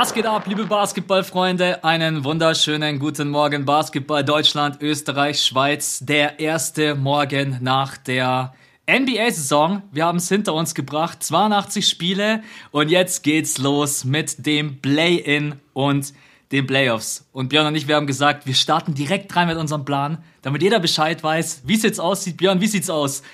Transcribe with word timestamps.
Was 0.00 0.14
geht 0.14 0.24
ab, 0.24 0.46
liebe 0.46 0.64
Basketballfreunde? 0.64 1.84
Einen 1.84 2.24
wunderschönen 2.24 2.98
guten 2.98 3.28
Morgen, 3.28 3.66
Basketball 3.66 4.24
Deutschland, 4.24 4.80
Österreich, 4.80 5.44
Schweiz. 5.44 5.98
Der 6.00 6.40
erste 6.40 6.94
Morgen 6.94 7.58
nach 7.60 7.98
der 7.98 8.54
NBA-Saison. 8.88 9.82
Wir 9.92 10.06
haben 10.06 10.16
es 10.16 10.30
hinter 10.30 10.54
uns 10.54 10.74
gebracht. 10.74 11.22
82 11.22 11.86
Spiele 11.86 12.42
und 12.70 12.90
jetzt 12.90 13.22
geht's 13.24 13.58
los 13.58 14.06
mit 14.06 14.46
dem 14.46 14.80
Play-In 14.80 15.56
und 15.74 16.14
den 16.50 16.66
Playoffs. 16.66 17.28
Und 17.32 17.48
Björn 17.48 17.68
und 17.68 17.76
ich, 17.76 17.86
wir 17.86 17.94
haben 17.94 18.08
gesagt, 18.08 18.46
wir 18.46 18.54
starten 18.54 18.94
direkt 18.94 19.36
rein 19.36 19.46
mit 19.46 19.56
unserem 19.56 19.84
Plan, 19.84 20.18
damit 20.42 20.62
jeder 20.62 20.80
Bescheid 20.80 21.22
weiß, 21.22 21.62
wie 21.64 21.74
es 21.74 21.84
jetzt 21.84 22.00
aussieht. 22.00 22.38
Björn, 22.38 22.60
wie 22.60 22.66
sieht's 22.66 22.90
aus? 22.90 23.22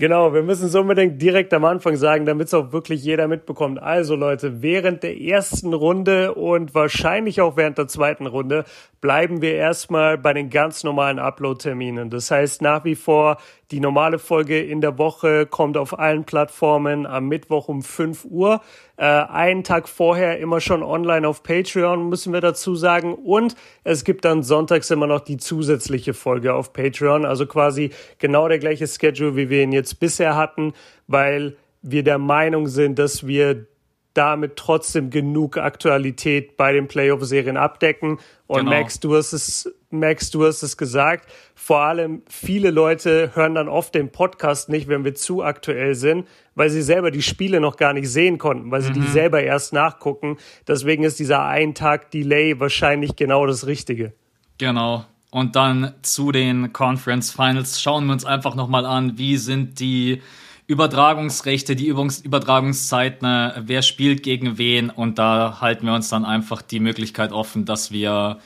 Genau, 0.00 0.34
wir 0.34 0.42
müssen 0.42 0.66
es 0.66 0.74
unbedingt 0.74 1.22
direkt 1.22 1.54
am 1.54 1.64
Anfang 1.64 1.96
sagen, 1.96 2.26
damit 2.26 2.48
es 2.48 2.54
auch 2.54 2.72
wirklich 2.72 3.04
jeder 3.04 3.28
mitbekommt. 3.28 3.80
Also 3.80 4.16
Leute, 4.16 4.62
während 4.62 5.02
der 5.02 5.20
ersten 5.20 5.72
Runde 5.72 6.34
und 6.34 6.74
wahrscheinlich 6.74 7.40
auch 7.40 7.56
während 7.56 7.78
der 7.78 7.86
zweiten 7.86 8.26
Runde 8.26 8.64
bleiben 9.00 9.42
wir 9.42 9.54
erstmal 9.54 10.18
bei 10.18 10.32
den 10.32 10.50
ganz 10.50 10.82
normalen 10.82 11.18
Upload-Terminen. 11.18 12.10
Das 12.10 12.30
heißt, 12.30 12.62
nach 12.62 12.84
wie 12.84 12.96
vor 12.96 13.38
die 13.70 13.80
normale 13.80 14.18
Folge 14.18 14.60
in 14.60 14.80
der 14.80 14.98
Woche 14.98 15.46
kommt 15.46 15.76
auf 15.76 15.98
allen 15.98 16.24
Plattformen 16.24 17.06
am 17.06 17.28
Mittwoch 17.28 17.68
um 17.68 17.82
5 17.82 18.24
Uhr. 18.24 18.60
Äh, 18.96 19.04
einen 19.04 19.62
Tag 19.62 19.88
vorher 19.88 20.38
immer 20.40 20.60
schon 20.60 20.82
online 20.82 21.26
auf 21.26 21.42
Patreon, 21.42 22.08
müssen 22.08 22.32
wir 22.32 22.40
dazu 22.40 22.74
sagen. 22.74 23.16
Und 23.30 23.54
es 23.84 24.02
gibt 24.02 24.24
dann 24.24 24.42
sonntags 24.42 24.90
immer 24.90 25.06
noch 25.06 25.20
die 25.20 25.36
zusätzliche 25.36 26.14
Folge 26.14 26.52
auf 26.52 26.72
Patreon. 26.72 27.24
Also 27.24 27.46
quasi 27.46 27.90
genau 28.18 28.48
der 28.48 28.58
gleiche 28.58 28.88
Schedule, 28.88 29.36
wie 29.36 29.48
wir 29.50 29.62
ihn 29.62 29.70
jetzt 29.70 30.00
bisher 30.00 30.34
hatten, 30.34 30.72
weil 31.06 31.56
wir 31.80 32.02
der 32.02 32.18
Meinung 32.18 32.66
sind, 32.66 32.98
dass 32.98 33.28
wir 33.28 33.66
damit 34.14 34.56
trotzdem 34.56 35.10
genug 35.10 35.56
Aktualität 35.56 36.56
bei 36.56 36.72
den 36.72 36.88
Playoff-Serien 36.88 37.56
abdecken. 37.56 38.18
Und 38.46 38.60
genau. 38.60 38.70
Max, 38.70 38.98
du 38.98 39.16
hast 39.16 39.32
es, 39.32 39.72
Max, 39.90 40.30
du 40.30 40.44
hast 40.44 40.62
es 40.62 40.76
gesagt. 40.76 41.30
Vor 41.54 41.80
allem 41.80 42.22
viele 42.28 42.70
Leute 42.70 43.30
hören 43.34 43.54
dann 43.54 43.68
oft 43.68 43.94
den 43.94 44.10
Podcast 44.10 44.68
nicht, 44.68 44.88
wenn 44.88 45.04
wir 45.04 45.14
zu 45.14 45.42
aktuell 45.44 45.94
sind, 45.94 46.26
weil 46.56 46.70
sie 46.70 46.82
selber 46.82 47.10
die 47.10 47.22
Spiele 47.22 47.60
noch 47.60 47.76
gar 47.76 47.92
nicht 47.92 48.08
sehen 48.08 48.38
konnten, 48.38 48.70
weil 48.70 48.82
sie 48.82 48.90
mhm. 48.90 48.94
die 48.94 49.06
selber 49.06 49.42
erst 49.42 49.72
nachgucken. 49.72 50.38
Deswegen 50.66 51.04
ist 51.04 51.20
dieser 51.20 51.44
ein 51.44 51.74
Tag 51.74 52.10
Delay 52.10 52.58
wahrscheinlich 52.58 53.14
genau 53.14 53.46
das 53.46 53.66
Richtige. 53.66 54.12
Genau. 54.58 55.04
Und 55.30 55.54
dann 55.54 55.94
zu 56.02 56.32
den 56.32 56.72
Conference 56.72 57.30
Finals 57.30 57.80
schauen 57.80 58.06
wir 58.06 58.12
uns 58.12 58.24
einfach 58.24 58.56
nochmal 58.56 58.84
an, 58.84 59.16
wie 59.16 59.36
sind 59.36 59.78
die 59.78 60.22
Übertragungsrechte, 60.70 61.74
die 61.74 61.88
Übungs 61.88 62.20
Übertragungszeiten, 62.20 63.26
wer 63.58 63.82
spielt 63.82 64.22
gegen 64.22 64.56
wen 64.56 64.88
und 64.88 65.18
da 65.18 65.60
halten 65.60 65.84
wir 65.84 65.94
uns 65.94 66.08
dann 66.10 66.24
einfach 66.24 66.62
die 66.62 66.78
Möglichkeit 66.78 67.32
offen, 67.32 67.64
dass 67.64 67.90
wir 67.90 68.38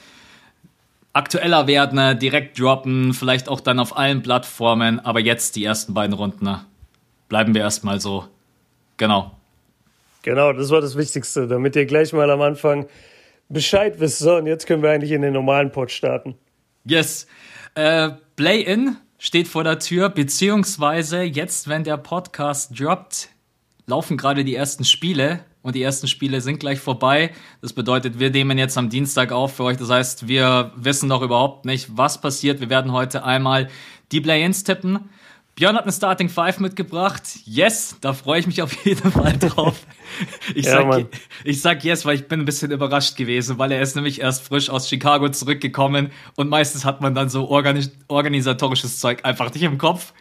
aktueller 1.12 1.66
werden, 1.66 2.18
direkt 2.18 2.58
droppen, 2.58 3.12
vielleicht 3.12 3.50
auch 3.50 3.60
dann 3.60 3.78
auf 3.78 3.98
allen 3.98 4.22
Plattformen, 4.22 5.00
aber 5.00 5.20
jetzt 5.20 5.54
die 5.54 5.64
ersten 5.66 5.92
beiden 5.92 6.14
Runden 6.14 6.48
bleiben 7.28 7.54
wir 7.54 7.60
erstmal 7.60 8.00
so. 8.00 8.24
Genau. 8.96 9.32
Genau, 10.22 10.54
das 10.54 10.70
war 10.70 10.80
das 10.80 10.96
Wichtigste, 10.96 11.46
damit 11.46 11.76
ihr 11.76 11.84
gleich 11.84 12.14
mal 12.14 12.30
am 12.30 12.40
Anfang 12.40 12.86
Bescheid 13.50 14.00
wisst. 14.00 14.20
So, 14.20 14.36
und 14.36 14.46
jetzt 14.46 14.66
können 14.66 14.82
wir 14.82 14.90
eigentlich 14.90 15.12
in 15.12 15.20
den 15.20 15.34
normalen 15.34 15.70
Pod 15.70 15.90
starten. 15.90 16.36
Yes. 16.86 17.26
Äh, 17.74 18.12
Play-In 18.36 18.96
steht 19.24 19.48
vor 19.48 19.64
der 19.64 19.78
Tür, 19.78 20.10
beziehungsweise 20.10 21.22
jetzt, 21.22 21.66
wenn 21.66 21.82
der 21.82 21.96
Podcast 21.96 22.78
droppt, 22.78 23.30
laufen 23.86 24.18
gerade 24.18 24.44
die 24.44 24.54
ersten 24.54 24.84
Spiele 24.84 25.40
und 25.62 25.74
die 25.74 25.82
ersten 25.82 26.08
Spiele 26.08 26.42
sind 26.42 26.60
gleich 26.60 26.78
vorbei. 26.78 27.30
Das 27.62 27.72
bedeutet, 27.72 28.18
wir 28.18 28.28
nehmen 28.28 28.58
jetzt 28.58 28.76
am 28.76 28.90
Dienstag 28.90 29.32
auf 29.32 29.56
für 29.56 29.64
euch. 29.64 29.78
Das 29.78 29.88
heißt, 29.88 30.28
wir 30.28 30.72
wissen 30.76 31.08
noch 31.08 31.22
überhaupt 31.22 31.64
nicht, 31.64 31.88
was 31.96 32.20
passiert. 32.20 32.60
Wir 32.60 32.68
werden 32.68 32.92
heute 32.92 33.24
einmal 33.24 33.70
die 34.12 34.20
Play-ins 34.20 34.62
tippen. 34.62 35.08
Björn 35.54 35.76
hat 35.76 35.84
eine 35.84 35.92
Starting 35.92 36.28
Five 36.28 36.58
mitgebracht. 36.58 37.22
Yes, 37.44 37.96
da 38.00 38.12
freue 38.12 38.40
ich 38.40 38.46
mich 38.46 38.60
auf 38.60 38.72
jeden 38.84 39.10
Fall 39.10 39.36
drauf. 39.38 39.80
Ich, 40.54 40.66
ja, 40.66 40.88
sag, 40.88 41.06
ich 41.42 41.60
sag 41.60 41.82
yes, 41.82 42.04
weil 42.04 42.14
ich 42.14 42.28
bin 42.28 42.38
ein 42.38 42.44
bisschen 42.44 42.70
überrascht 42.70 43.16
gewesen, 43.16 43.58
weil 43.58 43.72
er 43.72 43.80
ist 43.82 43.96
nämlich 43.96 44.20
erst 44.20 44.46
frisch 44.46 44.70
aus 44.70 44.88
Chicago 44.88 45.28
zurückgekommen 45.30 46.12
und 46.36 46.48
meistens 46.48 46.84
hat 46.84 47.00
man 47.00 47.16
dann 47.16 47.28
so 47.28 47.48
organis 47.48 47.90
organisatorisches 48.06 49.00
Zeug 49.00 49.24
einfach 49.24 49.52
nicht 49.52 49.64
im 49.64 49.76
Kopf. 49.76 50.12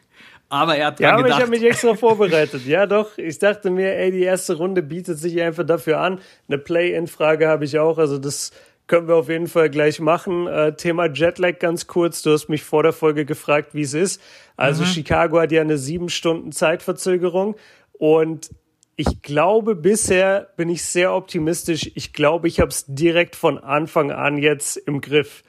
Aber 0.50 0.76
er 0.78 0.88
hat 0.88 1.00
dran 1.00 1.04
ja, 1.04 1.14
aber 1.14 1.24
gedacht. 1.24 1.40
ich 1.40 1.46
habe 1.46 1.52
mich 1.52 1.64
extra 1.64 1.96
vorbereitet. 1.96 2.66
Ja, 2.66 2.88
doch. 2.88 3.18
Ich 3.18 3.38
dachte 3.38 3.70
mir, 3.70 3.96
ey, 3.96 4.12
die 4.12 4.24
erste 4.24 4.56
Runde 4.56 4.82
bietet 4.82 5.20
sich 5.20 5.40
einfach 5.42 5.66
dafür 5.66 6.00
an. 6.00 6.20
Eine 6.48 6.58
Play-in-Frage 6.58 7.48
habe 7.48 7.66
ich 7.66 7.78
auch. 7.78 7.98
Also 7.98 8.18
das 8.18 8.52
können 8.94 9.08
wir 9.08 9.16
auf 9.16 9.28
jeden 9.28 9.48
Fall 9.48 9.72
gleich 9.72 10.00
machen. 10.00 10.46
Äh, 10.46 10.76
Thema 10.76 11.12
Jetlag 11.12 11.58
ganz 11.58 11.88
kurz. 11.88 12.22
Du 12.22 12.32
hast 12.32 12.48
mich 12.48 12.62
vor 12.62 12.84
der 12.84 12.94
Folge 12.94 13.26
gefragt, 13.26 13.74
wie 13.74 13.82
es 13.82 13.96
ist. 13.96 14.22
Also 14.56 14.84
mhm. 14.84 14.88
Chicago 14.88 15.40
hat 15.42 15.52
ja 15.52 15.62
eine 15.62 15.80
sieben 15.80 16.10
Stunden 16.10 16.52
Zeitverzögerung 16.52 17.56
und 17.94 18.52
ich 18.96 19.24
glaube, 19.24 19.74
bisher 19.74 20.50
bin 20.58 20.70
ich 20.70 20.84
sehr 20.84 21.16
optimistisch. 21.16 21.90
Ich 21.96 22.14
glaube, 22.14 22.48
ich 22.48 22.60
habe 22.60 22.70
es 22.70 22.86
direkt 22.88 23.36
von 23.36 23.58
Anfang 23.58 24.12
an 24.12 24.38
jetzt 24.38 24.78
im 24.78 25.02
Griff. 25.02 25.44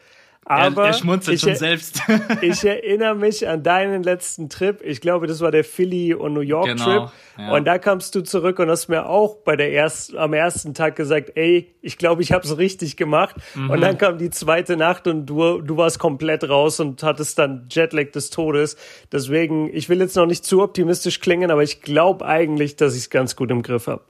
Aber 0.46 0.82
er, 0.82 0.88
er 0.88 0.92
schmunzelt 0.92 1.40
schon 1.40 1.56
selbst. 1.56 2.02
ich 2.42 2.64
erinnere 2.64 3.14
mich 3.14 3.48
an 3.48 3.62
deinen 3.62 4.02
letzten 4.02 4.48
Trip. 4.48 4.80
Ich 4.84 5.00
glaube, 5.00 5.26
das 5.26 5.40
war 5.40 5.50
der 5.50 5.64
Philly 5.64 6.12
und 6.12 6.34
New 6.34 6.40
York 6.40 6.66
genau, 6.66 6.84
Trip. 6.84 7.12
Ja. 7.38 7.52
Und 7.52 7.64
da 7.64 7.78
kamst 7.78 8.14
du 8.14 8.22
zurück 8.22 8.58
und 8.58 8.68
hast 8.68 8.88
mir 8.88 9.06
auch 9.06 9.36
bei 9.36 9.56
der 9.56 9.72
ersten, 9.72 10.18
am 10.18 10.34
ersten 10.34 10.74
Tag 10.74 10.96
gesagt, 10.96 11.32
ey, 11.36 11.74
ich 11.80 11.98
glaube, 11.98 12.22
ich 12.22 12.32
habe 12.32 12.44
es 12.44 12.58
richtig 12.58 12.96
gemacht. 12.96 13.36
Mhm. 13.54 13.70
Und 13.70 13.80
dann 13.80 13.96
kam 13.96 14.18
die 14.18 14.30
zweite 14.30 14.76
Nacht 14.76 15.06
und 15.06 15.26
du, 15.26 15.60
du 15.60 15.76
warst 15.76 15.98
komplett 15.98 16.48
raus 16.48 16.78
und 16.78 17.02
hattest 17.02 17.38
dann 17.38 17.66
Jetlag 17.70 18.10
des 18.10 18.30
Todes. 18.30 18.76
Deswegen, 19.12 19.74
ich 19.74 19.88
will 19.88 20.00
jetzt 20.00 20.16
noch 20.16 20.26
nicht 20.26 20.44
zu 20.44 20.62
optimistisch 20.62 21.20
klingen, 21.20 21.50
aber 21.50 21.62
ich 21.62 21.80
glaube 21.80 22.26
eigentlich, 22.26 22.76
dass 22.76 22.94
ich 22.94 23.02
es 23.02 23.10
ganz 23.10 23.34
gut 23.34 23.50
im 23.50 23.62
Griff 23.62 23.86
habe. 23.86 24.02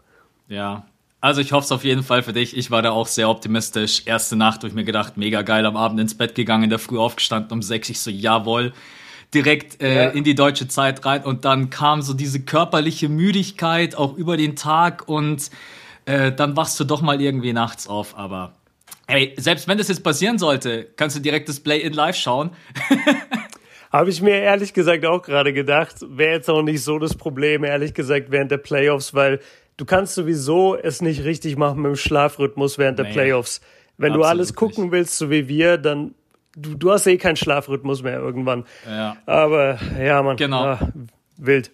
Ja, 0.48 0.84
also 1.24 1.40
ich 1.40 1.52
hoffe 1.52 1.64
es 1.64 1.72
auf 1.72 1.84
jeden 1.84 2.02
Fall 2.02 2.22
für 2.22 2.34
dich. 2.34 2.54
Ich 2.54 2.70
war 2.70 2.82
da 2.82 2.90
auch 2.90 3.06
sehr 3.06 3.30
optimistisch. 3.30 4.02
Erste 4.04 4.36
Nacht 4.36 4.58
habe 4.58 4.68
ich 4.68 4.74
mir 4.74 4.84
gedacht, 4.84 5.16
mega 5.16 5.40
geil, 5.40 5.64
am 5.64 5.74
Abend 5.74 5.98
ins 5.98 6.14
Bett 6.14 6.34
gegangen, 6.34 6.64
in 6.64 6.70
der 6.70 6.78
Früh 6.78 6.98
aufgestanden 6.98 7.50
um 7.50 7.62
sechs. 7.62 7.88
Ich 7.88 8.00
so, 8.00 8.10
jawohl, 8.10 8.74
direkt 9.32 9.82
äh, 9.82 10.04
ja. 10.04 10.10
in 10.10 10.22
die 10.22 10.34
deutsche 10.34 10.68
Zeit 10.68 11.02
rein. 11.06 11.24
Und 11.24 11.46
dann 11.46 11.70
kam 11.70 12.02
so 12.02 12.12
diese 12.12 12.40
körperliche 12.40 13.08
Müdigkeit 13.08 13.94
auch 13.94 14.18
über 14.18 14.36
den 14.36 14.54
Tag 14.54 15.08
und 15.08 15.48
äh, 16.04 16.30
dann 16.30 16.58
wachst 16.58 16.78
du 16.78 16.84
doch 16.84 17.00
mal 17.00 17.18
irgendwie 17.18 17.54
nachts 17.54 17.88
auf. 17.88 18.18
Aber 18.18 18.52
hey, 19.06 19.32
selbst 19.38 19.66
wenn 19.66 19.78
das 19.78 19.88
jetzt 19.88 20.04
passieren 20.04 20.36
sollte, 20.36 20.90
kannst 20.96 21.16
du 21.16 21.20
direkt 21.20 21.48
das 21.48 21.58
Play 21.58 21.80
in 21.80 21.94
Live 21.94 22.16
schauen. 22.16 22.50
Habe 23.90 24.10
ich 24.10 24.20
mir 24.20 24.42
ehrlich 24.42 24.74
gesagt 24.74 25.06
auch 25.06 25.22
gerade 25.22 25.54
gedacht, 25.54 25.96
wäre 26.06 26.34
jetzt 26.34 26.50
auch 26.50 26.62
nicht 26.62 26.82
so 26.82 26.98
das 26.98 27.14
Problem, 27.14 27.64
ehrlich 27.64 27.94
gesagt, 27.94 28.26
während 28.30 28.50
der 28.50 28.58
Playoffs, 28.58 29.14
weil 29.14 29.40
du 29.76 29.84
kannst 29.84 30.14
sowieso 30.14 30.76
es 30.76 31.02
nicht 31.02 31.24
richtig 31.24 31.56
machen 31.56 31.82
mit 31.82 31.90
dem 31.90 31.96
Schlafrhythmus 31.96 32.78
während 32.78 32.98
der 32.98 33.06
nee, 33.06 33.12
Playoffs. 33.12 33.60
Wenn 33.96 34.12
du 34.12 34.22
alles 34.22 34.54
gucken 34.54 34.84
nicht. 34.84 34.92
willst, 34.92 35.18
so 35.18 35.30
wie 35.30 35.46
wir, 35.46 35.78
dann 35.78 36.14
du, 36.56 36.74
du 36.74 36.90
hast 36.90 37.06
eh 37.06 37.16
keinen 37.16 37.36
Schlafrhythmus 37.36 38.02
mehr 38.02 38.18
irgendwann. 38.18 38.64
Ja. 38.86 39.16
Aber 39.26 39.78
ja, 40.00 40.22
man, 40.22 40.36
genau. 40.36 40.64
Ah, 40.64 40.92
wild. 41.36 41.70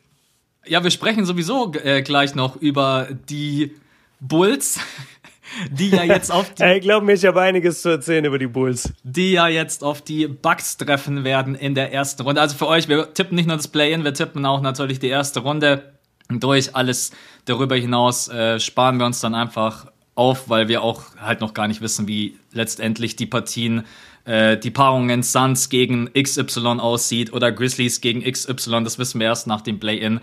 Ja, 0.66 0.82
wir 0.84 0.90
sprechen 0.90 1.24
sowieso 1.24 1.72
äh, 1.82 2.02
gleich 2.02 2.34
noch 2.34 2.56
über 2.56 3.08
die 3.28 3.74
Bulls, 4.20 4.78
die 5.70 5.88
ja 5.88 6.04
jetzt 6.04 6.30
auf 6.30 6.52
die. 6.52 6.62
ich 6.76 6.82
glaube 6.82 7.06
mir, 7.06 7.14
ich 7.14 7.24
habe 7.24 7.40
einiges 7.40 7.80
zu 7.82 7.88
erzählen 7.88 8.24
über 8.24 8.38
die 8.38 8.46
Bulls. 8.46 8.92
Die 9.02 9.32
ja 9.32 9.48
jetzt 9.48 9.82
auf 9.82 10.02
die 10.02 10.26
Bucks 10.26 10.76
treffen 10.76 11.24
werden 11.24 11.54
in 11.54 11.74
der 11.74 11.92
ersten 11.92 12.22
Runde. 12.22 12.40
Also 12.40 12.56
für 12.56 12.66
euch, 12.66 12.88
wir 12.88 13.14
tippen 13.14 13.36
nicht 13.36 13.46
nur 13.46 13.56
das 13.56 13.68
Play-In, 13.68 14.04
wir 14.04 14.12
tippen 14.12 14.44
auch 14.44 14.60
natürlich 14.60 14.98
die 14.98 15.08
erste 15.08 15.40
Runde 15.40 15.94
durch. 16.38 16.76
Alles 16.76 17.10
darüber 17.46 17.74
hinaus 17.74 18.28
äh, 18.28 18.60
sparen 18.60 18.98
wir 18.98 19.06
uns 19.06 19.20
dann 19.20 19.34
einfach 19.34 19.86
auf, 20.14 20.48
weil 20.48 20.68
wir 20.68 20.82
auch 20.82 21.02
halt 21.18 21.40
noch 21.40 21.54
gar 21.54 21.66
nicht 21.66 21.80
wissen, 21.80 22.06
wie 22.06 22.36
letztendlich 22.52 23.16
die 23.16 23.26
Partien, 23.26 23.84
äh, 24.24 24.56
die 24.58 24.70
Paarungen 24.70 25.22
Suns 25.22 25.70
gegen 25.70 26.10
XY 26.12 26.78
aussieht 26.78 27.32
oder 27.32 27.50
Grizzlies 27.50 28.00
gegen 28.00 28.22
XY. 28.22 28.84
Das 28.84 28.98
wissen 28.98 29.18
wir 29.18 29.26
erst 29.26 29.46
nach 29.46 29.62
dem 29.62 29.80
Play-In. 29.80 30.20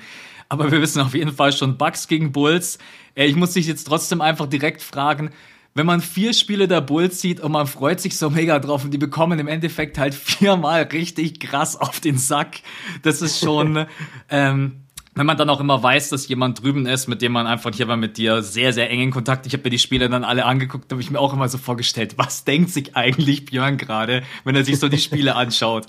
Aber 0.50 0.72
wir 0.72 0.82
wissen 0.82 1.02
auf 1.02 1.14
jeden 1.14 1.34
Fall 1.34 1.52
schon 1.52 1.78
Bucks 1.78 2.08
gegen 2.08 2.32
Bulls. 2.32 2.78
Äh, 3.16 3.26
ich 3.26 3.36
muss 3.36 3.54
dich 3.54 3.68
jetzt 3.68 3.86
trotzdem 3.86 4.22
einfach 4.22 4.48
direkt 4.48 4.82
fragen, 4.82 5.32
wenn 5.74 5.86
man 5.86 6.02
vier 6.02 6.34
Spiele 6.34 6.68
der 6.68 6.82
Bulls 6.82 7.22
sieht 7.22 7.40
und 7.40 7.52
man 7.52 7.68
freut 7.68 8.00
sich 8.00 8.18
so 8.18 8.32
mega 8.32 8.58
drauf 8.58 8.84
und 8.84 8.92
die 8.92 8.98
bekommen 8.98 9.38
im 9.38 9.48
Endeffekt 9.48 10.00
halt 10.00 10.16
viermal 10.16 10.84
richtig 10.84 11.40
krass 11.40 11.76
auf 11.76 12.00
den 12.00 12.18
Sack. 12.18 12.62
Das 13.04 13.22
ist 13.22 13.40
schon, 13.40 13.86
ähm, 14.30 14.87
wenn 15.18 15.26
man 15.26 15.38
dann 15.38 15.50
auch 15.50 15.60
immer 15.60 15.82
weiß, 15.82 16.10
dass 16.10 16.28
jemand 16.28 16.62
drüben 16.62 16.86
ist, 16.86 17.08
mit 17.08 17.22
dem 17.22 17.32
man 17.32 17.48
einfach 17.48 17.72
hier 17.74 17.88
war 17.88 17.98
mit 17.98 18.18
dir 18.18 18.42
sehr, 18.42 18.74
sehr 18.74 18.90
eng 18.90 19.02
in 19.02 19.12
Kontakt. 19.12 19.46
Ich 19.46 19.54
habe 19.54 19.64
mir 19.64 19.70
die 19.72 19.80
Spiele 19.80 20.10
dann 20.10 20.24
alle 20.24 20.46
angeguckt, 20.46 20.92
habe 20.92 21.02
ich 21.02 21.12
mir 21.12 21.20
auch 21.20 21.34
immer 21.34 21.50
so 21.50 21.58
vorgestellt, 21.58 22.16
was 22.18 22.44
denkt 22.44 22.70
sich 22.70 22.96
eigentlich 22.96 23.46
Björn 23.46 23.78
gerade, 23.78 24.24
wenn 24.44 24.56
er 24.56 24.64
sich 24.64 24.80
so 24.80 24.90
die 24.90 25.00
Spiele 25.00 25.36
anschaut? 25.36 25.88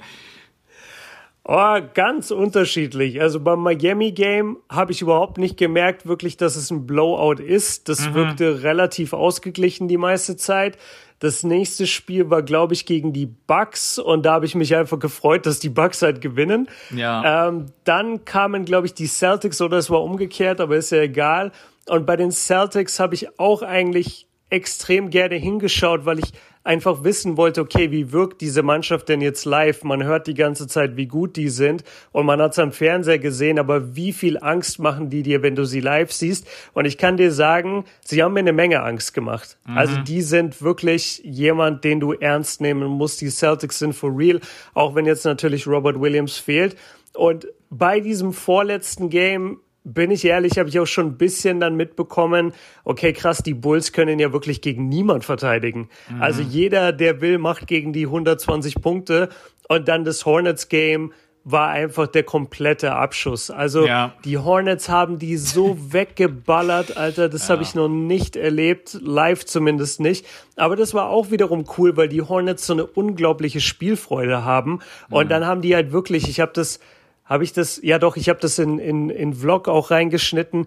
Oh, 1.51 1.79
ganz 1.95 2.31
unterschiedlich. 2.31 3.23
Also 3.23 3.41
beim 3.41 3.61
Miami 3.61 4.13
Game 4.13 4.59
habe 4.69 4.93
ich 4.93 5.01
überhaupt 5.01 5.39
nicht 5.39 5.57
gemerkt, 5.57 6.07
wirklich, 6.07 6.37
dass 6.37 6.57
es 6.57 6.71
ein 6.71 6.87
Blowout 6.87 7.41
ist. 7.43 7.89
Das 7.89 8.07
mhm. 8.07 8.15
wirkte 8.15 8.63
relativ 8.63 9.15
ausgeglichen 9.15 9.89
die 9.89 9.97
meiste 9.97 10.37
Zeit. 10.37 10.77
Das 11.21 11.43
nächste 11.43 11.87
Spiel 11.87 12.31
war, 12.31 12.43
glaube 12.43 12.75
ich, 12.75 12.87
gegen 12.87 13.13
die 13.13 13.27
Bucks 13.27 13.99
und 13.99 14.25
da 14.25 14.35
habe 14.35 14.47
ich 14.47 14.55
mich 14.55 14.77
einfach 14.77 14.99
gefreut, 14.99 15.47
dass 15.47 15.59
die 15.59 15.69
Bucks 15.69 16.03
halt 16.03 16.21
gewinnen. 16.21 16.69
Ja. 16.95 17.49
Ähm, 17.49 17.67
dann 17.85 18.25
kamen, 18.25 18.65
glaube 18.65 18.87
ich, 18.87 18.95
die 18.95 19.07
Celtics 19.07 19.61
oder 19.61 19.79
es 19.79 19.91
war 19.91 20.03
umgekehrt, 20.03 20.61
aber 20.61 20.77
ist 20.77 20.91
ja 20.91 21.01
egal. 21.01 21.51
Und 21.89 22.07
bei 22.07 22.17
den 22.17 22.31
Celtics 22.31 23.01
habe 23.01 23.15
ich 23.15 23.39
auch 23.41 23.63
eigentlich 23.63 24.27
extrem 24.51 25.11
gerne 25.11 25.35
hingeschaut, 25.35 26.07
weil 26.07 26.21
ich 26.21 26.33
einfach 26.69 27.03
wissen 27.03 27.39
wollte, 27.39 27.63
okay, 27.63 27.91
wie 27.91 28.13
wirkt 28.13 28.43
diese 28.43 28.63
Mannschaft 28.63 29.09
denn 29.09 29.23
jetzt 29.23 29.47
live? 29.47 29.85
Man 29.85 30.05
hört 30.05 30.27
die 30.27 30.35
ganze 30.35 30.67
Zeit, 30.67 30.97
wie 30.99 31.07
gut 31.07 31.37
die 31.37 31.49
sind 31.49 31.83
und 32.13 32.27
man 32.27 32.43
hat 32.43 32.53
es 32.53 32.59
am 32.59 32.73
Fernseher 32.73 33.19
gesehen, 33.19 33.59
aber 33.59 33.97
wie 33.97 34.13
viel 34.13 34.37
Angst 34.39 34.79
machen 34.79 35.09
die 35.09 35.23
dir, 35.23 35.43
wenn 35.43 35.57
du 35.57 35.65
sie 35.65 35.81
live 35.81 36.13
siehst? 36.13 36.47
Und 36.75 36.85
ich 36.85 36.99
kann 36.99 37.17
dir 37.17 37.33
sagen, 37.33 37.87
sie 38.05 38.23
haben 38.23 38.35
mir 38.35 38.41
eine 38.41 38.53
Menge 38.53 38.83
Angst 38.83 39.15
gemacht. 39.15 39.57
Mhm. 39.67 39.79
Also 39.79 39.97
die 40.03 40.21
sind 40.21 40.61
wirklich 40.61 41.23
jemand, 41.25 41.85
den 41.85 42.01
du 42.01 42.13
ernst 42.13 42.61
nehmen 42.61 42.87
musst. 42.89 43.23
Die 43.23 43.31
Celtics 43.31 43.79
sind 43.79 43.95
for 43.95 44.15
real, 44.15 44.39
auch 44.75 44.95
wenn 44.95 45.07
jetzt 45.07 45.25
natürlich 45.25 45.67
Robert 45.67 45.99
Williams 45.99 46.37
fehlt. 46.37 46.77
Und 47.15 47.49
bei 47.71 48.01
diesem 48.01 48.35
vorletzten 48.35 49.09
Game 49.09 49.61
bin 49.95 50.11
ich 50.11 50.25
ehrlich, 50.25 50.59
habe 50.59 50.69
ich 50.69 50.79
auch 50.79 50.87
schon 50.87 51.07
ein 51.07 51.19
bisschen 51.19 51.61
dann 51.61 51.77
mitbekommen, 51.77 52.53
okay, 52.85 53.13
krass, 53.13 53.43
die 53.43 53.55
Bulls 53.55 53.93
können 53.93 54.19
ja 54.19 54.33
wirklich 54.33 54.61
gegen 54.61 54.89
niemand 54.89 55.25
verteidigen. 55.25 55.89
Mhm. 56.11 56.23
Also 56.23 56.43
jeder, 56.43 56.93
der 56.93 57.21
will, 57.21 57.39
macht 57.39 57.67
gegen 57.67 57.93
die 57.93 58.07
120 58.07 58.81
Punkte 58.81 59.29
und 59.69 59.89
dann 59.89 60.05
das 60.05 60.25
Hornets 60.27 60.69
Game 60.69 61.13
war 61.51 61.71
einfach 61.71 62.07
der 62.07 62.25
komplette 62.25 62.93
Abschuss. 62.93 63.51
Also 63.51 63.87
ja. 63.87 64.13
die 64.25 64.37
Hornets 64.37 64.91
haben 64.91 65.19
die 65.19 65.39
so 65.39 65.79
weggeballert, 65.93 66.97
Alter, 66.97 67.29
das 67.29 67.49
ja. 67.49 67.55
habe 67.55 67.63
ich 67.63 67.75
noch 67.75 67.89
nicht 67.89 68.37
erlebt, 68.37 68.99
live 69.01 69.47
zumindest 69.47 70.01
nicht. 70.01 70.27
Aber 70.57 70.77
das 70.77 70.93
war 70.93 71.09
auch 71.09 71.31
wiederum 71.31 71.65
cool, 71.79 71.97
weil 71.97 72.09
die 72.09 72.21
Hornets 72.21 72.67
so 72.67 72.75
eine 72.75 72.85
unglaubliche 72.85 73.61
Spielfreude 73.61 74.45
haben. 74.45 74.81
Und 75.09 75.27
mhm. 75.27 75.31
dann 75.31 75.47
haben 75.47 75.63
die 75.63 75.75
halt 75.75 75.91
wirklich, 75.93 76.29
ich 76.29 76.41
habe 76.41 76.53
das 76.55 76.81
habe 77.29 77.45
ich 77.45 77.53
das, 77.53 77.81
ja 77.83 77.99
doch, 77.99 78.17
ich 78.17 78.29
habe 78.29 78.41
das 78.41 78.59
in, 78.59 78.79
in, 78.79 79.11
in 79.11 79.35
Vlog 79.35 79.69
auch 79.69 79.91
reingeschnitten. 79.91 80.67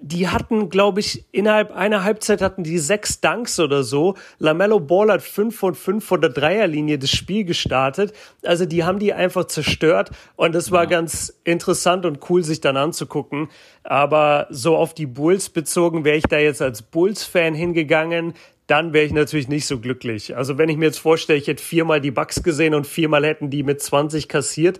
Die 0.00 0.28
hatten, 0.28 0.68
glaube 0.68 1.00
ich, 1.00 1.24
innerhalb 1.32 1.72
einer 1.72 2.04
Halbzeit 2.04 2.40
hatten 2.40 2.62
die 2.62 2.78
sechs 2.78 3.20
Dunks 3.20 3.58
oder 3.58 3.82
so. 3.82 4.14
Lamello 4.38 4.78
Ball 4.78 5.10
hat 5.10 5.22
fünf 5.22 5.56
von 5.56 5.74
fünf 5.74 6.04
von 6.04 6.20
der 6.20 6.30
Dreierlinie 6.30 7.00
das 7.00 7.10
Spiel 7.10 7.44
gestartet. 7.44 8.12
Also 8.44 8.64
die 8.64 8.84
haben 8.84 9.00
die 9.00 9.12
einfach 9.12 9.46
zerstört 9.46 10.12
und 10.36 10.54
das 10.54 10.70
war 10.70 10.84
ja. 10.84 10.90
ganz 10.90 11.36
interessant 11.42 12.06
und 12.06 12.30
cool, 12.30 12.44
sich 12.44 12.60
dann 12.60 12.76
anzugucken. 12.76 13.48
Aber 13.82 14.46
so 14.50 14.76
auf 14.76 14.94
die 14.94 15.06
Bulls 15.06 15.50
bezogen 15.50 16.04
wäre 16.04 16.16
ich 16.16 16.24
da 16.24 16.38
jetzt 16.38 16.62
als 16.62 16.82
Bulls-Fan 16.82 17.54
hingegangen 17.54 18.34
dann 18.68 18.92
wäre 18.92 19.06
ich 19.06 19.12
natürlich 19.12 19.48
nicht 19.48 19.64
so 19.64 19.80
glücklich. 19.80 20.36
Also 20.36 20.58
wenn 20.58 20.68
ich 20.68 20.76
mir 20.76 20.84
jetzt 20.84 20.98
vorstelle, 20.98 21.38
ich 21.38 21.46
hätte 21.46 21.62
viermal 21.62 22.02
die 22.02 22.10
Bugs 22.10 22.42
gesehen 22.42 22.74
und 22.74 22.86
viermal 22.86 23.24
hätten 23.24 23.48
die 23.48 23.62
mit 23.62 23.80
20 23.80 24.28
kassiert, 24.28 24.78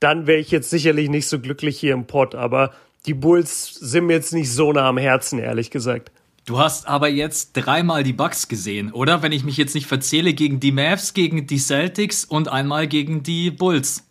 dann 0.00 0.26
wäre 0.26 0.38
ich 0.38 0.50
jetzt 0.50 0.70
sicherlich 0.70 1.08
nicht 1.08 1.28
so 1.28 1.38
glücklich 1.38 1.78
hier 1.78 1.94
im 1.94 2.06
Pod. 2.06 2.34
Aber 2.34 2.72
die 3.06 3.14
Bulls 3.14 3.74
sind 3.74 4.06
mir 4.06 4.14
jetzt 4.14 4.32
nicht 4.32 4.52
so 4.52 4.72
nah 4.72 4.88
am 4.88 4.98
Herzen, 4.98 5.38
ehrlich 5.38 5.70
gesagt. 5.70 6.10
Du 6.44 6.58
hast 6.58 6.86
aber 6.86 7.08
jetzt 7.08 7.54
dreimal 7.54 8.04
die 8.04 8.12
Bucks 8.12 8.46
gesehen, 8.46 8.92
oder? 8.92 9.22
Wenn 9.22 9.32
ich 9.32 9.42
mich 9.42 9.56
jetzt 9.56 9.74
nicht 9.74 9.86
verzähle, 9.86 10.32
gegen 10.32 10.60
die 10.60 10.70
Mavs, 10.70 11.12
gegen 11.12 11.46
die 11.46 11.58
Celtics 11.58 12.24
und 12.24 12.48
einmal 12.48 12.86
gegen 12.86 13.24
die 13.24 13.50
Bulls. 13.50 14.04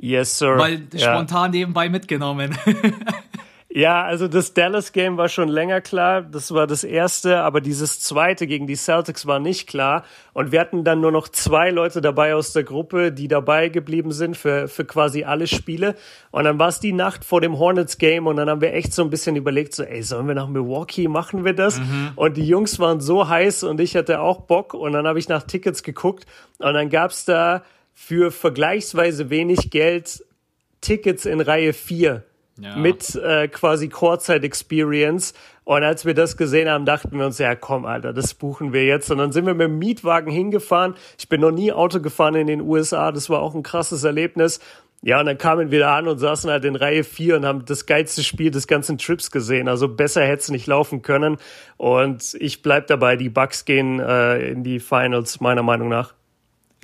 Yes, 0.00 0.38
sir. 0.38 0.56
Weil 0.56 0.82
ja. 0.94 1.14
spontan 1.14 1.50
nebenbei 1.50 1.88
mitgenommen. 1.88 2.56
Ja, 3.76 4.04
also 4.04 4.28
das 4.28 4.54
Dallas-Game 4.54 5.16
war 5.16 5.28
schon 5.28 5.48
länger 5.48 5.80
klar. 5.80 6.22
Das 6.22 6.54
war 6.54 6.68
das 6.68 6.84
erste, 6.84 7.40
aber 7.40 7.60
dieses 7.60 7.98
zweite 7.98 8.46
gegen 8.46 8.68
die 8.68 8.76
Celtics 8.76 9.26
war 9.26 9.40
nicht 9.40 9.68
klar. 9.68 10.04
Und 10.32 10.52
wir 10.52 10.60
hatten 10.60 10.84
dann 10.84 11.00
nur 11.00 11.10
noch 11.10 11.26
zwei 11.26 11.70
Leute 11.70 12.00
dabei 12.00 12.36
aus 12.36 12.52
der 12.52 12.62
Gruppe, 12.62 13.10
die 13.10 13.26
dabei 13.26 13.70
geblieben 13.70 14.12
sind 14.12 14.36
für, 14.36 14.68
für 14.68 14.84
quasi 14.84 15.24
alle 15.24 15.48
Spiele. 15.48 15.96
Und 16.30 16.44
dann 16.44 16.56
war 16.60 16.68
es 16.68 16.78
die 16.78 16.92
Nacht 16.92 17.24
vor 17.24 17.40
dem 17.40 17.58
Hornets-Game 17.58 18.28
und 18.28 18.36
dann 18.36 18.48
haben 18.48 18.60
wir 18.60 18.72
echt 18.74 18.94
so 18.94 19.02
ein 19.02 19.10
bisschen 19.10 19.34
überlegt, 19.34 19.74
so, 19.74 19.82
ey, 19.82 20.04
sollen 20.04 20.28
wir 20.28 20.36
nach 20.36 20.46
Milwaukee, 20.46 21.08
machen 21.08 21.44
wir 21.44 21.52
das? 21.52 21.80
Mhm. 21.80 22.12
Und 22.14 22.36
die 22.36 22.46
Jungs 22.46 22.78
waren 22.78 23.00
so 23.00 23.28
heiß 23.28 23.64
und 23.64 23.80
ich 23.80 23.96
hatte 23.96 24.20
auch 24.20 24.42
Bock. 24.42 24.74
Und 24.74 24.92
dann 24.92 25.08
habe 25.08 25.18
ich 25.18 25.28
nach 25.28 25.42
Tickets 25.42 25.82
geguckt 25.82 26.26
und 26.58 26.74
dann 26.74 26.90
gab's 26.90 27.24
da 27.24 27.64
für 27.92 28.30
vergleichsweise 28.30 29.30
wenig 29.30 29.72
Geld 29.72 30.24
Tickets 30.80 31.26
in 31.26 31.40
Reihe 31.40 31.72
4 31.72 32.22
ja. 32.58 32.76
mit 32.76 33.14
äh, 33.16 33.48
quasi 33.48 33.88
Courtside-Experience. 33.88 35.34
Und 35.64 35.82
als 35.82 36.04
wir 36.04 36.14
das 36.14 36.36
gesehen 36.36 36.68
haben, 36.68 36.84
dachten 36.84 37.18
wir 37.18 37.26
uns, 37.26 37.38
ja 37.38 37.54
komm, 37.54 37.86
Alter, 37.86 38.12
das 38.12 38.34
buchen 38.34 38.72
wir 38.72 38.84
jetzt. 38.84 39.10
Und 39.10 39.18
dann 39.18 39.32
sind 39.32 39.46
wir 39.46 39.54
mit 39.54 39.68
dem 39.68 39.78
Mietwagen 39.78 40.30
hingefahren. 40.30 40.94
Ich 41.18 41.28
bin 41.28 41.40
noch 41.40 41.50
nie 41.50 41.72
Auto 41.72 42.00
gefahren 42.00 42.34
in 42.34 42.46
den 42.46 42.60
USA. 42.60 43.12
Das 43.12 43.30
war 43.30 43.40
auch 43.40 43.54
ein 43.54 43.62
krasses 43.62 44.04
Erlebnis. 44.04 44.60
Ja, 45.06 45.20
und 45.20 45.26
dann 45.26 45.36
kamen 45.36 45.70
wir 45.70 45.80
da 45.80 45.98
an 45.98 46.08
und 46.08 46.18
saßen 46.18 46.50
halt 46.50 46.64
in 46.64 46.76
Reihe 46.76 47.04
4 47.04 47.36
und 47.36 47.44
haben 47.44 47.66
das 47.66 47.84
geilste 47.84 48.22
Spiel 48.22 48.50
des 48.50 48.66
ganzen 48.66 48.96
Trips 48.96 49.30
gesehen. 49.30 49.68
Also 49.68 49.86
besser 49.86 50.24
hätte 50.24 50.40
es 50.40 50.50
nicht 50.50 50.66
laufen 50.66 51.02
können. 51.02 51.36
Und 51.76 52.34
ich 52.40 52.62
bleib 52.62 52.86
dabei, 52.86 53.16
die 53.16 53.28
Bucks 53.28 53.66
gehen 53.66 54.00
äh, 54.00 54.38
in 54.48 54.64
die 54.64 54.80
Finals, 54.80 55.40
meiner 55.40 55.62
Meinung 55.62 55.88
nach. 55.88 56.14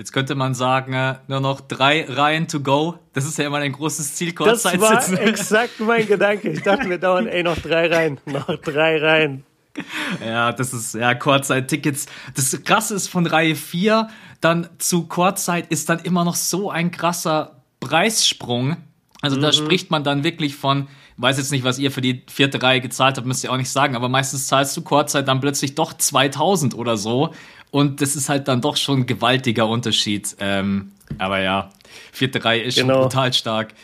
Jetzt 0.01 0.15
könnte 0.15 0.35
man 0.35 0.55
sagen, 0.55 0.95
äh, 0.95 1.17
nur 1.29 1.41
noch 1.41 1.61
drei 1.61 2.07
Reihen 2.09 2.49
to 2.49 2.61
go. 2.61 2.99
Das 3.13 3.27
ist 3.27 3.37
ja 3.37 3.47
immer 3.47 3.59
ein 3.59 3.73
großes 3.73 4.15
Ziel, 4.15 4.33
Kurzzeit 4.33 4.81
Das 4.81 5.13
war 5.13 5.21
exakt 5.21 5.79
mein 5.79 6.07
Gedanke. 6.07 6.49
Ich 6.49 6.63
dachte 6.63 6.89
mir 6.89 6.99
dauernd, 6.99 7.29
ey, 7.29 7.43
noch 7.43 7.59
drei 7.59 7.87
Reihen, 7.87 8.19
noch 8.25 8.47
drei 8.63 8.97
Reihen. 8.97 9.45
Ja, 10.25 10.53
das 10.53 10.73
ist, 10.73 10.95
ja, 10.95 11.15
Kurzzeit-Tickets. 11.15 12.07
Das 12.35 12.59
Krasse 12.65 12.95
ist 12.95 13.09
von 13.09 13.27
Reihe 13.27 13.55
4 13.55 14.09
dann 14.41 14.71
zu 14.79 15.07
Kurzzeit 15.07 15.71
ist 15.71 15.91
dann 15.91 15.99
immer 15.99 16.25
noch 16.25 16.35
so 16.35 16.71
ein 16.71 16.91
krasser 16.91 17.63
Preissprung. 17.81 18.79
Also 19.21 19.37
mhm. 19.37 19.43
da 19.43 19.53
spricht 19.53 19.91
man 19.91 20.03
dann 20.03 20.25
wirklich 20.25 20.57
von, 20.57 20.89
weiß 21.21 21.39
jetzt 21.39 21.53
nicht, 21.53 21.65
was 21.65 21.79
ihr 21.79 21.91
für 21.91 22.01
die 22.01 22.23
vierte 22.29 22.63
Reihe 22.63 22.81
gezahlt 22.81 23.17
habt, 23.17 23.27
müsst 23.27 23.45
ihr 23.45 23.53
auch 23.53 23.57
nicht 23.57 23.71
sagen, 23.71 23.95
aber 23.95 24.09
meistens 24.09 24.47
zahlst 24.47 24.77
du 24.77 24.83
Kurzzeit 24.83 25.29
dann 25.29 25.41
plötzlich 25.41 25.75
doch 25.75 25.93
2000 25.93 26.75
oder 26.75 26.97
so. 26.97 27.35
Und 27.71 28.01
das 28.01 28.17
ist 28.17 28.29
halt 28.29 28.49
dann 28.49 28.61
doch 28.61 28.77
schon 28.77 29.01
ein 29.01 29.07
gewaltiger 29.07 29.69
Unterschied. 29.69 30.37
Ähm, 30.41 30.93
aber 31.19 31.41
ja, 31.41 31.71
vierte 32.13 32.45
Reihe 32.45 32.63
ist 32.63 32.77
genau. 32.77 32.95
schon 32.95 33.03
brutal 33.03 33.33
stark. 33.33 33.75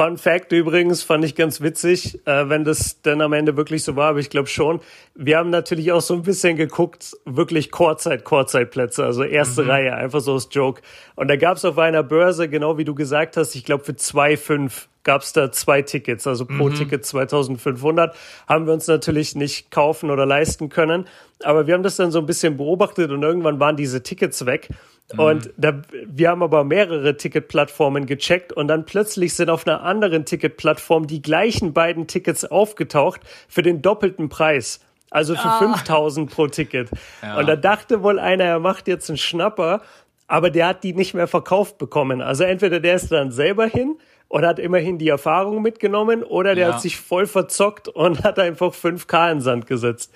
Fun 0.00 0.16
Fact 0.16 0.50
übrigens, 0.52 1.02
fand 1.02 1.26
ich 1.26 1.34
ganz 1.34 1.60
witzig, 1.60 2.26
äh, 2.26 2.48
wenn 2.48 2.64
das 2.64 3.02
dann 3.02 3.20
am 3.20 3.34
Ende 3.34 3.58
wirklich 3.58 3.84
so 3.84 3.96
war, 3.96 4.08
aber 4.08 4.18
ich 4.18 4.30
glaube 4.30 4.48
schon. 4.48 4.80
Wir 5.14 5.36
haben 5.36 5.50
natürlich 5.50 5.92
auch 5.92 6.00
so 6.00 6.14
ein 6.14 6.22
bisschen 6.22 6.56
geguckt, 6.56 7.18
wirklich 7.26 7.70
Chorzeit, 7.70 8.24
Chorzeit-Plätze, 8.24 9.04
also 9.04 9.24
erste 9.24 9.62
mhm. 9.62 9.68
Reihe, 9.68 9.94
einfach 9.94 10.20
so 10.20 10.32
als 10.32 10.48
Joke. 10.52 10.80
Und 11.16 11.28
da 11.28 11.36
gab 11.36 11.58
es 11.58 11.66
auf 11.66 11.76
einer 11.76 12.02
Börse, 12.02 12.48
genau 12.48 12.78
wie 12.78 12.86
du 12.86 12.94
gesagt 12.94 13.36
hast, 13.36 13.54
ich 13.54 13.62
glaube 13.62 13.84
für 13.84 13.94
zwei 13.94 14.38
fünf 14.38 14.88
gab 15.02 15.20
es 15.20 15.34
da 15.34 15.52
zwei 15.52 15.82
Tickets, 15.82 16.26
also 16.26 16.46
pro 16.46 16.70
mhm. 16.70 16.76
Ticket 16.76 17.04
2500. 17.04 18.16
Haben 18.48 18.66
wir 18.66 18.72
uns 18.72 18.86
natürlich 18.86 19.34
nicht 19.34 19.70
kaufen 19.70 20.10
oder 20.10 20.24
leisten 20.24 20.70
können. 20.70 21.06
Aber 21.42 21.66
wir 21.66 21.74
haben 21.74 21.82
das 21.82 21.96
dann 21.96 22.10
so 22.10 22.20
ein 22.20 22.26
bisschen 22.26 22.56
beobachtet 22.56 23.10
und 23.10 23.22
irgendwann 23.22 23.60
waren 23.60 23.76
diese 23.76 24.02
Tickets 24.02 24.46
weg. 24.46 24.70
Mhm. 25.12 25.20
Und 25.20 25.50
da, 25.56 25.82
wir 26.06 26.28
haben 26.28 26.42
aber 26.42 26.64
mehrere 26.64 27.16
Ticketplattformen 27.16 28.06
gecheckt 28.06 28.52
und 28.52 28.68
dann 28.68 28.84
plötzlich 28.84 29.34
sind 29.34 29.50
auf 29.50 29.66
einer 29.66 29.82
anderen 29.82 30.24
Ticketplattform 30.24 31.06
die 31.06 31.22
gleichen 31.22 31.72
beiden 31.72 32.06
Tickets 32.06 32.44
aufgetaucht 32.44 33.20
für 33.48 33.62
den 33.62 33.82
doppelten 33.82 34.28
Preis. 34.28 34.80
Also 35.10 35.34
für 35.34 35.48
ah. 35.48 35.58
5000 35.58 36.30
pro 36.30 36.46
Ticket. 36.46 36.88
Ja. 37.20 37.38
Und 37.38 37.48
da 37.48 37.56
dachte 37.56 38.02
wohl 38.02 38.20
einer, 38.20 38.44
er 38.44 38.60
macht 38.60 38.86
jetzt 38.86 39.10
einen 39.10 39.18
Schnapper, 39.18 39.82
aber 40.28 40.50
der 40.50 40.68
hat 40.68 40.84
die 40.84 40.92
nicht 40.92 41.14
mehr 41.14 41.26
verkauft 41.26 41.78
bekommen. 41.78 42.22
Also 42.22 42.44
entweder 42.44 42.78
der 42.78 42.94
ist 42.94 43.10
dann 43.10 43.32
selber 43.32 43.66
hin 43.66 43.96
und 44.28 44.46
hat 44.46 44.60
immerhin 44.60 44.98
die 44.98 45.08
Erfahrung 45.08 45.60
mitgenommen 45.60 46.22
oder 46.22 46.54
der 46.54 46.68
ja. 46.68 46.74
hat 46.74 46.80
sich 46.80 46.96
voll 46.96 47.26
verzockt 47.26 47.88
und 47.88 48.22
hat 48.22 48.38
einfach 48.38 48.72
5K 48.72 49.32
in 49.32 49.40
Sand 49.40 49.66
gesetzt. 49.66 50.12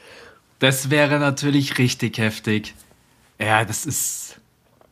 Das 0.61 0.89
wäre 0.89 1.19
natürlich 1.19 1.79
richtig 1.79 2.19
heftig. 2.19 2.75
Ja, 3.41 3.65
das 3.65 3.85
ist. 3.87 4.34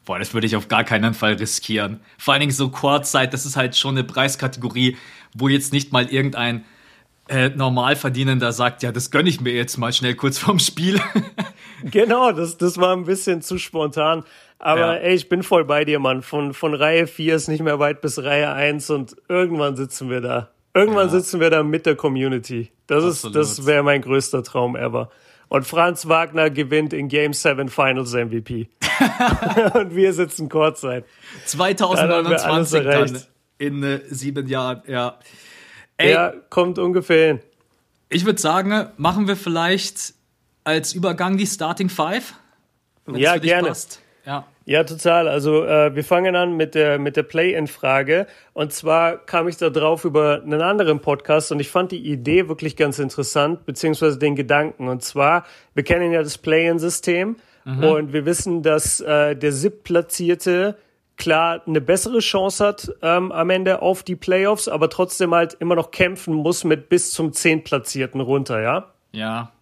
Boah, 0.04 0.18
das 0.18 0.34
würde 0.34 0.46
ich 0.46 0.56
auf 0.56 0.68
gar 0.68 0.84
keinen 0.84 1.14
Fall 1.14 1.34
riskieren. 1.34 2.00
Vor 2.18 2.34
allen 2.34 2.40
Dingen 2.40 2.52
so 2.52 2.70
Kurzzeit, 2.70 3.32
das 3.32 3.46
ist 3.46 3.56
halt 3.56 3.76
schon 3.76 3.96
eine 3.96 4.04
Preiskategorie, 4.04 4.96
wo 5.34 5.48
jetzt 5.48 5.72
nicht 5.72 5.92
mal 5.92 6.06
irgendein 6.06 6.64
äh, 7.28 7.50
Normalverdienender 7.50 8.52
sagt, 8.52 8.82
ja, 8.82 8.90
das 8.90 9.10
gönne 9.10 9.28
ich 9.28 9.40
mir 9.40 9.52
jetzt 9.52 9.76
mal 9.78 9.92
schnell 9.92 10.14
kurz 10.14 10.38
vorm 10.38 10.58
Spiel. 10.58 11.00
genau, 11.84 12.32
das, 12.32 12.58
das 12.58 12.78
war 12.78 12.96
ein 12.96 13.04
bisschen 13.04 13.42
zu 13.42 13.58
spontan. 13.58 14.24
Aber 14.58 14.94
ja. 14.94 14.94
ey, 14.94 15.14
ich 15.14 15.28
bin 15.28 15.42
voll 15.42 15.64
bei 15.64 15.84
dir, 15.84 15.98
Mann. 15.98 16.22
Von, 16.22 16.54
von 16.54 16.74
Reihe 16.74 17.06
4 17.06 17.34
ist 17.34 17.48
nicht 17.48 17.62
mehr 17.62 17.78
weit 17.78 18.00
bis 18.00 18.22
Reihe 18.22 18.52
1 18.52 18.90
und 18.90 19.16
irgendwann 19.28 19.76
sitzen 19.76 20.10
wir 20.10 20.20
da. 20.20 20.50
Irgendwann 20.74 21.08
ja. 21.08 21.12
sitzen 21.12 21.40
wir 21.40 21.50
da 21.50 21.62
mit 21.62 21.86
der 21.86 21.96
Community. 21.96 22.70
Das 22.86 23.04
Absolut. 23.04 23.36
ist, 23.36 23.58
das 23.58 23.66
wäre 23.66 23.82
mein 23.82 24.02
größter 24.02 24.42
Traum 24.42 24.76
ever. 24.76 25.10
Und 25.52 25.66
Franz 25.66 26.08
Wagner 26.08 26.48
gewinnt 26.48 26.94
in 26.94 27.08
Game 27.08 27.34
7 27.34 27.68
Finals 27.68 28.14
MVP. 28.14 28.70
und 29.74 29.94
wir 29.94 30.14
sitzen 30.14 30.48
Kurzzeit. 30.48 31.04
2029 31.44 32.84
dann, 32.84 33.12
dann 33.12 33.22
in 33.58 33.82
äh, 33.82 34.00
sieben 34.08 34.46
Jahren, 34.46 34.82
ja. 34.86 35.18
Ey, 35.98 36.12
ja, 36.12 36.32
kommt 36.48 36.78
ungefähr 36.78 37.26
hin. 37.26 37.40
Ich 38.08 38.24
würde 38.24 38.40
sagen, 38.40 38.88
machen 38.96 39.28
wir 39.28 39.36
vielleicht 39.36 40.14
als 40.64 40.94
Übergang 40.94 41.36
die 41.36 41.46
Starting 41.46 41.90
Five? 41.90 42.32
Ja, 43.14 43.36
gerne. 43.36 43.68
Passt. 43.68 44.00
Ja. 44.24 44.46
Ja, 44.64 44.84
total. 44.84 45.28
Also 45.28 45.64
äh, 45.64 45.94
wir 45.94 46.04
fangen 46.04 46.36
an 46.36 46.56
mit 46.56 46.74
der 46.74 46.98
mit 46.98 47.16
der 47.16 47.24
Play-in-Frage. 47.24 48.26
Und 48.52 48.72
zwar 48.72 49.18
kam 49.18 49.48
ich 49.48 49.56
da 49.56 49.70
drauf 49.70 50.04
über 50.04 50.40
einen 50.42 50.60
anderen 50.60 51.00
Podcast 51.00 51.50
und 51.52 51.60
ich 51.60 51.68
fand 51.68 51.92
die 51.92 52.04
Idee 52.04 52.48
wirklich 52.48 52.76
ganz 52.76 52.98
interessant, 52.98 53.66
beziehungsweise 53.66 54.18
den 54.18 54.36
Gedanken. 54.36 54.88
Und 54.88 55.02
zwar, 55.02 55.44
wir 55.74 55.82
kennen 55.82 56.12
ja 56.12 56.22
das 56.22 56.38
Play-in-System 56.38 57.36
mhm. 57.64 57.84
und 57.84 58.12
wir 58.12 58.24
wissen, 58.24 58.62
dass 58.62 59.00
äh, 59.00 59.34
der 59.34 59.52
SIP-Platzierte 59.52 60.76
klar 61.16 61.62
eine 61.66 61.80
bessere 61.80 62.20
Chance 62.20 62.64
hat 62.64 62.92
ähm, 63.02 63.32
am 63.32 63.50
Ende 63.50 63.82
auf 63.82 64.02
die 64.02 64.16
Playoffs, 64.16 64.68
aber 64.68 64.88
trotzdem 64.90 65.34
halt 65.34 65.54
immer 65.54 65.74
noch 65.74 65.90
kämpfen 65.90 66.34
muss 66.34 66.64
mit 66.64 66.88
bis 66.88 67.12
zum 67.12 67.32
Zehntplatzierten 67.32 68.20
runter, 68.20 68.60
ja? 68.60 68.92
Ja. 69.12 69.52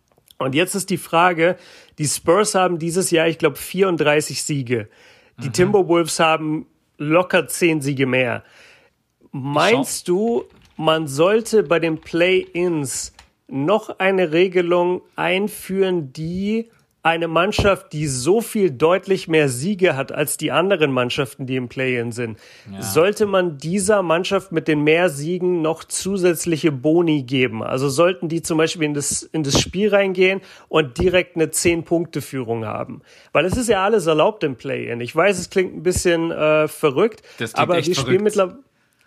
Und 0.40 0.54
jetzt 0.54 0.74
ist 0.74 0.88
die 0.88 0.96
Frage, 0.96 1.56
die 1.98 2.06
Spurs 2.06 2.54
haben 2.54 2.78
dieses 2.78 3.10
Jahr, 3.10 3.28
ich 3.28 3.36
glaube, 3.36 3.56
34 3.56 4.42
Siege. 4.42 4.88
Die 5.42 5.48
mhm. 5.48 5.52
Timberwolves 5.52 6.18
haben 6.18 6.66
locker 6.96 7.46
10 7.46 7.82
Siege 7.82 8.06
mehr. 8.06 8.42
Meinst 9.32 10.08
du, 10.08 10.44
man 10.76 11.06
sollte 11.06 11.62
bei 11.62 11.78
den 11.78 12.00
Play-ins 12.00 13.12
noch 13.48 13.98
eine 13.98 14.32
Regelung 14.32 15.02
einführen, 15.14 16.12
die 16.14 16.70
eine 17.02 17.28
Mannschaft, 17.28 17.92
die 17.92 18.06
so 18.06 18.40
viel 18.42 18.70
deutlich 18.70 19.26
mehr 19.26 19.48
Siege 19.48 19.96
hat 19.96 20.12
als 20.12 20.36
die 20.36 20.50
anderen 20.50 20.92
Mannschaften, 20.92 21.46
die 21.46 21.56
im 21.56 21.68
Play-in 21.68 22.12
sind, 22.12 22.38
ja. 22.70 22.82
sollte 22.82 23.24
man 23.24 23.56
dieser 23.56 24.02
Mannschaft 24.02 24.52
mit 24.52 24.68
den 24.68 24.84
mehr 24.84 25.08
Siegen 25.08 25.62
noch 25.62 25.84
zusätzliche 25.84 26.72
Boni 26.72 27.22
geben? 27.22 27.62
Also 27.62 27.88
sollten 27.88 28.28
die 28.28 28.42
zum 28.42 28.58
Beispiel 28.58 28.84
in 28.84 28.94
das, 28.94 29.22
in 29.22 29.42
das 29.42 29.60
Spiel 29.60 29.88
reingehen 29.88 30.42
und 30.68 30.98
direkt 30.98 31.36
eine 31.36 31.46
10-Punkte-Führung 31.46 32.66
haben? 32.66 33.00
Weil 33.32 33.46
es 33.46 33.56
ist 33.56 33.68
ja 33.68 33.82
alles 33.82 34.06
erlaubt 34.06 34.44
im 34.44 34.56
Play-in. 34.56 35.00
Ich 35.00 35.16
weiß, 35.16 35.38
es 35.38 35.48
klingt 35.48 35.74
ein 35.74 35.82
bisschen 35.82 36.30
äh, 36.30 36.68
verrückt, 36.68 37.22
aber 37.54 37.76
wir 37.76 37.94
spielen 37.94 38.22
mittlerweile 38.22 38.58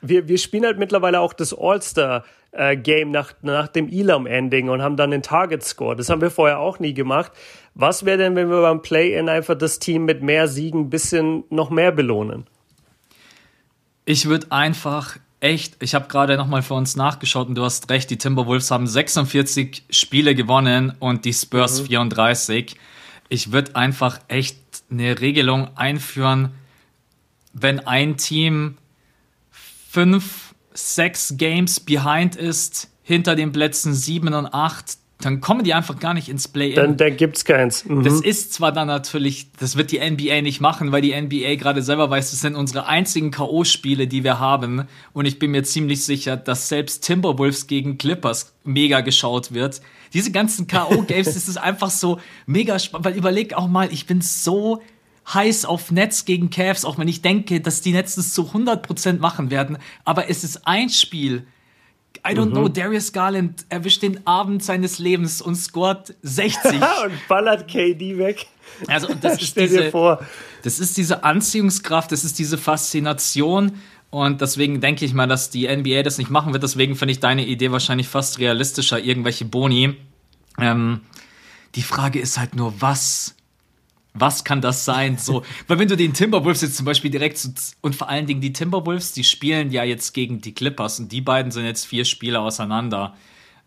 wir, 0.03 0.27
wir 0.27 0.37
spielen 0.37 0.65
halt 0.65 0.77
mittlerweile 0.77 1.19
auch 1.19 1.33
das 1.33 1.53
All-Star 1.57 2.23
äh, 2.51 2.77
Game 2.77 3.11
nach, 3.11 3.33
nach 3.41 3.67
dem 3.67 3.89
Elam-Ending 3.89 4.69
und 4.69 4.81
haben 4.81 4.97
dann 4.97 5.11
den 5.11 5.23
Target-Score. 5.23 5.95
Das 5.95 6.09
haben 6.09 6.21
wir 6.21 6.29
vorher 6.29 6.59
auch 6.59 6.79
nie 6.79 6.93
gemacht. 6.93 7.31
Was 7.73 8.05
wäre 8.05 8.17
denn, 8.17 8.35
wenn 8.35 8.49
wir 8.49 8.61
beim 8.61 8.81
Play-In 8.81 9.29
einfach 9.29 9.57
das 9.57 9.79
Team 9.79 10.05
mit 10.05 10.21
mehr 10.21 10.47
Siegen 10.47 10.81
ein 10.81 10.89
bisschen 10.89 11.43
noch 11.49 11.69
mehr 11.69 11.91
belohnen? 11.91 12.45
Ich 14.05 14.27
würde 14.27 14.51
einfach 14.51 15.17
echt, 15.39 15.81
ich 15.81 15.95
habe 15.95 16.07
gerade 16.07 16.37
nochmal 16.37 16.61
für 16.61 16.73
uns 16.73 16.95
nachgeschaut 16.95 17.47
und 17.47 17.55
du 17.55 17.63
hast 17.63 17.89
recht, 17.89 18.09
die 18.09 18.17
Timberwolves 18.17 18.69
haben 18.71 18.87
46 18.87 19.83
Spiele 19.89 20.35
gewonnen 20.35 20.93
und 20.99 21.25
die 21.25 21.33
Spurs 21.33 21.81
mhm. 21.81 21.87
34. 21.87 22.75
Ich 23.29 23.51
würde 23.51 23.75
einfach 23.75 24.19
echt 24.27 24.57
eine 24.91 25.19
Regelung 25.19 25.69
einführen, 25.75 26.51
wenn 27.53 27.79
ein 27.79 28.17
Team 28.17 28.77
fünf, 29.93 30.55
sechs 30.73 31.35
Games 31.37 31.79
behind 31.79 32.35
ist, 32.35 32.89
hinter 33.03 33.35
den 33.35 33.51
Plätzen 33.51 33.93
sieben 33.93 34.33
und 34.33 34.47
acht, 34.47 34.97
dann 35.21 35.39
kommen 35.39 35.63
die 35.63 35.75
einfach 35.75 35.99
gar 35.99 36.15
nicht 36.15 36.29
ins 36.29 36.47
Play-In. 36.47 36.75
Dann, 36.75 36.97
dann 36.97 37.15
gibt's 37.15 37.45
keins. 37.45 37.85
Mhm. 37.85 38.03
Das 38.03 38.19
ist 38.19 38.53
zwar 38.53 38.71
dann 38.71 38.87
natürlich, 38.87 39.51
das 39.59 39.77
wird 39.77 39.91
die 39.91 39.99
NBA 39.99 40.41
nicht 40.41 40.61
machen, 40.61 40.91
weil 40.91 41.03
die 41.03 41.13
NBA 41.13 41.55
gerade 41.55 41.83
selber 41.83 42.09
weiß, 42.09 42.31
das 42.31 42.41
sind 42.41 42.55
unsere 42.55 42.87
einzigen 42.87 43.29
K.O.-Spiele, 43.29 44.07
die 44.07 44.23
wir 44.23 44.39
haben. 44.39 44.87
Und 45.13 45.27
ich 45.27 45.37
bin 45.37 45.51
mir 45.51 45.63
ziemlich 45.63 46.03
sicher, 46.03 46.37
dass 46.37 46.69
selbst 46.69 47.03
Timberwolves 47.05 47.67
gegen 47.67 47.99
Clippers 47.99 48.55
mega 48.63 49.01
geschaut 49.01 49.53
wird. 49.53 49.79
Diese 50.11 50.31
ganzen 50.31 50.65
K.O.-Games, 50.65 51.25
das 51.25 51.47
ist 51.47 51.57
einfach 51.57 51.91
so 51.91 52.19
mega 52.47 52.79
spannend, 52.79 53.05
weil 53.05 53.15
überleg 53.15 53.53
auch 53.53 53.67
mal, 53.67 53.93
ich 53.93 54.07
bin 54.07 54.21
so 54.21 54.81
heiß 55.31 55.65
auf 55.65 55.91
Nets 55.91 56.25
gegen 56.25 56.49
Cavs, 56.49 56.85
auch 56.85 56.97
wenn 56.97 57.07
ich 57.07 57.21
denke, 57.21 57.61
dass 57.61 57.81
die 57.81 57.91
Nets 57.91 58.15
das 58.15 58.33
zu 58.33 58.51
100% 58.53 59.19
machen 59.19 59.51
werden. 59.51 59.77
Aber 60.05 60.29
es 60.29 60.43
ist 60.43 60.67
ein 60.67 60.89
Spiel. 60.89 61.45
I 62.25 62.31
don't 62.31 62.47
mhm. 62.47 62.51
know, 62.51 62.67
Darius 62.69 63.11
Garland 63.11 63.65
erwischt 63.69 64.01
den 64.01 64.25
Abend 64.25 64.63
seines 64.63 64.99
Lebens 64.99 65.41
und 65.41 65.55
scoret 65.55 66.15
60. 66.21 66.73
und 66.73 67.27
ballert 67.27 67.67
KD 67.67 68.17
weg. 68.17 68.45
Also, 68.87 69.13
das 69.13 69.41
ist 69.41 69.57
diese, 69.57 69.91
das 70.63 70.79
ist 70.79 70.95
diese 70.95 71.23
Anziehungskraft, 71.23 72.11
das 72.11 72.23
ist 72.23 72.39
diese 72.39 72.57
Faszination. 72.57 73.73
Und 74.09 74.41
deswegen 74.41 74.79
denke 74.79 75.05
ich 75.05 75.13
mal, 75.13 75.27
dass 75.27 75.49
die 75.49 75.67
NBA 75.67 76.03
das 76.03 76.19
nicht 76.19 76.29
machen 76.29 76.53
wird. 76.53 76.61
Deswegen 76.61 76.95
finde 76.95 77.13
ich 77.13 77.19
deine 77.19 77.45
Idee 77.45 77.71
wahrscheinlich 77.71 78.07
fast 78.07 78.37
realistischer, 78.37 78.99
irgendwelche 78.99 79.43
Boni. 79.43 79.95
Ähm, 80.59 81.01
die 81.73 81.81
Frage 81.81 82.19
ist 82.19 82.37
halt 82.37 82.55
nur, 82.55 82.79
was 82.79 83.35
was 84.13 84.43
kann 84.43 84.61
das 84.61 84.85
sein? 84.85 85.17
So, 85.17 85.43
weil 85.67 85.79
wenn 85.79 85.87
du 85.87 85.97
den 85.97 86.13
Timberwolves 86.13 86.61
jetzt 86.61 86.77
zum 86.77 86.85
Beispiel 86.85 87.09
direkt 87.09 87.37
so, 87.37 87.49
und 87.81 87.95
vor 87.95 88.09
allen 88.09 88.27
Dingen 88.27 88.41
die 88.41 88.53
Timberwolves, 88.53 89.11
die 89.11 89.23
spielen 89.23 89.71
ja 89.71 89.83
jetzt 89.83 90.13
gegen 90.13 90.41
die 90.41 90.53
Clippers 90.53 90.99
und 90.99 91.11
die 91.11 91.21
beiden 91.21 91.51
sind 91.51 91.65
jetzt 91.65 91.85
vier 91.85 92.05
Spiele 92.05 92.39
auseinander. 92.39 93.15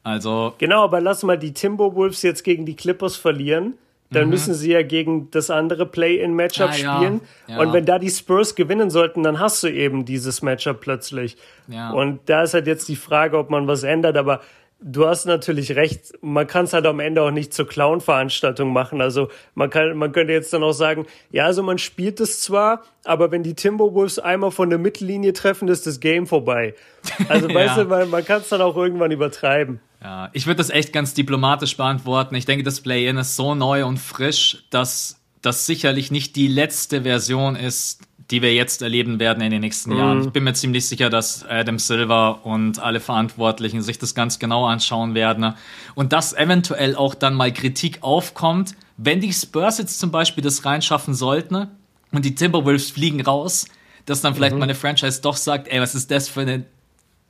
Also. 0.05 0.55
Genau, 0.59 0.85
aber 0.85 1.01
lass 1.01 1.25
mal 1.25 1.37
die 1.37 1.53
Timberwolves 1.53 2.23
jetzt 2.23 2.45
gegen 2.45 2.65
die 2.65 2.77
Clippers 2.77 3.17
verlieren. 3.17 3.75
Dann 4.11 4.25
mhm. 4.25 4.31
müssen 4.31 4.55
sie 4.55 4.71
ja 4.71 4.83
gegen 4.83 5.33
das 5.33 5.51
andere 5.51 5.85
Play-in-Matchup 5.85 6.69
ah, 6.69 6.73
spielen. 6.73 7.21
Ja, 7.49 7.57
ja. 7.57 7.61
Und 7.61 7.73
wenn 7.73 7.85
da 7.85 7.99
die 7.99 8.11
Spurs 8.11 8.55
gewinnen 8.55 8.89
sollten, 8.89 9.25
dann 9.25 9.41
hast 9.41 9.65
du 9.65 9.69
eben 9.69 10.05
dieses 10.05 10.43
Matchup 10.43 10.81
plötzlich. 10.81 11.37
Ja. 11.67 11.91
Und 11.91 12.21
da 12.27 12.45
ist 12.45 12.55
halt 12.55 12.69
jetzt 12.69 12.89
die 12.89 12.95
Frage, 12.95 13.37
ob 13.37 13.51
man 13.51 13.67
was 13.67 13.83
ändert. 13.83 14.17
Aber 14.17 14.43
Du 14.79 15.07
hast 15.07 15.25
natürlich 15.25 15.75
recht. 15.75 16.13
Man 16.21 16.47
kann 16.47 16.67
es 16.67 16.75
halt 16.75 16.85
am 16.85 17.01
Ende 17.01 17.23
auch 17.23 17.31
nicht 17.31 17.55
zur 17.55 17.67
Clown-Veranstaltung 17.67 18.73
machen. 18.73 19.01
Also 19.01 19.29
man 19.55 19.71
kann, 19.71 19.97
man 19.97 20.13
könnte 20.13 20.35
jetzt 20.35 20.53
dann 20.53 20.63
auch 20.63 20.73
sagen, 20.73 21.07
ja, 21.31 21.47
also 21.47 21.63
man 21.63 21.79
spielt 21.79 22.21
es 22.21 22.41
zwar, 22.41 22.83
aber 23.05 23.31
wenn 23.31 23.43
die 23.43 23.55
Timberwolves 23.55 24.19
einmal 24.19 24.51
von 24.51 24.69
der 24.69 24.79
Mittellinie 24.79 25.33
treffen, 25.33 25.69
ist 25.69 25.87
das 25.87 26.01
Game 26.01 26.27
vorbei. 26.27 26.75
Also 27.29 27.53
weißt 27.53 27.77
ja. 27.77 27.85
du, 27.85 27.89
man, 27.89 28.11
man 28.11 28.25
kann 28.25 28.43
es 28.43 28.49
dann 28.49 28.61
auch 28.61 28.77
irgendwann 28.77 29.11
übertreiben. 29.13 29.81
Ja, 30.03 30.29
ich 30.33 30.47
würde 30.47 30.59
das 30.59 30.71
echt 30.71 30.93
ganz 30.93 31.15
diplomatisch 31.15 31.77
beantworten. 31.77 32.35
Ich 32.35 32.45
denke, 32.45 32.63
das 32.63 32.81
Play-In 32.81 33.17
ist 33.17 33.37
so 33.37 33.55
neu 33.55 33.87
und 33.87 33.99
frisch, 33.99 34.65
dass 34.71 35.21
das 35.41 35.67
sicherlich 35.67 36.11
nicht 36.11 36.37
die 36.37 36.49
letzte 36.49 37.03
Version 37.03 37.57
ist, 37.57 38.03
die 38.31 38.43
wir 38.43 38.53
jetzt 38.55 38.83
erleben 38.83 39.21
werden 39.21 39.43
in 39.43 39.51
den 39.51 39.61
nächsten 39.61 39.93
mhm. 39.93 39.99
Jahren. 39.99 40.25
Ich 40.25 40.31
bin 40.31 40.45
mir 40.45 40.55
ziemlich 40.55 40.87
sicher, 40.89 41.11
dass 41.11 41.45
Adam 41.47 41.79
Silver 41.79 42.45
und 42.45 42.79
alle 42.81 43.01
Verantwortlichen 43.01 43.83
sich 43.83 43.99
das 43.99 44.15
ganz 44.15 44.39
genau 44.39 44.67
anschauen 44.67 45.15
werden 45.15 45.55
und 45.95 46.13
dass 46.13 46.33
eventuell 46.33 46.97
auch 46.97 47.15
dann 47.15 47.35
mal 47.35 47.53
Kritik 47.53 47.99
aufkommt, 48.03 48.75
wenn 48.97 49.21
die 49.21 49.33
Spurs 49.33 49.79
jetzt 49.79 49.99
zum 50.01 50.11
Beispiel 50.11 50.43
das 50.43 50.65
reinschaffen 50.65 51.15
sollten 51.15 51.69
und 52.13 52.25
die 52.25 52.35
Timberwolves 52.35 52.91
fliegen 52.91 53.21
raus, 53.21 53.67
dass 54.07 54.23
dann 54.23 54.35
vielleicht 54.35 54.55
mhm. 54.55 54.61
meine 54.61 54.75
Franchise 54.75 55.21
doch 55.21 55.37
sagt, 55.37 55.69
ey, 55.69 55.81
was 55.81 55.95
ist 55.95 56.11
das 56.11 56.29
für 56.29 56.41
eine 56.41 56.65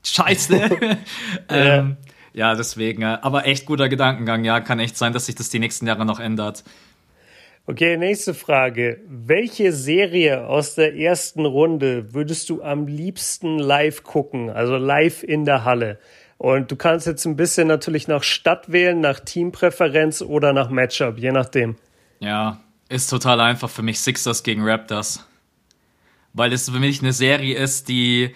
Scheiße? 0.04 0.70
ähm, 1.48 1.96
ja, 2.32 2.54
deswegen, 2.54 3.02
äh, 3.02 3.18
aber 3.20 3.46
echt 3.46 3.66
guter 3.66 3.88
Gedankengang, 3.88 4.44
ja, 4.44 4.60
kann 4.60 4.78
echt 4.78 4.96
sein, 4.96 5.12
dass 5.12 5.26
sich 5.26 5.34
das 5.34 5.48
die 5.48 5.58
nächsten 5.58 5.86
Jahre 5.86 6.04
noch 6.04 6.20
ändert. 6.20 6.64
Okay, 7.68 7.96
nächste 7.96 8.32
Frage. 8.32 9.00
Welche 9.08 9.72
Serie 9.72 10.46
aus 10.46 10.76
der 10.76 10.94
ersten 10.94 11.44
Runde 11.44 12.14
würdest 12.14 12.48
du 12.48 12.62
am 12.62 12.86
liebsten 12.86 13.58
live 13.58 14.04
gucken? 14.04 14.50
Also 14.50 14.76
live 14.76 15.24
in 15.24 15.44
der 15.44 15.64
Halle. 15.64 15.98
Und 16.38 16.70
du 16.70 16.76
kannst 16.76 17.08
jetzt 17.08 17.24
ein 17.24 17.34
bisschen 17.34 17.66
natürlich 17.66 18.06
nach 18.06 18.22
Stadt 18.22 18.70
wählen, 18.70 19.00
nach 19.00 19.18
Teampräferenz 19.18 20.22
oder 20.22 20.52
nach 20.52 20.70
Matchup, 20.70 21.18
je 21.18 21.32
nachdem. 21.32 21.74
Ja, 22.20 22.60
ist 22.88 23.10
total 23.10 23.40
einfach 23.40 23.68
für 23.68 23.82
mich 23.82 23.98
Sixers 23.98 24.44
gegen 24.44 24.62
Raptors. 24.62 25.26
Weil 26.34 26.52
es 26.52 26.70
für 26.70 26.78
mich 26.78 27.02
eine 27.02 27.12
Serie 27.12 27.58
ist, 27.58 27.88
die, 27.88 28.32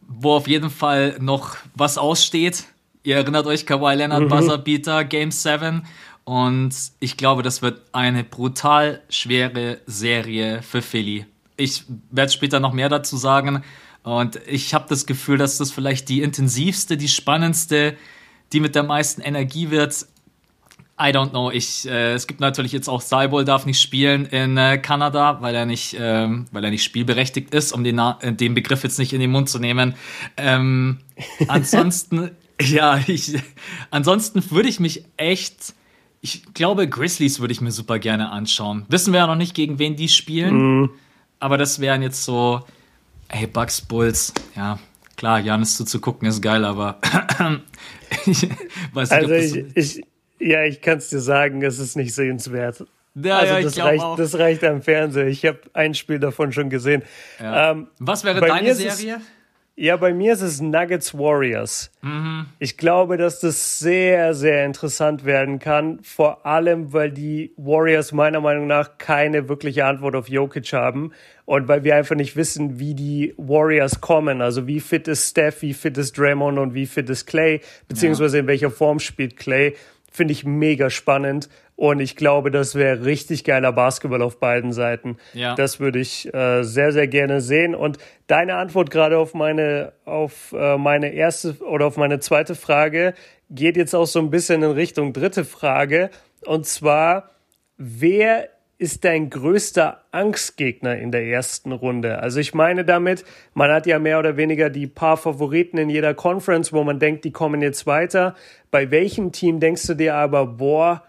wo 0.00 0.32
auf 0.32 0.48
jeden 0.48 0.70
Fall 0.70 1.18
noch 1.20 1.56
was 1.76 1.98
aussteht. 1.98 2.64
Ihr 3.04 3.14
erinnert 3.14 3.46
euch 3.46 3.64
Kawhi 3.64 3.94
Leonard, 3.94 4.22
mhm. 4.22 4.28
Buzzerbeater, 4.28 5.04
Game 5.04 5.30
7 5.30 5.86
und 6.26 6.74
ich 6.98 7.16
glaube, 7.16 7.44
das 7.44 7.62
wird 7.62 7.82
eine 7.92 8.24
brutal 8.24 9.00
schwere 9.08 9.78
Serie 9.86 10.60
für 10.60 10.82
Philly. 10.82 11.24
Ich 11.56 11.84
werde 12.10 12.32
später 12.32 12.58
noch 12.58 12.72
mehr 12.72 12.88
dazu 12.88 13.16
sagen. 13.16 13.62
Und 14.02 14.40
ich 14.48 14.74
habe 14.74 14.86
das 14.88 15.06
Gefühl, 15.06 15.38
dass 15.38 15.56
das 15.56 15.70
vielleicht 15.70 16.08
die 16.08 16.22
intensivste, 16.22 16.96
die 16.96 17.06
spannendste, 17.06 17.96
die 18.52 18.58
mit 18.58 18.74
der 18.74 18.82
meisten 18.82 19.20
Energie 19.20 19.70
wird. 19.70 20.06
I 21.00 21.10
don't 21.12 21.30
know. 21.30 21.52
Ich, 21.52 21.86
äh, 21.86 22.14
es 22.14 22.26
gibt 22.26 22.40
natürlich 22.40 22.72
jetzt 22.72 22.88
auch 22.88 23.02
Cybol 23.02 23.44
darf 23.44 23.64
nicht 23.64 23.80
spielen 23.80 24.26
in 24.26 24.56
äh, 24.56 24.78
Kanada, 24.78 25.40
weil 25.42 25.54
er 25.54 25.64
nicht, 25.64 25.96
ähm, 25.96 26.46
weil 26.50 26.64
er 26.64 26.70
nicht 26.70 26.82
spielberechtigt 26.82 27.54
ist, 27.54 27.70
um 27.70 27.84
den, 27.84 28.00
äh, 28.00 28.32
den 28.32 28.54
Begriff 28.54 28.82
jetzt 28.82 28.98
nicht 28.98 29.12
in 29.12 29.20
den 29.20 29.30
Mund 29.30 29.48
zu 29.48 29.60
nehmen. 29.60 29.94
Ähm, 30.36 30.98
ansonsten, 31.46 32.32
ja, 32.60 32.98
ich, 33.06 33.38
ansonsten 33.92 34.50
würde 34.50 34.68
ich 34.68 34.80
mich 34.80 35.04
echt 35.16 35.75
ich 36.26 36.42
glaube, 36.54 36.88
Grizzlies 36.88 37.38
würde 37.38 37.52
ich 37.52 37.60
mir 37.60 37.70
super 37.70 38.00
gerne 38.00 38.30
anschauen. 38.30 38.84
Wissen 38.88 39.12
wir 39.12 39.20
ja 39.20 39.26
noch 39.28 39.36
nicht, 39.36 39.54
gegen 39.54 39.78
wen 39.78 39.94
die 39.94 40.08
spielen. 40.08 40.80
Mhm. 40.80 40.90
Aber 41.38 41.56
das 41.56 41.78
wären 41.78 42.02
jetzt 42.02 42.24
so, 42.24 42.62
ey, 43.28 43.46
Bugs, 43.46 43.80
Bulls, 43.80 44.34
ja, 44.56 44.80
klar, 45.16 45.38
Janis 45.38 45.76
zuzugucken 45.76 46.26
ist 46.26 46.42
geil, 46.42 46.64
aber 46.64 46.98
ich 48.26 48.48
weiß 48.92 49.10
nicht, 49.10 49.30
also 49.30 49.34
ich, 49.34 49.76
ich, 49.76 50.04
ja, 50.40 50.64
ich 50.64 50.80
kann 50.80 50.98
es 50.98 51.10
dir 51.10 51.20
sagen, 51.20 51.62
es 51.62 51.78
ist 51.78 51.96
nicht 51.96 52.12
sehenswert. 52.12 52.84
Ja, 53.14 53.38
also 53.38 53.54
ja, 53.54 53.62
das, 53.62 53.78
reicht, 53.78 54.02
auch. 54.02 54.16
das 54.16 54.36
reicht 54.36 54.64
am 54.64 54.82
Fernseher. 54.82 55.28
Ich 55.28 55.44
habe 55.46 55.60
ein 55.74 55.94
Spiel 55.94 56.18
davon 56.18 56.52
schon 56.52 56.70
gesehen. 56.70 57.02
Ja. 57.38 57.70
Ähm, 57.70 57.86
Was 58.00 58.24
wäre 58.24 58.40
deine 58.40 58.74
Serie? 58.74 59.14
Es, 59.14 59.20
ja, 59.78 59.98
bei 59.98 60.14
mir 60.14 60.32
ist 60.32 60.40
es 60.40 60.62
Nuggets 60.62 61.12
Warriors. 61.12 61.90
Mhm. 62.00 62.46
Ich 62.58 62.78
glaube, 62.78 63.18
dass 63.18 63.40
das 63.40 63.78
sehr, 63.78 64.32
sehr 64.32 64.64
interessant 64.64 65.26
werden 65.26 65.58
kann. 65.58 65.98
Vor 66.02 66.46
allem, 66.46 66.94
weil 66.94 67.10
die 67.10 67.52
Warriors 67.58 68.12
meiner 68.12 68.40
Meinung 68.40 68.66
nach 68.66 68.96
keine 68.96 69.50
wirkliche 69.50 69.84
Antwort 69.84 70.16
auf 70.16 70.30
Jokic 70.30 70.72
haben. 70.72 71.12
Und 71.44 71.68
weil 71.68 71.84
wir 71.84 71.94
einfach 71.94 72.16
nicht 72.16 72.36
wissen, 72.36 72.78
wie 72.78 72.94
die 72.94 73.34
Warriors 73.36 74.00
kommen. 74.00 74.40
Also 74.40 74.66
wie 74.66 74.80
fit 74.80 75.08
ist 75.08 75.28
Steph, 75.28 75.60
wie 75.60 75.74
fit 75.74 75.98
ist 75.98 76.16
Draymond 76.16 76.58
und 76.58 76.72
wie 76.72 76.86
fit 76.86 77.10
ist 77.10 77.26
Clay. 77.26 77.60
Beziehungsweise 77.86 78.38
in 78.38 78.46
welcher 78.46 78.70
Form 78.70 78.98
spielt 78.98 79.36
Clay. 79.36 79.76
Finde 80.10 80.32
ich 80.32 80.46
mega 80.46 80.88
spannend. 80.88 81.50
Und 81.76 82.00
ich 82.00 82.16
glaube, 82.16 82.50
das 82.50 82.74
wäre 82.74 83.04
richtig 83.04 83.44
geiler 83.44 83.70
Basketball 83.70 84.22
auf 84.22 84.40
beiden 84.40 84.72
Seiten. 84.72 85.18
Ja. 85.34 85.54
Das 85.54 85.78
würde 85.78 85.98
ich 85.98 86.32
äh, 86.34 86.62
sehr, 86.62 86.90
sehr 86.90 87.06
gerne 87.06 87.42
sehen. 87.42 87.74
Und 87.74 87.98
deine 88.26 88.56
Antwort 88.56 88.90
gerade 88.90 89.18
auf 89.18 89.34
meine, 89.34 89.92
auf 90.06 90.54
äh, 90.58 90.78
meine 90.78 91.12
erste 91.12 91.58
oder 91.60 91.86
auf 91.86 91.98
meine 91.98 92.18
zweite 92.18 92.54
Frage 92.54 93.12
geht 93.50 93.76
jetzt 93.76 93.94
auch 93.94 94.06
so 94.06 94.18
ein 94.20 94.30
bisschen 94.30 94.62
in 94.62 94.70
Richtung 94.70 95.12
dritte 95.12 95.44
Frage. 95.44 96.08
Und 96.46 96.64
zwar, 96.64 97.30
wer 97.76 98.48
ist 98.78 99.04
dein 99.04 99.28
größter 99.28 100.02
Angstgegner 100.12 100.96
in 100.96 101.12
der 101.12 101.24
ersten 101.26 101.72
Runde? 101.72 102.20
Also 102.20 102.40
ich 102.40 102.54
meine 102.54 102.86
damit, 102.86 103.24
man 103.52 103.70
hat 103.70 103.86
ja 103.86 103.98
mehr 103.98 104.18
oder 104.18 104.38
weniger 104.38 104.70
die 104.70 104.86
paar 104.86 105.18
Favoriten 105.18 105.76
in 105.76 105.90
jeder 105.90 106.14
Conference, 106.14 106.72
wo 106.72 106.84
man 106.84 106.98
denkt, 106.98 107.24
die 107.24 107.32
kommen 107.32 107.60
jetzt 107.60 107.86
weiter. 107.86 108.34
Bei 108.70 108.90
welchem 108.90 109.32
Team 109.32 109.60
denkst 109.60 109.86
du 109.86 109.94
dir 109.94 110.14
aber, 110.14 110.46
boah, 110.46 111.02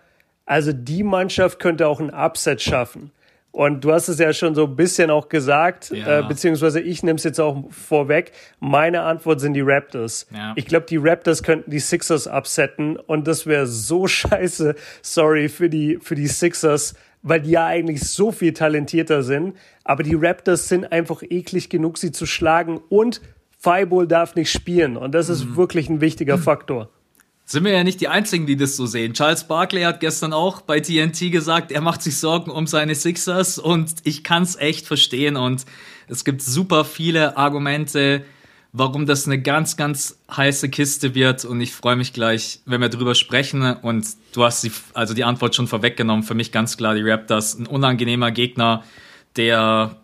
also 0.47 0.71
die 0.73 1.03
Mannschaft 1.03 1.59
könnte 1.59 1.87
auch 1.87 1.99
ein 1.99 2.09
Upset 2.09 2.61
schaffen. 2.61 3.11
Und 3.51 3.83
du 3.83 3.91
hast 3.91 4.07
es 4.07 4.19
ja 4.19 4.33
schon 4.33 4.55
so 4.55 4.65
ein 4.65 4.75
bisschen 4.75 5.09
auch 5.09 5.29
gesagt, 5.29 5.89
ja. 5.89 6.19
äh, 6.19 6.23
beziehungsweise 6.23 6.79
ich 6.79 7.01
nehme 7.01 7.17
es 7.17 7.23
jetzt 7.23 7.39
auch 7.39 7.63
vorweg. 7.71 8.31
Meine 8.59 9.01
Antwort 9.01 9.41
sind 9.41 9.55
die 9.55 9.61
Raptors. 9.61 10.27
Ja. 10.31 10.53
Ich 10.55 10.67
glaube, 10.67 10.85
die 10.85 10.97
Raptors 10.97 11.43
könnten 11.43 11.71
die 11.71 11.79
Sixers 11.79 12.27
upsetten 12.27 12.97
und 12.97 13.27
das 13.27 13.45
wäre 13.45 13.65
so 13.65 14.07
scheiße, 14.07 14.75
sorry, 15.01 15.49
für 15.49 15.69
die, 15.69 15.97
für 16.01 16.15
die 16.15 16.27
Sixers, 16.27 16.93
weil 17.23 17.41
die 17.41 17.51
ja 17.51 17.65
eigentlich 17.65 18.03
so 18.03 18.31
viel 18.31 18.53
talentierter 18.53 19.23
sind. 19.23 19.57
Aber 19.83 20.03
die 20.03 20.15
Raptors 20.15 20.69
sind 20.69 20.91
einfach 20.91 21.23
eklig 21.23 21.69
genug, 21.69 21.97
sie 21.97 22.11
zu 22.11 22.25
schlagen 22.25 22.79
und 22.89 23.21
Fireball 23.57 24.07
darf 24.07 24.35
nicht 24.35 24.51
spielen. 24.51 24.97
Und 24.97 25.15
das 25.15 25.29
ist 25.29 25.45
mhm. 25.45 25.57
wirklich 25.57 25.89
ein 25.89 25.99
wichtiger 25.99 26.37
Faktor 26.37 26.89
sind 27.49 27.63
wir 27.63 27.71
ja 27.71 27.85
nicht 27.85 28.01
die 28.01 28.09
Einzigen, 28.09 28.45
die 28.45 28.57
das 28.57 28.75
so 28.75 28.85
sehen. 28.85 29.13
Charles 29.13 29.45
Barkley 29.45 29.83
hat 29.83 30.01
gestern 30.01 30.33
auch 30.33 30.59
bei 30.59 30.81
TNT 30.81 31.31
gesagt, 31.31 31.71
er 31.71 31.79
macht 31.79 32.01
sich 32.01 32.17
Sorgen 32.17 32.51
um 32.51 32.67
seine 32.67 32.93
Sixers 32.93 33.57
und 33.57 33.93
ich 34.03 34.25
kann 34.25 34.43
es 34.43 34.57
echt 34.57 34.85
verstehen 34.85 35.37
und 35.37 35.65
es 36.09 36.25
gibt 36.25 36.41
super 36.41 36.83
viele 36.83 37.37
Argumente, 37.37 38.25
warum 38.73 39.05
das 39.05 39.27
eine 39.27 39.41
ganz, 39.41 39.77
ganz 39.77 40.19
heiße 40.29 40.67
Kiste 40.67 41.15
wird 41.15 41.45
und 41.45 41.61
ich 41.61 41.71
freue 41.71 41.95
mich 41.95 42.11
gleich, 42.11 42.59
wenn 42.65 42.81
wir 42.81 42.89
drüber 42.89 43.15
sprechen 43.15 43.63
und 43.77 44.05
du 44.33 44.43
hast 44.43 44.65
die, 44.65 44.71
also 44.93 45.13
die 45.13 45.23
Antwort 45.23 45.55
schon 45.55 45.69
vorweggenommen. 45.69 46.23
Für 46.23 46.35
mich 46.35 46.51
ganz 46.51 46.75
klar 46.75 46.95
die 46.95 47.09
Raptors, 47.09 47.57
ein 47.57 47.65
unangenehmer 47.65 48.31
Gegner, 48.31 48.83
der, 49.37 49.95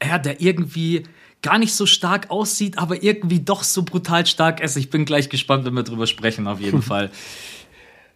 ja, 0.00 0.18
der 0.18 0.40
irgendwie 0.40 1.02
gar 1.46 1.58
nicht 1.58 1.74
so 1.74 1.86
stark 1.86 2.30
aussieht, 2.30 2.76
aber 2.76 3.04
irgendwie 3.04 3.38
doch 3.38 3.62
so 3.62 3.84
brutal 3.84 4.26
stark 4.26 4.60
ist. 4.60 4.76
Ich 4.76 4.90
bin 4.90 5.04
gleich 5.04 5.28
gespannt, 5.28 5.64
wenn 5.64 5.74
wir 5.74 5.84
drüber 5.84 6.08
sprechen, 6.08 6.48
auf 6.48 6.60
jeden 6.60 6.82
Fall. 6.92 7.10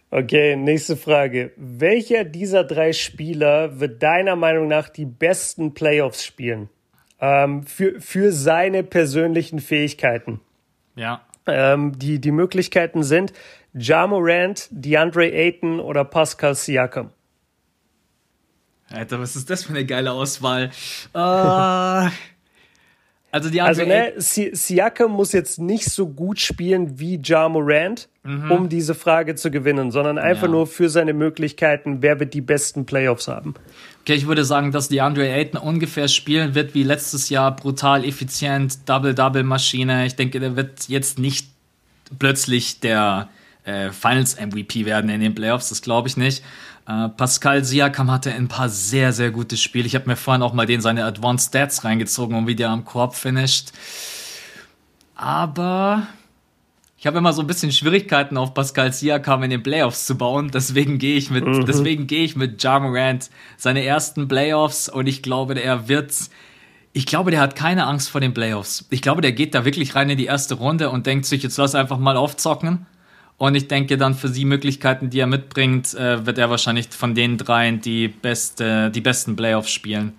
Okay, 0.09 0.57
nächste 0.57 0.97
Frage. 0.97 1.53
Welcher 1.55 2.25
dieser 2.25 2.65
drei 2.65 2.91
Spieler 2.91 3.79
wird 3.79 4.03
deiner 4.03 4.35
Meinung 4.35 4.67
nach 4.67 4.89
die 4.89 5.05
besten 5.05 5.73
Playoffs 5.73 6.25
spielen? 6.25 6.67
Ähm, 7.21 7.63
für, 7.63 8.01
für 8.01 8.33
seine 8.33 8.83
persönlichen 8.83 9.59
Fähigkeiten. 9.59 10.41
Ja. 10.97 11.21
Ähm, 11.47 11.97
die, 11.97 12.19
die 12.19 12.31
Möglichkeiten 12.31 13.03
sind 13.03 13.31
Ja 13.73 14.05
Morant, 14.07 14.67
DeAndre 14.71 15.31
Ayton 15.31 15.79
oder 15.79 16.03
Pascal 16.03 16.55
Siakam. 16.55 17.11
Alter, 18.89 19.21
was 19.21 19.37
ist 19.37 19.49
das 19.49 19.63
für 19.63 19.69
eine 19.69 19.85
geile 19.85 20.11
Auswahl? 20.11 20.71
Uh, 21.15 22.09
Also 23.31 23.49
die 23.49 23.61
also 23.61 23.85
ne, 23.85 24.13
si 24.17 24.49
Siakam 24.53 25.11
muss 25.11 25.31
jetzt 25.31 25.59
nicht 25.59 25.85
so 25.85 26.07
gut 26.07 26.39
spielen 26.39 26.99
wie 26.99 27.19
Ja 27.23 27.47
Morant, 27.47 28.09
mhm. 28.23 28.51
um 28.51 28.69
diese 28.69 28.93
Frage 28.93 29.35
zu 29.35 29.51
gewinnen, 29.51 29.91
sondern 29.91 30.17
einfach 30.17 30.43
ja. 30.43 30.49
nur 30.49 30.67
für 30.67 30.89
seine 30.89 31.13
Möglichkeiten, 31.13 32.01
wer 32.01 32.19
wird 32.19 32.33
die 32.33 32.41
besten 32.41 32.85
Playoffs 32.85 33.29
haben. 33.29 33.53
Okay, 34.01 34.15
ich 34.15 34.27
würde 34.27 34.43
sagen, 34.43 34.71
dass 34.73 34.89
die 34.89 34.99
Andre 34.99 35.29
Ayton 35.29 35.61
ungefähr 35.61 36.09
spielen 36.09 36.55
wird 36.55 36.73
wie 36.73 36.83
letztes 36.83 37.29
Jahr, 37.29 37.55
brutal 37.55 38.03
effizient, 38.03 38.89
Double-Double-Maschine. 38.89 40.05
Ich 40.05 40.15
denke, 40.15 40.39
der 40.41 40.57
wird 40.57 40.89
jetzt 40.89 41.17
nicht 41.17 41.47
plötzlich 42.19 42.81
der 42.81 43.29
äh, 43.63 43.91
Finals-MVP 43.91 44.85
werden 44.85 45.09
in 45.09 45.21
den 45.21 45.35
Playoffs, 45.35 45.69
das 45.69 45.81
glaube 45.81 46.07
ich 46.09 46.17
nicht. 46.17 46.43
Äh, 46.87 47.09
Pascal 47.09 47.63
Siakam 47.63 48.11
hatte 48.11 48.31
ein 48.31 48.47
paar 48.47 48.69
sehr, 48.69 49.13
sehr 49.13 49.31
gute 49.31 49.57
Spiele. 49.57 49.85
Ich 49.85 49.95
habe 49.95 50.09
mir 50.09 50.15
vorhin 50.15 50.41
auch 50.41 50.53
mal 50.53 50.65
den 50.65 50.81
seine 50.81 51.05
Advanced 51.05 51.49
Stats 51.49 51.83
reingezogen 51.83 52.35
und 52.35 52.47
wie 52.47 52.55
der 52.55 52.69
am 52.69 52.85
Korb 52.85 53.15
finisht. 53.15 53.71
Aber 55.15 56.07
ich 56.97 57.07
habe 57.07 57.17
immer 57.17 57.33
so 57.33 57.41
ein 57.41 57.47
bisschen 57.47 57.71
Schwierigkeiten 57.71 58.37
auf 58.37 58.53
Pascal 58.53 58.91
Siakam 58.93 59.43
in 59.43 59.49
den 59.51 59.63
Playoffs 59.63 60.05
zu 60.05 60.15
bauen. 60.15 60.51
Deswegen 60.51 60.97
gehe 60.97 61.17
ich 61.17 61.29
mit, 61.29 61.45
mhm. 61.45 61.65
deswegen 61.65 62.07
gehe 62.07 62.23
ich 62.23 62.35
mit 62.35 62.61
Ja 62.63 62.79
Morant 62.79 63.29
seine 63.57 63.83
ersten 63.83 64.27
Playoffs 64.27 64.89
und 64.89 65.07
ich 65.07 65.21
glaube, 65.21 65.59
er 65.59 65.87
wird, 65.87 66.13
ich 66.93 67.05
glaube, 67.05 67.31
der 67.31 67.39
hat 67.39 67.55
keine 67.55 67.85
Angst 67.85 68.09
vor 68.09 68.21
den 68.21 68.33
Playoffs. 68.33 68.85
Ich 68.89 69.01
glaube, 69.01 69.21
der 69.21 69.31
geht 69.31 69.53
da 69.53 69.65
wirklich 69.65 69.95
rein 69.95 70.09
in 70.09 70.17
die 70.17 70.25
erste 70.25 70.55
Runde 70.55 70.89
und 70.89 71.05
denkt 71.05 71.25
sich, 71.25 71.43
jetzt 71.43 71.57
lass 71.57 71.75
einfach 71.75 71.97
mal 71.97 72.17
aufzocken 72.17 72.85
und 73.41 73.55
ich 73.55 73.67
denke 73.67 73.97
dann 73.97 74.13
für 74.13 74.29
die 74.29 74.45
Möglichkeiten, 74.45 75.09
die 75.09 75.19
er 75.19 75.25
mitbringt, 75.25 75.95
äh, 75.95 76.27
wird 76.27 76.37
er 76.37 76.51
wahrscheinlich 76.51 76.89
von 76.89 77.15
den 77.15 77.39
dreien 77.39 77.81
die, 77.81 78.07
beste, 78.07 78.91
die 78.91 79.01
besten 79.01 79.35
Playoffs 79.35 79.71
spielen. 79.71 80.13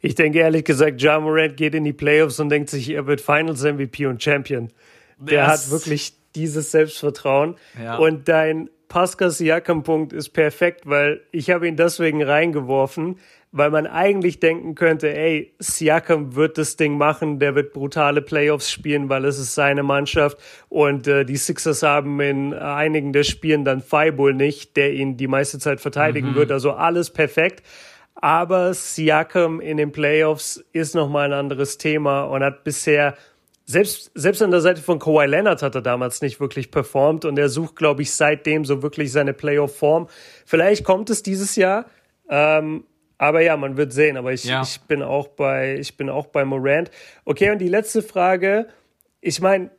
Ich 0.00 0.14
denke 0.14 0.38
ehrlich 0.38 0.64
gesagt, 0.64 1.02
Ja 1.02 1.20
Morant 1.20 1.54
geht 1.58 1.74
in 1.74 1.84
die 1.84 1.92
Playoffs 1.92 2.40
und 2.40 2.48
denkt 2.48 2.70
sich, 2.70 2.88
er 2.88 3.06
wird 3.06 3.20
Finals 3.20 3.62
MVP 3.62 4.06
und 4.06 4.22
Champion. 4.22 4.70
Der 5.18 5.44
das 5.44 5.64
hat 5.66 5.70
wirklich 5.70 6.14
dieses 6.34 6.70
Selbstvertrauen. 6.70 7.56
Ja. 7.82 7.96
Und 7.96 8.28
dein 8.28 8.70
Pascal 8.92 9.30
Siakam-Punkt 9.30 10.12
ist 10.12 10.30
perfekt, 10.30 10.82
weil 10.84 11.22
ich 11.30 11.50
habe 11.50 11.66
ihn 11.66 11.76
deswegen 11.76 12.22
reingeworfen, 12.22 13.16
weil 13.50 13.70
man 13.70 13.86
eigentlich 13.86 14.38
denken 14.38 14.74
könnte, 14.74 15.14
ey, 15.14 15.54
Siakam 15.58 16.34
wird 16.34 16.58
das 16.58 16.76
Ding 16.76 16.98
machen, 16.98 17.38
der 17.38 17.54
wird 17.54 17.72
brutale 17.72 18.20
Playoffs 18.20 18.70
spielen, 18.70 19.08
weil 19.08 19.24
es 19.24 19.38
ist 19.38 19.54
seine 19.54 19.82
Mannschaft 19.82 20.38
und 20.68 21.06
äh, 21.06 21.24
die 21.24 21.36
Sixers 21.36 21.82
haben 21.82 22.20
in 22.20 22.52
einigen 22.52 23.14
der 23.14 23.24
Spielen 23.24 23.64
dann 23.64 23.80
Fireball 23.80 24.34
nicht, 24.34 24.76
der 24.76 24.92
ihn 24.92 25.16
die 25.16 25.26
meiste 25.26 25.58
Zeit 25.58 25.80
verteidigen 25.80 26.32
mhm. 26.32 26.34
wird, 26.34 26.52
also 26.52 26.72
alles 26.72 27.08
perfekt. 27.08 27.62
Aber 28.14 28.74
Siakam 28.74 29.60
in 29.60 29.78
den 29.78 29.90
Playoffs 29.90 30.62
ist 30.72 30.94
nochmal 30.94 31.32
ein 31.32 31.38
anderes 31.38 31.78
Thema 31.78 32.24
und 32.24 32.44
hat 32.44 32.62
bisher 32.62 33.16
selbst, 33.72 34.10
selbst 34.14 34.42
an 34.42 34.50
der 34.50 34.60
Seite 34.60 34.82
von 34.82 34.98
Kawhi 34.98 35.26
Leonard 35.26 35.62
hat 35.62 35.74
er 35.74 35.82
damals 35.82 36.20
nicht 36.22 36.40
wirklich 36.40 36.70
performt 36.70 37.24
und 37.24 37.38
er 37.38 37.48
sucht, 37.48 37.76
glaube 37.76 38.02
ich, 38.02 38.12
seitdem 38.12 38.64
so 38.64 38.82
wirklich 38.82 39.10
seine 39.10 39.32
Playoff-Form. 39.32 40.08
Vielleicht 40.44 40.84
kommt 40.84 41.10
es 41.10 41.22
dieses 41.22 41.56
Jahr. 41.56 41.86
Ähm, 42.28 42.84
aber 43.18 43.40
ja, 43.40 43.56
man 43.56 43.76
wird 43.76 43.92
sehen. 43.92 44.16
Aber 44.16 44.32
ich, 44.32 44.44
ja. 44.44 44.62
ich 44.62 44.80
bin 44.82 45.02
auch 45.02 45.28
bei, 45.28 45.76
ich 45.78 45.96
bin 45.96 46.08
auch 46.10 46.26
bei 46.26 46.44
Morant. 46.44 46.90
Okay, 47.24 47.50
und 47.50 47.58
die 47.58 47.68
letzte 47.68 48.02
Frage. 48.02 48.68
Ich 49.20 49.40
meine, 49.40 49.70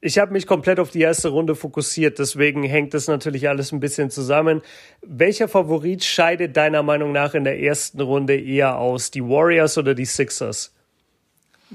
ich 0.00 0.18
habe 0.18 0.32
mich 0.32 0.46
komplett 0.46 0.80
auf 0.80 0.90
die 0.90 1.02
erste 1.02 1.28
Runde 1.28 1.54
fokussiert, 1.54 2.18
deswegen 2.18 2.64
hängt 2.64 2.92
das 2.92 3.06
natürlich 3.06 3.48
alles 3.48 3.70
ein 3.70 3.78
bisschen 3.78 4.10
zusammen. 4.10 4.62
Welcher 5.02 5.46
Favorit 5.46 6.02
scheidet 6.02 6.56
deiner 6.56 6.82
Meinung 6.82 7.12
nach 7.12 7.34
in 7.34 7.44
der 7.44 7.60
ersten 7.60 8.00
Runde 8.00 8.36
eher 8.36 8.78
aus? 8.78 9.12
Die 9.12 9.22
Warriors 9.22 9.78
oder 9.78 9.94
die 9.94 10.06
Sixers? 10.06 10.74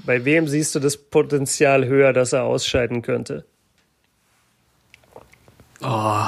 Bei 0.04 0.24
wem 0.24 0.48
siehst 0.48 0.74
du 0.74 0.80
das 0.80 0.96
Potenzial 0.96 1.86
höher, 1.86 2.12
dass 2.12 2.32
er 2.32 2.44
ausscheiden 2.44 3.02
könnte? 3.02 3.44
Oh. 5.80 6.26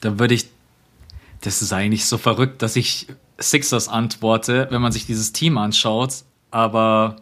Da 0.00 0.18
würde 0.18 0.34
ich 0.34 0.48
das 1.40 1.62
ist 1.62 1.72
eigentlich 1.72 2.04
so 2.04 2.18
verrückt, 2.18 2.62
dass 2.62 2.76
ich 2.76 3.06
Sixers 3.38 3.88
antworte, 3.88 4.66
wenn 4.70 4.82
man 4.82 4.92
sich 4.92 5.06
dieses 5.06 5.32
Team 5.32 5.56
anschaut. 5.56 6.24
Aber 6.50 7.16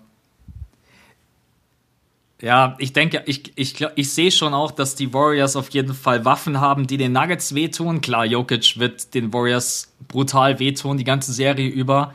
Ja, 2.40 2.76
ich 2.78 2.92
denke, 2.92 3.22
ich, 3.26 3.52
ich, 3.56 3.84
ich 3.94 4.12
sehe 4.12 4.30
schon 4.30 4.54
auch, 4.54 4.70
dass 4.70 4.94
die 4.94 5.12
Warriors 5.12 5.56
auf 5.56 5.70
jeden 5.70 5.94
Fall 5.94 6.24
Waffen 6.24 6.60
haben, 6.60 6.86
die 6.86 6.96
den 6.96 7.12
Nuggets 7.12 7.54
wehtun. 7.54 8.00
Klar, 8.00 8.24
Jokic 8.26 8.78
wird 8.78 9.14
den 9.14 9.32
Warriors 9.32 9.92
brutal 10.08 10.58
wehtun, 10.58 10.98
die 10.98 11.04
ganze 11.04 11.32
Serie 11.32 11.68
über. 11.68 12.14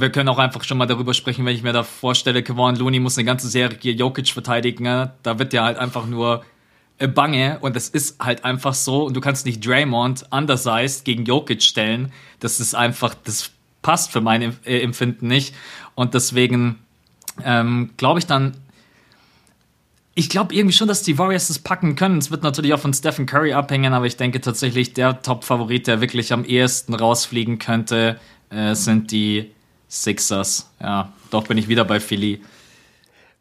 Wir 0.00 0.10
können 0.10 0.30
auch 0.30 0.38
einfach 0.38 0.64
schon 0.64 0.78
mal 0.78 0.86
darüber 0.86 1.12
sprechen, 1.12 1.44
wenn 1.44 1.54
ich 1.54 1.62
mir 1.62 1.74
da 1.74 1.82
vorstelle, 1.82 2.42
Kevon 2.42 2.76
Looney 2.76 3.00
muss 3.00 3.18
eine 3.18 3.26
ganze 3.26 3.48
Serie 3.48 3.92
Jokic 3.92 4.28
verteidigen. 4.28 4.84
Ne? 4.84 5.12
Da 5.22 5.38
wird 5.38 5.52
der 5.52 5.64
halt 5.64 5.76
einfach 5.76 6.06
nur 6.06 6.42
äh, 6.98 7.06
bange 7.06 7.58
und 7.60 7.76
das 7.76 7.90
ist 7.90 8.18
halt 8.18 8.44
einfach 8.44 8.72
so. 8.72 9.04
Und 9.04 9.14
du 9.14 9.20
kannst 9.20 9.44
nicht 9.44 9.64
Draymond 9.64 10.24
undersized 10.30 11.04
gegen 11.04 11.26
Jokic 11.26 11.62
stellen. 11.62 12.12
Das 12.38 12.60
ist 12.60 12.74
einfach, 12.74 13.14
das 13.24 13.50
passt 13.82 14.10
für 14.10 14.22
mein 14.22 14.56
äh, 14.64 14.80
Empfinden 14.80 15.26
nicht. 15.26 15.54
Und 15.94 16.14
deswegen 16.14 16.78
ähm, 17.44 17.90
glaube 17.98 18.20
ich 18.20 18.26
dann, 18.26 18.56
ich 20.14 20.30
glaube 20.30 20.54
irgendwie 20.54 20.76
schon, 20.76 20.88
dass 20.88 21.02
die 21.02 21.18
Warriors 21.18 21.48
das 21.48 21.58
packen 21.58 21.94
können. 21.94 22.18
Es 22.18 22.30
wird 22.30 22.42
natürlich 22.42 22.72
auch 22.72 22.80
von 22.80 22.94
Stephen 22.94 23.26
Curry 23.26 23.52
abhängen, 23.52 23.92
aber 23.92 24.06
ich 24.06 24.16
denke 24.16 24.40
tatsächlich, 24.40 24.94
der 24.94 25.20
Top-Favorit, 25.22 25.86
der 25.86 26.00
wirklich 26.00 26.32
am 26.32 26.44
ehesten 26.44 26.94
rausfliegen 26.94 27.58
könnte, 27.58 28.18
äh, 28.50 28.74
sind 28.74 29.10
die 29.12 29.50
Sixers. 29.90 30.70
Ja, 30.80 31.12
doch 31.30 31.46
bin 31.46 31.58
ich 31.58 31.68
wieder 31.68 31.84
bei 31.84 32.00
Philly. 32.00 32.40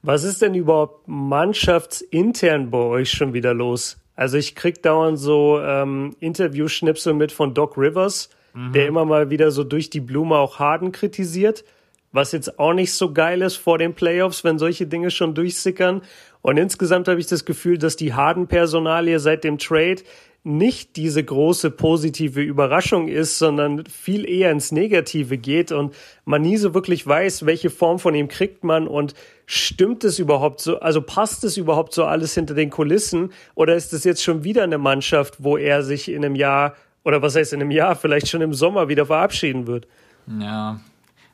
Was 0.02 0.24
ist 0.24 0.42
denn 0.42 0.56
überhaupt 0.56 1.08
mannschaftsintern 1.08 2.72
bei 2.72 2.80
euch 2.80 3.12
schon 3.12 3.34
wieder 3.34 3.54
los? 3.54 3.98
Also 4.16 4.38
ich 4.38 4.56
krieg 4.56 4.82
dauernd 4.82 5.20
so 5.20 5.62
ähm, 5.62 6.16
Interview-Schnipsel 6.20 7.14
mit 7.14 7.32
von 7.32 7.54
Doc 7.54 7.78
Rivers, 7.78 8.30
mhm. 8.54 8.74
der 8.74 8.88
immer 8.88 9.06
mal 9.06 9.30
wieder 9.30 9.52
so 9.52 9.64
durch 9.64 9.90
die 9.90 10.00
Blume 10.00 10.36
auch 10.36 10.60
Harden 10.60 10.92
kritisiert, 10.92 11.64
was 12.12 12.32
jetzt 12.32 12.60
auch 12.60 12.74
nicht 12.74 12.94
so 12.94 13.14
geil 13.14 13.42
ist 13.42 13.58
vor 13.58 13.78
den 13.78 13.94
Playoffs, 13.94 14.44
wenn 14.44 14.58
solche 14.58 14.88
Dinge 14.88 15.12
schon 15.12 15.36
durchsickern. 15.36 16.02
Und 16.42 16.58
insgesamt 16.58 17.08
habe 17.08 17.20
ich 17.20 17.28
das 17.28 17.46
Gefühl, 17.46 17.78
dass 17.78 17.96
die 17.96 18.14
Harden-Personalie 18.14 19.20
seit 19.20 19.44
dem 19.44 19.58
Trade 19.58 20.02
nicht 20.44 20.96
diese 20.96 21.24
große 21.24 21.70
positive 21.72 22.42
Überraschung 22.42 23.08
ist, 23.10 23.38
sondern 23.38 23.86
viel 23.86 24.28
eher 24.28 24.52
ins 24.52 24.72
Negative 24.72 25.38
geht 25.38 25.72
und 25.72 25.94
man 26.26 26.42
nie 26.42 26.58
so 26.58 26.74
wirklich 26.74 27.06
weiß, 27.06 27.46
welche 27.46 27.70
Form 27.70 28.00
von 28.00 28.16
ihm 28.16 28.30
kriegt 28.30 28.64
man 28.64 28.88
und 28.88 29.14
stimmt 29.46 30.04
es 30.06 30.18
überhaupt 30.18 30.62
so, 30.62 30.80
also 30.80 31.02
passt 31.02 31.44
es 31.44 31.58
überhaupt 31.58 31.94
so 31.94 32.06
alles 32.06 32.34
hinter 32.34 32.54
den 32.54 32.70
Kulissen 32.70 33.34
oder 33.54 33.76
ist 33.76 33.92
es 33.92 34.06
jetzt 34.06 34.24
schon 34.24 34.44
wieder 34.44 34.64
eine 34.64 34.78
Mannschaft, 34.78 35.44
wo 35.44 35.58
er 35.58 35.84
sich 35.84 36.10
in 36.10 36.24
einem 36.24 36.36
Jahr 36.36 36.76
oder 37.04 37.22
was 37.22 37.36
heißt 37.36 37.54
in 37.54 37.62
einem 37.62 37.72
Jahr, 37.72 37.96
vielleicht 37.96 38.28
schon 38.28 38.42
im 38.42 38.54
Sommer 38.54 38.88
wieder 38.88 39.06
verabschieden 39.06 39.68
wird? 39.68 39.88
Ja, 40.40 40.80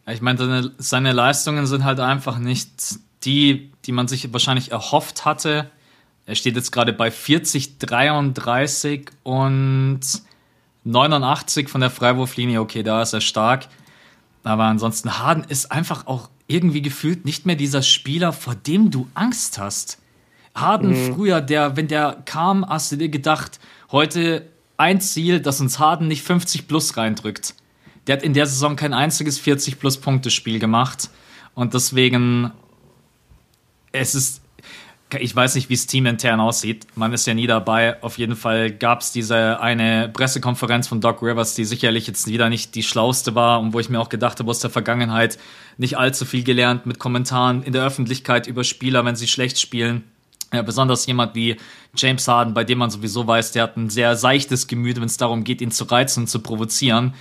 ich 0.08 0.22
meine, 0.22 0.38
seine, 0.38 0.72
seine 0.78 1.12
Leistungen 1.14 1.66
sind 1.66 1.84
halt 1.84 2.00
einfach 2.00 2.40
nicht 2.40 3.00
die, 3.24 3.72
die 3.86 3.92
man 3.92 4.08
sich 4.08 4.32
wahrscheinlich 4.32 4.72
erhofft 4.72 5.26
hatte. 5.26 5.70
Er 6.26 6.36
steht 6.36 6.56
jetzt 6.56 6.72
gerade 6.72 6.92
bei 6.92 7.12
40, 7.12 7.78
33 7.78 9.10
und 9.24 10.00
89 10.84 11.70
von 11.70 11.82
der 11.82 11.92
Freiwurflinie. 11.92 12.62
Okay, 12.62 12.84
da 12.84 13.02
ist 13.02 13.14
er 13.14 13.22
stark. 13.22 13.68
Aber 14.44 14.64
ansonsten, 14.64 15.20
Harden 15.20 15.44
ist 15.44 15.72
einfach 15.72 16.08
auch 16.08 16.30
irgendwie 16.48 16.82
gefühlt 16.82 17.26
nicht 17.26 17.46
mehr 17.46 17.56
dieser 17.56 17.82
Spieler, 17.82 18.34
vor 18.34 18.56
dem 18.56 18.92
du 18.92 19.08
Angst 19.14 19.58
hast. 19.58 20.00
Harden 20.54 20.92
mhm. 20.92 21.14
früher, 21.14 21.42
der, 21.42 21.76
wenn 21.76 21.88
der 21.88 22.22
kam, 22.26 22.68
hast 22.68 22.92
du 22.92 22.96
dir 22.96 23.10
gedacht, 23.10 23.60
heute 23.92 24.48
ein 24.78 25.02
Ziel, 25.02 25.40
dass 25.40 25.62
uns 25.62 25.80
Harden 25.80 26.08
nicht 26.08 26.24
50 26.24 26.68
plus 26.68 26.98
reindrückt. 26.98 27.56
Der 28.08 28.18
hat 28.18 28.24
in 28.24 28.34
der 28.34 28.46
Saison 28.46 28.76
kein 28.76 28.94
einziges 28.94 29.40
40 29.40 29.80
plus 29.80 29.98
Punkte 29.98 30.30
Spiel 30.30 30.60
gemacht. 30.60 31.10
Und 31.56 31.74
deswegen, 31.74 32.52
es 33.92 34.14
ist 34.14 34.42
ich 35.20 35.36
weiß 35.36 35.56
nicht, 35.56 35.70
wie 35.70 35.76
es 35.76 35.86
teamintern 35.88 36.40
aussieht. 36.40 36.88
Man 36.96 37.14
ist 37.14 37.28
ja 37.28 37.34
nie 37.34 37.48
dabei. 37.48 38.02
Auf 38.02 38.18
jeden 38.18 38.36
Fall 38.36 38.72
gab 38.72 39.02
es 39.02 39.12
diese 39.12 39.60
eine 39.60 40.10
Pressekonferenz 40.10 40.88
von 40.88 41.00
Doc 41.00 41.22
Rivers, 41.22 41.54
die 41.54 41.64
sicherlich 41.64 42.08
jetzt 42.08 42.28
wieder 42.28 42.50
nicht 42.50 42.76
die 42.76 42.84
schlauste 42.84 43.36
war 43.36 43.60
und 43.60 43.74
wo 43.74 43.80
ich 43.80 43.90
mir 43.90 44.00
auch 44.00 44.10
gedacht 44.10 44.40
habe, 44.40 44.50
aus 44.50 44.60
der 44.60 44.72
Vergangenheit 44.72 45.38
nicht 45.78 45.98
allzu 45.98 46.26
viel 46.26 46.44
gelernt 46.44 46.86
mit 46.86 47.00
Kommentaren 47.00 47.62
in 47.64 47.74
der 47.74 47.86
Öffentlichkeit 47.86 48.48
über 48.48 48.64
Spieler, 48.64 49.06
wenn 49.06 49.16
sie 49.16 49.28
schlecht 49.28 49.60
spielen. 49.60 50.04
Ja, 50.54 50.62
besonders 50.62 51.06
jemand 51.06 51.36
wie 51.36 51.58
James 51.96 52.28
Harden, 52.28 52.54
bei 52.54 52.64
dem 52.64 52.78
man 52.78 52.90
sowieso 52.90 53.28
weiß, 53.28 53.52
der 53.52 53.64
hat 53.64 53.78
ein 53.78 53.90
sehr 53.90 54.16
seichtes 54.16 54.68
Gemüt, 54.68 54.98
wenn 54.98 55.06
es 55.06 55.18
darum 55.18 55.44
geht, 55.44 55.62
ihn 55.62 55.72
zu 55.72 55.84
reizen 55.86 56.22
und 56.22 56.28
zu 56.28 56.40
provozieren. 56.40 57.14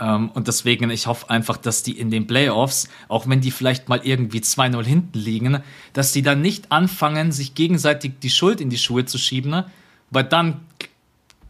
Ähm, 0.00 0.30
und 0.30 0.48
deswegen, 0.48 0.90
ich 0.90 1.06
hoffe 1.06 1.28
einfach, 1.30 1.58
dass 1.58 1.82
die 1.82 1.98
in 1.98 2.10
den 2.10 2.26
Playoffs, 2.26 2.88
auch 3.08 3.28
wenn 3.28 3.40
die 3.40 3.50
vielleicht 3.50 3.88
mal 3.88 4.00
irgendwie 4.02 4.40
2-0 4.40 4.84
hinten 4.84 5.18
liegen, 5.18 5.62
dass 5.92 6.12
die 6.12 6.22
dann 6.22 6.40
nicht 6.40 6.72
anfangen, 6.72 7.32
sich 7.32 7.54
gegenseitig 7.54 8.14
die 8.22 8.30
Schuld 8.30 8.60
in 8.60 8.70
die 8.70 8.78
Schuhe 8.78 9.04
zu 9.04 9.18
schieben, 9.18 9.64
weil 10.10 10.24
dann 10.24 10.60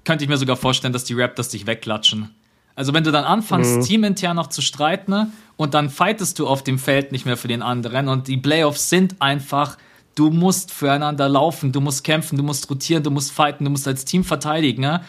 könnte 0.05 0.25
ich 0.25 0.31
mir 0.31 0.37
sogar 0.37 0.57
vorstellen, 0.57 0.93
dass 0.93 1.05
die 1.05 1.15
Raptors 1.15 1.51
dich 1.51 1.67
wegklatschen. 1.67 2.31
Also 2.75 2.95
wenn 2.95 3.05
du 3.05 3.13
dann 3.13 3.25
anfängst, 3.25 3.77
mhm. 3.77 3.83
teamintern 3.83 4.37
noch 4.37 4.49
zu 4.49 4.63
streiten 4.63 5.33
und 5.57 5.75
dann 5.75 5.91
fightest 5.91 6.39
du 6.39 6.49
auf 6.49 6.65
dem 6.65 6.79
Feld 6.79 7.13
nicht 7.13 7.27
mehr 7.27 7.37
für 7.37 7.49
den 7.49 7.63
anderen 7.63 8.09
und 8.09 8.27
die 8.27 8.39
Playoffs 8.39 8.89
sind 8.89 9.21
einfach, 9.21 9.77
du 10.15 10.31
musst 10.31 10.73
füreinander 10.73 11.29
laufen, 11.29 11.73
du 11.73 11.81
musst 11.81 12.05
kämpfen, 12.05 12.37
du 12.37 12.43
musst 12.43 12.71
rotieren, 12.71 13.03
du 13.03 13.11
musst 13.11 13.33
fighten, 13.33 13.65
du 13.65 13.71
musst 13.71 13.87
als 13.87 14.05
Team 14.05 14.25
verteidigen. 14.25 15.01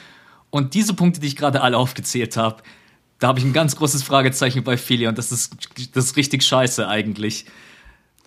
Und 0.49 0.73
diese 0.73 0.93
Punkte, 0.93 1.21
die 1.21 1.27
ich 1.27 1.37
gerade 1.37 1.61
alle 1.61 1.77
aufgezählt 1.77 2.35
habe, 2.35 2.61
da 3.21 3.27
habe 3.27 3.39
ich 3.39 3.45
ein 3.45 3.53
ganz 3.53 3.75
großes 3.75 4.01
Fragezeichen 4.01 4.63
bei 4.63 4.77
Philly 4.77 5.05
und 5.05 5.15
das 5.15 5.31
ist, 5.31 5.53
das 5.93 6.05
ist 6.05 6.17
richtig 6.17 6.41
scheiße 6.41 6.87
eigentlich. 6.87 7.45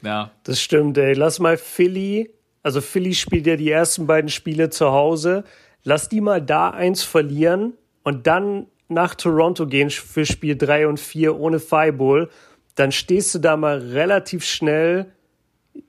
Ja. 0.03 0.31
Das 0.45 0.61
stimmt, 0.61 0.97
ey. 0.99 1.15
Lass 1.15 1.41
mal 1.41 1.57
Philly, 1.57 2.31
also 2.63 2.81
Philly 2.81 3.13
spielt 3.13 3.47
ja 3.49 3.57
die 3.57 3.71
ersten 3.71 4.07
beiden 4.07 4.31
Spiele 4.31 4.71
zu 4.71 4.93
Hause. 4.93 5.43
Lass 5.83 6.09
die 6.09 6.21
mal 6.21 6.41
da 6.41 6.71
eins 6.71 7.03
verlieren 7.03 7.73
und 8.05 8.29
dann 8.29 8.67
nach 8.89 9.17
Toronto 9.17 9.67
gehen 9.67 9.91
für 9.91 10.25
Spiel 10.25 10.57
3 10.57 10.87
und 10.87 11.01
4 11.01 11.41
ohne 11.41 11.59
Fireball. 11.59 12.31
Dann 12.77 12.93
stehst 12.93 13.35
du 13.35 13.41
da 13.41 13.57
mal 13.57 13.79
relativ 13.79 14.45
schnell 14.45 15.07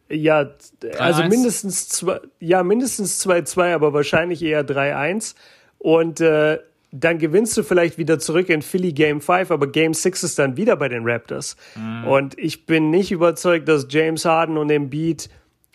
ja, 0.10 0.50
also 0.98 1.24
mindestens 1.26 1.90
zwei, 1.90 2.20
ja, 2.40 2.64
mindestens 2.64 3.24
2-2, 3.24 3.74
aber 3.74 3.94
wahrscheinlich 3.94 4.42
eher 4.42 4.66
3-1. 4.66 5.36
Und 5.78 6.22
äh, 6.22 6.60
dann 7.00 7.20
gewinnst 7.20 7.58
du 7.58 7.64
vielleicht 7.64 7.98
wieder 7.98 8.20
zurück 8.20 8.50
in 8.50 8.62
Philly 8.62 8.94
Game 8.94 9.22
5, 9.22 9.52
aber 9.52 9.68
Game 9.68 9.94
6 9.94 10.24
ist 10.24 10.40
dann 10.40 10.58
wieder 10.58 10.76
bei 10.76 10.88
den 10.88 11.04
Raptors. 11.08 11.56
Mhm. 11.76 12.08
Und 12.08 12.40
ich 12.40 12.66
bin 12.66 12.90
nicht 12.90 13.12
überzeugt, 13.12 13.68
dass 13.68 13.88
James 13.90 14.26
Harden 14.26 14.58
und 14.58 14.70
Embiid 14.70 15.30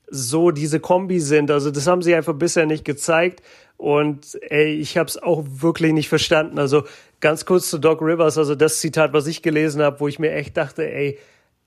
so 0.09 0.51
diese 0.51 0.81
Kombi 0.81 1.21
sind. 1.21 1.51
Also 1.51 1.71
das 1.71 1.87
haben 1.87 2.03
sie 2.03 2.15
einfach 2.15 2.35
bisher 2.35 2.67
nicht 2.67 2.85
gezeigt. 2.85 3.43
Und 3.77 4.39
ey, 4.49 4.75
ich 4.75 4.97
habe 4.99 5.09
es 5.09 5.23
auch 5.23 5.45
wirklich 5.47 5.93
nicht 5.93 6.09
verstanden. 6.09 6.59
Also 6.59 6.85
ganz 7.21 7.45
kurz 7.45 7.71
zu 7.71 7.79
Doc 7.79 8.03
Rivers, 8.03 8.37
also 8.39 8.55
das 8.55 8.81
Zitat, 8.81 9.13
was 9.13 9.27
ich 9.27 9.43
gelesen 9.43 9.83
habe, 9.83 10.01
wo 10.01 10.09
ich 10.09 10.19
mir 10.19 10.33
echt 10.33 10.57
dachte, 10.57 10.91
ey, 10.91 11.19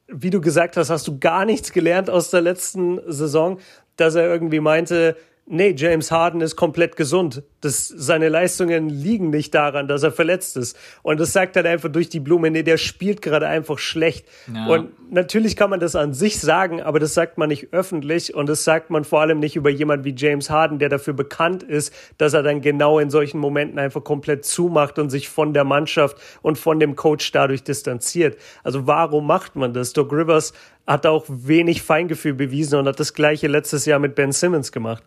wie 0.08 0.30
du 0.30 0.42
gesagt 0.42 0.78
hast, 0.78 0.90
hast 0.90 1.08
du 1.08 1.20
gar 1.20 1.46
nichts 1.46 1.72
gelernt 1.72 2.10
aus 2.10 2.30
der 2.30 2.42
letzten 2.42 3.00
Saison, 3.08 3.60
dass 3.96 4.16
er 4.16 4.28
irgendwie 4.28 4.60
meinte, 4.60 5.16
nee, 5.46 5.74
James 5.76 6.12
Harden 6.12 6.42
ist 6.42 6.56
komplett 6.56 6.96
gesund. 6.96 7.44
Das, 7.62 7.88
seine 7.88 8.30
Leistungen 8.30 8.90
liegen 8.90 9.30
nicht 9.30 9.54
daran, 9.54 9.88
dass 9.88 10.04
er 10.04 10.12
verletzt 10.12 10.58
ist. 10.58 10.78
Und 11.02 11.20
das 11.20 11.34
sagt 11.34 11.56
dann 11.56 11.66
einfach 11.66 11.90
durch 11.90 12.10
die 12.10 12.20
Blume, 12.20 12.50
nee, 12.50 12.64
der 12.64 12.78
spielt 12.78 13.22
gerade 13.22 13.48
einfach 13.48 13.78
schlecht. 13.78 14.26
Ja. 14.54 14.68
Und 14.68 15.12
natürlich 15.12 15.56
kann 15.56 15.70
man 15.70 15.80
das 15.80 15.96
an 15.96 16.14
sich 16.14 16.40
sagen, 16.40 16.82
aber 16.82 17.00
das 17.00 17.14
sagt 17.14 17.38
man 17.38 17.50
nicht 17.50 17.74
öffentlich 17.74 18.34
und 18.34 18.48
das 18.48 18.64
sagt 18.64 18.90
man 18.90 19.04
vor 19.04 19.22
allem 19.22 19.40
nicht 19.40 19.56
über 19.56 19.70
jemand 19.70 20.06
wie 20.06 20.14
James 20.16 20.50
Harden, 20.50 20.80
der 20.80 20.90
dafür 20.90 21.14
bekannt 21.14 21.64
ist, 21.64 21.94
dass 22.18 22.34
er 22.34 22.44
dann 22.44 22.62
genau 22.62 23.00
in 23.00 23.10
solchen 23.10 23.40
Momenten 23.40 23.80
einfach 23.80 24.04
komplett 24.04 24.46
zumacht 24.46 24.98
und 24.98 25.10
sich 25.10 25.30
von 25.30 25.54
der 25.54 25.64
Mannschaft 25.64 26.18
und 26.42 26.58
von 26.58 26.80
dem 26.80 26.96
Coach 26.96 27.32
dadurch 27.32 27.64
distanziert. 27.64 28.38
Also 28.64 28.88
warum 28.88 29.28
macht 29.28 29.56
man 29.56 29.74
das? 29.74 29.94
Doc 29.94 30.12
Rivers 30.12 30.54
hat 30.88 31.06
auch 31.06 31.26
wenig 31.28 31.82
Feingefühl 31.82 32.34
bewiesen 32.34 32.80
und 32.80 32.88
hat 32.88 33.00
das 33.00 33.14
gleiche 33.14 33.48
letztes 33.48 33.86
Jahr 33.86 34.00
mit 34.00 34.16
Ben 34.16 34.32
Simmons 34.32 34.72
gemacht 34.72 35.04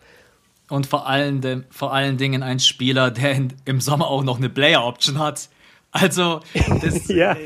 und 0.68 0.86
vor 0.86 1.06
allen, 1.06 1.64
vor 1.70 1.92
allen 1.92 2.16
Dingen 2.16 2.42
ein 2.42 2.58
Spieler, 2.58 3.10
der 3.10 3.32
in, 3.32 3.52
im 3.64 3.80
Sommer 3.80 4.08
auch 4.08 4.24
noch 4.24 4.38
eine 4.38 4.48
Player-Option 4.48 5.18
hat. 5.18 5.48
Also, 5.92 6.40
das, 6.82 7.08
ja, 7.08 7.32
äh, 7.32 7.36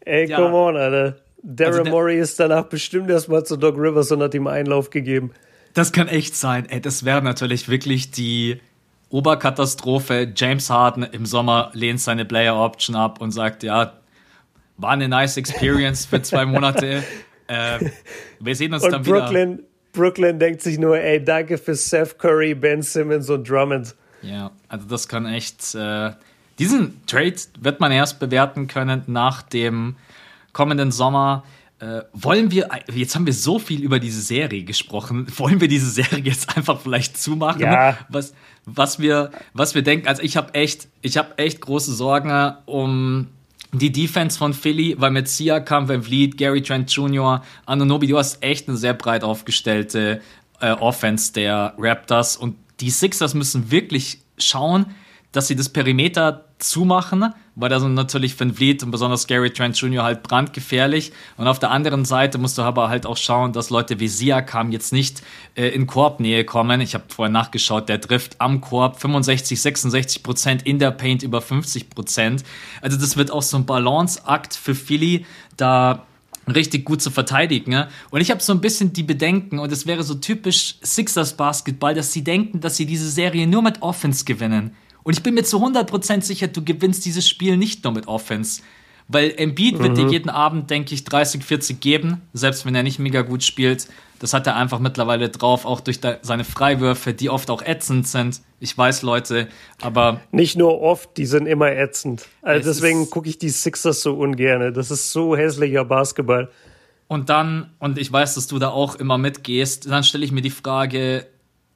ey, 0.00 0.28
ja. 0.28 0.36
come 0.36 0.54
on, 0.54 0.76
Alter. 0.76 1.16
Daryl 1.42 1.80
also 1.80 1.90
Morey 1.90 2.18
ist 2.18 2.38
danach 2.38 2.64
bestimmt 2.64 3.10
erstmal 3.10 3.44
zu 3.44 3.56
Doc 3.56 3.76
Rivers 3.76 4.12
und 4.12 4.22
hat 4.22 4.34
ihm 4.34 4.46
Einlauf 4.46 4.90
gegeben. 4.90 5.32
Das 5.74 5.92
kann 5.92 6.08
echt 6.08 6.36
sein. 6.36 6.68
Ey, 6.68 6.80
das 6.80 7.04
wäre 7.04 7.22
natürlich 7.22 7.68
wirklich 7.68 8.10
die 8.10 8.60
Oberkatastrophe. 9.10 10.32
James 10.34 10.70
Harden 10.70 11.02
im 11.02 11.26
Sommer 11.26 11.70
lehnt 11.74 12.00
seine 12.00 12.24
Player 12.24 12.56
Option 12.56 12.94
ab 12.94 13.20
und 13.20 13.32
sagt, 13.32 13.62
ja, 13.62 13.94
war 14.76 14.90
eine 14.90 15.08
nice 15.08 15.36
Experience 15.36 16.06
für 16.06 16.22
zwei 16.22 16.46
Monate. 16.46 17.02
äh, 17.48 17.90
wir 18.40 18.54
sehen 18.54 18.72
uns 18.72 18.84
und 18.84 18.92
dann 18.92 19.02
Brooklyn, 19.02 19.58
wieder. 19.58 19.68
Brooklyn 19.92 20.38
denkt 20.38 20.62
sich 20.62 20.78
nur, 20.78 20.98
ey, 20.98 21.22
danke 21.22 21.58
für 21.58 21.74
Seth 21.74 22.18
Curry, 22.18 22.54
Ben 22.54 22.82
Simmons 22.82 23.28
und 23.28 23.48
Drummond. 23.48 23.94
Ja, 24.22 24.50
also 24.68 24.86
das 24.86 25.08
kann 25.08 25.26
echt. 25.26 25.74
Äh, 25.74 26.12
diesen 26.58 27.04
Trade 27.06 27.34
wird 27.60 27.80
man 27.80 27.92
erst 27.92 28.20
bewerten 28.20 28.66
können 28.66 29.02
nach 29.06 29.42
dem 29.42 29.96
kommenden 30.52 30.92
Sommer. 30.92 31.44
Äh, 31.80 32.02
wollen 32.12 32.50
wir, 32.52 32.68
jetzt 32.92 33.16
haben 33.16 33.26
wir 33.26 33.32
so 33.32 33.58
viel 33.58 33.82
über 33.82 33.98
diese 33.98 34.20
Serie 34.20 34.62
gesprochen, 34.62 35.26
wollen 35.36 35.60
wir 35.60 35.68
diese 35.68 35.90
Serie 35.90 36.20
jetzt 36.20 36.56
einfach 36.56 36.80
vielleicht 36.80 37.18
zumachen? 37.18 37.62
Ja. 37.62 37.98
Was, 38.08 38.34
was, 38.64 39.00
wir, 39.00 39.32
was 39.52 39.74
wir 39.74 39.82
denken, 39.82 40.06
also 40.06 40.22
ich 40.22 40.36
habe 40.36 40.54
echt, 40.54 40.88
ich 41.00 41.16
habe 41.16 41.36
echt 41.38 41.60
große 41.60 41.92
Sorgen 41.92 42.54
um 42.66 43.28
die 43.72 43.90
Defense 43.90 44.38
von 44.38 44.52
Philly, 44.52 44.96
weil 44.98 45.10
mit 45.10 45.28
Siakam, 45.28 45.88
Van 45.88 46.02
Vliet, 46.02 46.36
Gary 46.36 46.62
Trent 46.62 46.90
Jr., 46.90 47.42
Anunobi, 47.64 48.06
du 48.06 48.18
hast 48.18 48.42
echt 48.42 48.68
eine 48.68 48.76
sehr 48.76 48.94
breit 48.94 49.24
aufgestellte 49.24 50.20
äh, 50.60 50.72
Offense 50.72 51.32
der 51.32 51.74
Raptors 51.78 52.36
und 52.36 52.56
die 52.80 52.90
Sixers 52.90 53.34
müssen 53.34 53.70
wirklich 53.70 54.18
schauen, 54.36 54.86
dass 55.32 55.48
sie 55.48 55.56
das 55.56 55.70
Perimeter 55.70 56.44
zumachen, 56.58 57.34
weil 57.54 57.68
da 57.68 57.80
sind 57.80 57.94
natürlich 57.94 58.38
Van 58.38 58.54
Vliet 58.54 58.82
und 58.82 58.90
besonders 58.90 59.26
Gary 59.26 59.50
Trent 59.50 59.76
Jr. 59.78 60.04
halt 60.04 60.22
brandgefährlich. 60.22 61.12
Und 61.36 61.48
auf 61.48 61.58
der 61.58 61.70
anderen 61.70 62.04
Seite 62.04 62.38
musst 62.38 62.58
du 62.58 62.62
aber 62.62 62.88
halt 62.88 63.06
auch 63.06 63.16
schauen, 63.16 63.52
dass 63.52 63.70
Leute 63.70 63.98
wie 63.98 64.08
Siakam 64.08 64.70
jetzt 64.70 64.92
nicht 64.92 65.22
äh, 65.56 65.68
in 65.68 65.86
Korbnähe 65.86 66.44
kommen. 66.44 66.80
Ich 66.80 66.94
habe 66.94 67.04
vorher 67.08 67.32
nachgeschaut, 67.32 67.88
der 67.88 68.00
trifft 68.00 68.40
am 68.40 68.60
Korb 68.60 69.00
65, 69.00 69.60
66 69.60 70.22
Prozent, 70.22 70.66
in 70.66 70.78
der 70.78 70.92
Paint 70.92 71.22
über 71.22 71.40
50 71.40 71.90
Prozent. 71.90 72.44
Also 72.80 72.98
das 72.98 73.16
wird 73.16 73.30
auch 73.30 73.42
so 73.42 73.56
ein 73.56 73.66
Balanceakt 73.66 74.54
für 74.54 74.74
Philly, 74.74 75.26
da 75.56 76.06
richtig 76.52 76.84
gut 76.84 77.00
zu 77.00 77.10
verteidigen. 77.10 77.86
Und 78.10 78.20
ich 78.20 78.30
habe 78.30 78.42
so 78.42 78.52
ein 78.52 78.60
bisschen 78.60 78.92
die 78.92 79.02
Bedenken, 79.02 79.58
und 79.58 79.70
es 79.72 79.86
wäre 79.86 80.02
so 80.02 80.14
typisch 80.14 80.76
Sixers 80.82 81.36
Basketball, 81.36 81.94
dass 81.94 82.12
sie 82.12 82.24
denken, 82.24 82.60
dass 82.60 82.76
sie 82.76 82.86
diese 82.86 83.08
Serie 83.08 83.46
nur 83.46 83.62
mit 83.62 83.82
Offense 83.82 84.24
gewinnen. 84.24 84.74
Und 85.02 85.16
ich 85.16 85.22
bin 85.22 85.34
mir 85.34 85.44
zu 85.44 85.58
100% 85.64 86.22
sicher, 86.22 86.48
du 86.48 86.64
gewinnst 86.64 87.04
dieses 87.04 87.28
Spiel 87.28 87.56
nicht 87.56 87.84
nur 87.84 87.92
mit 87.92 88.08
Offense. 88.08 88.62
Weil 89.08 89.34
Embiid 89.36 89.78
mhm. 89.78 89.82
wird 89.82 89.98
dir 89.98 90.04
mhm. 90.04 90.12
jeden 90.12 90.30
Abend, 90.30 90.70
denke 90.70 90.94
ich, 90.94 91.04
30, 91.04 91.44
40 91.44 91.80
geben, 91.80 92.22
selbst 92.32 92.64
wenn 92.64 92.74
er 92.74 92.82
nicht 92.82 92.98
mega 92.98 93.22
gut 93.22 93.42
spielt. 93.42 93.88
Das 94.20 94.32
hat 94.32 94.46
er 94.46 94.54
einfach 94.54 94.78
mittlerweile 94.78 95.28
drauf, 95.28 95.64
auch 95.64 95.80
durch 95.80 95.98
seine 96.22 96.44
Freiwürfe, 96.44 97.12
die 97.12 97.28
oft 97.28 97.50
auch 97.50 97.60
ätzend 97.60 98.06
sind. 98.06 98.40
Ich 98.60 98.78
weiß, 98.78 99.02
Leute, 99.02 99.48
aber. 99.80 100.20
Nicht 100.30 100.56
nur 100.56 100.80
oft, 100.80 101.16
die 101.16 101.26
sind 101.26 101.46
immer 101.46 101.72
ätzend. 101.72 102.28
Also 102.40 102.70
deswegen 102.70 103.10
gucke 103.10 103.28
ich 103.28 103.38
die 103.38 103.48
Sixers 103.48 104.00
so 104.00 104.14
ungern. 104.14 104.72
Das 104.74 104.92
ist 104.92 105.10
so 105.10 105.36
hässlicher 105.36 105.84
Basketball. 105.84 106.48
Und 107.08 107.28
dann, 107.28 107.70
und 107.80 107.98
ich 107.98 108.10
weiß, 108.10 108.36
dass 108.36 108.46
du 108.46 108.60
da 108.60 108.68
auch 108.68 108.94
immer 108.94 109.18
mitgehst, 109.18 109.90
dann 109.90 110.04
stelle 110.04 110.24
ich 110.24 110.30
mir 110.30 110.40
die 110.40 110.50
Frage, 110.50 111.26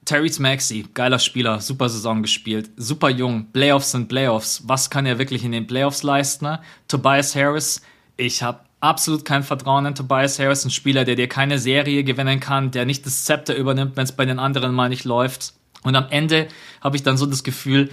Terry 0.07 0.31
Maxey, 0.39 0.85
geiler 0.93 1.19
Spieler, 1.19 1.59
super 1.59 1.89
Saison 1.89 2.21
gespielt, 2.21 2.69
super 2.77 3.09
jung, 3.09 3.47
Playoffs 3.51 3.91
sind 3.91 4.07
Playoffs. 4.07 4.63
Was 4.65 4.89
kann 4.89 5.05
er 5.05 5.19
wirklich 5.19 5.43
in 5.43 5.51
den 5.51 5.67
Playoffs 5.67 6.01
leisten? 6.01 6.59
Tobias 6.87 7.35
Harris, 7.35 7.81
ich 8.15 8.41
habe 8.41 8.61
absolut 8.79 9.25
kein 9.25 9.43
Vertrauen 9.43 9.85
in 9.85 9.95
Tobias 9.95 10.39
Harris, 10.39 10.63
ein 10.63 10.71
Spieler, 10.71 11.03
der 11.03 11.15
dir 11.15 11.27
keine 11.27 11.59
Serie 11.59 12.05
gewinnen 12.05 12.39
kann, 12.39 12.71
der 12.71 12.85
nicht 12.85 13.05
das 13.05 13.25
Zepter 13.25 13.53
übernimmt, 13.53 13.97
wenn 13.97 14.05
es 14.05 14.13
bei 14.13 14.23
den 14.23 14.39
anderen 14.39 14.73
mal 14.73 14.87
nicht 14.87 15.03
läuft. 15.03 15.53
Und 15.83 15.97
am 15.97 16.07
Ende 16.09 16.47
habe 16.79 16.95
ich 16.95 17.03
dann 17.03 17.17
so 17.17 17.25
das 17.25 17.43
Gefühl, 17.43 17.89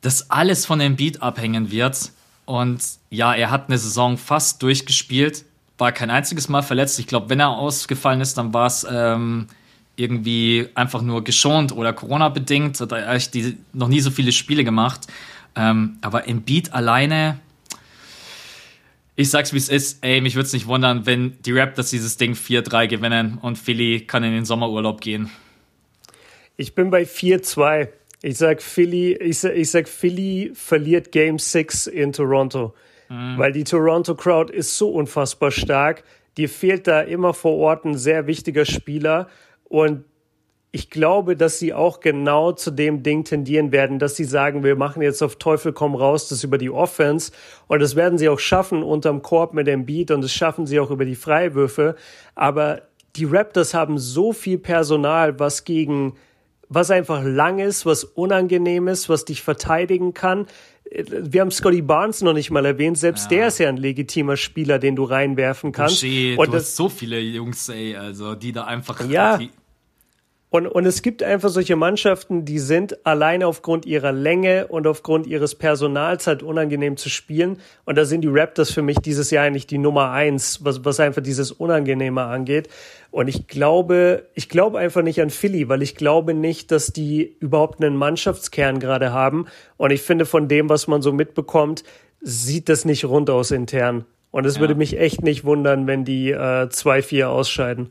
dass 0.00 0.30
alles 0.30 0.64
von 0.64 0.78
dem 0.78 0.96
Beat 0.96 1.20
abhängen 1.20 1.70
wird. 1.70 2.12
Und 2.46 2.82
ja, 3.10 3.34
er 3.34 3.50
hat 3.50 3.68
eine 3.68 3.76
Saison 3.76 4.16
fast 4.16 4.62
durchgespielt, 4.62 5.44
war 5.76 5.92
kein 5.92 6.08
einziges 6.08 6.48
Mal 6.48 6.62
verletzt. 6.62 6.98
Ich 6.98 7.06
glaube, 7.06 7.28
wenn 7.28 7.40
er 7.40 7.50
ausgefallen 7.50 8.22
ist, 8.22 8.38
dann 8.38 8.54
war 8.54 8.68
es 8.68 8.86
ähm, 8.90 9.48
irgendwie 9.98 10.68
einfach 10.74 11.02
nur 11.02 11.24
geschont 11.24 11.72
oder 11.72 11.92
Corona-bedingt. 11.92 12.80
Hat 12.80 12.92
eigentlich 12.92 13.30
die, 13.30 13.56
noch 13.72 13.88
nie 13.88 14.00
so 14.00 14.10
viele 14.10 14.32
Spiele 14.32 14.64
gemacht. 14.64 15.08
Ähm, 15.56 15.98
aber 16.00 16.28
im 16.28 16.42
Beat 16.42 16.72
alleine, 16.72 17.40
ich 19.16 19.30
sag's 19.30 19.52
wie 19.52 19.58
es 19.58 19.68
ist, 19.68 20.04
ey, 20.04 20.20
mich 20.20 20.36
würde 20.36 20.46
es 20.46 20.52
nicht 20.52 20.68
wundern, 20.68 21.04
wenn 21.04 21.36
die 21.42 21.52
Raptors 21.52 21.90
dieses 21.90 22.16
Ding 22.16 22.34
4-3 22.34 22.86
gewinnen 22.86 23.38
und 23.42 23.58
Philly 23.58 24.02
kann 24.06 24.22
in 24.22 24.32
den 24.32 24.44
Sommerurlaub 24.44 25.00
gehen. 25.00 25.30
Ich 26.56 26.74
bin 26.74 26.90
bei 26.90 27.02
4-2. 27.02 27.88
Ich 28.22 28.38
sag 28.38 28.62
Philly, 28.62 29.14
ich 29.14 29.38
sag, 29.40 29.56
ich 29.56 29.70
sag 29.70 29.88
Philly 29.88 30.52
verliert 30.54 31.12
Game 31.12 31.38
6 31.38 31.88
in 31.88 32.12
Toronto. 32.12 32.74
Mhm. 33.08 33.38
Weil 33.38 33.52
die 33.52 33.64
Toronto 33.64 34.14
Crowd 34.14 34.52
ist 34.52 34.76
so 34.76 34.90
unfassbar 34.90 35.50
stark. 35.50 36.04
Dir 36.36 36.48
fehlt 36.48 36.86
da 36.86 37.00
immer 37.00 37.34
vor 37.34 37.56
Ort 37.56 37.84
ein 37.84 37.96
sehr 37.96 38.26
wichtiger 38.28 38.64
Spieler. 38.64 39.28
Und 39.68 40.04
ich 40.70 40.90
glaube, 40.90 41.34
dass 41.34 41.58
sie 41.58 41.72
auch 41.72 42.00
genau 42.00 42.52
zu 42.52 42.70
dem 42.70 43.02
Ding 43.02 43.24
tendieren 43.24 43.72
werden, 43.72 43.98
dass 43.98 44.16
sie 44.16 44.24
sagen, 44.24 44.64
wir 44.64 44.76
machen 44.76 45.00
jetzt 45.00 45.22
auf 45.22 45.36
Teufel 45.36 45.72
komm 45.72 45.94
raus 45.94 46.28
das 46.28 46.44
über 46.44 46.58
die 46.58 46.70
Offense 46.70 47.32
und 47.68 47.80
das 47.80 47.96
werden 47.96 48.18
sie 48.18 48.28
auch 48.28 48.38
schaffen 48.38 48.82
unterm 48.82 49.22
Korb 49.22 49.54
mit 49.54 49.66
dem 49.66 49.86
Beat 49.86 50.10
und 50.10 50.20
das 50.20 50.32
schaffen 50.32 50.66
sie 50.66 50.78
auch 50.78 50.90
über 50.90 51.06
die 51.06 51.14
Freiwürfe. 51.14 51.96
Aber 52.34 52.82
die 53.16 53.24
Raptors 53.24 53.72
haben 53.72 53.98
so 53.98 54.32
viel 54.32 54.58
Personal, 54.58 55.38
was 55.40 55.64
gegen 55.64 56.14
was 56.68 56.90
einfach 56.90 57.22
lang 57.24 57.60
ist, 57.60 57.86
was 57.86 58.04
unangenehm 58.04 58.88
ist, 58.88 59.08
was 59.08 59.24
dich 59.24 59.42
verteidigen 59.42 60.12
kann. 60.12 60.46
Wir 60.90 61.42
haben 61.42 61.50
Scotty 61.50 61.82
Barnes 61.82 62.22
noch 62.22 62.32
nicht 62.32 62.50
mal 62.50 62.64
erwähnt. 62.64 62.96
Selbst 62.96 63.30
ja. 63.30 63.38
der 63.38 63.48
ist 63.48 63.58
ja 63.58 63.68
ein 63.68 63.76
legitimer 63.76 64.36
Spieler, 64.36 64.78
den 64.78 64.96
du 64.96 65.04
reinwerfen 65.04 65.72
kannst. 65.72 66.00
Boucher, 66.00 66.38
und 66.38 66.52
du 66.52 66.56
hast 66.56 66.76
so 66.76 66.88
viele 66.88 67.20
Jungs, 67.20 67.68
ey, 67.68 67.94
also 67.94 68.34
die 68.34 68.52
da 68.52 68.64
einfach 68.64 69.06
ja. 69.08 69.36
Die 69.36 69.50
und, 70.50 70.66
und 70.66 70.86
es 70.86 71.02
gibt 71.02 71.22
einfach 71.22 71.50
solche 71.50 71.76
Mannschaften, 71.76 72.46
die 72.46 72.58
sind 72.58 73.04
alleine 73.04 73.46
aufgrund 73.46 73.84
ihrer 73.84 74.12
Länge 74.12 74.68
und 74.68 74.86
aufgrund 74.86 75.26
ihres 75.26 75.54
Personals 75.54 76.26
halt 76.26 76.42
unangenehm 76.42 76.96
zu 76.96 77.10
spielen. 77.10 77.58
Und 77.84 77.98
da 77.98 78.06
sind 78.06 78.22
die 78.22 78.28
Raptors 78.30 78.70
für 78.70 78.80
mich 78.80 78.98
dieses 78.98 79.30
Jahr 79.30 79.44
eigentlich 79.44 79.66
die 79.66 79.76
Nummer 79.76 80.10
eins, 80.10 80.64
was, 80.64 80.86
was 80.86 81.00
einfach 81.00 81.22
dieses 81.22 81.52
Unangenehme 81.52 82.22
angeht. 82.22 82.68
Und 83.10 83.28
ich 83.28 83.46
glaube, 83.46 84.26
ich 84.34 84.48
glaube 84.48 84.78
einfach 84.78 85.02
nicht 85.02 85.20
an 85.20 85.28
Philly, 85.28 85.68
weil 85.68 85.82
ich 85.82 85.96
glaube 85.96 86.32
nicht, 86.32 86.70
dass 86.70 86.94
die 86.94 87.36
überhaupt 87.40 87.84
einen 87.84 87.96
Mannschaftskern 87.96 88.80
gerade 88.80 89.12
haben. 89.12 89.46
Und 89.76 89.90
ich 89.90 90.00
finde, 90.00 90.24
von 90.24 90.48
dem, 90.48 90.70
was 90.70 90.86
man 90.88 91.02
so 91.02 91.12
mitbekommt, 91.12 91.84
sieht 92.22 92.70
das 92.70 92.86
nicht 92.86 93.04
rund 93.04 93.28
aus 93.28 93.50
intern. 93.50 94.06
Und 94.30 94.46
es 94.46 94.54
ja. 94.54 94.60
würde 94.62 94.76
mich 94.76 94.98
echt 94.98 95.22
nicht 95.22 95.44
wundern, 95.44 95.86
wenn 95.86 96.06
die 96.06 96.30
äh, 96.30 96.68
2-4 96.68 97.26
ausscheiden. 97.26 97.90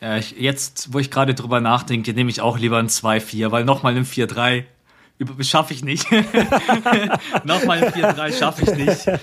Ja, 0.00 0.16
ich, 0.16 0.32
jetzt, 0.32 0.92
wo 0.92 0.98
ich 0.98 1.10
gerade 1.10 1.34
drüber 1.34 1.60
nachdenke, 1.60 2.12
nehme 2.12 2.30
ich 2.30 2.40
auch 2.40 2.58
lieber 2.58 2.78
ein 2.78 2.88
2-4, 2.88 3.50
weil 3.50 3.64
nochmal 3.64 3.96
ein 3.96 4.04
4-3 4.04 4.64
schaffe 5.40 5.74
ich 5.74 5.82
nicht. 5.82 6.10
nochmal 7.44 7.82
ein 7.82 7.92
4-3 7.92 8.38
schaffe 8.38 8.62
ich 8.62 8.74
nicht. 8.74 9.20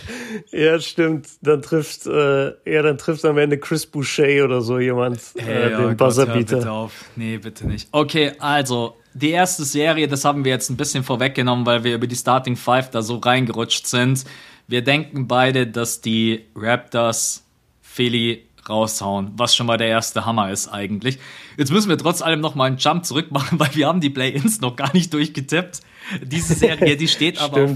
Ja, 0.51 0.79
stimmt. 0.79 1.27
Dann 1.41 1.61
trifft, 1.61 2.05
äh, 2.05 2.47
ja, 2.69 2.81
dann 2.81 2.97
trifft 2.97 3.23
am 3.25 3.37
Ende 3.37 3.57
Chris 3.57 3.85
Boucher 3.85 4.43
oder 4.43 4.61
so 4.61 4.79
jemand 4.79 5.19
hey, 5.37 5.73
äh, 5.73 5.77
den 5.77 5.91
oh 5.91 5.95
Buzzerbeater. 5.95 6.57
Bitte 6.57 6.71
auf. 6.71 7.05
Nee, 7.15 7.37
bitte 7.37 7.67
nicht. 7.67 7.87
Okay, 7.91 8.33
also, 8.39 8.97
die 9.13 9.31
erste 9.31 9.63
Serie, 9.63 10.07
das 10.07 10.25
haben 10.25 10.43
wir 10.43 10.51
jetzt 10.51 10.69
ein 10.69 10.77
bisschen 10.77 11.03
vorweggenommen, 11.03 11.65
weil 11.65 11.83
wir 11.83 11.95
über 11.95 12.07
die 12.07 12.15
Starting 12.15 12.57
Five 12.57 12.89
da 12.89 13.01
so 13.01 13.17
reingerutscht 13.17 13.87
sind. 13.87 14.25
Wir 14.67 14.83
denken 14.83 15.27
beide, 15.27 15.67
dass 15.67 16.01
die 16.01 16.45
Raptors 16.55 17.43
Philly 17.81 18.45
raushauen, 18.69 19.31
was 19.37 19.55
schon 19.55 19.67
mal 19.67 19.77
der 19.77 19.87
erste 19.87 20.25
Hammer 20.25 20.51
ist 20.51 20.67
eigentlich. 20.67 21.19
Jetzt 21.57 21.71
müssen 21.71 21.89
wir 21.89 21.97
trotz 21.97 22.21
allem 22.21 22.41
noch 22.41 22.55
mal 22.55 22.65
einen 22.65 22.77
Jump 22.77 23.05
zurück 23.05 23.31
machen, 23.31 23.59
weil 23.59 23.73
wir 23.73 23.87
haben 23.87 24.01
die 24.01 24.09
Play-ins 24.09 24.61
noch 24.61 24.75
gar 24.75 24.93
nicht 24.93 25.13
durchgetippt. 25.13 25.81
Diese 26.21 26.53
Serie, 26.53 26.97
die 26.97 27.07
steht 27.07 27.39
aber 27.39 27.65
auf, 27.65 27.71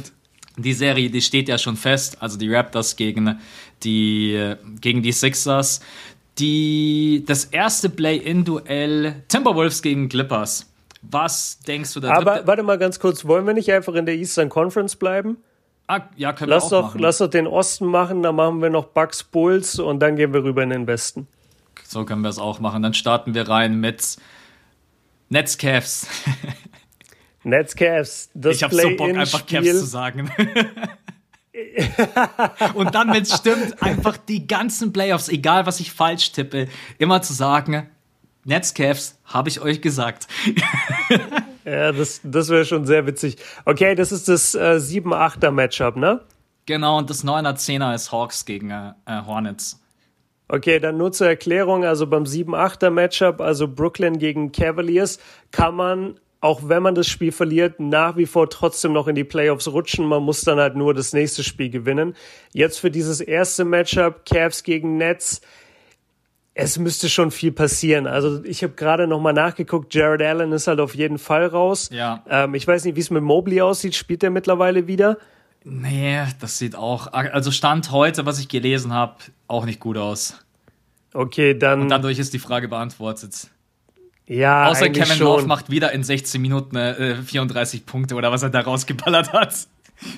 die 0.58 0.74
Serie, 0.74 1.10
die 1.10 1.22
steht 1.22 1.48
ja 1.48 1.58
schon 1.58 1.78
fest, 1.78 2.22
also 2.22 2.38
die 2.38 2.54
Raptors 2.54 2.96
gegen 2.96 3.40
die 3.84 4.56
gegen 4.82 5.02
die 5.02 5.12
Sixers. 5.12 5.80
Die 6.38 7.24
das 7.26 7.46
erste 7.46 7.90
Play-in-Duell 7.90 9.24
Timberwolves 9.28 9.82
gegen 9.82 10.08
Clippers. 10.08 10.72
Was 11.02 11.60
denkst 11.60 11.94
du 11.94 12.00
da? 12.00 12.14
Aber 12.14 12.46
warte 12.46 12.64
mal 12.64 12.78
ganz 12.78 13.00
kurz, 13.00 13.26
wollen 13.26 13.46
wir 13.46 13.54
nicht 13.54 13.72
einfach 13.72 13.96
in 13.96 14.06
der 14.06 14.16
Eastern 14.16 14.50
Conference 14.50 14.96
bleiben? 14.96 15.38
Ah, 15.90 16.02
ja, 16.18 16.34
können 16.34 16.52
lass 16.52 16.66
wir 16.66 16.78
auch 16.78 16.82
doch, 16.82 16.88
machen. 16.90 17.00
Lass 17.00 17.18
doch 17.18 17.32
den 17.32 17.48
Osten 17.48 17.88
machen, 17.88 18.22
dann 18.22 18.36
machen 18.36 18.62
wir 18.62 18.70
noch 18.70 18.86
Bucks 18.86 19.24
Bulls 19.24 19.80
und 19.80 20.00
dann 20.00 20.18
gehen 20.18 20.32
wir 20.34 20.44
rüber 20.44 20.62
in 20.62 20.70
den 20.70 20.86
Westen. 20.86 21.28
So 21.84 22.06
können 22.06 22.22
wir 22.22 22.30
es 22.30 22.38
auch 22.38 22.60
machen. 22.60 22.84
Dann 22.84 22.94
starten 22.94 23.34
wir 23.34 23.50
rein 23.50 23.80
mit 23.80 24.18
Nets 25.30 25.58
Cavs. 25.58 26.06
Nets 27.44 27.76
Cavs. 27.76 28.30
Das 28.36 28.58
ich 28.58 28.62
habe 28.62 28.76
so 28.76 28.88
Bock, 28.98 29.10
einfach 29.10 29.48
Cavs 29.48 29.66
zu 29.66 29.86
sagen. 29.88 30.32
und 32.76 32.94
dann, 32.94 33.12
wenn 33.12 33.24
es 33.24 33.36
stimmt, 33.36 33.82
einfach 33.82 34.18
die 34.18 34.46
ganzen 34.46 34.94
Playoffs, 34.94 35.28
egal 35.28 35.66
was 35.66 35.80
ich 35.80 35.92
falsch 35.92 36.34
tippe, 36.34 36.68
immer 37.00 37.24
zu 37.24 37.34
sagen, 37.34 37.90
Nets 38.44 38.76
Cavs, 38.76 39.18
habe 39.26 39.50
ich 39.50 39.60
euch 39.60 39.82
gesagt. 39.82 40.28
Ja, 41.70 41.92
das, 41.92 42.22
das 42.24 42.50
wäre 42.50 42.66
schon 42.66 42.86
sehr 42.86 43.06
witzig. 43.06 43.38
Okay, 43.66 43.94
das 43.94 44.12
ist 44.12 44.28
das 44.28 44.56
äh, 44.56 44.80
7-8er 44.80 45.52
Matchup, 45.52 45.98
ne? 45.98 46.22
Genau, 46.66 46.98
und 46.98 47.10
das 47.10 47.24
9er 47.24 47.56
10er 47.56 47.94
ist 47.94 48.12
Hawks 48.12 48.46
gegen 48.46 48.72
äh, 48.72 48.94
äh, 49.06 49.22
Hornets. 49.26 49.80
Okay, 50.48 50.80
dann 50.80 50.98
nur 50.98 51.12
zur 51.12 51.28
Erklärung, 51.28 51.86
also 51.86 52.08
beim 52.08 52.24
7-8er 52.24 52.90
Matchup, 52.90 53.40
also 53.40 53.68
Brooklyn 53.68 54.18
gegen 54.18 54.52
Cavaliers, 54.52 55.20
kann 55.52 55.76
man, 55.76 56.20
auch 56.42 56.62
wenn 56.68 56.82
man 56.82 56.96
das 56.96 57.08
Spiel 57.08 57.32
verliert, 57.32 57.80
nach 57.80 58.18
wie 58.18 58.26
vor 58.26 58.50
trotzdem 58.50 58.94
noch 58.94 59.08
in 59.08 59.14
die 59.14 59.24
Playoffs 59.24 59.68
rutschen. 59.68 60.08
Man 60.08 60.24
muss 60.24 60.42
dann 60.42 60.58
halt 60.60 60.76
nur 60.76 60.96
das 60.96 61.14
nächste 61.14 61.44
Spiel 61.44 61.70
gewinnen. 61.70 62.16
Jetzt 62.52 62.80
für 62.80 62.90
dieses 62.90 63.22
erste 63.22 63.64
Matchup, 63.64 64.26
Cavs 64.26 64.64
gegen 64.64 64.98
Nets, 64.98 65.42
es 66.60 66.78
müsste 66.78 67.10
schon 67.10 67.32
viel 67.32 67.52
passieren. 67.52 68.08
Also 68.08 68.44
ich 68.44 68.64
habe 68.64 68.74
gerade 68.74 69.08
noch 69.08 69.20
mal 69.20 69.34
nachgeguckt. 69.34 69.94
Jared 69.94 70.22
Allen 70.22 70.52
ist 70.52 70.68
halt 70.68 70.80
auf 70.80 70.96
jeden 70.96 71.18
Fall 71.18 71.46
raus. 71.48 71.90
Ja. 71.92 72.24
Ähm, 72.30 72.54
ich 72.54 72.68
weiß 72.68 72.86
nicht, 72.86 72.96
wie 72.96 73.00
es 73.02 73.10
mit 73.10 73.24
Mobley 73.24 73.62
aussieht. 73.62 73.96
Spielt 73.96 74.24
er 74.24 74.30
mittlerweile 74.30 74.88
wieder? 74.88 75.18
Nee, 75.64 76.22
das 76.40 76.58
sieht 76.58 76.76
auch, 76.76 77.12
also 77.12 77.52
Stand 77.52 77.92
heute, 77.92 78.26
was 78.26 78.40
ich 78.40 78.48
gelesen 78.48 78.94
habe, 78.94 79.16
auch 79.48 79.66
nicht 79.66 79.80
gut 79.80 79.98
aus. 79.98 80.40
Okay, 81.14 81.58
dann. 81.58 81.82
Und 81.82 81.90
dadurch 81.90 82.18
ist 82.18 82.34
die 82.34 82.40
Frage 82.40 82.68
beantwortet. 82.68 83.50
Ja, 84.26 84.68
Außer 84.68 84.90
Kevin 84.90 85.18
schon. 85.18 85.28
Love 85.28 85.48
macht 85.48 85.70
wieder 85.70 85.92
in 85.92 86.04
16 86.04 86.40
Minuten 86.40 86.76
äh, 86.76 87.16
34 87.16 87.86
Punkte 87.86 88.16
oder 88.16 88.32
was 88.32 88.44
er 88.44 88.52
da 88.52 88.62
rausgeballert 88.62 89.34
hat. 89.34 89.68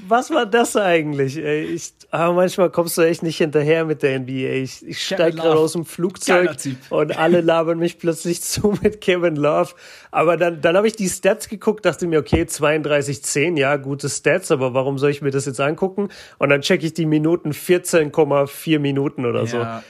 Was 0.08 0.30
war 0.30 0.46
das 0.46 0.76
eigentlich? 0.76 1.38
Ey? 1.38 1.63
Ich, 1.63 1.94
aber 2.12 2.34
manchmal 2.34 2.70
kommst 2.70 2.98
du 2.98 3.02
echt 3.02 3.24
nicht 3.24 3.38
hinterher 3.38 3.86
mit 3.86 4.04
der 4.04 4.20
NBA. 4.20 4.62
Ich, 4.62 4.86
ich 4.86 5.04
steige 5.04 5.38
gerade 5.38 5.58
aus 5.58 5.74
dem 5.74 5.86
Flugzeug 5.86 6.56
und 6.89 7.17
alle 7.17 7.41
labern 7.41 7.80
mich 7.80 7.98
plötzlich 7.98 8.41
zu 8.41 8.78
mit 8.82 9.02
Kevin 9.02 9.36
Love. 9.36 9.74
Aber 10.12 10.38
dann, 10.38 10.62
dann 10.62 10.78
habe 10.78 10.88
ich 10.88 10.96
die 10.96 11.10
Stats 11.10 11.48
geguckt, 11.50 11.86
dachte 11.86 12.06
mir, 12.08 12.20
okay, 12.20 12.44
32-10, 12.44 13.58
ja, 13.58 13.78
gute 13.78 14.10
Stats, 14.10 14.52
aber 14.52 14.74
warum 14.74 14.98
soll 14.98 15.10
ich 15.10 15.22
mir 15.22 15.32
das 15.32 15.46
jetzt 15.46 15.60
angucken? 15.60 16.10
Und 16.38 16.50
dann 16.50 16.62
checke 16.62 16.86
ich 16.86 16.94
die 16.94 17.06
Minuten 17.06 17.52
14,4 17.52 18.80
Minuten 18.80 19.26
oder 19.26 19.48
so. 19.48 19.58
Ja. 19.58 19.62
Ja, 19.63 19.84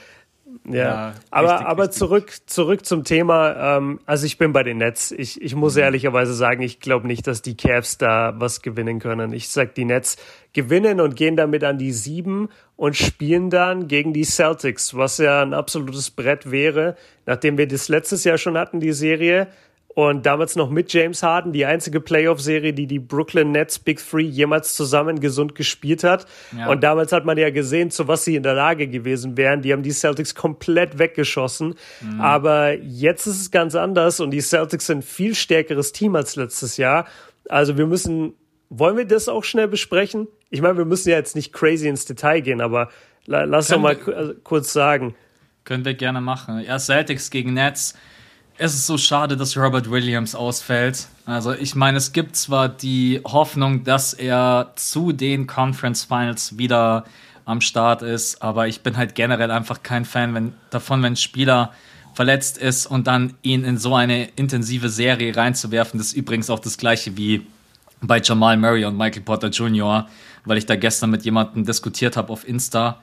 ja 0.64 1.14
aber, 1.30 1.50
richtig, 1.50 1.66
aber 1.66 1.82
richtig. 1.84 1.98
zurück, 1.98 2.32
zurück 2.46 2.86
zum 2.86 3.04
Thema. 3.04 3.76
Ähm, 3.76 4.00
also 4.06 4.26
ich 4.26 4.38
bin 4.38 4.52
bei 4.52 4.62
den 4.62 4.78
Nets. 4.78 5.10
Ich, 5.12 5.40
ich 5.40 5.54
muss 5.54 5.74
mhm. 5.74 5.82
ehrlicherweise 5.82 6.34
sagen, 6.34 6.62
ich 6.62 6.80
glaube 6.80 7.06
nicht, 7.06 7.26
dass 7.26 7.42
die 7.42 7.56
Cavs 7.56 7.98
da 7.98 8.34
was 8.36 8.62
gewinnen 8.62 8.98
können. 8.98 9.32
Ich 9.32 9.48
sag, 9.48 9.74
die 9.74 9.84
Nets 9.84 10.16
gewinnen 10.52 11.00
und 11.00 11.16
gehen 11.16 11.36
damit 11.36 11.64
an 11.64 11.78
die 11.78 11.92
sieben 11.92 12.48
und 12.76 12.96
spielen 12.96 13.50
dann 13.50 13.88
gegen 13.88 14.12
die 14.12 14.24
Celtics, 14.24 14.96
was 14.96 15.18
ja 15.18 15.42
ein 15.42 15.54
absolutes 15.54 16.10
Brett 16.10 16.50
wäre, 16.50 16.96
nachdem 17.26 17.58
wir 17.58 17.66
das 17.66 17.88
letztes 17.88 18.24
Jahr 18.24 18.38
schon 18.38 18.56
hatten, 18.56 18.80
die 18.80 18.92
Serie. 18.92 19.48
Und 19.94 20.24
damals 20.24 20.56
noch 20.56 20.70
mit 20.70 20.92
James 20.92 21.22
Harden, 21.22 21.52
die 21.52 21.66
einzige 21.66 22.00
Playoff-Serie, 22.00 22.72
die 22.72 22.86
die 22.86 22.98
Brooklyn 22.98 23.52
Nets 23.52 23.78
Big 23.78 23.98
Three 23.98 24.22
jemals 24.22 24.74
zusammen 24.74 25.20
gesund 25.20 25.54
gespielt 25.54 26.02
hat. 26.02 26.26
Ja. 26.56 26.70
Und 26.70 26.82
damals 26.82 27.12
hat 27.12 27.26
man 27.26 27.36
ja 27.36 27.50
gesehen, 27.50 27.90
zu 27.90 28.08
was 28.08 28.24
sie 28.24 28.36
in 28.36 28.42
der 28.42 28.54
Lage 28.54 28.88
gewesen 28.88 29.36
wären. 29.36 29.60
Die 29.60 29.72
haben 29.72 29.82
die 29.82 29.90
Celtics 29.90 30.34
komplett 30.34 30.98
weggeschossen. 30.98 31.74
Mhm. 32.00 32.20
Aber 32.20 32.74
jetzt 32.74 33.26
ist 33.26 33.40
es 33.40 33.50
ganz 33.50 33.74
anders 33.74 34.20
und 34.20 34.30
die 34.30 34.40
Celtics 34.40 34.86
sind 34.86 34.98
ein 34.98 35.02
viel 35.02 35.34
stärkeres 35.34 35.92
Team 35.92 36.16
als 36.16 36.36
letztes 36.36 36.78
Jahr. 36.78 37.06
Also 37.48 37.76
wir 37.76 37.86
müssen, 37.86 38.32
wollen 38.70 38.96
wir 38.96 39.04
das 39.04 39.28
auch 39.28 39.44
schnell 39.44 39.68
besprechen? 39.68 40.26
Ich 40.48 40.62
meine, 40.62 40.78
wir 40.78 40.86
müssen 40.86 41.10
ja 41.10 41.16
jetzt 41.16 41.36
nicht 41.36 41.52
crazy 41.52 41.88
ins 41.88 42.06
Detail 42.06 42.40
gehen, 42.40 42.62
aber 42.62 42.88
lass 43.26 43.68
doch 43.68 43.78
mal 43.78 43.98
wir, 44.06 44.36
kurz 44.42 44.72
sagen. 44.72 45.14
Können 45.64 45.84
wir 45.84 45.94
gerne 45.94 46.20
machen. 46.20 46.60
Ja, 46.60 46.78
Celtics 46.78 47.30
gegen 47.30 47.54
Nets 47.54 47.94
es 48.58 48.74
ist 48.74 48.86
so 48.86 48.98
schade, 48.98 49.36
dass 49.36 49.56
Robert 49.56 49.90
Williams 49.90 50.34
ausfällt. 50.34 51.06
Also 51.26 51.52
ich 51.52 51.74
meine, 51.74 51.98
es 51.98 52.12
gibt 52.12 52.36
zwar 52.36 52.68
die 52.68 53.20
Hoffnung, 53.24 53.84
dass 53.84 54.12
er 54.12 54.72
zu 54.76 55.12
den 55.12 55.46
Conference 55.46 56.04
Finals 56.04 56.58
wieder 56.58 57.04
am 57.44 57.60
Start 57.60 58.02
ist, 58.02 58.42
aber 58.42 58.68
ich 58.68 58.82
bin 58.82 58.96
halt 58.96 59.14
generell 59.14 59.50
einfach 59.50 59.82
kein 59.82 60.04
Fan 60.04 60.34
wenn, 60.34 60.54
davon, 60.70 61.02
wenn 61.02 61.14
ein 61.14 61.16
Spieler 61.16 61.72
verletzt 62.14 62.58
ist 62.58 62.86
und 62.86 63.06
dann 63.06 63.34
ihn 63.42 63.64
in 63.64 63.78
so 63.78 63.94
eine 63.94 64.28
intensive 64.36 64.88
Serie 64.88 65.34
reinzuwerfen. 65.34 65.98
Das 65.98 66.08
ist 66.08 66.12
übrigens 66.12 66.50
auch 66.50 66.60
das 66.60 66.76
gleiche 66.76 67.16
wie 67.16 67.46
bei 68.00 68.20
Jamal 68.20 68.56
Murray 68.56 68.84
und 68.84 68.96
Michael 68.96 69.22
Porter 69.22 69.48
Jr., 69.48 70.08
weil 70.44 70.58
ich 70.58 70.66
da 70.66 70.76
gestern 70.76 71.10
mit 71.10 71.24
jemandem 71.24 71.64
diskutiert 71.64 72.16
habe 72.16 72.32
auf 72.32 72.46
Insta 72.46 73.00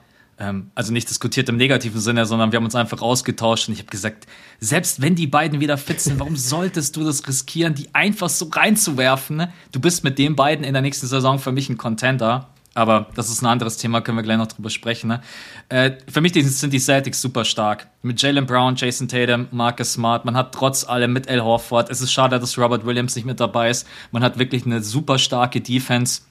also 0.74 0.92
nicht 0.92 1.08
diskutiert 1.10 1.48
im 1.50 1.56
negativen 1.56 2.00
Sinne, 2.00 2.24
sondern 2.24 2.50
wir 2.50 2.56
haben 2.56 2.64
uns 2.64 2.74
einfach 2.74 3.02
ausgetauscht 3.02 3.68
und 3.68 3.74
ich 3.74 3.80
habe 3.80 3.90
gesagt, 3.90 4.26
selbst 4.58 5.02
wenn 5.02 5.14
die 5.14 5.26
beiden 5.26 5.60
wieder 5.60 5.76
fit 5.76 6.00
sind, 6.00 6.18
warum 6.18 6.36
solltest 6.36 6.96
du 6.96 7.04
das 7.04 7.26
riskieren, 7.28 7.74
die 7.74 7.94
einfach 7.94 8.30
so 8.30 8.48
reinzuwerfen? 8.50 9.36
Ne? 9.36 9.52
Du 9.72 9.80
bist 9.80 10.02
mit 10.02 10.18
den 10.18 10.36
beiden 10.36 10.64
in 10.64 10.72
der 10.72 10.82
nächsten 10.82 11.06
Saison 11.06 11.38
für 11.38 11.52
mich 11.52 11.68
ein 11.68 11.76
Contender. 11.76 12.48
Aber 12.72 13.08
das 13.16 13.28
ist 13.28 13.42
ein 13.42 13.46
anderes 13.46 13.78
Thema, 13.78 14.00
können 14.00 14.16
wir 14.16 14.22
gleich 14.22 14.38
noch 14.38 14.46
drüber 14.46 14.70
sprechen. 14.70 15.08
Ne? 15.08 15.20
Äh, 15.68 15.92
für 16.08 16.20
mich 16.20 16.32
sind 16.32 16.72
die 16.72 16.78
Celtics 16.78 17.20
super 17.20 17.44
stark. 17.44 17.88
Mit 18.02 18.22
Jalen 18.22 18.46
Brown, 18.46 18.76
Jason 18.76 19.08
Tatum, 19.08 19.48
Marcus 19.50 19.94
Smart. 19.94 20.24
Man 20.24 20.36
hat 20.36 20.54
trotz 20.54 20.84
allem 20.84 21.12
mit 21.12 21.28
Al 21.28 21.42
Horford. 21.42 21.90
Es 21.90 22.00
ist 22.00 22.12
schade, 22.12 22.38
dass 22.38 22.56
Robert 22.56 22.86
Williams 22.86 23.16
nicht 23.16 23.24
mit 23.24 23.40
dabei 23.40 23.70
ist. 23.70 23.86
Man 24.12 24.22
hat 24.22 24.38
wirklich 24.38 24.64
eine 24.64 24.82
super 24.82 25.18
starke 25.18 25.60
Defense. 25.60 26.22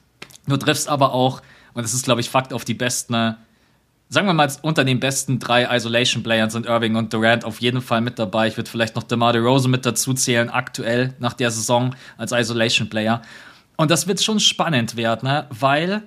Du 0.48 0.56
triffst 0.56 0.88
aber 0.88 1.12
auch, 1.12 1.42
und 1.74 1.82
das 1.82 1.92
ist, 1.92 2.04
glaube 2.04 2.22
ich, 2.22 2.30
Fakt 2.30 2.54
auf 2.54 2.64
die 2.64 2.74
besten 2.74 3.36
sagen 4.10 4.26
wir 4.26 4.34
mal, 4.34 4.52
unter 4.62 4.84
den 4.84 4.98
besten 4.98 5.38
drei 5.38 5.74
Isolation-Playern 5.74 6.50
sind 6.50 6.66
Irving 6.66 6.96
und 6.96 7.14
Durant 7.14 7.44
auf 7.44 7.60
jeden 7.60 7.80
Fall 7.80 8.00
mit 8.00 8.18
dabei. 8.18 8.48
Ich 8.48 8.56
würde 8.56 8.68
vielleicht 8.68 8.96
noch 8.96 9.04
DeMar 9.04 9.32
DeRozan 9.32 9.70
mit 9.70 9.86
dazu 9.86 10.12
zählen, 10.12 10.50
aktuell 10.50 11.14
nach 11.20 11.32
der 11.32 11.52
Saison 11.52 11.94
als 12.18 12.32
Isolation-Player. 12.32 13.22
Und 13.76 13.90
das 13.90 14.08
wird 14.08 14.20
schon 14.20 14.40
spannend 14.40 14.96
werden, 14.96 15.28
ne? 15.28 15.46
weil 15.50 16.02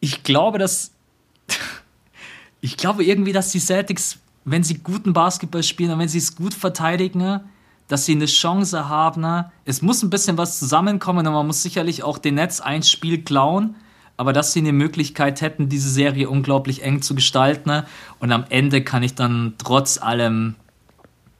ich 0.00 0.22
glaube, 0.22 0.58
dass 0.58 0.92
ich 2.60 2.76
glaube 2.76 3.04
irgendwie, 3.04 3.32
dass 3.32 3.50
die 3.50 3.58
Celtics, 3.58 4.18
wenn 4.44 4.62
sie 4.62 4.78
guten 4.78 5.14
Basketball 5.14 5.62
spielen 5.62 5.92
und 5.92 5.98
wenn 5.98 6.08
sie 6.08 6.18
es 6.18 6.36
gut 6.36 6.52
verteidigen, 6.52 7.40
dass 7.88 8.04
sie 8.04 8.12
eine 8.12 8.26
Chance 8.26 8.90
haben. 8.90 9.46
Es 9.64 9.80
muss 9.80 10.02
ein 10.02 10.10
bisschen 10.10 10.36
was 10.36 10.58
zusammenkommen 10.58 11.26
und 11.26 11.32
man 11.32 11.46
muss 11.46 11.62
sicherlich 11.62 12.02
auch 12.02 12.18
den 12.18 12.34
Netz 12.34 12.60
ein 12.60 12.82
Spiel 12.82 13.24
klauen 13.24 13.76
aber 14.18 14.32
dass 14.32 14.52
sie 14.52 14.58
eine 14.58 14.72
Möglichkeit 14.72 15.40
hätten, 15.40 15.68
diese 15.68 15.88
Serie 15.88 16.28
unglaublich 16.28 16.82
eng 16.82 17.00
zu 17.02 17.14
gestalten. 17.14 17.70
Ne? 17.70 17.86
Und 18.18 18.32
am 18.32 18.44
Ende 18.50 18.82
kann 18.82 19.04
ich 19.04 19.14
dann 19.14 19.54
trotz 19.58 19.96
allem 19.96 20.56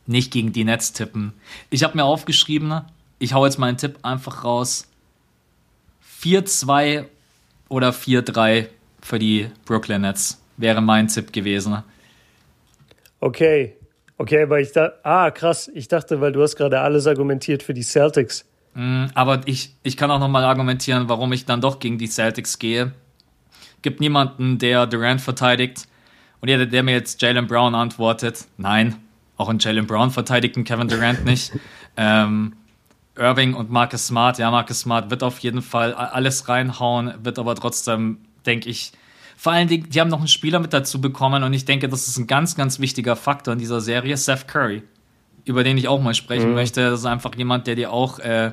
nicht 0.07 0.33
gegen 0.33 0.53
die 0.53 0.65
Nets 0.65 0.93
tippen. 0.93 1.33
Ich 1.71 1.83
habe 1.83 1.97
mir 1.97 2.05
aufgeschrieben, 2.05 2.69
ne? 2.69 2.87
ich 3.19 3.35
hau 3.35 3.45
jetzt 3.45 3.59
mal 3.59 3.67
einen 3.67 3.79
Tipp 3.79 3.99
einfach 4.03 4.45
raus. 4.45 4.89
4-2 6.23 7.07
oder 7.69 7.91
4-3 7.91 8.69
für 9.03 9.19
die 9.19 9.51
Brooklyn 9.67 10.03
Nets 10.03 10.41
wäre 10.57 10.81
mein 10.81 11.09
Tipp 11.09 11.33
gewesen. 11.33 11.73
Ne? 11.73 11.85
Okay, 13.19 13.75
okay, 14.19 14.49
weil 14.49 14.63
ich 14.63 14.71
da, 14.71 14.93
ah 15.03 15.33
krass, 15.33 15.69
ich 15.75 15.89
dachte, 15.89 16.21
weil 16.21 16.31
du 16.31 16.43
hast 16.43 16.55
gerade 16.55 16.79
alles 16.79 17.09
argumentiert 17.09 17.65
für 17.65 17.75
die 17.75 17.83
Celtics. 17.83 18.48
Mm, 18.75 19.07
aber 19.15 19.41
ich, 19.47 19.75
ich 19.83 19.97
kann 19.97 20.11
auch 20.11 20.21
nochmal 20.21 20.45
argumentieren, 20.45 21.09
warum 21.09 21.33
ich 21.33 21.45
dann 21.47 21.61
doch 21.61 21.79
gegen 21.79 21.99
die 21.99 22.09
Celtics 22.09 22.59
gehe. 22.59 22.93
Gibt 23.83 24.01
niemanden, 24.01 24.59
der 24.59 24.87
Durant 24.87 25.21
verteidigt. 25.21 25.87
Und 26.41 26.49
jeder, 26.49 26.67
der 26.67 26.83
mir 26.83 26.93
jetzt 26.93 27.21
Jalen 27.21 27.47
Brown 27.47 27.75
antwortet, 27.75 28.47
nein, 28.57 28.97
auch 29.37 29.49
ein 29.49 29.59
Jalen 29.59 29.87
Brown 29.87 30.11
verteidigt 30.11 30.57
einen 30.57 30.65
Kevin 30.65 30.89
Durant 30.89 31.25
nicht. 31.25 31.53
ähm, 31.97 32.55
Irving 33.17 33.55
und 33.55 33.71
Marcus 33.71 34.07
Smart, 34.07 34.39
ja, 34.39 34.51
Marcus 34.51 34.81
Smart 34.81 35.11
wird 35.11 35.23
auf 35.23 35.41
jeden 35.41 35.63
Fall 35.63 35.93
alles 35.93 36.49
reinhauen, 36.49 37.13
wird 37.23 37.39
aber 37.39 37.55
trotzdem, 37.57 38.19
denke 38.47 38.69
ich, 38.69 38.93
vor 39.37 39.53
allen 39.53 39.69
Dingen, 39.69 39.89
die 39.89 40.01
haben 40.01 40.09
noch 40.09 40.19
einen 40.19 40.29
Spieler 40.29 40.59
mit 40.59 40.73
dazu 40.73 41.01
bekommen 41.01 41.45
und 41.45 41.53
ich 41.53 41.65
denke, 41.65 41.89
das 41.89 42.09
ist 42.09 42.19
ein 42.19 42.27
ganz, 42.27 42.57
ganz 42.57 42.81
wichtiger 42.81 43.17
Faktor 43.17 43.53
in 43.53 43.59
dieser 43.59 43.81
Serie, 43.81 44.17
Seth 44.17 44.49
Curry, 44.49 44.83
über 45.49 45.65
den 45.65 45.79
ich 45.79 45.89
auch 45.89 46.01
mal 46.01 46.15
sprechen 46.15 46.51
mhm. 46.51 46.55
möchte. 46.55 46.91
Das 46.91 47.01
ist 47.01 47.07
einfach 47.07 47.35
jemand, 47.37 47.67
der 47.67 47.75
dir 47.75 47.93
auch 47.93 48.19
äh, 48.19 48.53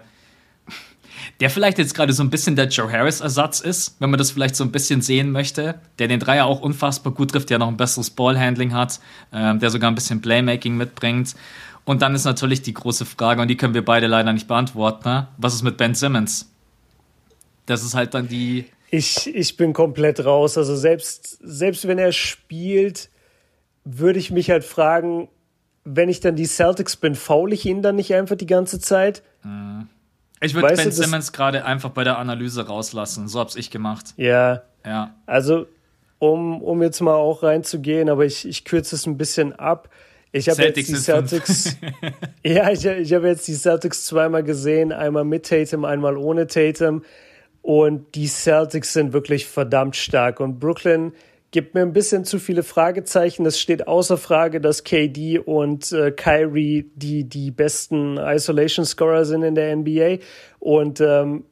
der 1.39 1.49
vielleicht 1.49 1.77
jetzt 1.77 1.93
gerade 1.93 2.13
so 2.13 2.23
ein 2.23 2.29
bisschen 2.29 2.55
der 2.55 2.67
Joe 2.67 2.91
Harris-Ersatz 2.91 3.60
ist, 3.60 3.95
wenn 3.99 4.10
man 4.10 4.17
das 4.17 4.31
vielleicht 4.31 4.55
so 4.55 4.63
ein 4.63 4.71
bisschen 4.71 5.01
sehen 5.01 5.31
möchte, 5.31 5.75
der 5.99 6.08
den 6.08 6.19
Dreier 6.19 6.45
auch 6.45 6.62
unfassbar 6.62 7.13
gut 7.13 7.31
trifft, 7.31 7.49
der 7.49 7.60
noch 7.60 7.67
ein 7.67 7.77
besseres 7.77 8.10
Ballhandling 8.10 8.73
hat, 8.73 8.99
äh, 9.31 9.55
der 9.58 9.69
sogar 9.69 9.91
ein 9.91 9.95
bisschen 9.95 10.21
Playmaking 10.21 10.77
mitbringt. 10.77 11.36
Und 11.84 12.01
dann 12.01 12.15
ist 12.15 12.25
natürlich 12.25 12.62
die 12.62 12.73
große 12.73 13.05
Frage, 13.05 13.41
und 13.41 13.47
die 13.47 13.58
können 13.58 13.73
wir 13.73 13.86
beide 13.86 14.08
leider 14.08 14.34
nicht 14.34 14.47
beantworten, 14.47 15.08
ne? 15.08 15.27
was 15.38 15.53
ist 15.53 15.62
mit 15.62 15.77
Ben 15.77 15.93
Simmons? 15.93 16.49
Das 17.65 17.84
ist 17.84 17.95
halt 17.95 18.13
dann 18.13 18.27
die. 18.27 18.65
Ich, 18.91 19.34
ich 19.34 19.58
bin 19.58 19.73
komplett 19.73 20.23
raus. 20.23 20.58
Also 20.58 20.75
selbst, 20.75 21.39
selbst 21.41 21.88
wenn 21.88 21.97
er 21.97 22.12
spielt, 22.12 23.10
würde 23.84 24.20
ich 24.20 24.32
mich 24.32 24.49
halt 24.49 24.63
fragen, 24.63 25.30
wenn 25.86 26.09
ich 26.09 26.19
dann 26.19 26.36
die 26.36 26.45
Celtics 26.45 26.97
bin, 26.97 27.15
faul 27.15 27.53
ich 27.53 27.65
ihn 27.65 27.81
dann 27.81 27.95
nicht 27.95 28.13
einfach 28.13 28.36
die 28.36 28.47
ganze 28.47 28.79
Zeit? 28.79 29.23
Mhm. 29.43 29.88
Ich 30.41 30.53
würde 30.53 30.75
Ben 30.75 30.91
Simmons 30.91 31.31
gerade 31.31 31.63
einfach 31.63 31.91
bei 31.91 32.03
der 32.03 32.17
Analyse 32.17 32.67
rauslassen. 32.67 33.27
So 33.27 33.39
hab's 33.39 33.55
ich 33.55 33.71
gemacht. 33.71 34.13
Ja. 34.17 34.63
Ja. 34.86 35.15
Also, 35.25 35.67
um, 36.19 36.61
um 36.61 36.81
jetzt 36.81 37.01
mal 37.01 37.15
auch 37.15 37.43
reinzugehen, 37.43 38.09
aber 38.09 38.25
ich, 38.25 38.47
ich 38.47 38.65
kürze 38.65 38.95
es 38.95 39.05
ein 39.05 39.17
bisschen 39.17 39.53
ab. 39.53 39.89
Ich 40.31 40.49
habe 40.49 40.63
jetzt 40.63 40.75
die 40.75 40.95
Celtics. 40.95 41.77
ja, 42.43 42.69
ich, 42.69 42.86
ich 42.86 43.13
habe 43.13 43.27
jetzt 43.27 43.47
die 43.47 43.53
Celtics 43.53 44.05
zweimal 44.05 44.43
gesehen, 44.43 44.91
einmal 44.91 45.23
mit 45.23 45.45
Tatum, 45.45 45.86
einmal 45.86 46.17
ohne 46.17 46.47
Tatum. 46.47 47.03
Und 47.61 48.13
die 48.15 48.27
Celtics 48.27 48.93
sind 48.93 49.13
wirklich 49.13 49.47
verdammt 49.47 49.95
stark. 49.95 50.39
Und 50.39 50.59
Brooklyn 50.59 51.13
gibt 51.56 51.74
mir 51.74 51.84
ein 51.84 51.93
bisschen 51.93 52.26
zu 52.26 52.38
viele 52.38 52.64
Fragezeichen. 52.64 53.45
Es 53.45 53.62
steht 53.62 53.88
außer 53.88 54.18
Frage, 54.18 54.60
dass 54.60 54.84
KD 54.84 55.39
und 55.39 55.89
äh, 55.93 56.12
Kyrie 56.12 56.91
die, 56.95 57.24
die 57.30 57.49
besten 57.49 58.18
Isolation-Scorer 58.18 59.24
sind 59.24 59.41
in 59.41 59.56
der 59.56 59.74
NBA 59.74 60.18
und 60.60 60.99
ähm, 60.99 61.45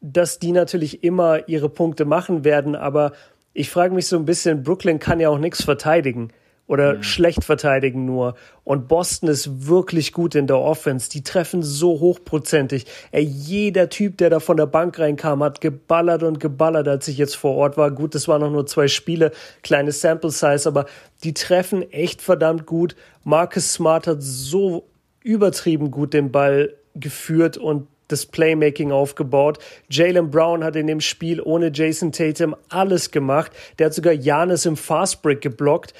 dass 0.00 0.40
die 0.40 0.50
natürlich 0.50 1.04
immer 1.04 1.48
ihre 1.48 1.68
Punkte 1.68 2.04
machen 2.04 2.44
werden. 2.44 2.74
Aber 2.74 3.12
ich 3.52 3.70
frage 3.70 3.94
mich 3.94 4.08
so 4.08 4.16
ein 4.16 4.24
bisschen, 4.24 4.64
Brooklyn 4.64 4.98
kann 4.98 5.20
ja 5.20 5.28
auch 5.28 5.38
nichts 5.38 5.62
verteidigen. 5.62 6.32
Oder 6.66 6.94
mhm. 6.94 7.02
schlecht 7.02 7.44
verteidigen 7.44 8.04
nur. 8.04 8.34
Und 8.64 8.88
Boston 8.88 9.28
ist 9.28 9.68
wirklich 9.68 10.12
gut 10.12 10.34
in 10.34 10.46
der 10.46 10.58
Offense. 10.58 11.08
Die 11.10 11.22
treffen 11.22 11.62
so 11.62 12.00
hochprozentig. 12.00 12.86
Ey, 13.12 13.22
jeder 13.22 13.88
Typ, 13.88 14.18
der 14.18 14.30
da 14.30 14.40
von 14.40 14.56
der 14.56 14.66
Bank 14.66 14.98
reinkam, 14.98 15.42
hat 15.42 15.60
geballert 15.60 16.22
und 16.22 16.40
geballert, 16.40 16.88
als 16.88 17.06
ich 17.08 17.18
jetzt 17.18 17.36
vor 17.36 17.54
Ort 17.54 17.76
war. 17.76 17.90
Gut, 17.90 18.14
das 18.14 18.26
waren 18.26 18.40
noch 18.40 18.50
nur 18.50 18.66
zwei 18.66 18.88
Spiele, 18.88 19.30
kleine 19.62 19.92
Sample 19.92 20.30
Size, 20.30 20.66
aber 20.66 20.86
die 21.22 21.34
treffen 21.34 21.90
echt 21.92 22.20
verdammt 22.20 22.66
gut. 22.66 22.96
Marcus 23.22 23.72
Smart 23.72 24.06
hat 24.06 24.18
so 24.20 24.88
übertrieben 25.22 25.90
gut 25.90 26.14
den 26.14 26.32
Ball 26.32 26.74
geführt 26.94 27.56
und 27.56 27.86
das 28.08 28.26
Playmaking 28.26 28.92
aufgebaut. 28.92 29.58
Jalen 29.90 30.30
Brown 30.30 30.62
hat 30.62 30.76
in 30.76 30.86
dem 30.86 31.00
Spiel 31.00 31.40
ohne 31.40 31.70
Jason 31.72 32.12
Tatum 32.12 32.54
alles 32.68 33.10
gemacht. 33.10 33.52
Der 33.78 33.86
hat 33.86 33.94
sogar 33.94 34.12
Janis 34.12 34.66
im 34.66 34.76
Fastbreak 34.76 35.40
geblockt. 35.40 35.94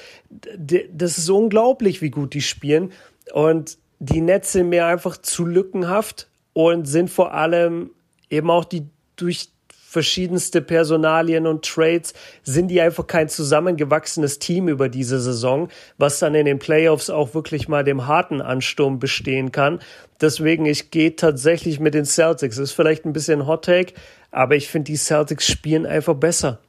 Das 0.91 1.17
ist 1.17 1.29
unglaublich, 1.29 2.01
wie 2.01 2.09
gut 2.09 2.33
die 2.33 2.41
spielen. 2.41 2.91
Und 3.33 3.77
die 3.99 4.21
Nets 4.21 4.53
sind 4.53 4.69
mir 4.69 4.85
einfach 4.85 5.17
zu 5.17 5.45
lückenhaft 5.45 6.27
und 6.53 6.85
sind 6.85 7.09
vor 7.09 7.33
allem 7.33 7.91
eben 8.29 8.49
auch 8.49 8.65
die 8.65 8.87
durch 9.15 9.49
verschiedenste 9.89 10.61
Personalien 10.61 11.47
und 11.47 11.63
Trades 11.63 12.13
sind 12.43 12.67
die 12.67 12.81
einfach 12.81 13.07
kein 13.07 13.29
zusammengewachsenes 13.29 14.37
Team 14.37 14.67
über 14.67 14.89
diese 14.89 15.21
Saison, 15.21 15.69
was 15.97 16.19
dann 16.19 16.35
in 16.35 16.45
den 16.45 16.59
Playoffs 16.59 17.09
auch 17.09 17.33
wirklich 17.33 17.69
mal 17.69 17.85
dem 17.85 18.05
harten 18.05 18.41
Ansturm 18.41 18.99
bestehen 18.99 19.53
kann. 19.53 19.79
Deswegen, 20.19 20.65
ich 20.65 20.91
gehe 20.91 21.15
tatsächlich 21.15 21.79
mit 21.79 21.93
den 21.93 22.03
Celtics. 22.03 22.57
Ist 22.57 22.73
vielleicht 22.73 23.05
ein 23.05 23.13
bisschen 23.13 23.47
Hot 23.47 23.63
Take, 23.63 23.93
aber 24.29 24.57
ich 24.57 24.67
finde, 24.67 24.91
die 24.91 24.97
Celtics 24.97 25.47
spielen 25.47 25.85
einfach 25.85 26.15
besser. 26.15 26.59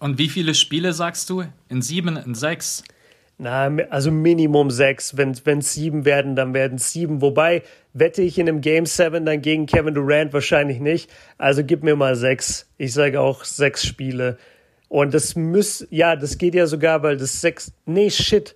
Und 0.00 0.18
wie 0.18 0.28
viele 0.28 0.54
Spiele 0.54 0.92
sagst 0.92 1.30
du? 1.30 1.44
In 1.68 1.80
sieben, 1.80 2.16
in 2.16 2.34
sechs? 2.34 2.82
Na, 3.38 3.66
also 3.90 4.10
Minimum 4.10 4.70
sechs. 4.70 5.16
Wenn 5.16 5.58
es 5.58 5.72
sieben 5.72 6.04
werden, 6.04 6.36
dann 6.36 6.54
werden 6.54 6.76
es 6.76 6.92
sieben. 6.92 7.20
Wobei, 7.20 7.62
wette 7.92 8.22
ich 8.22 8.38
in 8.38 8.48
einem 8.48 8.60
Game 8.60 8.86
7 8.86 9.24
dann 9.24 9.42
gegen 9.42 9.66
Kevin 9.66 9.94
Durant 9.94 10.32
wahrscheinlich 10.32 10.80
nicht. 10.80 11.10
Also 11.38 11.64
gib 11.64 11.82
mir 11.82 11.96
mal 11.96 12.16
sechs. 12.16 12.68
Ich 12.78 12.92
sage 12.92 13.20
auch 13.20 13.44
sechs 13.44 13.84
Spiele. 13.84 14.38
Und 14.88 15.14
das 15.14 15.36
muss, 15.36 15.86
ja, 15.90 16.16
das 16.16 16.38
geht 16.38 16.54
ja 16.54 16.66
sogar, 16.66 17.02
weil 17.02 17.16
das 17.16 17.40
sechs, 17.40 17.72
nee, 17.86 18.10
shit. 18.10 18.54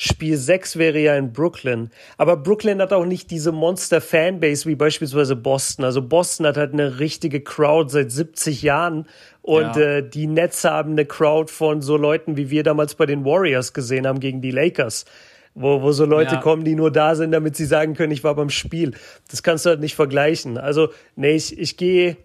Spiel 0.00 0.36
6 0.36 0.76
wäre 0.76 1.00
ja 1.00 1.16
in 1.16 1.32
Brooklyn. 1.32 1.90
Aber 2.18 2.36
Brooklyn 2.36 2.80
hat 2.80 2.92
auch 2.92 3.04
nicht 3.04 3.32
diese 3.32 3.50
Monster-Fanbase 3.50 4.66
wie 4.66 4.76
beispielsweise 4.76 5.34
Boston. 5.34 5.84
Also 5.84 6.02
Boston 6.02 6.46
hat 6.46 6.56
halt 6.56 6.72
eine 6.72 7.00
richtige 7.00 7.40
Crowd 7.40 7.90
seit 7.90 8.12
70 8.12 8.62
Jahren. 8.62 9.08
Und 9.48 9.76
ja. 9.76 9.96
äh, 9.96 10.06
die 10.06 10.26
Nets 10.26 10.62
haben 10.64 10.90
eine 10.90 11.06
Crowd 11.06 11.50
von 11.50 11.80
so 11.80 11.96
Leuten, 11.96 12.36
wie 12.36 12.50
wir 12.50 12.62
damals 12.62 12.94
bei 12.94 13.06
den 13.06 13.24
Warriors 13.24 13.72
gesehen 13.72 14.06
haben 14.06 14.20
gegen 14.20 14.42
die 14.42 14.50
Lakers. 14.50 15.06
Wo, 15.54 15.80
wo 15.80 15.90
so 15.92 16.04
Leute 16.04 16.34
ja. 16.34 16.40
kommen, 16.42 16.64
die 16.64 16.74
nur 16.74 16.92
da 16.92 17.14
sind, 17.14 17.32
damit 17.32 17.56
sie 17.56 17.64
sagen 17.64 17.94
können, 17.94 18.12
ich 18.12 18.22
war 18.22 18.34
beim 18.34 18.50
Spiel. 18.50 18.92
Das 19.30 19.42
kannst 19.42 19.64
du 19.64 19.70
halt 19.70 19.80
nicht 19.80 19.94
vergleichen. 19.94 20.58
Also, 20.58 20.90
nee, 21.16 21.30
ich, 21.30 21.58
ich 21.58 21.78
gehe, 21.78 22.18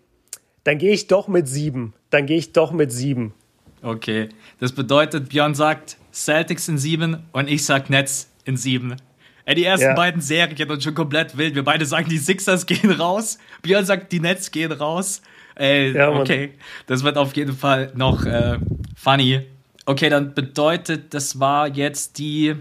dann 0.65 0.77
gehe 0.77 0.91
ich 0.91 1.07
doch 1.07 1.29
mit 1.29 1.47
sieben. 1.47 1.93
Dann 2.09 2.25
gehe 2.25 2.37
ich 2.37 2.51
doch 2.51 2.73
mit 2.73 2.91
sieben. 2.91 3.33
Okay. 3.81 4.27
Das 4.59 4.73
bedeutet, 4.73 5.29
Björn 5.29 5.55
sagt, 5.55 5.95
Celtics 6.11 6.67
in 6.67 6.77
sieben 6.77 7.23
und 7.31 7.49
ich 7.49 7.63
sag 7.63 7.89
Nets 7.89 8.27
in 8.43 8.57
sieben. 8.57 8.97
Ey, 9.45 9.55
die 9.55 9.63
ersten 9.63 9.87
ja. 9.87 9.93
beiden 9.93 10.19
Serien 10.19 10.69
und 10.69 10.83
schon 10.83 10.93
komplett 10.93 11.37
wild. 11.37 11.55
Wir 11.55 11.63
beide 11.63 11.85
sagen, 11.85 12.09
die 12.09 12.17
Sixers 12.17 12.65
gehen 12.65 12.91
raus. 12.91 13.37
Björn 13.61 13.85
sagt, 13.85 14.11
die 14.11 14.19
Nets 14.19 14.51
gehen 14.51 14.73
raus. 14.73 15.21
Ey, 15.55 15.93
ja, 15.93 16.11
okay. 16.11 16.51
Das 16.87 17.03
wird 17.03 17.17
auf 17.17 17.35
jeden 17.35 17.55
Fall 17.55 17.91
noch 17.95 18.25
äh, 18.25 18.57
funny. 18.95 19.41
Okay, 19.85 20.09
dann 20.09 20.33
bedeutet, 20.33 21.13
das 21.13 21.39
war 21.39 21.67
jetzt 21.67 22.17
die. 22.17 22.55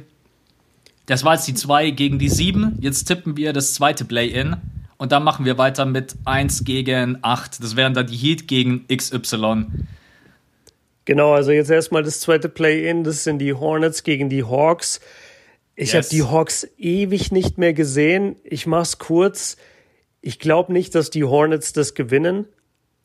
Das 1.07 1.25
war 1.25 1.35
jetzt 1.35 1.49
die 1.49 1.55
2 1.55 1.91
gegen 1.91 2.19
die 2.19 2.29
7. 2.29 2.79
Jetzt 2.81 3.05
tippen 3.05 3.37
wir 3.37 3.53
das 3.53 3.75
zweite 3.75 4.05
Play-In. 4.05 4.57
Und 4.99 5.11
dann 5.11 5.25
machen 5.25 5.45
wir 5.45 5.59
weiter 5.59 5.85
mit 5.85 6.15
1 6.25 6.65
gegen 6.65 7.19
8. 7.23 7.63
Das 7.63 7.75
wären 7.75 7.93
dann 7.93 8.07
die 8.07 8.17
Heat 8.17 8.47
gegen 8.47 8.87
XY. 8.87 9.67
Genau, 11.05 11.33
also 11.35 11.51
jetzt 11.51 11.71
erstmal 11.71 12.05
das 12.05 12.21
zweite 12.21 12.49
Play-In, 12.49 13.03
das 13.03 13.25
sind 13.25 13.41
die 13.41 13.53
Hornets 13.53 14.05
gegen 14.05 14.29
die 14.29 14.45
Hawks. 14.45 15.01
Ich 15.75 15.93
yes. 15.93 16.07
habe 16.07 16.15
die 16.15 16.23
Hawks 16.23 16.69
ewig 16.79 17.33
nicht 17.33 17.59
mehr 17.59 17.73
gesehen. 17.73 18.37
Ich 18.45 18.67
mach's 18.67 18.99
kurz. 18.99 19.57
Ich 20.21 20.39
glaube 20.39 20.73
nicht, 20.73 20.95
dass 20.95 21.11
die 21.11 21.25
Hornets 21.25 21.73
das 21.73 21.95
gewinnen. 21.95 22.47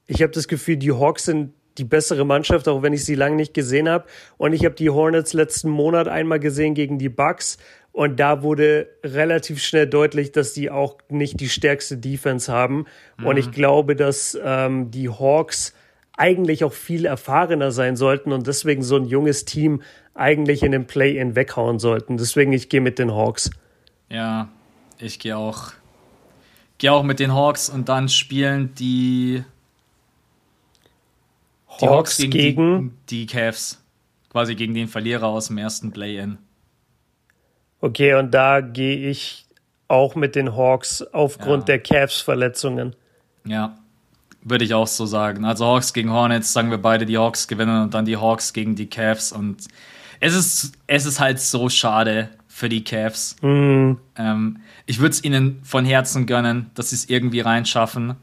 Ich 0.08 0.22
habe 0.22 0.32
das 0.32 0.48
Gefühl, 0.48 0.78
die 0.78 0.92
Hawks 0.92 1.26
sind 1.26 1.54
die 1.78 1.84
bessere 1.84 2.26
Mannschaft, 2.26 2.68
auch 2.68 2.82
wenn 2.82 2.94
ich 2.94 3.06
sie 3.06 3.16
lange 3.16 3.36
nicht 3.36 3.54
gesehen 3.54 3.88
habe. 3.88 4.06
Und 4.38 4.54
ich 4.54 4.66
habe 4.66 4.76
die 4.76 4.90
Hornets 4.90 5.34
letzten 5.34 5.70
Monat 5.70 6.08
einmal 6.08 6.40
gesehen 6.40 6.74
gegen 6.74 6.98
die 6.98 7.10
Bucks. 7.10 7.58
Und 7.92 8.20
da 8.20 8.42
wurde 8.44 8.90
relativ 9.04 9.62
schnell 9.62 9.88
deutlich, 9.88 10.32
dass 10.32 10.54
die 10.54 10.70
auch 10.70 10.98
nicht 11.10 11.40
die 11.40 11.50
stärkste 11.50 11.98
Defense 11.98 12.52
haben. 12.52 12.86
Mhm. 13.18 13.26
Und 13.26 13.38
ich 13.38 13.52
glaube, 13.52 13.96
dass 13.96 14.38
ähm, 14.44 14.92
die 14.92 15.10
Hawks 15.10 15.74
eigentlich 16.18 16.64
auch 16.64 16.74
viel 16.74 17.06
erfahrener 17.06 17.72
sein 17.72 17.96
sollten 17.96 18.32
und 18.32 18.48
deswegen 18.48 18.82
so 18.82 18.96
ein 18.96 19.06
junges 19.06 19.46
Team 19.46 19.84
eigentlich 20.16 20.64
in 20.64 20.72
den 20.72 20.88
Play-In 20.88 21.36
weghauen 21.36 21.78
sollten. 21.78 22.18
Deswegen, 22.18 22.54
ich 22.54 22.70
gehe 22.70 22.82
mit 22.82 22.98
den 22.98 23.12
Hawks. 23.12 23.52
Ja, 24.10 24.50
ich 24.98 25.20
gehe 25.20 25.38
auch. 25.38 25.74
Gehe 26.80 26.92
auch 26.92 27.04
mit 27.04 27.20
den 27.20 27.34
Hawks 27.34 27.70
und 27.70 27.88
dann 27.90 28.10
spielen 28.10 28.74
die, 28.76 29.44
die 31.82 31.88
Hawks, 31.88 32.18
gegen, 32.18 32.32
gegen 32.32 32.98
die, 33.10 33.26
die 33.26 33.26
Cavs. 33.26 33.84
Quasi 34.30 34.56
gegen 34.56 34.74
den 34.74 34.88
Verlierer 34.88 35.28
aus 35.28 35.48
dem 35.48 35.58
ersten 35.58 35.92
Play-In. 35.92 36.38
Okay, 37.80 38.16
und 38.16 38.32
da 38.32 38.62
gehe 38.62 39.10
ich 39.10 39.46
auch 39.88 40.16
mit 40.16 40.36
den 40.36 40.56
Hawks 40.56 41.02
aufgrund 41.02 41.64
ja. 41.64 41.78
der 41.78 41.80
Cavs-Verletzungen. 41.80 42.96
Ja, 43.46 43.78
würde 44.42 44.66
ich 44.66 44.74
auch 44.74 44.88
so 44.88 45.06
sagen. 45.06 45.46
Also 45.46 45.66
Hawks 45.66 45.94
gegen 45.94 46.12
Hornets, 46.12 46.52
sagen 46.54 46.72
wir 46.72 46.78
beide, 46.78 47.06
die 47.06 47.18
Hawks 47.18 47.48
gewinnen 47.48 47.84
und 47.84 47.94
dann 47.94 48.06
die 48.06 48.18
Hawks 48.18 48.54
gegen 48.54 48.76
die 48.76 48.88
Cavs. 48.88 49.32
Und 49.32 49.68
es 50.20 50.36
ist, 50.36 50.74
es 50.88 51.06
ist 51.06 51.20
halt 51.20 51.40
so 51.40 51.70
schade 51.70 52.30
für 52.48 52.70
die 52.70 52.84
Cavs. 52.84 53.36
Mhm. 53.42 54.00
Ähm, 54.18 54.60
ich 54.86 55.00
würde 55.00 55.12
es 55.12 55.24
ihnen 55.24 55.60
von 55.64 55.86
Herzen 55.86 56.26
gönnen, 56.26 56.72
dass 56.74 56.90
sie 56.90 56.96
es 56.96 57.10
irgendwie 57.10 57.42
reinschaffen. 57.42 58.16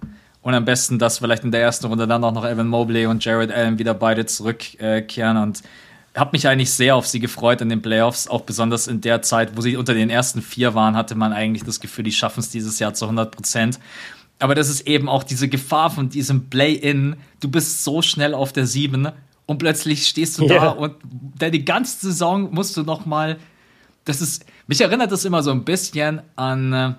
Und 0.44 0.54
am 0.54 0.64
besten, 0.64 0.98
dass 0.98 1.18
vielleicht 1.18 1.42
in 1.42 1.50
der 1.50 1.62
ersten 1.62 1.86
Runde 1.86 2.06
dann 2.06 2.22
auch 2.22 2.32
noch 2.32 2.44
Evan 2.44 2.68
Mobley 2.68 3.06
und 3.06 3.24
Jared 3.24 3.50
Allen 3.50 3.78
wieder 3.78 3.94
beide 3.94 4.26
zurückkehren. 4.26 5.36
Und 5.38 5.62
habe 6.14 6.30
mich 6.32 6.46
eigentlich 6.46 6.70
sehr 6.70 6.94
auf 6.94 7.06
sie 7.06 7.18
gefreut 7.18 7.60
in 7.60 7.68
den 7.68 7.82
Playoffs, 7.82 8.28
auch 8.28 8.42
besonders 8.42 8.86
in 8.86 9.00
der 9.00 9.22
Zeit, 9.22 9.56
wo 9.56 9.62
sie 9.62 9.76
unter 9.76 9.94
den 9.94 10.10
ersten 10.10 10.42
vier 10.42 10.74
waren, 10.74 10.96
hatte 10.96 11.16
man 11.16 11.32
eigentlich 11.32 11.64
das 11.64 11.80
Gefühl, 11.80 12.04
die 12.04 12.12
schaffen 12.12 12.40
es 12.40 12.50
dieses 12.50 12.78
Jahr 12.78 12.94
zu 12.94 13.06
100 13.06 13.34
Prozent. 13.34 13.80
Aber 14.38 14.54
das 14.54 14.68
ist 14.68 14.86
eben 14.86 15.08
auch 15.08 15.24
diese 15.24 15.48
Gefahr 15.48 15.90
von 15.90 16.10
diesem 16.10 16.50
Play-In. 16.50 17.16
Du 17.40 17.48
bist 17.50 17.82
so 17.82 18.02
schnell 18.02 18.34
auf 18.34 18.52
der 18.52 18.66
7 18.66 19.08
und 19.46 19.58
plötzlich 19.58 20.06
stehst 20.06 20.38
du 20.38 20.44
yeah. 20.46 20.60
da 20.60 20.68
und 20.70 20.94
deine 21.38 21.60
ganze 21.60 22.06
Saison 22.06 22.52
musst 22.52 22.76
du 22.76 22.82
noch 22.82 23.06
mal 23.06 23.38
das 24.04 24.20
ist 24.20 24.44
mich 24.66 24.80
erinnert 24.80 25.12
das 25.12 25.24
immer 25.24 25.42
so 25.42 25.50
ein 25.50 25.64
bisschen 25.64 26.22
an 26.36 26.72
äh, 26.72 26.92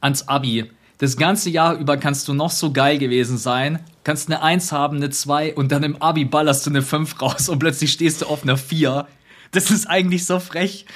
ans 0.00 0.28
Abi. 0.28 0.70
Das 0.98 1.16
ganze 1.16 1.50
Jahr 1.50 1.76
über 1.76 1.96
kannst 1.96 2.28
du 2.28 2.34
noch 2.34 2.50
so 2.50 2.72
geil 2.72 2.98
gewesen 2.98 3.36
sein, 3.36 3.80
kannst 4.04 4.28
eine 4.28 4.42
1 4.42 4.70
haben, 4.72 4.98
eine 4.98 5.10
2 5.10 5.54
und 5.54 5.72
dann 5.72 5.82
im 5.82 6.00
Abi 6.00 6.24
ballerst 6.24 6.66
du 6.66 6.70
eine 6.70 6.82
5 6.82 7.20
raus 7.22 7.48
und 7.48 7.58
plötzlich 7.58 7.92
stehst 7.92 8.22
du 8.22 8.26
auf 8.26 8.42
einer 8.42 8.56
4. 8.56 9.06
Das 9.50 9.70
ist 9.70 9.86
eigentlich 9.86 10.26
so 10.26 10.40
frech. 10.40 10.86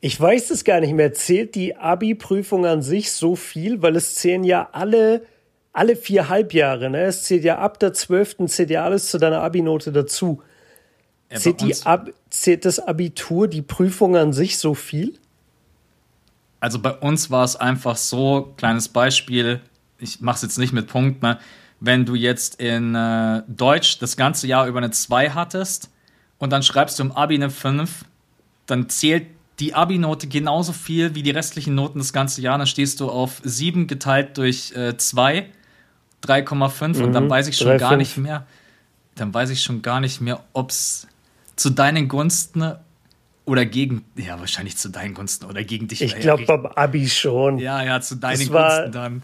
Ich 0.00 0.20
weiß 0.20 0.50
es 0.50 0.64
gar 0.64 0.80
nicht 0.80 0.94
mehr. 0.94 1.12
Zählt 1.12 1.54
die 1.54 1.76
Abi-Prüfung 1.76 2.66
an 2.66 2.82
sich 2.82 3.10
so 3.12 3.34
viel? 3.34 3.82
Weil 3.82 3.96
es 3.96 4.14
zählen 4.14 4.44
ja 4.44 4.68
alle, 4.72 5.22
alle 5.72 5.96
vier 5.96 6.28
Halbjahre. 6.28 6.88
Ne? 6.90 7.04
Es 7.04 7.24
zählt 7.24 7.44
ja 7.44 7.58
ab 7.58 7.80
der 7.80 7.92
12. 7.92 8.46
zählt 8.46 8.70
ja 8.70 8.84
alles 8.84 9.10
zu 9.10 9.18
deiner 9.18 9.42
Abi-Note 9.42 9.90
dazu. 9.92 10.42
Ja, 11.30 11.38
zählt, 11.38 11.60
die 11.60 11.74
Ab 11.84 12.10
zählt 12.30 12.64
das 12.64 12.78
Abitur, 12.78 13.48
die 13.48 13.62
Prüfung 13.62 14.16
an 14.16 14.32
sich 14.32 14.58
so 14.58 14.74
viel? 14.74 15.18
Also 16.60 16.78
bei 16.78 16.92
uns 16.92 17.30
war 17.30 17.44
es 17.44 17.56
einfach 17.56 17.96
so, 17.96 18.54
kleines 18.56 18.88
Beispiel, 18.88 19.60
ich 19.98 20.20
mache 20.20 20.36
es 20.36 20.42
jetzt 20.42 20.58
nicht 20.58 20.72
mit 20.72 20.88
Punkten, 20.88 21.24
ne? 21.24 21.38
wenn 21.80 22.04
du 22.04 22.14
jetzt 22.14 22.60
in 22.60 22.94
äh, 22.94 23.42
Deutsch 23.46 23.98
das 23.98 24.16
ganze 24.16 24.46
Jahr 24.46 24.66
über 24.66 24.78
eine 24.78 24.90
2 24.90 25.30
hattest 25.30 25.90
und 26.38 26.50
dann 26.50 26.62
schreibst 26.62 26.98
du 26.98 27.04
im 27.04 27.12
Abi 27.12 27.36
eine 27.36 27.50
5, 27.50 28.04
dann 28.66 28.88
zählt 28.88 29.26
die 29.60 29.74
Abi-Note 29.74 30.28
genauso 30.28 30.72
viel 30.72 31.14
wie 31.14 31.22
die 31.22 31.30
restlichen 31.30 31.74
Noten 31.74 31.98
das 31.98 32.12
ganze 32.12 32.40
Jahr. 32.40 32.58
Dann 32.58 32.66
stehst 32.66 33.00
du 33.00 33.10
auf 33.10 33.40
7 33.42 33.86
geteilt 33.86 34.38
durch 34.38 34.72
2, 34.96 35.36
äh, 35.36 35.44
3,5 36.24 36.98
mhm, 36.98 37.04
und 37.04 37.12
dann 37.12 37.24
mhm, 37.24 37.30
weiß 37.30 37.48
ich 37.48 37.56
schon 37.56 37.68
3, 37.68 37.78
gar 37.78 37.88
5. 37.90 37.98
nicht 37.98 38.16
mehr. 38.18 38.46
Dann 39.16 39.34
weiß 39.34 39.50
ich 39.50 39.62
schon 39.62 39.82
gar 39.82 40.00
nicht 40.00 40.20
mehr, 40.20 40.44
ob 40.52 40.70
es 40.70 41.08
zu 41.56 41.70
deinen 41.70 42.08
Gunsten 42.08 42.74
oder 43.48 43.64
gegen, 43.66 44.04
ja, 44.16 44.38
wahrscheinlich 44.38 44.76
zu 44.76 44.90
deinen 44.90 45.14
Gunsten 45.14 45.46
oder 45.46 45.64
gegen 45.64 45.88
dich. 45.88 46.02
Ich 46.02 46.14
glaube 46.16 46.44
beim 46.44 46.66
Abi 46.66 47.08
schon. 47.08 47.58
Ja, 47.58 47.82
ja, 47.82 48.00
zu 48.00 48.16
deinen 48.16 48.38
das 48.38 48.48
Gunsten 48.50 48.92
dann. 48.92 49.22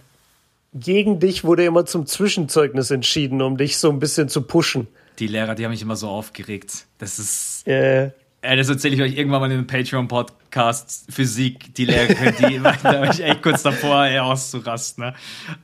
Gegen 0.73 1.21
dich 1.21 1.45
wurde 1.45 1.65
immer 1.65 1.87
zum 1.87 2.07
Zwischenzeugnis 2.07 2.91
entschieden, 2.91 3.41
um 3.43 3.57
dich 3.57 3.79
so 3.79 3.91
ein 3.91 4.01
bisschen 4.01 4.29
zu 4.29 4.43
pushen. 4.43 4.89
Die 5.21 5.29
Lehrer, 5.29 5.55
die 5.55 5.65
haben 5.65 5.71
mich 5.71 5.83
immer 5.83 5.95
so 5.95 6.09
aufgeregt. 6.09 6.87
Das 6.99 7.19
ist. 7.19 7.69
Äh, 7.69 8.07
Ja, 8.43 8.57
das 8.57 8.69
erzähle 8.69 8.97
ich 8.97 9.03
euch 9.03 9.17
irgendwann 9.17 9.41
mal 9.41 9.47
in 9.53 9.59
einem 9.59 9.67
Patreon-Podcast 9.67 11.07
Physik, 11.11 11.75
die 11.75 11.85
Lehrerin, 11.85 12.35
die 12.39 12.63
war 12.65 13.11
ich 13.11 13.23
echt 13.23 13.43
kurz 13.43 13.63
davor, 13.63 14.05
ey, 14.07 14.19
auszurasten. 14.19 15.05
Ne? 15.05 15.15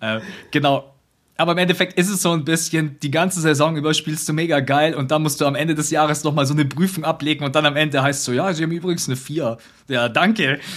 Äh, 0.00 0.20
genau, 0.50 0.94
aber 1.40 1.52
im 1.52 1.58
Endeffekt 1.58 1.94
ist 1.98 2.10
es 2.10 2.20
so 2.20 2.32
ein 2.32 2.44
bisschen, 2.44 2.98
die 3.02 3.10
ganze 3.10 3.40
Saison 3.40 3.74
über 3.74 3.94
spielst 3.94 4.28
du 4.28 4.34
mega 4.34 4.60
geil 4.60 4.94
und 4.94 5.10
dann 5.10 5.22
musst 5.22 5.40
du 5.40 5.46
am 5.46 5.54
Ende 5.54 5.74
des 5.74 5.90
Jahres 5.90 6.22
nochmal 6.22 6.44
so 6.44 6.52
eine 6.52 6.66
Prüfung 6.66 7.02
ablegen 7.02 7.46
und 7.46 7.56
dann 7.56 7.64
am 7.64 7.76
Ende 7.76 8.02
heißt 8.02 8.20
es 8.20 8.24
so, 8.26 8.32
ja, 8.32 8.52
sie 8.52 8.62
haben 8.62 8.72
übrigens 8.72 9.08
eine 9.08 9.16
4. 9.16 9.56
Ja, 9.88 10.08
danke. 10.08 10.60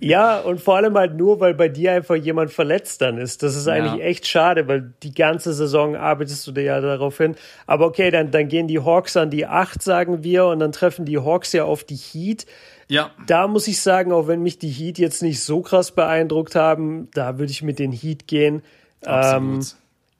Ja, 0.00 0.38
und 0.38 0.60
vor 0.60 0.76
allem 0.76 0.96
halt 0.96 1.16
nur, 1.16 1.40
weil 1.40 1.54
bei 1.54 1.68
dir 1.68 1.92
einfach 1.92 2.14
jemand 2.14 2.52
verletzt 2.52 3.00
dann 3.00 3.18
ist. 3.18 3.42
Das 3.42 3.56
ist 3.56 3.66
eigentlich 3.68 4.00
ja. 4.00 4.06
echt 4.06 4.26
schade, 4.26 4.68
weil 4.68 4.92
die 5.02 5.12
ganze 5.12 5.52
Saison 5.52 5.96
arbeitest 5.96 6.46
du 6.46 6.52
dir 6.52 6.62
ja 6.62 6.80
darauf 6.80 7.18
hin. 7.18 7.34
Aber 7.66 7.86
okay, 7.86 8.10
dann, 8.10 8.30
dann 8.30 8.48
gehen 8.48 8.68
die 8.68 8.78
Hawks 8.78 9.16
an 9.16 9.30
die 9.30 9.46
8, 9.46 9.82
sagen 9.82 10.22
wir, 10.22 10.46
und 10.46 10.60
dann 10.60 10.72
treffen 10.72 11.04
die 11.04 11.18
Hawks 11.18 11.52
ja 11.52 11.64
auf 11.64 11.84
die 11.84 11.96
Heat. 11.96 12.46
Ja. 12.88 13.10
Da 13.26 13.48
muss 13.48 13.68
ich 13.68 13.80
sagen, 13.80 14.12
auch 14.12 14.28
wenn 14.28 14.42
mich 14.42 14.58
die 14.58 14.70
Heat 14.70 14.98
jetzt 14.98 15.22
nicht 15.22 15.42
so 15.42 15.60
krass 15.60 15.90
beeindruckt 15.90 16.54
haben, 16.54 17.08
da 17.12 17.38
würde 17.38 17.50
ich 17.50 17.62
mit 17.62 17.78
den 17.78 17.92
Heat 17.92 18.26
gehen. 18.26 18.62
Absolut. 19.04 19.52
Ähm, 19.52 19.60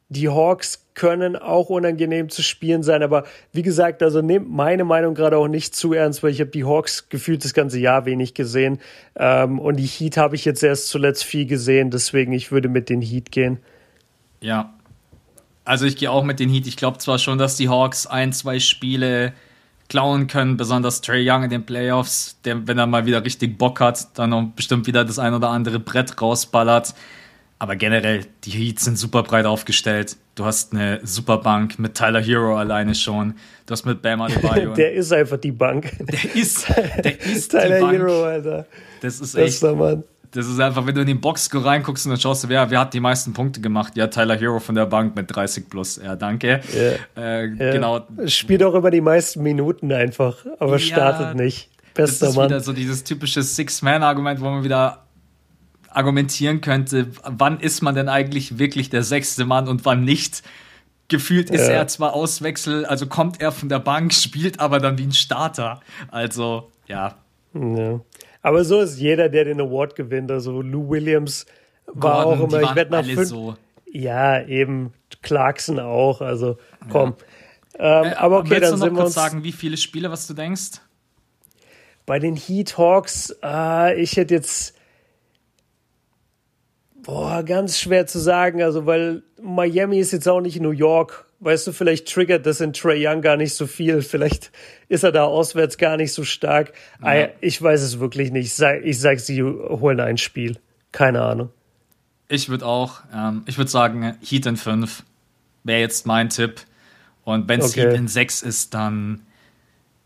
die 0.09 0.29
Hawks 0.29 0.87
können 0.95 1.37
auch 1.37 1.69
unangenehm 1.69 2.29
zu 2.29 2.43
spielen 2.43 2.83
sein, 2.83 3.03
aber 3.03 3.25
wie 3.53 3.63
gesagt, 3.63 4.03
also 4.03 4.21
nehmt 4.23 4.51
meine 4.51 4.85
Meinung 4.85 5.15
gerade 5.15 5.37
auch 5.37 5.49
nicht 5.49 5.75
zu 5.75 5.93
ernst, 5.93 6.23
weil 6.23 6.31
ich 6.31 6.41
habe 6.41 6.51
die 6.51 6.65
Hawks 6.65 7.09
gefühlt 7.09 7.45
das 7.45 7.55
ganze 7.55 7.79
Jahr 7.79 8.05
wenig 8.05 8.35
gesehen 8.35 8.81
ähm, 9.17 9.59
und 9.59 9.77
die 9.77 9.87
Heat 9.87 10.17
habe 10.17 10.35
ich 10.35 10.45
jetzt 10.45 10.63
erst 10.63 10.89
zuletzt 10.89 11.25
viel 11.25 11.47
gesehen, 11.47 11.91
deswegen 11.91 12.33
ich 12.33 12.51
würde 12.51 12.69
mit 12.69 12.89
den 12.89 13.03
Heat 13.03 13.31
gehen. 13.31 13.59
Ja, 14.41 14.75
also 15.69 15.85
ich 15.85 15.97
gehe 15.97 16.11
auch 16.11 16.25
mit 16.25 16.41
den 16.41 16.49
Heat. 16.49 16.67
Ich 16.67 16.79
glaube 16.79 16.97
zwar 16.99 17.19
schon, 17.19 17.37
dass 17.37 17.57
die 17.57 17.69
Hawks 17.69 18.07
ein, 18.07 18.33
zwei 18.33 18.59
Spiele 18.59 19.35
klauen 19.89 20.27
können, 20.27 20.57
besonders 20.57 21.03
Trey 21.03 21.29
Young 21.29 21.45
in 21.45 21.51
den 21.51 21.67
Playoffs, 21.67 22.39
der, 22.45 22.67
wenn 22.67 22.79
er 22.79 22.87
mal 22.87 23.05
wieder 23.05 23.23
richtig 23.25 23.59
Bock 23.59 23.81
hat, 23.81 24.19
dann 24.19 24.55
bestimmt 24.55 24.87
wieder 24.87 25.05
das 25.05 25.19
ein 25.19 25.35
oder 25.35 25.51
andere 25.51 25.79
Brett 25.79 26.21
rausballert. 26.21 26.95
Aber 27.61 27.75
generell, 27.75 28.25
die 28.45 28.51
Heats 28.51 28.85
sind 28.85 28.99
super 28.99 29.25
breit 29.25 29.45
aufgestellt. 29.45 30.17
Du 30.37 30.45
hast 30.45 30.73
eine 30.73 31.01
super 31.03 31.39
Bank 31.39 31.79
mit 31.79 31.95
Tyler 31.95 32.21
Hero 32.21 32.57
alleine 32.57 32.95
schon. 32.95 33.35
Du 33.67 33.73
hast 33.73 33.85
mit 33.85 34.01
Bam 34.01 34.21
Adebayo. 34.21 34.75
der 34.77 34.93
ist 34.93 35.13
einfach 35.13 35.39
die 35.39 35.51
Bank. 35.51 35.91
Der 35.99 36.37
ist, 36.37 36.69
der 37.05 37.21
ist 37.21 37.51
Tyler 37.51 37.77
die 37.77 37.83
Bank. 37.83 37.99
Hero, 37.99 38.25
Alter. 38.25 38.67
Das 39.01 39.21
ist 39.21 39.35
echt. 39.35 39.47
Bester 39.47 39.75
Mann. 39.75 40.05
Das 40.31 40.47
ist 40.47 40.61
einfach, 40.61 40.87
wenn 40.87 40.95
du 40.95 41.01
in 41.01 41.07
den 41.07 41.21
Boxscore 41.21 41.65
reinguckst 41.65 42.05
und 42.07 42.11
dann 42.11 42.21
schaust 42.21 42.45
du, 42.45 42.49
wer, 42.49 42.71
wer 42.71 42.81
hat 42.81 42.93
die 42.93 43.01
meisten 43.01 43.33
Punkte 43.33 43.61
gemacht? 43.61 43.97
Ja, 43.97 44.09
Tyler 44.09 44.37
Hero 44.37 44.61
von 44.61 44.75
der 44.75 44.87
Bank 44.87 45.17
mit 45.17 45.35
30 45.35 45.71
plus. 45.71 45.97
Ja, 45.97 46.17
danke. 46.17 46.61
Yeah. 46.75 46.95
Äh, 47.17 47.47
yeah. 47.47 47.73
Genau. 47.73 48.01
Spielt 48.27 48.63
auch 48.63 48.75
immer 48.75 48.91
die 48.91 49.01
meisten 49.01 49.43
Minuten 49.43 49.91
einfach, 49.91 50.45
aber 50.59 50.73
ja, 50.73 50.79
startet 50.79 51.35
nicht. 51.35 51.71
Bester 51.95 52.27
das 52.27 52.31
ist 52.31 52.37
Mann. 52.37 52.51
wieder 52.51 52.61
so 52.61 52.73
dieses 52.73 53.03
typische 53.05 53.43
Six-Man-Argument, 53.43 54.41
wo 54.41 54.45
man 54.45 54.63
wieder 54.63 55.08
argumentieren 55.91 56.61
könnte, 56.61 57.09
wann 57.25 57.61
ist 57.61 57.83
man 57.83 57.95
denn 57.95 58.09
eigentlich 58.09 58.59
wirklich 58.59 58.91
der 58.91 59.03
sechste 59.03 59.45
Mann 59.45 59.69
und 59.69 59.85
wann 59.85 60.05
nicht. 60.05 60.43
Gefühlt 61.09 61.51
ist 61.51 61.69
ja. 61.69 61.75
er 61.75 61.89
zwar 61.89 62.13
Auswechsel, 62.13 62.85
also 62.85 63.07
kommt 63.07 63.41
er 63.41 63.53
von 63.53 63.69
der 63.69 63.79
Bank, 63.79 64.13
spielt 64.15 64.61
aber 64.61 64.79
dann 64.79 64.99
wie 64.99 65.05
ein 65.05 65.13
Starter. 65.13 65.81
Also, 66.11 66.71
ja. 66.87 67.17
ja. 67.55 68.01
Aber 68.43 68.65
so 68.65 68.81
ist 68.81 68.99
jeder, 68.99 69.29
der 69.29 69.45
den 69.45 69.61
Award 69.61 69.97
gewinnt. 69.97 70.31
Also 70.31 70.63
Lou 70.63 70.89
Williams 70.91 71.47
war 71.87 72.25
Gordon, 72.25 72.41
auch 72.41 72.53
immer, 72.53 72.63
ich 72.63 72.75
werde 72.75 72.91
nach 72.93 73.05
fünf. 73.05 73.29
So. 73.29 73.57
Ja, 73.91 74.47
eben 74.47 74.93
Clarkson 75.23 75.81
auch. 75.81 76.21
Also 76.21 76.59
komm. 76.91 77.15
Ja. 77.79 78.03
Ähm, 78.03 78.13
äh, 78.13 78.15
aber 78.15 78.39
okay, 78.41 78.61
dann 78.61 78.79
du 78.79 78.87
noch 78.87 78.95
kurz 78.95 79.15
sagen, 79.15 79.45
wie 79.45 79.53
viele 79.53 79.77
Spiele, 79.77 80.11
was 80.11 80.27
du 80.27 80.35
denkst? 80.35 80.81
Bei 82.07 82.19
den 82.19 82.37
Heat 82.37 82.79
Hawks, 82.79 83.37
äh, 83.43 84.01
ich 84.01 84.17
hätte 84.17 84.35
jetzt 84.35 84.78
Boah, 87.09 87.43
ganz 87.43 87.79
schwer 87.79 88.07
zu 88.07 88.19
sagen. 88.19 88.63
Also, 88.63 88.85
weil 88.85 89.23
Miami 89.43 89.99
ist 89.99 90.13
jetzt 90.13 90.29
auch 90.29 90.43
nicht 90.43 90.61
New 90.61 90.73
York. 90.73 91.25
Weißt 91.41 91.67
du, 91.67 91.73
vielleicht 91.73 92.07
triggert 92.07 92.45
das 92.45 92.61
in 92.61 92.75
Trey 92.75 93.03
Young 93.03 93.23
gar 93.23 93.39
nicht 93.39 93.55
so 93.55 93.67
viel. 93.67 94.03
Vielleicht 94.03 94.53
ist 94.91 95.05
er 95.05 95.13
da 95.13 95.25
auswärts 95.25 95.79
gar 95.79 95.97
nicht 95.97 96.13
so 96.13 96.25
stark. 96.25 96.75
Ja. 97.03 97.29
Ich 97.41 97.63
weiß 97.63 97.81
es 97.81 97.99
wirklich 97.99 98.31
nicht. 98.31 98.49
Ich 98.49 98.55
sag, 98.55 98.85
ich 98.85 99.01
sag, 99.01 99.21
sie 99.21 99.43
holen 99.43 100.01
ein 100.01 100.19
Spiel. 100.19 100.59
Keine 100.93 101.23
Ahnung. 101.23 101.49
Ich 102.29 102.51
würde 102.51 102.67
auch, 102.67 103.01
ähm, 103.15 103.43
ich 103.47 103.57
würde 103.57 103.71
sagen, 103.71 104.15
Heat 104.23 104.45
in 104.45 104.59
5 104.59 105.03
wäre 105.65 105.81
jetzt 105.81 106.07
mein 106.07 106.29
Tipp. 106.29 106.61
Und 107.25 107.49
wenn 107.49 107.61
es 107.61 107.71
okay. 107.71 107.87
Heat 107.87 107.95
in 107.95 108.09
6 108.09 108.43
ist, 108.43 108.75
dann. 108.75 109.23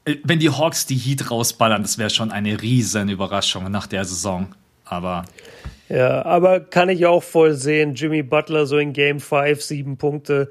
Äh, 0.05 0.19
wenn 0.23 0.39
die 0.39 0.51
Hawks 0.51 0.87
die 0.87 0.95
Heat 0.95 1.33
rausballern, 1.33 1.83
das 1.83 1.99
wäre 1.99 2.11
schon 2.11 2.31
eine 2.31 2.63
riesen 2.63 3.09
Überraschung 3.09 3.69
nach 3.73 3.89
der 3.89 4.05
Saison. 4.05 4.55
Aber 4.85 5.25
ja, 5.93 6.25
aber 6.25 6.61
kann 6.61 6.89
ich 6.89 7.05
auch 7.05 7.23
voll 7.23 7.53
sehen. 7.53 7.95
Jimmy 7.95 8.23
Butler 8.23 8.65
so 8.65 8.79
in 8.79 8.95
Game 8.95 9.21
5, 9.21 9.61
sieben 9.61 9.99
Punkte. 9.99 10.51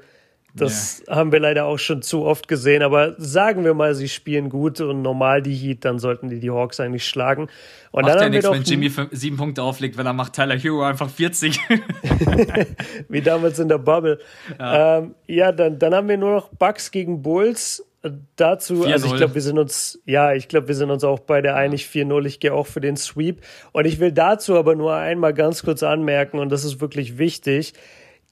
Das 0.54 1.02
yeah. 1.08 1.16
haben 1.16 1.32
wir 1.32 1.40
leider 1.40 1.64
auch 1.64 1.78
schon 1.78 2.02
zu 2.02 2.24
oft 2.24 2.46
gesehen. 2.46 2.82
Aber 2.82 3.16
sagen 3.18 3.64
wir 3.64 3.74
mal, 3.74 3.96
sie 3.96 4.08
spielen 4.08 4.50
gut 4.50 4.80
und 4.80 5.02
normal 5.02 5.42
die 5.42 5.54
Heat, 5.54 5.84
dann 5.84 5.98
sollten 5.98 6.28
die 6.28 6.38
die 6.38 6.50
Hawks 6.50 6.78
eigentlich 6.78 7.08
schlagen. 7.08 7.48
Und 7.90 8.02
macht 8.02 8.14
dann 8.14 8.22
ja 8.24 8.28
nichts, 8.28 8.50
wenn 8.50 8.62
Jimmy 8.62 8.90
sieben 9.10 9.36
Punkte 9.36 9.64
auflegt, 9.64 9.96
wenn 9.96 10.06
er 10.06 10.12
macht 10.12 10.34
Tyler 10.34 10.56
Hero 10.56 10.84
einfach 10.84 11.10
40. 11.10 11.58
Wie 13.08 13.20
damals 13.20 13.58
in 13.58 13.68
der 13.68 13.78
Bubble. 13.78 14.20
Ja, 14.60 14.98
ähm, 14.98 15.14
ja 15.26 15.50
dann, 15.50 15.78
dann 15.80 15.92
haben 15.92 16.08
wir 16.08 16.18
nur 16.18 16.36
noch 16.36 16.50
Bucks 16.50 16.92
gegen 16.92 17.20
Bulls 17.20 17.84
dazu, 18.36 18.84
also 18.84 19.06
ich 19.06 19.16
glaube, 19.16 19.34
wir 19.34 19.42
sind 19.42 19.58
uns, 19.58 20.00
ja, 20.04 20.34
ich 20.34 20.48
glaube, 20.48 20.68
wir 20.68 20.74
sind 20.74 20.90
uns 20.90 21.04
auch 21.04 21.20
beide 21.20 21.54
einig, 21.54 21.84
4-0, 21.84 22.26
ich 22.26 22.40
gehe 22.40 22.52
auch 22.52 22.66
für 22.66 22.80
den 22.80 22.96
Sweep. 22.96 23.42
Und 23.72 23.84
ich 23.86 24.00
will 24.00 24.12
dazu 24.12 24.56
aber 24.56 24.74
nur 24.74 24.94
einmal 24.94 25.34
ganz 25.34 25.62
kurz 25.62 25.82
anmerken, 25.82 26.38
und 26.38 26.50
das 26.50 26.64
ist 26.64 26.80
wirklich 26.80 27.18
wichtig, 27.18 27.74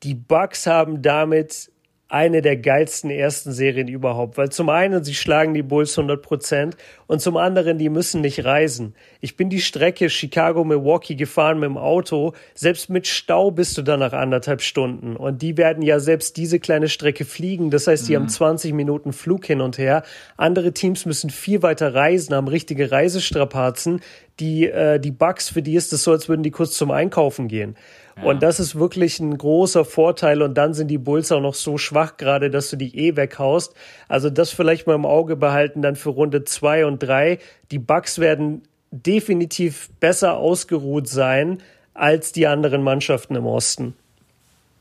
die 0.02 0.14
Bucks 0.14 0.66
haben 0.66 1.02
damit 1.02 1.70
eine 2.10 2.42
der 2.42 2.56
geilsten 2.56 3.08
ersten 3.08 3.52
Serien 3.52 3.88
überhaupt, 3.88 4.36
weil 4.36 4.50
zum 4.50 4.68
einen 4.68 5.04
sie 5.04 5.14
schlagen 5.14 5.54
die 5.54 5.62
Bulls 5.62 5.96
100 5.96 6.20
Prozent 6.20 6.76
und 7.06 7.20
zum 7.20 7.36
anderen 7.36 7.78
die 7.78 7.88
müssen 7.88 8.20
nicht 8.20 8.44
reisen. 8.44 8.94
Ich 9.20 9.36
bin 9.36 9.48
die 9.48 9.60
Strecke 9.60 10.10
Chicago-Milwaukee 10.10 11.14
gefahren 11.14 11.60
mit 11.60 11.68
dem 11.68 11.78
Auto, 11.78 12.32
selbst 12.54 12.90
mit 12.90 13.06
Stau 13.06 13.52
bist 13.52 13.78
du 13.78 13.82
dann 13.82 14.00
nach 14.00 14.12
anderthalb 14.12 14.60
Stunden 14.60 15.14
und 15.16 15.40
die 15.40 15.56
werden 15.56 15.82
ja 15.82 16.00
selbst 16.00 16.36
diese 16.36 16.58
kleine 16.58 16.88
Strecke 16.88 17.24
fliegen, 17.24 17.70
das 17.70 17.86
heißt, 17.86 18.08
die 18.08 18.12
mhm. 18.12 18.22
haben 18.22 18.28
20 18.28 18.74
Minuten 18.74 19.12
Flug 19.12 19.46
hin 19.46 19.60
und 19.60 19.78
her. 19.78 20.02
Andere 20.36 20.72
Teams 20.72 21.06
müssen 21.06 21.30
viel 21.30 21.62
weiter 21.62 21.94
reisen, 21.94 22.34
haben 22.34 22.48
richtige 22.48 22.90
Reisestrapazen. 22.90 24.00
Die, 24.40 24.66
äh, 24.66 24.98
die 24.98 25.10
Bucks, 25.10 25.50
für 25.50 25.62
die 25.62 25.74
ist 25.74 25.92
es 25.92 26.02
so, 26.02 26.12
als 26.12 26.28
würden 26.28 26.42
die 26.42 26.50
kurz 26.50 26.72
zum 26.72 26.90
Einkaufen 26.90 27.46
gehen. 27.46 27.76
Und 28.22 28.42
das 28.42 28.60
ist 28.60 28.74
wirklich 28.74 29.18
ein 29.20 29.36
großer 29.36 29.84
Vorteil. 29.84 30.42
Und 30.42 30.54
dann 30.54 30.74
sind 30.74 30.88
die 30.88 30.98
Bulls 30.98 31.32
auch 31.32 31.40
noch 31.40 31.54
so 31.54 31.78
schwach 31.78 32.16
gerade, 32.16 32.50
dass 32.50 32.70
du 32.70 32.76
die 32.76 32.96
eh 32.96 33.16
weghaust. 33.16 33.74
Also 34.08 34.30
das 34.30 34.50
vielleicht 34.50 34.86
mal 34.86 34.94
im 34.94 35.06
Auge 35.06 35.36
behalten 35.36 35.82
dann 35.82 35.96
für 35.96 36.10
Runde 36.10 36.44
zwei 36.44 36.86
und 36.86 37.02
drei. 37.02 37.38
Die 37.70 37.78
Bucks 37.78 38.18
werden 38.18 38.62
definitiv 38.90 39.90
besser 40.00 40.36
ausgeruht 40.36 41.08
sein 41.08 41.58
als 41.94 42.32
die 42.32 42.46
anderen 42.46 42.82
Mannschaften 42.82 43.36
im 43.36 43.46
Osten. 43.46 43.94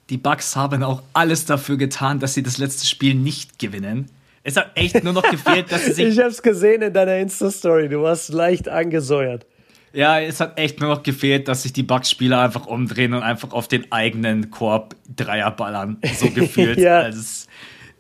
Die 0.10 0.18
Bucks 0.18 0.56
haben 0.56 0.84
auch 0.84 1.04
alles 1.14 1.46
dafür 1.46 1.78
getan, 1.78 2.20
dass 2.20 2.34
sie 2.34 2.42
das 2.42 2.58
letzte 2.58 2.88
Spiel 2.88 3.14
nicht 3.14 3.60
gewinnen. 3.60 4.10
Es 4.44 4.56
hat 4.56 4.72
echt 4.76 5.04
nur 5.04 5.14
noch 5.14 5.24
gefehlt, 5.32 5.72
dass 5.72 5.86
sie 5.86 5.94
sich. 5.94 6.08
ich 6.08 6.20
hab's 6.20 6.42
gesehen 6.42 6.82
in 6.82 6.94
deiner 6.94 7.18
Insta-Story. 7.18 7.90
Du 7.90 8.02
warst 8.02 8.30
leicht 8.30 8.68
angesäuert. 8.68 9.46
Ja, 9.92 10.20
es 10.20 10.40
hat 10.40 10.60
echt 10.60 10.80
nur 10.80 10.90
noch 10.90 11.04
gefehlt, 11.04 11.48
dass 11.48 11.64
sich 11.64 11.74
die 11.74 11.84
Bucks-Spieler 11.84 12.42
einfach 12.42 12.68
umdrehen 12.68 13.14
und 13.14 13.24
einfach 13.24 13.52
auf 13.52 13.68
den 13.68 13.92
eigenen 13.92 14.52
Korb 14.52 14.96
Dreier 15.16 15.52
ballern. 15.52 15.98
So 16.16 16.30
gefühlt. 16.34 16.78
ja. 16.78 17.00
also 17.00 17.20
es, 17.20 17.48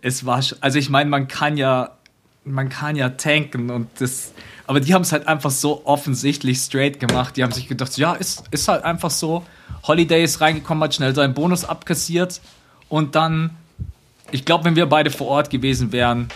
es 0.01 0.25
war, 0.25 0.43
also 0.61 0.79
ich 0.79 0.89
meine, 0.89 1.09
man 1.09 1.27
kann 1.27 1.57
ja, 1.57 1.97
man 2.45 2.69
kann 2.69 2.95
ja 2.95 3.09
tanken 3.09 3.69
und 3.69 3.89
das, 3.99 4.33
aber 4.67 4.79
die 4.79 4.93
haben 4.93 5.01
es 5.01 5.11
halt 5.11 5.27
einfach 5.27 5.51
so 5.51 5.85
offensichtlich 5.85 6.59
straight 6.59 6.99
gemacht. 6.99 7.37
Die 7.37 7.43
haben 7.43 7.51
sich 7.51 7.67
gedacht, 7.67 7.97
ja, 7.97 8.13
ist, 8.13 8.43
ist 8.51 8.67
halt 8.67 8.83
einfach 8.83 9.09
so. 9.09 9.43
Holiday 9.87 10.23
ist 10.23 10.41
reingekommen, 10.41 10.83
hat 10.83 10.93
schnell 10.93 11.15
seinen 11.15 11.33
Bonus 11.33 11.65
abkassiert 11.65 12.39
und 12.89 13.15
dann, 13.15 13.51
ich 14.31 14.45
glaube, 14.45 14.65
wenn 14.65 14.75
wir 14.75 14.87
beide 14.87 15.09
vor 15.09 15.27
Ort 15.27 15.49
gewesen 15.49 15.91
wären, 15.91 16.27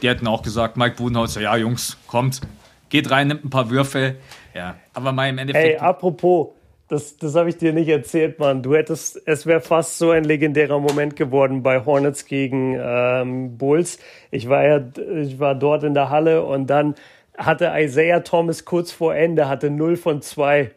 die 0.00 0.08
hätten 0.08 0.26
auch 0.26 0.42
gesagt, 0.42 0.76
Mike 0.76 0.96
Budenholzer, 0.96 1.40
ja, 1.40 1.56
Jungs, 1.56 1.96
kommt, 2.06 2.40
geht 2.88 3.10
rein, 3.10 3.28
nimmt 3.28 3.44
ein 3.44 3.50
paar 3.50 3.70
Würfe. 3.70 4.16
Ja, 4.54 4.76
aber 4.94 5.12
mal 5.12 5.28
im 5.28 5.38
Endeffekt. 5.38 5.64
Ey, 5.64 5.76
apropos, 5.76 6.48
das, 6.88 7.16
das 7.16 7.34
habe 7.34 7.48
ich 7.48 7.56
dir 7.56 7.72
nicht 7.72 7.88
erzählt, 7.88 8.38
Mann. 8.38 8.62
Du 8.62 8.74
hättest, 8.74 9.20
es 9.26 9.46
wäre 9.46 9.60
fast 9.60 9.98
so 9.98 10.10
ein 10.10 10.24
legendärer 10.24 10.78
Moment 10.78 11.16
geworden 11.16 11.62
bei 11.62 11.84
Hornets 11.84 12.26
gegen 12.26 12.78
ähm, 12.78 13.56
Bulls. 13.56 13.98
Ich 14.30 14.48
war 14.48 14.64
ja, 14.64 14.80
ich 15.16 15.38
war 15.40 15.54
dort 15.54 15.84
in 15.84 15.94
der 15.94 16.10
Halle 16.10 16.44
und 16.44 16.66
dann 16.68 16.94
hatte 17.36 17.72
Isaiah 17.74 18.20
Thomas 18.20 18.64
kurz 18.66 18.92
vor 18.92 19.14
Ende, 19.14 19.48
hatte 19.48 19.70
0 19.70 19.96
von 19.96 20.20
2. 20.20 20.70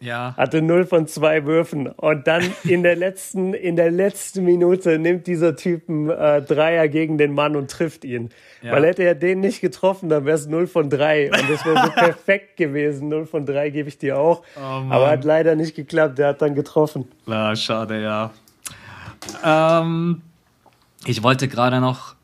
Ja. 0.00 0.34
Hatte 0.36 0.62
0 0.62 0.86
von 0.86 1.06
2 1.06 1.44
Würfen. 1.44 1.86
Und 1.86 2.26
dann 2.26 2.42
in 2.64 2.82
der 2.82 2.96
letzten, 2.96 3.52
in 3.52 3.76
der 3.76 3.90
letzten 3.90 4.44
Minute 4.44 4.98
nimmt 4.98 5.26
dieser 5.26 5.56
Typ 5.56 5.88
einen 5.88 6.08
äh, 6.08 6.40
Dreier 6.40 6.88
gegen 6.88 7.18
den 7.18 7.34
Mann 7.34 7.54
und 7.54 7.70
trifft 7.70 8.04
ihn. 8.04 8.30
Ja. 8.62 8.72
Weil 8.72 8.86
hätte 8.86 9.02
er 9.02 9.14
den 9.14 9.40
nicht 9.40 9.60
getroffen, 9.60 10.08
dann 10.08 10.24
wäre 10.24 10.36
es 10.36 10.46
0 10.46 10.66
von 10.66 10.88
3. 10.88 11.30
Und 11.32 11.50
das 11.50 11.64
wäre 11.66 11.84
so 11.84 11.90
perfekt 11.94 12.56
gewesen. 12.56 13.08
0 13.08 13.26
von 13.26 13.44
3 13.44 13.70
gebe 13.70 13.88
ich 13.90 13.98
dir 13.98 14.18
auch. 14.18 14.42
Oh, 14.56 14.60
Aber 14.60 15.10
hat 15.10 15.24
leider 15.24 15.54
nicht 15.54 15.76
geklappt. 15.76 16.18
Der 16.18 16.28
hat 16.28 16.40
dann 16.42 16.54
getroffen. 16.54 17.06
Ja, 17.26 17.54
schade, 17.54 18.02
ja. 18.02 18.30
Ähm, 19.44 20.22
ich 21.04 21.22
wollte 21.22 21.46
gerade 21.46 21.80
noch 21.80 22.14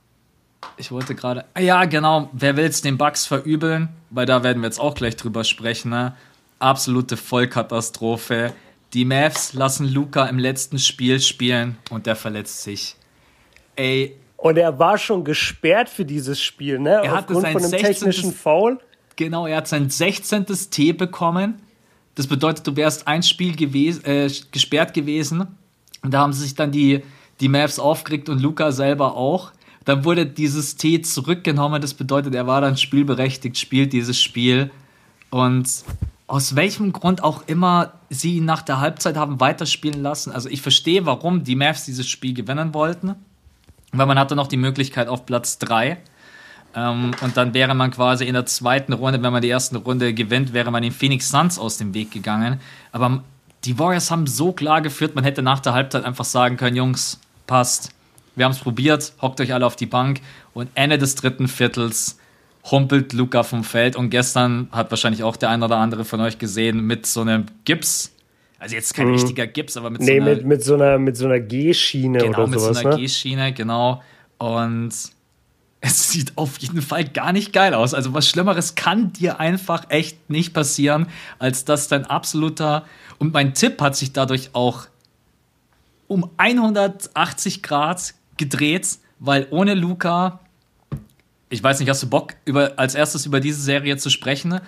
ich 0.78 0.90
wollte 0.90 1.14
gerade. 1.14 1.44
Ah 1.54 1.60
ja, 1.60 1.84
genau. 1.84 2.28
Wer 2.32 2.56
will 2.56 2.66
es 2.66 2.82
den 2.82 2.98
Bugs 2.98 3.26
verübeln? 3.26 3.88
Weil 4.10 4.26
da 4.26 4.42
werden 4.42 4.62
wir 4.62 4.66
jetzt 4.66 4.80
auch 4.80 4.94
gleich 4.94 5.16
drüber 5.16 5.44
sprechen. 5.44 5.90
Ne? 5.90 6.14
Absolute 6.58 7.16
Vollkatastrophe. 7.16 8.52
Die 8.92 9.04
Mavs 9.04 9.52
lassen 9.52 9.86
Luca 9.92 10.26
im 10.26 10.38
letzten 10.38 10.78
Spiel 10.78 11.20
spielen 11.20 11.76
und 11.90 12.06
der 12.06 12.16
verletzt 12.16 12.62
sich. 12.62 12.96
Ey. 13.74 14.16
Und 14.36 14.56
er 14.58 14.78
war 14.78 14.96
schon 14.96 15.24
gesperrt 15.24 15.88
für 15.88 16.04
dieses 16.04 16.40
Spiel, 16.40 16.78
ne? 16.78 17.00
Er 17.02 17.10
hatte 17.10 17.34
sein 17.34 17.52
von 17.52 17.62
einem 17.62 17.70
16. 17.70 17.80
technischen 17.80 18.32
Foul. 18.32 18.78
Genau, 19.16 19.46
er 19.46 19.58
hat 19.58 19.68
sein 19.68 19.88
16. 19.90 20.46
T 20.70 20.92
bekommen. 20.92 21.60
Das 22.14 22.26
bedeutet, 22.26 22.66
du 22.66 22.76
wärst 22.76 23.06
ein 23.06 23.22
Spiel 23.22 23.56
gewesen, 23.56 24.04
äh, 24.04 24.30
gesperrt 24.52 24.94
gewesen. 24.94 25.46
Und 26.02 26.14
da 26.14 26.20
haben 26.20 26.32
sich 26.32 26.54
dann 26.54 26.70
die, 26.70 27.02
die 27.40 27.48
Mavs 27.48 27.78
aufgeregt 27.78 28.28
und 28.28 28.40
Luca 28.40 28.72
selber 28.72 29.16
auch. 29.16 29.52
Dann 29.84 30.04
wurde 30.04 30.26
dieses 30.26 30.76
T 30.76 31.00
zurückgenommen. 31.00 31.80
Das 31.80 31.94
bedeutet, 31.94 32.34
er 32.34 32.46
war 32.46 32.60
dann 32.60 32.76
spielberechtigt, 32.76 33.58
spielt 33.58 33.92
dieses 33.92 34.20
Spiel. 34.20 34.70
Und 35.30 35.68
aus 36.26 36.56
welchem 36.56 36.92
Grund 36.92 37.22
auch 37.22 37.44
immer 37.46 37.92
sie 38.10 38.36
ihn 38.36 38.44
nach 38.44 38.62
der 38.62 38.80
Halbzeit 38.80 39.16
haben 39.16 39.40
weiterspielen 39.40 40.02
lassen. 40.02 40.32
Also 40.32 40.48
ich 40.48 40.62
verstehe, 40.62 41.06
warum 41.06 41.44
die 41.44 41.56
Mavs 41.56 41.84
dieses 41.84 42.08
Spiel 42.08 42.34
gewinnen 42.34 42.74
wollten. 42.74 43.14
Weil 43.92 44.06
man 44.06 44.18
hatte 44.18 44.34
noch 44.34 44.48
die 44.48 44.56
Möglichkeit 44.56 45.08
auf 45.08 45.24
Platz 45.26 45.58
3. 45.58 45.98
Ähm, 46.74 47.12
und 47.20 47.36
dann 47.36 47.54
wäre 47.54 47.74
man 47.74 47.90
quasi 47.90 48.24
in 48.24 48.34
der 48.34 48.46
zweiten 48.46 48.92
Runde, 48.92 49.22
wenn 49.22 49.32
man 49.32 49.42
die 49.42 49.48
erste 49.48 49.78
Runde 49.78 50.12
gewinnt, 50.12 50.52
wäre 50.52 50.70
man 50.70 50.82
den 50.82 50.92
Phoenix 50.92 51.28
Suns 51.28 51.58
aus 51.58 51.78
dem 51.78 51.94
Weg 51.94 52.10
gegangen. 52.10 52.60
Aber 52.92 53.22
die 53.64 53.78
Warriors 53.78 54.10
haben 54.10 54.26
so 54.26 54.52
klar 54.52 54.80
geführt, 54.80 55.14
man 55.14 55.24
hätte 55.24 55.42
nach 55.42 55.60
der 55.60 55.72
Halbzeit 55.74 56.04
einfach 56.04 56.24
sagen 56.24 56.56
können, 56.56 56.76
Jungs, 56.76 57.20
passt 57.46 57.92
wir 58.36 58.44
haben 58.44 58.52
es 58.52 58.58
probiert, 58.58 59.14
hockt 59.20 59.40
euch 59.40 59.52
alle 59.52 59.66
auf 59.66 59.76
die 59.76 59.86
Bank 59.86 60.20
und 60.54 60.68
Ende 60.74 60.98
des 60.98 61.14
dritten 61.16 61.48
Viertels 61.48 62.18
humpelt 62.70 63.12
Luca 63.12 63.42
vom 63.42 63.64
Feld 63.64 63.96
und 63.96 64.10
gestern 64.10 64.68
hat 64.72 64.90
wahrscheinlich 64.90 65.22
auch 65.22 65.36
der 65.36 65.50
ein 65.50 65.62
oder 65.62 65.76
andere 65.76 66.04
von 66.04 66.20
euch 66.20 66.38
gesehen 66.38 66.80
mit 66.86 67.06
so 67.06 67.20
einem 67.20 67.46
Gips. 67.64 68.12
Also 68.58 68.74
jetzt 68.74 68.94
kein 68.94 69.06
mhm. 69.06 69.14
richtiger 69.14 69.46
Gips, 69.46 69.76
aber 69.76 69.90
mit 69.90 70.00
nee, 70.00 70.18
so 70.18 70.22
einer. 70.22 70.24
Mit, 70.24 70.44
mit 70.46 70.64
so 70.64 70.74
einer, 70.74 70.98
mit 70.98 71.16
so 71.16 71.26
einer 71.26 71.40
G-Schiene 71.40 72.18
genau, 72.18 72.44
oder 72.44 72.46
sowas. 72.46 72.52
Genau, 72.52 72.68
mit 72.68 72.76
so 72.76 72.80
einer 72.80 72.96
ne? 72.96 73.02
G-Schiene, 73.02 73.52
genau. 73.52 74.02
Und 74.38 74.92
es 75.80 76.10
sieht 76.10 76.36
auf 76.36 76.58
jeden 76.58 76.82
Fall 76.82 77.04
gar 77.04 77.32
nicht 77.32 77.52
geil 77.52 77.74
aus. 77.74 77.94
Also 77.94 78.14
was 78.14 78.28
Schlimmeres 78.28 78.74
kann 78.74 79.12
dir 79.12 79.38
einfach 79.38 79.84
echt 79.90 80.30
nicht 80.30 80.52
passieren, 80.52 81.06
als 81.38 81.64
dass 81.64 81.88
dein 81.88 82.04
absoluter. 82.04 82.84
Und 83.18 83.32
mein 83.32 83.54
Tipp 83.54 83.80
hat 83.80 83.94
sich 83.96 84.12
dadurch 84.12 84.50
auch 84.52 84.86
um 86.08 86.30
180 86.36 87.62
Grad 87.62 88.14
gedreht, 88.36 88.98
weil 89.18 89.46
ohne 89.50 89.74
Luca, 89.74 90.40
ich 91.48 91.62
weiß 91.62 91.80
nicht, 91.80 91.88
hast 91.88 92.02
du 92.02 92.08
Bock, 92.08 92.34
über, 92.44 92.78
als 92.78 92.94
erstes 92.94 93.26
über 93.26 93.40
diese 93.40 93.60
Serie 93.60 93.96
zu 93.96 94.10
sprechen? 94.10 94.60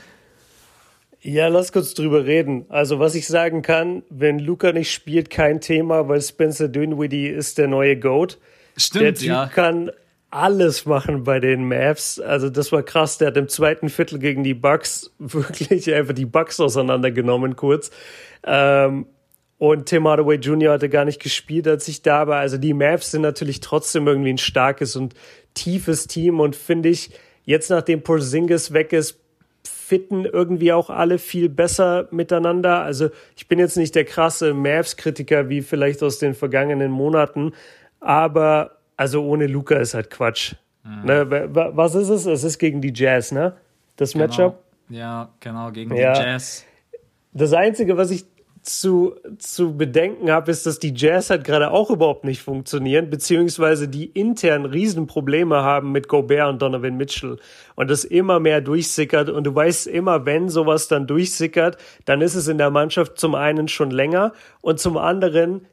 Ja, 1.20 1.48
lass 1.48 1.72
kurz 1.72 1.94
drüber 1.94 2.24
reden. 2.24 2.66
Also, 2.68 3.00
was 3.00 3.14
ich 3.14 3.26
sagen 3.26 3.62
kann, 3.62 4.04
wenn 4.08 4.38
Luca 4.38 4.72
nicht 4.72 4.92
spielt, 4.92 5.30
kein 5.30 5.60
Thema, 5.60 6.08
weil 6.08 6.22
Spencer 6.22 6.68
Dinwiddie 6.68 7.26
ist 7.26 7.58
der 7.58 7.66
neue 7.66 7.98
Goat. 7.98 8.38
Stimmt, 8.76 9.04
der 9.04 9.14
Typ 9.14 9.28
ja. 9.28 9.46
kann 9.46 9.90
alles 10.30 10.84
machen 10.86 11.24
bei 11.24 11.40
den 11.40 11.66
Mavs. 11.66 12.20
Also 12.20 12.50
das 12.50 12.70
war 12.70 12.82
krass. 12.82 13.18
Der 13.18 13.28
hat 13.28 13.36
im 13.36 13.48
zweiten 13.48 13.88
Viertel 13.88 14.18
gegen 14.18 14.44
die 14.44 14.54
Bucks 14.54 15.10
wirklich 15.18 15.92
einfach 15.92 16.14
die 16.14 16.26
Bucks 16.26 16.60
auseinandergenommen 16.60 17.56
kurz. 17.56 17.90
Ähm, 18.44 19.06
und 19.56 19.86
Tim 19.86 20.06
Hardaway 20.06 20.36
Jr. 20.36 20.74
hatte 20.74 20.88
gar 20.88 21.04
nicht 21.04 21.20
gespielt, 21.20 21.66
als 21.66 21.88
ich 21.88 22.02
da 22.02 22.28
war. 22.28 22.38
Also 22.38 22.58
die 22.58 22.74
Mavs 22.74 23.10
sind 23.10 23.22
natürlich 23.22 23.60
trotzdem 23.60 24.06
irgendwie 24.06 24.32
ein 24.32 24.38
starkes 24.38 24.94
und 24.94 25.14
tiefes 25.58 26.06
Team 26.06 26.40
und 26.40 26.56
finde 26.56 26.88
ich, 26.88 27.10
jetzt 27.44 27.70
nachdem 27.70 28.02
Porzingis 28.02 28.72
weg 28.72 28.92
ist, 28.92 29.18
fitten 29.66 30.24
irgendwie 30.24 30.72
auch 30.72 30.90
alle 30.90 31.18
viel 31.18 31.48
besser 31.48 32.08
miteinander. 32.10 32.82
Also 32.82 33.08
ich 33.36 33.48
bin 33.48 33.58
jetzt 33.58 33.76
nicht 33.76 33.94
der 33.94 34.04
krasse 34.04 34.54
Mavs-Kritiker 34.54 35.48
wie 35.48 35.62
vielleicht 35.62 36.02
aus 36.02 36.18
den 36.18 36.34
vergangenen 36.34 36.90
Monaten, 36.90 37.52
aber 38.00 38.78
also 38.96 39.24
ohne 39.24 39.46
Luca 39.46 39.76
ist 39.76 39.94
halt 39.94 40.10
Quatsch. 40.10 40.54
Mhm. 40.84 41.04
Ne, 41.04 41.48
was 41.52 41.94
ist 41.94 42.10
es? 42.10 42.26
Es 42.26 42.44
ist 42.44 42.58
gegen 42.58 42.80
die 42.80 42.92
Jazz, 42.94 43.32
ne? 43.32 43.54
Das 43.96 44.12
genau. 44.12 44.26
Matchup? 44.26 44.62
Ja, 44.88 45.30
genau, 45.40 45.70
gegen 45.70 45.94
ja. 45.96 46.12
die 46.12 46.20
Jazz. 46.20 46.64
Das 47.32 47.52
Einzige, 47.52 47.96
was 47.96 48.10
ich 48.10 48.24
zu, 48.68 49.16
zu 49.38 49.76
bedenken 49.76 50.30
habe, 50.30 50.50
ist, 50.50 50.66
dass 50.66 50.78
die 50.78 50.92
Jazz 50.94 51.30
halt 51.30 51.44
gerade 51.44 51.70
auch 51.70 51.90
überhaupt 51.90 52.24
nicht 52.24 52.42
funktionieren, 52.42 53.10
beziehungsweise 53.10 53.88
die 53.88 54.06
intern 54.06 54.64
Riesenprobleme 54.64 55.56
haben 55.62 55.92
mit 55.92 56.08
Gobert 56.08 56.48
und 56.48 56.62
Donovan 56.62 56.96
Mitchell. 56.96 57.38
Und 57.74 57.90
das 57.90 58.04
immer 58.04 58.40
mehr 58.40 58.60
durchsickert. 58.60 59.30
Und 59.30 59.44
du 59.44 59.54
weißt 59.54 59.86
immer, 59.86 60.26
wenn 60.26 60.48
sowas 60.48 60.88
dann 60.88 61.06
durchsickert, 61.06 61.78
dann 62.04 62.20
ist 62.20 62.34
es 62.34 62.48
in 62.48 62.58
der 62.58 62.70
Mannschaft 62.70 63.18
zum 63.18 63.34
einen 63.34 63.68
schon 63.68 63.90
länger 63.90 64.32
und 64.60 64.78
zum 64.78 64.96
anderen 64.96 65.66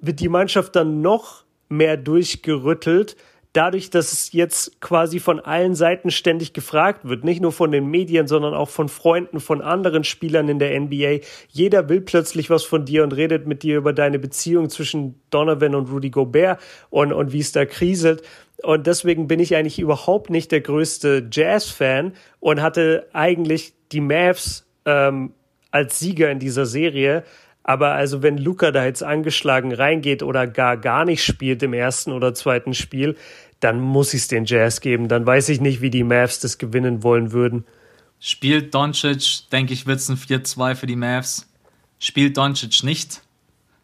wird 0.00 0.20
die 0.20 0.28
Mannschaft 0.28 0.76
dann 0.76 1.00
noch 1.00 1.44
mehr 1.68 1.96
durchgerüttelt, 1.96 3.16
dadurch, 3.54 3.88
dass 3.88 4.12
es 4.12 4.32
jetzt 4.32 4.80
quasi 4.80 5.20
von 5.20 5.40
allen 5.40 5.74
Seiten 5.74 6.10
ständig 6.10 6.52
gefragt 6.52 7.08
wird, 7.08 7.24
nicht 7.24 7.40
nur 7.40 7.52
von 7.52 7.72
den 7.72 7.86
Medien, 7.86 8.26
sondern 8.26 8.52
auch 8.52 8.68
von 8.68 8.88
Freunden, 8.88 9.40
von 9.40 9.62
anderen 9.62 10.04
Spielern 10.04 10.48
in 10.48 10.58
der 10.58 10.78
NBA. 10.78 11.20
Jeder 11.48 11.88
will 11.88 12.00
plötzlich 12.00 12.50
was 12.50 12.64
von 12.64 12.84
dir 12.84 13.04
und 13.04 13.12
redet 13.12 13.46
mit 13.46 13.62
dir 13.62 13.78
über 13.78 13.92
deine 13.92 14.18
Beziehung 14.18 14.68
zwischen 14.70 15.20
Donovan 15.30 15.76
und 15.76 15.90
Rudy 15.90 16.10
Gobert 16.10 16.60
und, 16.90 17.12
und 17.12 17.32
wie 17.32 17.38
es 17.38 17.52
da 17.52 17.64
kriselt. 17.64 18.22
Und 18.62 18.86
deswegen 18.88 19.28
bin 19.28 19.38
ich 19.38 19.54
eigentlich 19.54 19.78
überhaupt 19.78 20.30
nicht 20.30 20.50
der 20.50 20.60
größte 20.60 21.28
Jazz-Fan 21.30 22.12
und 22.40 22.60
hatte 22.60 23.08
eigentlich 23.12 23.74
die 23.92 24.00
Mavs 24.00 24.66
ähm, 24.84 25.32
als 25.70 26.00
Sieger 26.00 26.30
in 26.30 26.40
dieser 26.40 26.66
Serie. 26.66 27.22
Aber 27.64 27.92
also 27.92 28.22
wenn 28.22 28.36
Luca 28.36 28.70
da 28.70 28.84
jetzt 28.84 29.02
angeschlagen 29.02 29.72
reingeht 29.72 30.22
oder 30.22 30.46
gar 30.46 30.76
gar 30.76 31.04
nicht 31.06 31.24
spielt 31.24 31.62
im 31.62 31.72
ersten 31.72 32.12
oder 32.12 32.34
zweiten 32.34 32.74
Spiel, 32.74 33.16
dann 33.58 33.80
muss 33.80 34.12
ich 34.12 34.22
es 34.22 34.28
den 34.28 34.44
Jazz 34.44 34.82
geben. 34.82 35.08
Dann 35.08 35.26
weiß 35.26 35.48
ich 35.48 35.60
nicht, 35.60 35.80
wie 35.80 35.90
die 35.90 36.04
Mavs 36.04 36.40
das 36.40 36.58
gewinnen 36.58 37.02
wollen 37.02 37.32
würden. 37.32 37.64
Spielt 38.20 38.74
Doncic, 38.74 39.50
denke 39.50 39.72
ich, 39.72 39.86
wird 39.86 39.98
es 39.98 40.08
ein 40.10 40.16
4-2 40.16 40.74
für 40.74 40.86
die 40.86 40.96
Mavs. 40.96 41.50
Spielt 41.98 42.36
Doncic 42.36 42.84
nicht, 42.84 43.22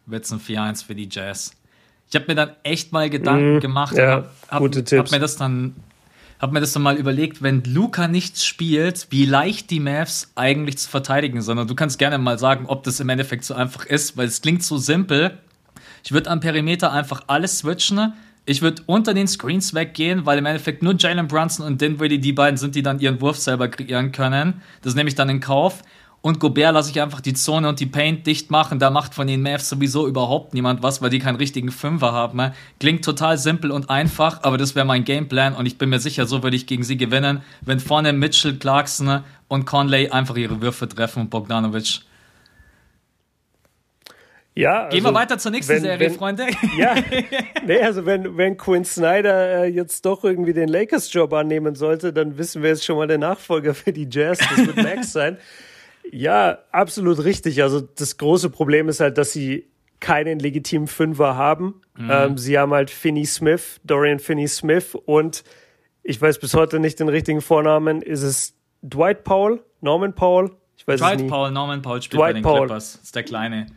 wird 0.05 0.25
es 0.25 0.31
ein 0.31 0.39
4-1 0.39 0.85
für 0.85 0.95
die 0.95 1.09
Jazz. 1.11 1.51
Ich 2.07 2.15
habe 2.15 2.25
mir 2.27 2.35
dann 2.35 2.51
echt 2.63 2.91
mal 2.91 3.09
Gedanken 3.09 3.57
mm, 3.57 3.59
gemacht. 3.61 3.97
Ja, 3.97 4.25
hab, 4.47 4.61
hab. 4.61 4.61
Hab 4.61 5.11
mir 5.11 5.19
das 5.19 5.37
dann 5.37 5.75
habe 6.41 6.53
mir 6.53 6.59
das 6.59 6.73
dann 6.73 6.81
mal 6.81 6.97
überlegt, 6.97 7.43
wenn 7.43 7.63
Luca 7.63 8.07
nichts 8.07 8.43
spielt, 8.43 9.07
wie 9.11 9.25
leicht 9.25 9.69
die 9.69 9.79
Mavs 9.79 10.31
eigentlich 10.35 10.79
zu 10.79 10.89
verteidigen 10.89 11.41
sind. 11.43 11.59
Und 11.59 11.69
du 11.69 11.75
kannst 11.75 11.99
gerne 11.99 12.17
mal 12.17 12.39
sagen, 12.39 12.65
ob 12.65 12.83
das 12.83 12.99
im 12.99 13.09
Endeffekt 13.09 13.45
so 13.45 13.53
einfach 13.53 13.85
ist, 13.85 14.17
weil 14.17 14.27
es 14.27 14.41
klingt 14.41 14.63
so 14.63 14.77
simpel. 14.77 15.37
Ich 16.03 16.11
würde 16.11 16.31
am 16.31 16.39
Perimeter 16.39 16.91
einfach 16.91 17.23
alles 17.27 17.59
switchen, 17.59 18.13
ich 18.45 18.63
würde 18.63 18.81
unter 18.87 19.13
den 19.13 19.27
Screens 19.27 19.75
weggehen, 19.75 20.25
weil 20.25 20.39
im 20.39 20.47
Endeffekt 20.47 20.81
nur 20.81 20.95
Jalen 20.97 21.27
Brunson 21.27 21.63
und 21.63 21.79
Dinwiddie 21.79 22.17
die 22.17 22.33
beiden 22.33 22.57
sind, 22.57 22.73
die 22.73 22.81
dann 22.81 22.99
ihren 22.99 23.21
Wurf 23.21 23.37
selber 23.37 23.67
kreieren 23.67 24.11
können. 24.11 24.61
Das 24.81 24.95
nehme 24.95 25.09
ich 25.09 25.15
dann 25.15 25.29
in 25.29 25.41
Kauf. 25.41 25.83
Und 26.23 26.39
Gobert 26.39 26.73
lasse 26.73 26.91
ich 26.91 27.01
einfach 27.01 27.19
die 27.19 27.33
Zone 27.33 27.67
und 27.67 27.79
die 27.79 27.87
Paint 27.87 28.27
dicht 28.27 28.51
machen. 28.51 28.77
Da 28.77 28.91
macht 28.91 29.15
von 29.15 29.25
den 29.25 29.41
Mavs 29.41 29.69
sowieso 29.69 30.07
überhaupt 30.07 30.53
niemand 30.53 30.83
was, 30.83 31.01
weil 31.01 31.09
die 31.09 31.17
keinen 31.17 31.37
richtigen 31.37 31.71
Fünfer 31.71 32.11
haben. 32.11 32.37
Ne? 32.37 32.53
Klingt 32.79 33.03
total 33.03 33.39
simpel 33.39 33.71
und 33.71 33.89
einfach, 33.89 34.43
aber 34.43 34.59
das 34.59 34.75
wäre 34.75 34.85
mein 34.85 35.03
Gameplan 35.03 35.55
und 35.55 35.65
ich 35.65 35.79
bin 35.79 35.89
mir 35.89 35.99
sicher, 35.99 36.27
so 36.27 36.43
würde 36.43 36.55
ich 36.55 36.67
gegen 36.67 36.83
sie 36.83 36.95
gewinnen, 36.95 37.41
wenn 37.61 37.79
vorne 37.79 38.13
Mitchell, 38.13 38.55
Clarkson 38.55 39.23
und 39.47 39.65
Conley 39.65 40.09
einfach 40.09 40.35
ihre 40.35 40.61
Würfe 40.61 40.87
treffen 40.87 41.21
und 41.21 41.29
Bogdanovic. 41.31 42.01
Ja, 44.53 44.89
Gehen 44.89 45.01
wir 45.01 45.07
also 45.07 45.19
weiter 45.19 45.37
zur 45.39 45.51
nächsten 45.51 45.73
wenn, 45.73 45.81
Serie, 45.81 45.99
wenn, 45.99 46.13
Freunde. 46.13 46.45
Ja, 46.77 46.93
nee, 47.65 47.81
also 47.81 48.05
wenn, 48.05 48.37
wenn 48.37 48.57
Quinn 48.57 48.83
Snyder 48.83 49.63
äh, 49.63 49.67
jetzt 49.67 50.05
doch 50.05 50.23
irgendwie 50.23 50.53
den 50.53 50.67
Lakers-Job 50.67 51.33
annehmen 51.33 51.73
sollte, 51.73 52.11
dann 52.11 52.37
wissen 52.37 52.61
wir 52.61 52.69
jetzt 52.69 52.83
schon 52.85 52.97
mal 52.97 53.07
der 53.07 53.17
Nachfolger 53.17 53.73
für 53.73 53.93
die 53.93 54.07
Jazz. 54.11 54.39
Das 54.39 54.57
wird 54.57 54.75
Max 54.75 55.13
sein. 55.13 55.37
Ja, 56.11 56.59
absolut 56.71 57.23
richtig. 57.23 57.61
Also 57.61 57.81
das 57.81 58.17
große 58.17 58.49
Problem 58.49 58.89
ist 58.89 58.99
halt, 58.99 59.17
dass 59.17 59.31
sie 59.31 59.67
keinen 59.99 60.39
legitimen 60.39 60.87
Fünfer 60.87 61.35
haben. 61.35 61.81
Mhm. 61.97 62.09
Ähm, 62.11 62.37
sie 62.37 62.57
haben 62.57 62.73
halt 62.73 62.89
Finney 62.89 63.25
Smith, 63.25 63.79
Dorian 63.83 64.19
Finney 64.19 64.47
Smith 64.47 64.95
und 65.05 65.43
ich 66.03 66.19
weiß 66.19 66.39
bis 66.39 66.53
heute 66.55 66.79
nicht 66.79 66.99
den 66.99 67.09
richtigen 67.09 67.41
Vornamen. 67.41 68.01
Ist 68.01 68.23
es 68.23 68.55
Dwight 68.81 69.23
Powell, 69.23 69.59
Norman 69.81 70.15
Powell? 70.15 70.49
Ich 70.75 70.87
weiß 70.87 70.99
Dwight 70.99 71.17
es 71.17 71.21
nie. 71.21 71.29
Powell, 71.29 71.51
Norman 71.51 71.81
Powell 71.83 72.01
spielt 72.01 72.19
Dwight 72.19 72.29
bei 72.29 72.33
den 72.33 72.43
Powell. 72.43 72.59
Clippers. 72.61 72.95
Ist 73.03 73.15
der 73.15 73.23
Kleine. 73.23 73.67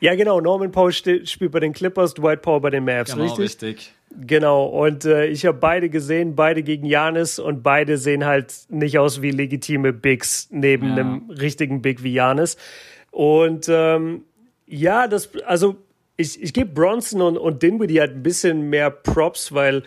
Ja, 0.00 0.14
genau. 0.14 0.40
Norman 0.40 0.70
Powell 0.70 0.92
spielt 0.92 1.50
bei 1.52 1.60
den 1.60 1.72
Clippers, 1.72 2.14
Dwight 2.14 2.42
Powell 2.42 2.60
bei 2.60 2.70
den 2.70 2.84
Mavs, 2.84 3.10
Genau, 3.12 3.24
richtig? 3.24 3.44
richtig. 3.44 3.94
Genau. 4.20 4.66
Und 4.66 5.04
äh, 5.04 5.26
ich 5.26 5.44
habe 5.46 5.58
beide 5.58 5.88
gesehen, 5.90 6.34
beide 6.34 6.62
gegen 6.62 6.86
Janis 6.86 7.38
und 7.38 7.62
beide 7.62 7.98
sehen 7.98 8.24
halt 8.24 8.54
nicht 8.68 8.98
aus 8.98 9.22
wie 9.22 9.30
legitime 9.30 9.92
Bigs 9.92 10.48
neben 10.50 10.88
Ja. 10.88 10.92
einem 10.94 11.30
richtigen 11.30 11.82
Big 11.82 12.02
wie 12.02 12.12
Janis. 12.14 12.56
Und 13.10 13.66
ähm, 13.68 14.22
ja, 14.66 15.06
das, 15.08 15.30
also 15.46 15.76
ich, 16.16 16.42
ich 16.42 16.52
gebe 16.52 16.70
Bronson 16.70 17.22
und, 17.22 17.36
und 17.38 17.62
Dinwiddie 17.62 18.00
halt 18.00 18.12
ein 18.12 18.22
bisschen 18.22 18.70
mehr 18.70 18.90
Props, 18.90 19.52
weil 19.52 19.82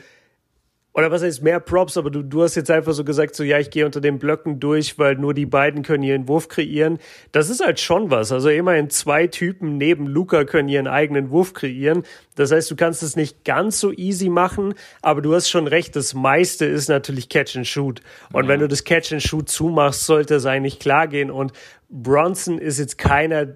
oder 0.98 1.12
was 1.12 1.22
heißt 1.22 1.43
mehr 1.43 1.60
Props, 1.60 1.95
aber 1.95 2.10
du, 2.10 2.24
du 2.24 2.41
hast 2.41 2.56
jetzt 2.56 2.72
einfach 2.72 2.93
so 2.93 3.04
gesagt, 3.04 3.36
so 3.36 3.43
ja, 3.43 3.60
ich 3.60 3.70
gehe 3.70 3.86
unter 3.86 4.02
den 4.02 4.18
Blöcken 4.18 4.60
durch, 4.60 4.98
weil 4.98 5.14
nur 5.14 5.36
die 5.36 5.45
beiden 5.45 5.84
können 5.84 6.02
ihren 6.02 6.28
Wurf 6.28 6.48
kreieren. 6.48 6.98
Das 7.32 7.52
ist 7.52 7.64
halt 7.64 7.80
schon 7.80 8.10
was. 8.10 8.32
Also 8.32 8.50
immerhin 8.50 8.89
zwei 8.89 9.28
Typen 9.28 9.78
neben 9.78 10.08
Luca 10.08 10.43
können 10.43 10.70
ihren 10.70 10.88
eigenen 10.88 11.30
Wurf 11.30 11.54
kreieren. 11.54 12.02
Das 12.34 12.52
heißt, 12.52 12.72
du 12.72 12.76
kannst 12.76 13.04
es 13.04 13.16
nicht 13.16 13.45
ganz 13.45 13.80
so 13.80 13.93
easy 13.93 14.30
machen, 14.30 14.74
aber 15.04 15.22
du 15.22 15.36
hast 15.36 15.50
schon 15.50 15.68
recht, 15.68 15.95
das 15.95 16.16
meiste 16.16 16.66
ist 16.66 16.89
natürlich 16.89 17.30
Catch 17.30 17.58
and 17.58 17.68
Shoot. 17.68 18.02
Und 18.34 18.48
wenn 18.48 18.60
du 18.60 18.68
das 18.68 18.84
Catch 18.84 19.14
and 19.14 19.22
Shoot 19.22 19.50
zumachst, 19.50 20.04
sollte 20.08 20.34
es 20.34 20.48
eigentlich 20.48 20.80
klar 20.80 21.08
gehen. 21.08 21.30
Und 21.30 21.54
Bronson 21.89 22.58
ist 22.58 22.80
jetzt 22.80 22.98
keiner, 22.98 23.56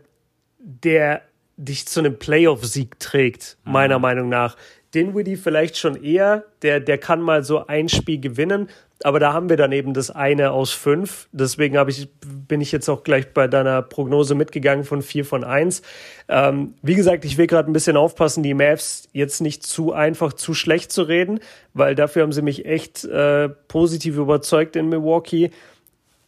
der 0.59 1.23
dich 1.57 1.87
zu 1.87 2.01
einem 2.01 2.19
Playoff-Sieg 2.19 2.99
trägt, 2.99 3.57
meiner 3.63 3.99
Meinung 3.99 4.29
nach. 4.29 4.57
Dinwiddie 4.93 5.37
vielleicht 5.37 5.77
schon 5.77 6.01
eher, 6.01 6.43
der, 6.61 6.79
der 6.79 6.97
kann 6.97 7.21
mal 7.21 7.43
so 7.43 7.65
ein 7.65 7.89
Spiel 7.89 8.19
gewinnen, 8.19 8.67
aber 9.03 9.19
da 9.19 9.33
haben 9.33 9.49
wir 9.49 9.57
dann 9.57 9.71
eben 9.71 9.93
das 9.93 10.11
eine 10.11 10.51
aus 10.51 10.71
fünf. 10.71 11.27
Deswegen 11.31 11.77
habe 11.77 11.89
ich, 11.91 12.09
bin 12.47 12.61
ich 12.61 12.71
jetzt 12.71 12.87
auch 12.89 13.03
gleich 13.03 13.33
bei 13.33 13.47
deiner 13.47 13.81
Prognose 13.81 14.35
mitgegangen 14.35 14.83
von 14.83 15.01
vier 15.01 15.25
von 15.25 15.43
eins. 15.43 15.81
Ähm, 16.27 16.75
wie 16.81 16.95
gesagt, 16.95 17.25
ich 17.25 17.37
will 17.37 17.47
gerade 17.47 17.69
ein 17.69 17.73
bisschen 17.73 17.97
aufpassen, 17.97 18.43
die 18.43 18.53
Mavs 18.53 19.09
jetzt 19.13 19.41
nicht 19.41 19.63
zu 19.63 19.93
einfach, 19.93 20.33
zu 20.33 20.53
schlecht 20.53 20.91
zu 20.91 21.03
reden, 21.03 21.39
weil 21.73 21.95
dafür 21.95 22.23
haben 22.23 22.33
sie 22.33 22.41
mich 22.41 22.65
echt 22.65 23.03
äh, 23.05 23.49
positiv 23.49 24.17
überzeugt 24.17 24.75
in 24.75 24.89
Milwaukee. 24.89 25.51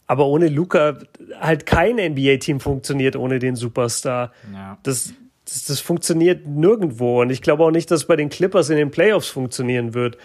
Aber 0.08 0.26
ohne 0.26 0.48
Luca 0.50 0.98
halt 1.40 1.66
kein 1.66 1.96
NBA-Team 1.96 2.60
funktioniert 2.60 3.16
ohne 3.16 3.40
den 3.40 3.56
Superstar. 3.56 4.32
Ja. 4.52 4.78
Das, 4.84 5.14
das, 5.54 5.66
das 5.66 5.80
funktioniert 5.80 6.48
nirgendwo. 6.48 7.22
Und 7.22 7.30
ich 7.30 7.42
glaube 7.42 7.64
auch 7.64 7.72
nicht, 7.72 7.92
dass 7.92 8.06
bei 8.06 8.16
den 8.16 8.30
Clippers 8.30 8.70
in 8.70 8.78
den 8.78 8.92
Playoffs 8.92 9.28
funktionieren 9.28 9.94
wird. 9.94 10.18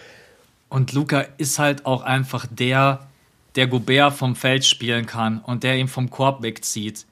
Und 0.69 0.93
Luca 0.93 1.25
ist 1.37 1.59
halt 1.59 1.85
auch 1.85 2.01
einfach 2.01 2.45
der, 2.49 3.07
der 3.55 3.67
Gobert 3.67 4.13
vom 4.13 4.35
Feld 4.35 4.65
spielen 4.65 5.05
kann 5.05 5.39
und 5.39 5.63
der 5.63 5.77
ihn 5.77 5.87
vom 5.87 6.09
Korb 6.09 6.41
wegzieht. 6.41 7.05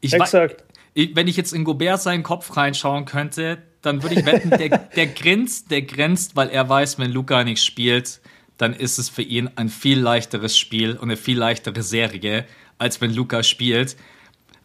Ich 0.00 0.12
Exakt. 0.12 0.64
ich, 0.94 1.14
wenn 1.16 1.28
ich 1.28 1.36
jetzt 1.36 1.52
in 1.52 1.64
Gobert 1.64 2.02
seinen 2.02 2.22
Kopf 2.22 2.56
reinschauen 2.56 3.04
könnte, 3.04 3.58
dann 3.82 4.02
würde 4.02 4.20
ich 4.20 4.26
wetten, 4.26 4.50
der, 4.50 4.68
der 4.96 5.06
grinst, 5.06 5.70
der 5.70 5.82
grinst, 5.82 6.36
weil 6.36 6.48
er 6.48 6.68
weiß, 6.68 6.98
wenn 6.98 7.10
Luca 7.10 7.44
nicht 7.44 7.62
spielt, 7.62 8.20
dann 8.58 8.74
ist 8.74 8.98
es 8.98 9.08
für 9.08 9.22
ihn 9.22 9.50
ein 9.56 9.68
viel 9.68 9.98
leichteres 9.98 10.58
Spiel 10.58 10.92
und 10.92 11.04
eine 11.04 11.16
viel 11.16 11.38
leichtere 11.38 11.82
Serie, 11.82 12.44
als 12.78 13.00
wenn 13.00 13.12
Luca 13.12 13.42
spielt. 13.42 13.96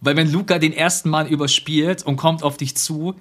Weil 0.02 0.16
wenn 0.16 0.32
Luca 0.32 0.60
den 0.60 0.74
ersten 0.74 1.10
Mal 1.10 1.28
überspielt 1.28 2.04
und 2.04 2.18
kommt 2.18 2.44
auf 2.44 2.58
dich 2.58 2.76
zu, 2.78 3.16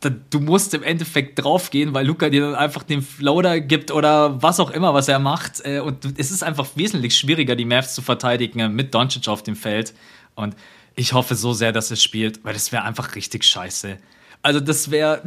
dann, 0.00 0.24
du 0.30 0.40
musst 0.40 0.74
im 0.74 0.82
Endeffekt 0.82 1.42
draufgehen, 1.42 1.94
weil 1.94 2.06
Luca 2.06 2.28
dir 2.28 2.42
dann 2.42 2.54
einfach 2.54 2.82
den 2.82 3.02
Floater 3.02 3.60
gibt 3.60 3.90
oder 3.90 4.42
was 4.42 4.60
auch 4.60 4.70
immer, 4.70 4.94
was 4.94 5.08
er 5.08 5.18
macht. 5.18 5.64
Äh, 5.64 5.80
Und 5.80 6.18
es 6.18 6.30
ist 6.30 6.42
einfach 6.42 6.68
wesentlich 6.74 7.16
schwieriger, 7.16 7.56
die 7.56 7.64
Mavs 7.64 7.94
zu 7.94 8.02
verteidigen 8.02 8.60
äh, 8.60 8.68
mit 8.68 8.94
Doncic 8.94 9.28
auf 9.28 9.42
dem 9.42 9.56
Feld. 9.56 9.94
Und 10.34 10.54
ich 10.94 11.12
hoffe 11.12 11.34
so 11.34 11.52
sehr, 11.52 11.72
dass 11.72 11.90
es 11.90 12.02
spielt, 12.02 12.44
weil 12.44 12.52
das 12.54 12.72
wäre 12.72 12.84
einfach 12.84 13.14
richtig 13.14 13.44
scheiße. 13.44 13.96
Also 14.42 14.60
das 14.60 14.90
wäre... 14.90 15.22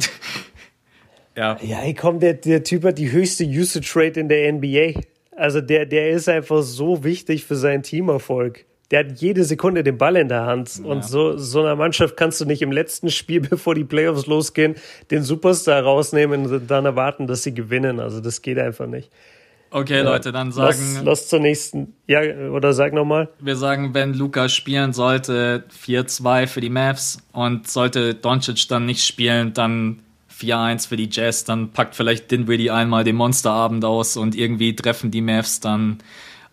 ja. 1.36 1.58
Ja, 1.62 1.80
ey, 1.80 1.94
komm, 1.94 2.20
der, 2.20 2.34
der 2.34 2.62
Typ 2.62 2.84
hat 2.84 2.98
die 2.98 3.10
höchste 3.10 3.44
Usage 3.44 3.92
Rate 3.94 4.20
in 4.20 4.28
der 4.28 4.52
NBA. 4.52 5.00
Also 5.36 5.60
der, 5.60 5.86
der 5.86 6.10
ist 6.10 6.28
einfach 6.28 6.62
so 6.62 7.02
wichtig 7.02 7.44
für 7.44 7.56
seinen 7.56 7.82
Teamerfolg. 7.82 8.66
Der 8.90 9.00
hat 9.00 9.20
jede 9.20 9.44
Sekunde 9.44 9.84
den 9.84 9.98
Ball 9.98 10.16
in 10.16 10.28
der 10.28 10.46
Hand. 10.46 10.80
Und 10.82 11.04
so, 11.04 11.36
so 11.36 11.60
einer 11.60 11.76
Mannschaft 11.76 12.16
kannst 12.16 12.40
du 12.40 12.44
nicht 12.44 12.62
im 12.62 12.72
letzten 12.72 13.10
Spiel, 13.10 13.40
bevor 13.50 13.74
die 13.74 13.84
Playoffs 13.84 14.26
losgehen, 14.26 14.74
den 15.10 15.22
Superstar 15.22 15.82
rausnehmen 15.82 16.46
und 16.46 16.70
dann 16.70 16.84
erwarten, 16.84 17.26
dass 17.26 17.42
sie 17.42 17.54
gewinnen. 17.54 18.00
Also 18.00 18.20
das 18.20 18.42
geht 18.42 18.58
einfach 18.58 18.86
nicht. 18.86 19.10
Okay, 19.72 20.02
Leute, 20.02 20.32
dann 20.32 20.48
Lass, 20.48 20.78
sagen 20.78 21.06
lass 21.06 21.28
zur 21.28 21.38
nächsten. 21.38 21.94
Ja, 22.08 22.20
oder 22.50 22.72
sag 22.72 22.92
nochmal. 22.92 23.28
wir 23.38 23.54
sagen, 23.54 23.94
wenn 23.94 24.14
Luca 24.14 24.48
spielen 24.48 24.92
sollte, 24.92 25.64
4-2 25.86 26.48
für 26.48 26.60
die 26.60 26.70
Mavs 26.70 27.18
und 27.32 27.68
sollte 27.68 28.14
Doncic 28.14 28.66
dann 28.68 28.86
nicht 28.86 29.04
spielen, 29.04 29.52
dann 29.54 30.00
4-1 30.36 30.88
für 30.88 30.96
die 30.96 31.08
Jazz, 31.10 31.44
dann 31.44 31.70
packt 31.70 31.94
vielleicht 31.94 32.30
Dinwiddie 32.32 32.72
einmal 32.72 33.04
den 33.04 33.14
Monsterabend 33.14 33.84
aus 33.84 34.16
und 34.16 34.34
irgendwie 34.34 34.74
treffen 34.74 35.12
die 35.12 35.20
Mavs 35.20 35.60
dann 35.60 35.98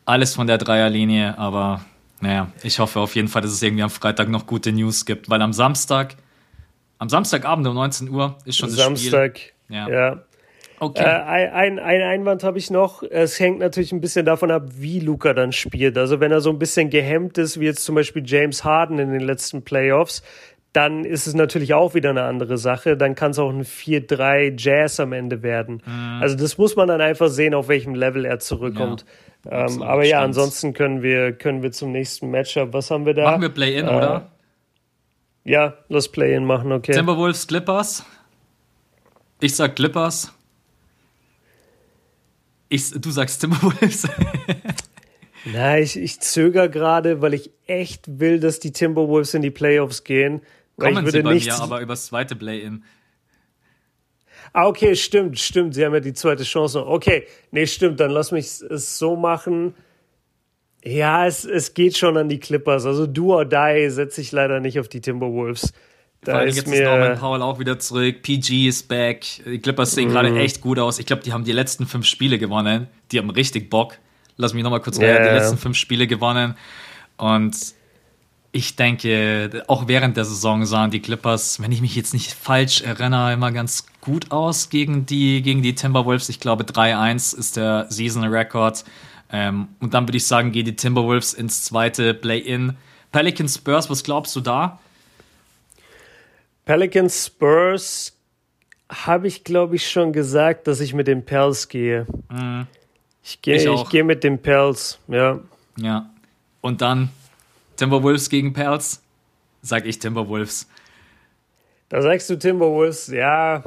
alles 0.05 0.35
von 0.35 0.45
der 0.45 0.59
Dreierlinie, 0.59 1.37
aber 1.39 1.81
naja, 2.21 2.51
ich 2.63 2.79
hoffe 2.79 2.99
auf 2.99 3.15
jeden 3.15 3.27
Fall, 3.27 3.41
dass 3.41 3.51
es 3.51 3.61
irgendwie 3.61 3.83
am 3.83 3.89
Freitag 3.89 4.29
noch 4.29 4.47
gute 4.47 4.71
News 4.71 5.05
gibt, 5.05 5.29
weil 5.29 5.41
am 5.41 5.53
Samstag, 5.53 6.15
am 6.97 7.09
Samstagabend 7.09 7.67
um 7.67 7.75
19 7.75 8.09
Uhr 8.09 8.37
ist 8.45 8.57
schon 8.57 8.69
das 8.69 8.79
Spiel. 8.79 8.95
Samstag. 8.97 9.39
Ja. 9.69 9.89
ja. 9.89 10.23
Okay. 10.79 11.03
Äh, 11.03 11.05
ein, 11.05 11.49
ein, 11.51 11.79
ein 11.79 12.01
Einwand 12.01 12.43
habe 12.43 12.57
ich 12.57 12.69
noch. 12.69 13.03
Es 13.03 13.39
hängt 13.39 13.59
natürlich 13.59 13.91
ein 13.91 14.01
bisschen 14.01 14.25
davon 14.25 14.51
ab, 14.51 14.63
wie 14.77 14.99
Luca 14.99 15.33
dann 15.33 15.51
spielt. 15.51 15.97
Also 15.97 16.19
wenn 16.19 16.31
er 16.31 16.41
so 16.41 16.49
ein 16.51 16.59
bisschen 16.59 16.89
gehemmt 16.89 17.37
ist, 17.37 17.59
wie 17.59 17.65
jetzt 17.65 17.83
zum 17.83 17.95
Beispiel 17.95 18.23
James 18.25 18.63
Harden 18.63 18.99
in 18.99 19.11
den 19.11 19.21
letzten 19.21 19.63
Playoffs, 19.63 20.21
dann 20.73 21.05
ist 21.05 21.25
es 21.25 21.33
natürlich 21.33 21.73
auch 21.73 21.95
wieder 21.95 22.11
eine 22.11 22.23
andere 22.23 22.59
Sache. 22.59 22.95
Dann 22.95 23.15
kann 23.15 23.31
es 23.31 23.39
auch 23.39 23.49
ein 23.49 23.63
4-3 23.63 24.53
Jazz 24.57 24.99
am 24.99 25.13
Ende 25.13 25.41
werden. 25.41 25.81
Also 26.21 26.35
das 26.35 26.59
muss 26.59 26.75
man 26.75 26.87
dann 26.87 27.01
einfach 27.01 27.29
sehen, 27.29 27.55
auf 27.55 27.67
welchem 27.67 27.95
Level 27.95 28.25
er 28.25 28.37
zurückkommt. 28.37 29.03
Ähm, 29.49 29.81
aber 29.81 30.05
ja, 30.05 30.21
ansonsten 30.21 30.73
können 30.73 31.01
wir, 31.01 31.33
können 31.33 31.63
wir 31.63 31.71
zum 31.71 31.91
nächsten 31.91 32.29
Matchup. 32.31 32.73
Was 32.73 32.91
haben 32.91 33.05
wir 33.05 33.13
da? 33.13 33.23
Machen 33.23 33.41
wir 33.41 33.49
Play-In, 33.49 33.87
äh, 33.87 33.89
oder? 33.89 34.31
Ja, 35.43 35.75
lass 35.87 36.09
Play-In 36.09 36.43
machen, 36.45 36.71
okay. 36.71 36.93
Timberwolves, 36.93 37.47
Clippers. 37.47 38.05
Ich 39.39 39.55
sag 39.55 39.75
Clippers. 39.75 40.33
Ich, 42.69 42.91
du 42.91 43.11
sagst 43.11 43.39
Timberwolves. 43.39 44.07
Na, 45.45 45.79
ich, 45.79 45.95
ich 45.95 46.19
zögere 46.19 46.69
gerade, 46.69 47.21
weil 47.21 47.33
ich 47.33 47.51
echt 47.65 48.19
will, 48.19 48.39
dass 48.41 48.59
die 48.59 48.71
Timberwolves 48.71 49.33
in 49.33 49.41
die 49.41 49.51
Playoffs 49.51 50.03
gehen. 50.03 50.41
Kommen 50.77 50.91
ich 50.91 50.97
sie 50.97 51.05
würde 51.05 51.23
bei 51.23 51.33
nicht. 51.33 51.47
mir, 51.47 51.59
aber 51.61 51.79
übers 51.79 52.07
zweite 52.07 52.35
Play-In. 52.35 52.83
Ah, 54.53 54.67
okay, 54.67 54.95
stimmt, 54.95 55.39
stimmt. 55.39 55.73
Sie 55.75 55.85
haben 55.85 55.93
ja 55.93 55.99
die 55.99 56.13
zweite 56.13 56.43
Chance. 56.43 56.79
noch. 56.79 56.87
Okay, 56.87 57.25
nee, 57.51 57.65
stimmt. 57.67 57.99
Dann 57.99 58.11
lass 58.11 58.31
mich 58.31 58.45
es 58.69 58.97
so 58.97 59.15
machen. 59.15 59.73
Ja, 60.83 61.25
es, 61.25 61.43
es 61.43 61.73
geht 61.73 61.97
schon 61.97 62.17
an 62.17 62.29
die 62.29 62.39
Clippers. 62.39 62.85
Also 62.85 63.07
do 63.07 63.35
or 63.35 63.45
die 63.45 63.89
setze 63.89 64.21
ich 64.21 64.31
leider 64.31 64.59
nicht 64.59 64.79
auf 64.79 64.87
die 64.87 65.01
Timberwolves. 65.01 65.73
Da 66.21 66.41
ist 66.41 66.55
jetzt 66.55 66.67
ist 66.71 66.83
Norman. 66.83 67.17
Powell 67.19 67.41
auch 67.41 67.59
wieder 67.59 67.77
zurück. 67.79 68.21
PG 68.21 68.67
ist 68.67 68.87
back. 68.87 69.23
Die 69.45 69.59
Clippers 69.59 69.93
sehen 69.93 70.09
gerade 70.09 70.31
Mhm. 70.31 70.37
echt 70.37 70.61
gut 70.61 70.79
aus. 70.79 70.99
Ich 70.99 71.05
glaube, 71.05 71.23
die 71.23 71.31
haben 71.33 71.43
die 71.43 71.51
letzten 71.51 71.85
fünf 71.85 72.05
Spiele 72.05 72.37
gewonnen. 72.37 72.87
Die 73.11 73.19
haben 73.19 73.29
richtig 73.29 73.69
Bock. 73.69 73.97
Lass 74.35 74.53
mich 74.53 74.63
nochmal 74.63 74.81
kurz 74.81 74.97
Ja, 74.97 75.13
rein. 75.15 75.23
Die 75.23 75.29
letzten 75.29 75.57
fünf 75.57 75.77
Spiele 75.77 76.07
gewonnen. 76.07 76.55
Und 77.17 77.55
ich 78.51 78.75
denke, 78.75 79.63
auch 79.67 79.87
während 79.87 80.17
der 80.17 80.25
Saison 80.25 80.65
sahen 80.65 80.91
die 80.91 81.01
Clippers, 81.01 81.61
wenn 81.61 81.71
ich 81.71 81.81
mich 81.81 81.95
jetzt 81.95 82.13
nicht 82.13 82.31
falsch 82.31 82.81
erinnere, 82.81 83.33
immer 83.33 83.51
ganz 83.51 83.85
gut 84.01 84.31
aus 84.31 84.69
gegen 84.69 85.05
die, 85.05 85.41
gegen 85.41 85.61
die 85.61 85.75
Timberwolves. 85.75 86.29
Ich 86.29 86.39
glaube, 86.39 86.63
3-1 86.63 87.37
ist 87.37 87.57
der 87.57 87.87
Season 87.89 88.23
Record. 88.23 88.83
Ähm, 89.31 89.67
und 89.79 89.93
dann 89.93 90.07
würde 90.07 90.17
ich 90.17 90.25
sagen, 90.25 90.51
gehen 90.51 90.65
die 90.65 90.75
Timberwolves 90.75 91.33
ins 91.33 91.63
zweite 91.63 92.13
Play-In. 92.13 92.77
Pelicans 93.11 93.55
Spurs, 93.55 93.89
was 93.89 94.03
glaubst 94.03 94.35
du 94.35 94.41
da? 94.41 94.79
Pelicans 96.65 97.25
Spurs 97.25 98.13
habe 98.89 99.27
ich, 99.27 99.43
glaube 99.43 99.75
ich, 99.75 99.89
schon 99.89 100.13
gesagt, 100.13 100.67
dass 100.67 100.79
ich 100.79 100.93
mit 100.93 101.07
den 101.07 101.25
Pels 101.25 101.67
gehe. 101.67 102.07
Ich 103.23 103.41
gehe 103.41 103.55
Ich 103.55 103.65
ich 103.65 103.89
gehe 103.89 104.03
mit 104.03 104.23
den 104.23 104.41
Pels, 104.41 104.99
ja. 105.07 105.39
Ja. 105.77 106.09
Und 106.61 106.81
dann 106.81 107.09
Timberwolves 107.77 108.29
gegen 108.29 108.53
Pels? 108.53 109.01
Sag 109.61 109.85
ich 109.85 109.99
Timberwolves. 109.99 110.67
Da 111.89 112.01
sagst 112.01 112.29
du 112.29 112.37
Timberwolves, 112.37 113.07
ja, 113.07 113.63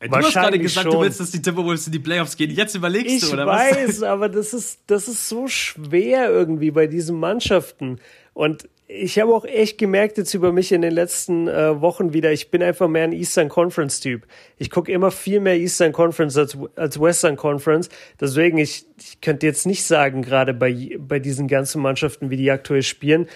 Du 0.00 0.16
hast 0.16 0.34
gerade 0.34 0.58
gesagt, 0.58 0.84
schon. 0.84 0.92
du 0.98 1.00
willst, 1.00 1.20
dass 1.20 1.30
die 1.30 1.40
Timberwolves 1.40 1.86
in 1.86 1.92
die 1.92 1.98
Playoffs 1.98 2.36
gehen. 2.36 2.50
Jetzt 2.50 2.74
überlegst 2.74 3.10
ich 3.10 3.20
du, 3.22 3.32
oder 3.32 3.46
weiß, 3.46 3.70
was? 3.70 3.78
Ich 3.78 3.88
weiß, 3.88 4.02
aber 4.02 4.28
das 4.28 4.52
ist, 4.52 4.80
das 4.86 5.08
ist 5.08 5.28
so 5.28 5.48
schwer 5.48 6.28
irgendwie 6.30 6.70
bei 6.70 6.86
diesen 6.86 7.18
Mannschaften. 7.18 8.00
Und 8.34 8.68
ich 8.86 9.18
habe 9.18 9.34
auch 9.34 9.44
echt 9.46 9.78
gemerkt 9.78 10.18
jetzt 10.18 10.34
über 10.34 10.52
mich 10.52 10.70
in 10.70 10.82
den 10.82 10.92
letzten 10.92 11.48
äh, 11.48 11.80
Wochen 11.80 12.12
wieder, 12.12 12.32
ich 12.32 12.50
bin 12.50 12.62
einfach 12.62 12.86
mehr 12.86 13.04
ein 13.04 13.12
Eastern 13.12 13.48
Conference 13.48 14.00
Typ. 14.00 14.26
Ich 14.58 14.70
gucke 14.70 14.92
immer 14.92 15.10
viel 15.10 15.40
mehr 15.40 15.56
Eastern 15.56 15.92
Conference 15.92 16.36
als, 16.36 16.58
als 16.76 17.00
Western 17.00 17.36
Conference. 17.36 17.88
Deswegen, 18.20 18.58
ich, 18.58 18.86
ich 18.98 19.20
könnte 19.22 19.46
jetzt 19.46 19.66
nicht 19.66 19.84
sagen, 19.84 20.20
gerade 20.20 20.52
bei, 20.52 20.96
bei 20.98 21.18
diesen 21.18 21.48
ganzen 21.48 21.80
Mannschaften, 21.80 22.28
wie 22.28 22.36
die 22.36 22.50
aktuell 22.50 22.82
spielen. 22.82 23.26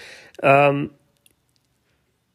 Ähm, 0.43 0.91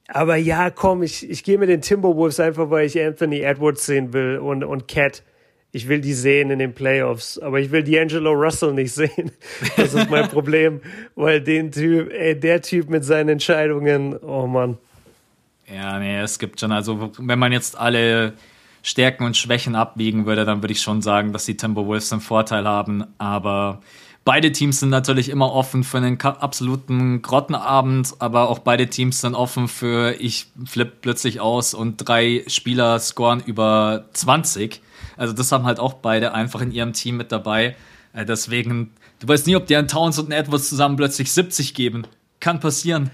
aber 0.09 0.37
ja, 0.37 0.71
komm, 0.71 1.03
ich, 1.03 1.29
ich 1.31 1.45
gehe 1.45 1.59
mit 1.59 1.69
den 1.69 1.83
Timberwolves 1.83 2.41
einfach, 2.41 2.71
weil 2.71 2.87
ich 2.87 3.01
Anthony 3.01 3.41
Edwards 3.41 3.87
sehen 3.87 4.13
will 4.13 4.39
und, 4.39 4.65
und 4.65 4.89
Cat. 4.89 5.23
Ich 5.75 5.89
will 5.89 6.01
die 6.01 6.15
sehen 6.15 6.51
in 6.51 6.61
den 6.61 6.73
Playoffs, 6.73 7.37
aber 7.37 7.59
ich 7.59 7.73
will 7.73 7.83
D'Angelo 7.83 8.31
Russell 8.31 8.73
nicht 8.75 8.93
sehen. 8.93 9.33
Das 9.77 9.93
ist 9.93 10.09
mein 10.09 10.29
Problem, 10.29 10.81
weil 11.17 11.41
den 11.41 11.73
Typ, 11.73 12.13
ey, 12.13 12.39
der 12.39 12.63
Typ 12.63 12.89
mit 12.89 13.05
seinen 13.05 13.31
Entscheidungen, 13.31 14.17
oh 14.19 14.47
Mann. 14.47 14.79
Ja, 15.67 15.99
nee, 15.99 16.21
es 16.21 16.39
gibt 16.39 16.61
schon, 16.61 16.71
also 16.71 17.11
wenn 17.19 17.41
man 17.41 17.51
jetzt 17.51 17.77
alle 17.77 18.35
Stärken 18.85 19.25
und 19.25 19.37
Schwächen 19.37 19.75
abwiegen 19.75 20.27
würde, 20.27 20.45
dann 20.45 20.63
würde 20.63 20.71
ich 20.71 20.81
schon 20.81 21.03
sagen, 21.03 21.33
dass 21.33 21.45
die 21.45 21.57
Timberwolves 21.57 22.13
einen 22.13 22.21
Vorteil 22.21 22.69
haben, 22.69 23.07
aber 23.19 23.81
Beide 24.25 24.53
Teams 24.53 24.81
sind 24.81 24.89
natürlich 24.89 25.29
immer 25.29 25.53
offen 25.53 25.85
für 25.85 25.99
einen 25.99 26.19
absoluten 26.19 27.21
Grottenabend, 27.21 28.15
aber 28.21 28.49
auch 28.49 28.59
beide 28.59 28.87
Teams 28.87 29.21
sind 29.21 29.35
offen 29.35 29.69
für 29.69 30.15
ich 30.19 30.47
flippe 30.65 30.95
plötzlich 31.03 31.41
aus 31.41 31.75
und 31.75 31.99
drei 31.99 32.43
Spieler 32.47 32.99
scoren 33.01 33.43
über 33.45 34.07
20. 34.15 34.81
Also 35.19 35.35
das 35.35 35.53
haben 35.53 35.65
halt 35.65 35.79
auch 35.79 35.95
beide 35.95 36.33
einfach 36.33 36.63
in 36.63 36.73
ihrem 36.73 36.95
Team 36.95 37.19
mit 37.19 37.33
dabei. 37.33 37.77
Äh, 38.15 38.25
deswegen, 38.25 38.93
du 39.21 39.29
weißt 39.29 39.47
nie, 39.47 39.57
ob 39.57 39.67
die 39.67 39.77
an 39.77 39.89
Towns 39.89 40.19
und 40.19 40.33
Edwards 40.33 40.71
zusammen 40.71 40.97
plötzlich 40.97 41.31
70 41.31 41.75
geben. 41.75 42.07
Kann 42.41 42.61
passieren. 42.61 43.11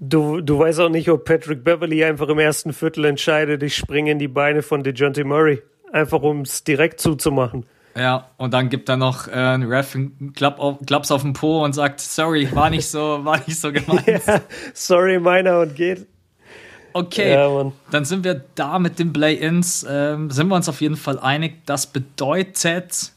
Du, 0.00 0.40
du 0.40 0.58
weißt 0.58 0.80
auch 0.80 0.88
nicht, 0.88 1.10
ob 1.10 1.26
Patrick 1.26 1.62
Beverly 1.62 2.04
einfach 2.04 2.28
im 2.28 2.38
ersten 2.38 2.72
Viertel 2.72 3.04
entscheidet, 3.04 3.62
ich 3.62 3.76
springe 3.76 4.12
in 4.12 4.18
die 4.18 4.28
Beine 4.28 4.62
von 4.62 4.82
DeJounte 4.82 5.24
Murray. 5.24 5.62
Einfach 5.92 6.22
um 6.22 6.40
es 6.40 6.64
direkt 6.64 7.00
zuzumachen. 7.00 7.66
Ja, 7.96 8.28
und 8.36 8.52
dann 8.52 8.68
gibt 8.68 8.90
er 8.90 8.98
noch 8.98 9.26
äh, 9.26 9.32
einen 9.32 9.62
Ref 9.62 9.94
einen 9.94 10.34
Klapp 10.34 10.60
auf, 10.60 10.78
Klaps 10.86 11.10
auf 11.10 11.22
den 11.22 11.32
Po 11.32 11.64
und 11.64 11.72
sagt, 11.72 12.00
sorry, 12.00 12.48
war 12.54 12.68
nicht 12.68 12.86
so, 12.86 13.20
war 13.24 13.40
nicht 13.46 13.58
so 13.58 13.72
gemeint. 13.72 14.06
ja, 14.06 14.42
sorry, 14.74 15.18
meiner 15.18 15.60
und 15.60 15.74
geht. 15.74 16.06
Okay, 16.92 17.32
ja, 17.32 17.72
dann 17.90 18.04
sind 18.04 18.24
wir 18.24 18.42
da 18.54 18.78
mit 18.78 18.98
den 18.98 19.12
Play-Ins. 19.12 19.86
Ähm, 19.88 20.30
sind 20.30 20.48
wir 20.48 20.56
uns 20.56 20.68
auf 20.68 20.80
jeden 20.80 20.96
Fall 20.96 21.18
einig. 21.18 21.66
Das 21.66 21.86
bedeutet, 21.86 23.12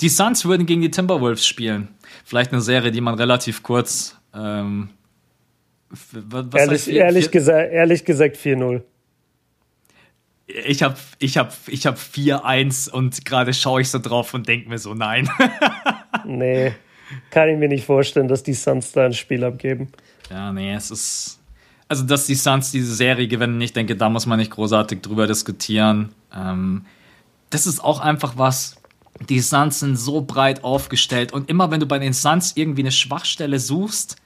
die 0.00 0.08
Suns 0.08 0.44
würden 0.44 0.66
gegen 0.66 0.80
die 0.80 0.90
Timberwolves 0.90 1.44
spielen. 1.44 1.88
Vielleicht 2.24 2.52
eine 2.52 2.60
Serie, 2.60 2.92
die 2.92 3.00
man 3.00 3.14
relativ 3.14 3.64
kurz. 3.64 4.16
Ähm, 4.32 4.90
ehrlich, 6.54 6.88
ehrlich, 6.88 7.30
gesagt, 7.30 7.72
ehrlich 7.72 8.04
gesagt 8.04 8.36
4-0 8.36 8.82
ich 10.46 10.82
habe 10.82 10.96
ich 11.18 11.36
hab, 11.38 11.52
ich 11.66 11.86
hab 11.86 11.96
4-1 11.96 12.90
und 12.90 13.24
gerade 13.24 13.52
schaue 13.52 13.80
ich 13.80 13.90
so 13.90 13.98
drauf 13.98 14.32
und 14.34 14.48
denke 14.48 14.68
mir 14.68 14.78
so, 14.78 14.94
nein. 14.94 15.28
nee, 16.24 16.72
kann 17.30 17.48
ich 17.48 17.58
mir 17.58 17.68
nicht 17.68 17.84
vorstellen, 17.84 18.28
dass 18.28 18.42
die 18.42 18.54
Suns 18.54 18.92
da 18.92 19.06
ein 19.06 19.12
Spiel 19.12 19.44
abgeben. 19.44 19.88
Ja, 20.30 20.52
nee, 20.52 20.74
es 20.74 20.90
ist. 20.90 21.40
Also, 21.88 22.04
dass 22.04 22.26
die 22.26 22.34
Suns 22.34 22.72
diese 22.72 22.92
Serie 22.94 23.28
gewinnen, 23.28 23.60
ich 23.60 23.72
denke, 23.72 23.94
da 23.94 24.08
muss 24.08 24.26
man 24.26 24.40
nicht 24.40 24.50
großartig 24.50 25.02
drüber 25.02 25.28
diskutieren. 25.28 26.12
Ähm, 26.34 26.84
das 27.50 27.66
ist 27.66 27.82
auch 27.82 28.00
einfach 28.00 28.36
was. 28.36 28.76
Die 29.28 29.40
Suns 29.40 29.80
sind 29.80 29.96
so 29.96 30.20
breit 30.20 30.64
aufgestellt 30.64 31.32
und 31.32 31.48
immer 31.48 31.70
wenn 31.70 31.80
du 31.80 31.86
bei 31.86 31.98
den 31.98 32.12
Suns 32.12 32.52
irgendwie 32.56 32.82
eine 32.82 32.92
Schwachstelle 32.92 33.58
suchst, 33.58 34.16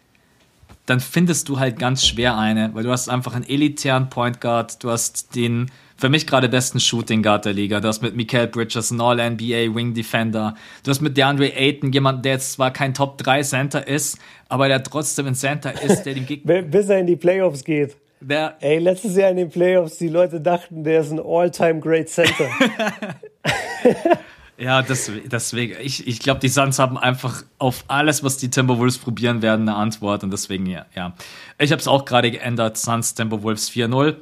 dann 0.87 1.01
findest 1.01 1.49
du 1.49 1.59
halt 1.59 1.79
ganz 1.79 2.07
schwer 2.07 2.37
eine, 2.37 2.75
weil 2.75 2.85
du 2.85 2.91
hast 2.91 3.09
einfach 3.09 3.35
einen 3.35 3.49
elitären 3.49 4.11
Point 4.11 4.41
Guard, 4.41 4.83
du 4.83 4.91
hast 4.91 5.35
den 5.35 5.71
für 6.01 6.09
mich 6.09 6.27
gerade 6.27 6.49
besten 6.49 6.81
Shooting 6.81 7.23
Guard 7.23 7.45
der 7.45 7.53
Liga. 7.53 7.79
Du 7.81 7.87
hast 7.87 8.01
mit 8.01 8.17
Mikael 8.17 8.47
Bridges 8.47 8.91
einen 8.91 9.03
All-NBA 9.03 9.75
Wing 9.75 9.93
Defender. 9.93 10.55
Du 10.83 10.91
hast 10.91 11.03
mit 11.03 11.17
DeAndre 11.17 11.55
Ayton 11.55 11.93
jemanden, 11.93 12.23
der 12.23 12.33
jetzt 12.33 12.53
zwar 12.53 12.73
kein 12.73 12.95
Top 12.95 13.19
3 13.19 13.43
Center 13.43 13.87
ist, 13.87 14.19
aber 14.49 14.69
der 14.69 14.83
trotzdem 14.83 15.27
ein 15.27 15.35
Center 15.35 15.75
ist, 15.83 16.05
der 16.05 16.15
dem 16.15 16.25
Gegner. 16.25 16.63
Bis 16.63 16.89
er 16.89 17.01
in 17.01 17.07
die 17.07 17.17
Playoffs 17.17 17.63
geht. 17.63 17.97
Der 18.23 18.57
Ey, 18.61 18.79
letztes 18.79 19.17
Jahr 19.17 19.31
in 19.31 19.37
den 19.37 19.51
Playoffs, 19.51 19.99
die 19.99 20.09
Leute 20.09 20.41
dachten, 20.41 20.85
der 20.85 21.03
ist 21.03 21.11
ein 21.11 21.21
All-Time 21.21 21.81
Great 21.81 22.09
Center. 22.09 22.49
ja, 24.61 24.83
deswegen, 24.83 25.77
ich, 25.81 26.07
ich 26.07 26.19
glaube, 26.19 26.41
die 26.41 26.49
Suns 26.49 26.79
haben 26.79 26.99
einfach 26.99 27.43
auf 27.59 27.85
alles, 27.89 28.23
was 28.23 28.37
die 28.37 28.51
Timberwolves 28.51 28.99
probieren 28.99 29.41
werden, 29.41 29.69
eine 29.69 29.77
Antwort 29.77 30.23
und 30.23 30.31
deswegen, 30.31 30.67
ja. 30.67 30.85
ja. 30.95 31.15
Ich 31.59 31.73
habe 31.73 31.81
es 31.81 31.89
auch 31.89 32.05
gerade 32.05 32.31
geändert, 32.31 32.77
Suns 32.77 33.15
Timberwolves 33.15 33.71
4-0. 33.71 34.17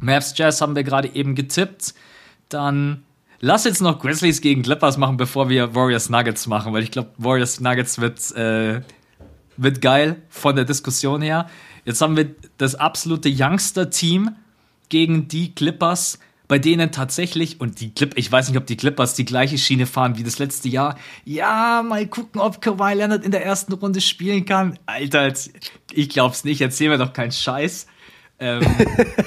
Mavs 0.00 0.34
Jazz 0.36 0.60
haben 0.60 0.76
wir 0.76 0.84
gerade 0.84 1.08
eben 1.14 1.34
getippt. 1.34 1.94
Dann 2.48 3.02
lass 3.40 3.64
jetzt 3.64 3.80
noch 3.80 3.98
Grizzlies 3.98 4.40
gegen 4.40 4.62
Clippers 4.62 4.96
machen, 4.96 5.16
bevor 5.16 5.48
wir 5.48 5.74
Warriors 5.74 6.08
Nuggets 6.08 6.46
machen, 6.46 6.72
weil 6.72 6.84
ich 6.84 6.90
glaube, 6.90 7.10
Warriors 7.18 7.60
Nuggets 7.60 8.00
wird, 8.00 8.30
äh, 8.36 8.82
wird 9.56 9.80
geil 9.80 10.22
von 10.28 10.54
der 10.54 10.64
Diskussion 10.64 11.20
her. 11.20 11.48
Jetzt 11.84 12.00
haben 12.00 12.16
wir 12.16 12.34
das 12.58 12.74
absolute 12.76 13.28
Youngster-Team 13.28 14.36
gegen 14.88 15.28
die 15.28 15.54
Clippers, 15.54 16.18
bei 16.50 16.58
denen 16.58 16.90
tatsächlich, 16.90 17.60
und 17.60 17.80
die 17.80 17.94
Clip, 17.94 18.12
ich 18.16 18.30
weiß 18.30 18.48
nicht, 18.48 18.58
ob 18.58 18.66
die 18.66 18.76
Clippers 18.76 19.14
die 19.14 19.24
gleiche 19.24 19.56
Schiene 19.56 19.86
fahren 19.86 20.18
wie 20.18 20.24
das 20.24 20.40
letzte 20.40 20.68
Jahr. 20.68 20.98
Ja, 21.24 21.84
mal 21.88 22.08
gucken, 22.08 22.40
ob 22.40 22.60
Kawhi 22.60 22.94
Leonard 22.94 23.24
in 23.24 23.30
der 23.30 23.44
ersten 23.44 23.72
Runde 23.72 24.00
spielen 24.00 24.44
kann. 24.44 24.76
Alter, 24.84 25.32
ich 25.92 26.08
glaub's 26.08 26.42
nicht, 26.42 26.60
erzähl 26.60 26.88
mir 26.88 26.98
doch 26.98 27.12
keinen 27.12 27.30
Scheiß. 27.30 27.86
Ähm, 28.40 28.66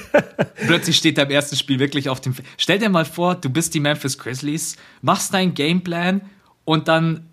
plötzlich 0.66 0.98
steht 0.98 1.16
er 1.16 1.24
im 1.24 1.30
ersten 1.30 1.56
Spiel 1.56 1.78
wirklich 1.78 2.10
auf 2.10 2.20
dem. 2.20 2.32
F 2.32 2.42
Stell 2.58 2.78
dir 2.78 2.90
mal 2.90 3.06
vor, 3.06 3.36
du 3.36 3.48
bist 3.48 3.72
die 3.72 3.80
Memphis 3.80 4.18
Grizzlies, 4.18 4.76
machst 5.00 5.32
deinen 5.32 5.54
Gameplan 5.54 6.20
und 6.66 6.88
dann 6.88 7.30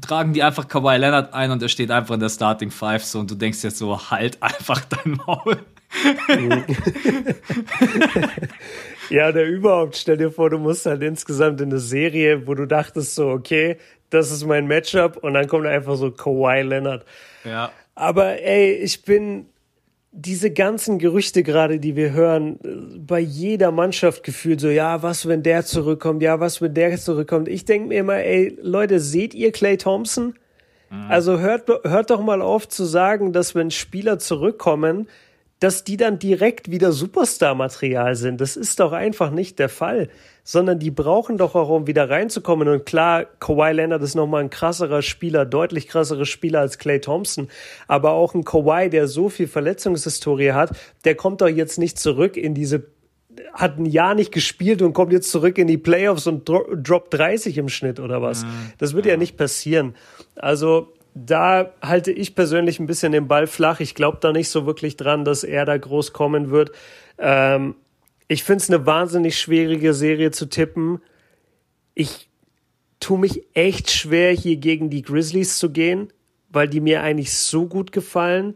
tragen 0.00 0.32
die 0.32 0.42
einfach 0.42 0.66
Kawhi 0.66 0.96
Leonard 0.96 1.32
ein 1.32 1.52
und 1.52 1.62
er 1.62 1.68
steht 1.68 1.92
einfach 1.92 2.14
in 2.14 2.20
der 2.20 2.28
Starting 2.28 2.72
Five 2.72 3.04
so 3.04 3.20
und 3.20 3.30
du 3.30 3.36
denkst 3.36 3.62
jetzt 3.62 3.78
so, 3.78 4.10
halt 4.10 4.42
einfach 4.42 4.84
dein 4.84 5.20
Maul. 5.24 5.64
ja, 9.10 9.28
oder 9.28 9.44
überhaupt, 9.44 9.96
stell 9.96 10.16
dir 10.16 10.30
vor, 10.30 10.50
du 10.50 10.58
musst 10.58 10.86
halt 10.86 11.02
insgesamt 11.02 11.60
in 11.60 11.70
eine 11.70 11.78
Serie, 11.78 12.46
wo 12.46 12.54
du 12.54 12.66
dachtest 12.66 13.14
so, 13.14 13.28
okay, 13.28 13.76
das 14.10 14.30
ist 14.30 14.44
mein 14.46 14.66
Matchup 14.66 15.16
und 15.18 15.34
dann 15.34 15.48
kommt 15.48 15.66
einfach 15.66 15.96
so 15.96 16.10
Kawhi 16.10 16.62
Leonard. 16.62 17.04
Ja. 17.44 17.72
Aber 17.94 18.40
ey, 18.42 18.72
ich 18.72 19.04
bin 19.04 19.46
diese 20.12 20.50
ganzen 20.50 20.98
Gerüchte 20.98 21.42
gerade, 21.42 21.78
die 21.78 21.94
wir 21.94 22.12
hören, 22.12 22.58
bei 23.06 23.20
jeder 23.20 23.70
Mannschaft 23.70 24.22
gefühlt 24.22 24.60
so, 24.60 24.68
ja, 24.68 25.02
was, 25.02 25.28
wenn 25.28 25.42
der 25.42 25.64
zurückkommt, 25.64 26.22
ja, 26.22 26.40
was, 26.40 26.62
wenn 26.62 26.72
der 26.72 26.96
zurückkommt. 26.96 27.48
Ich 27.48 27.66
denke 27.66 27.88
mir 27.88 28.00
immer, 28.00 28.16
ey, 28.16 28.56
Leute, 28.62 28.98
seht 28.98 29.34
ihr 29.34 29.52
Clay 29.52 29.76
Thompson? 29.76 30.34
Mhm. 30.90 31.10
Also 31.10 31.38
hört, 31.38 31.68
hört 31.84 32.10
doch 32.10 32.22
mal 32.22 32.40
auf 32.40 32.66
zu 32.66 32.84
sagen, 32.84 33.32
dass 33.32 33.54
wenn 33.54 33.70
Spieler 33.70 34.18
zurückkommen, 34.18 35.06
dass 35.60 35.84
die 35.84 35.96
dann 35.96 36.18
direkt 36.18 36.70
wieder 36.70 36.92
Superstar-Material 36.92 38.14
sind. 38.14 38.40
Das 38.40 38.56
ist 38.56 38.78
doch 38.78 38.92
einfach 38.92 39.30
nicht 39.30 39.58
der 39.58 39.68
Fall. 39.68 40.08
Sondern 40.44 40.78
die 40.78 40.92
brauchen 40.92 41.38
doch 41.38 41.54
auch, 41.54 41.70
um 41.70 41.86
wieder 41.86 42.08
reinzukommen. 42.08 42.68
Und 42.68 42.86
klar, 42.86 43.24
Kawhi 43.24 43.72
Leonard 43.72 44.02
ist 44.02 44.14
nochmal 44.14 44.44
ein 44.44 44.50
krasserer 44.50 45.02
Spieler, 45.02 45.44
deutlich 45.44 45.88
krasserer 45.88 46.26
Spieler 46.26 46.60
als 46.60 46.78
Clay 46.78 47.00
Thompson. 47.00 47.48
Aber 47.88 48.12
auch 48.12 48.34
ein 48.34 48.44
Kawhi, 48.44 48.88
der 48.90 49.08
so 49.08 49.28
viel 49.28 49.48
Verletzungshistorie 49.48 50.52
hat, 50.52 50.70
der 51.04 51.16
kommt 51.16 51.40
doch 51.40 51.48
jetzt 51.48 51.78
nicht 51.78 51.98
zurück 51.98 52.36
in 52.36 52.54
diese 52.54 52.84
hat 53.52 53.78
ein 53.78 53.86
Jahr 53.86 54.14
nicht 54.14 54.32
gespielt 54.32 54.82
und 54.82 54.92
kommt 54.92 55.12
jetzt 55.12 55.30
zurück 55.30 55.58
in 55.58 55.66
die 55.66 55.78
Playoffs 55.78 56.26
und 56.26 56.48
dro 56.48 56.64
droppt 56.74 57.12
30 57.14 57.58
im 57.58 57.68
Schnitt 57.68 58.00
oder 58.00 58.22
was. 58.22 58.44
Mhm. 58.44 58.72
Das 58.78 58.94
wird 58.94 59.06
ja. 59.06 59.12
ja 59.12 59.18
nicht 59.18 59.36
passieren. 59.36 59.94
Also 60.36 60.94
da 61.18 61.72
halte 61.80 62.12
ich 62.12 62.34
persönlich 62.34 62.78
ein 62.78 62.86
bisschen 62.86 63.12
den 63.12 63.26
Ball 63.26 63.46
flach. 63.46 63.80
Ich 63.80 63.94
glaube 63.94 64.18
da 64.20 64.32
nicht 64.32 64.50
so 64.50 64.66
wirklich 64.66 64.98
dran, 64.98 65.24
dass 65.24 65.44
er 65.44 65.64
da 65.64 65.78
groß 65.78 66.12
kommen 66.12 66.50
wird. 66.50 66.72
Ähm, 67.16 67.74
ich 68.28 68.44
finde 68.44 68.62
es 68.62 68.68
eine 68.68 68.84
wahnsinnig 68.84 69.38
schwierige 69.38 69.94
Serie 69.94 70.30
zu 70.30 70.44
tippen. 70.44 71.00
Ich 71.94 72.28
tue 73.00 73.18
mich 73.18 73.46
echt 73.54 73.90
schwer, 73.90 74.32
hier 74.32 74.56
gegen 74.56 74.90
die 74.90 75.00
Grizzlies 75.00 75.56
zu 75.56 75.70
gehen, 75.70 76.12
weil 76.50 76.68
die 76.68 76.80
mir 76.80 77.02
eigentlich 77.02 77.32
so 77.32 77.66
gut 77.66 77.92
gefallen. 77.92 78.54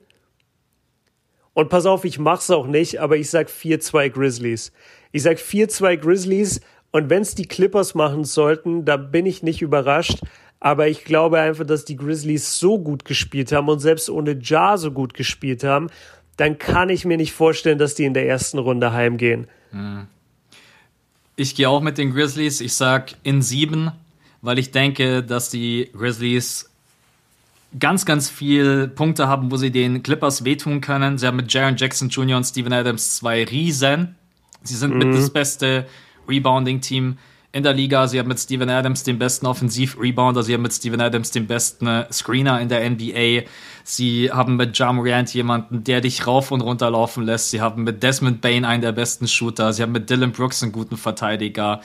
Und 1.55 1.71
pass 1.71 1.87
auf, 1.87 2.05
ich 2.05 2.19
mach's 2.19 2.51
auch 2.51 2.67
nicht, 2.67 3.01
aber 3.01 3.17
ich 3.17 3.31
sag 3.31 3.49
4-2 3.49 4.11
Grizzlies. 4.11 4.73
Ich 5.13 5.23
sag 5.23 5.39
4-2 5.39 5.97
Grizzlies 5.97 6.61
und 6.91 7.09
wenn 7.09 7.23
es 7.23 7.35
die 7.35 7.47
Clippers 7.47 7.95
machen 7.95 8.25
sollten, 8.25 8.85
da 8.85 8.99
bin 8.99 9.25
ich 9.25 9.43
nicht 9.43 9.63
überrascht. 9.63 10.19
Aber 10.61 10.89
ich 10.89 11.05
glaube 11.05 11.41
einfach, 11.41 11.65
dass 11.65 11.87
die 11.87 11.97
Grizzlies 11.97 12.59
so 12.59 12.79
gut 12.79 13.07
gespielt 13.07 13.51
haben 13.51 13.69
und 13.69 13.81
selbst 13.81 14.11
ohne 14.11 14.39
Jar 14.41 14.77
so 14.77 14.93
gut 14.93 15.15
gespielt 15.15 15.65
haben, 15.65 15.89
dann 16.37 16.59
kann 16.59 16.91
ich 16.91 17.05
mir 17.05 17.17
nicht 17.17 17.33
vorstellen, 17.33 17.79
dass 17.79 17.95
die 17.95 18.05
in 18.05 18.15
der 18.15 18.29
ersten 18.29 18.59
Runde 18.59 18.93
heimgehen. 18.93 19.49
Mhm. 19.73 20.07
Ich 21.37 21.55
gehe 21.55 21.69
auch 21.69 21.81
mit 21.81 21.97
den 21.97 22.13
Grizzlies. 22.13 22.61
Ich 22.61 22.75
sag 22.75 23.15
in 23.23 23.41
sieben, 23.41 23.93
weil 24.43 24.59
ich 24.59 24.71
denke, 24.71 25.23
dass 25.23 25.49
die 25.49 25.91
Grizzlies 25.95 26.69
ganz, 27.79 28.05
ganz 28.05 28.29
viel 28.29 28.89
Punkte 28.89 29.29
haben, 29.29 29.51
wo 29.51 29.57
sie 29.57 29.71
den 29.71 30.03
Clippers 30.03 30.45
wehtun 30.45 30.83
können. 30.83 31.17
Sie 31.17 31.27
haben 31.27 31.37
mit 31.37 31.53
Jaron 31.53 31.77
Jackson 31.77 32.11
Jr. 32.11 32.37
und 32.37 32.45
Steven 32.45 32.73
Adams 32.73 33.17
zwei 33.17 33.45
Riesen. 33.45 34.17
Sie 34.63 34.75
sind 34.75 34.93
mhm. 34.93 34.99
mit 34.99 35.15
das 35.15 35.31
beste 35.31 35.87
Rebounding-Team 36.29 37.17
in 37.53 37.63
der 37.63 37.73
Liga. 37.73 38.07
Sie 38.07 38.19
haben 38.19 38.29
mit 38.29 38.39
Steven 38.39 38.71
Adams 38.71 39.03
den 39.03 39.19
besten 39.19 39.47
Offensiv-Rebounder. 39.47 40.43
Sie 40.43 40.55
haben 40.55 40.63
mit 40.63 40.73
Steven 40.73 41.01
Adams 41.01 41.31
den 41.31 41.47
besten 41.47 41.87
äh, 41.87 42.13
Screener 42.13 42.61
in 42.61 42.69
der 42.69 42.89
NBA. 42.89 43.49
Sie 43.83 44.31
haben 44.31 44.57
mit 44.57 44.79
Ja 44.79 44.93
Morant 44.93 45.35
jemanden, 45.35 45.83
der 45.83 46.01
dich 46.01 46.27
rauf 46.27 46.53
und 46.53 46.61
runter 46.61 46.91
laufen 46.91 47.25
lässt. 47.25 47.51
Sie 47.51 47.61
haben 47.61 47.83
mit 47.83 48.03
Desmond 48.03 48.41
Bain 48.41 48.65
einen 48.65 48.83
der 48.83 48.93
besten 48.93 49.27
Shooter. 49.27 49.73
Sie 49.73 49.83
haben 49.83 49.93
mit 49.93 50.09
Dylan 50.09 50.33
Brooks 50.33 50.63
einen 50.63 50.73
guten 50.73 50.97
Verteidiger 50.97 51.81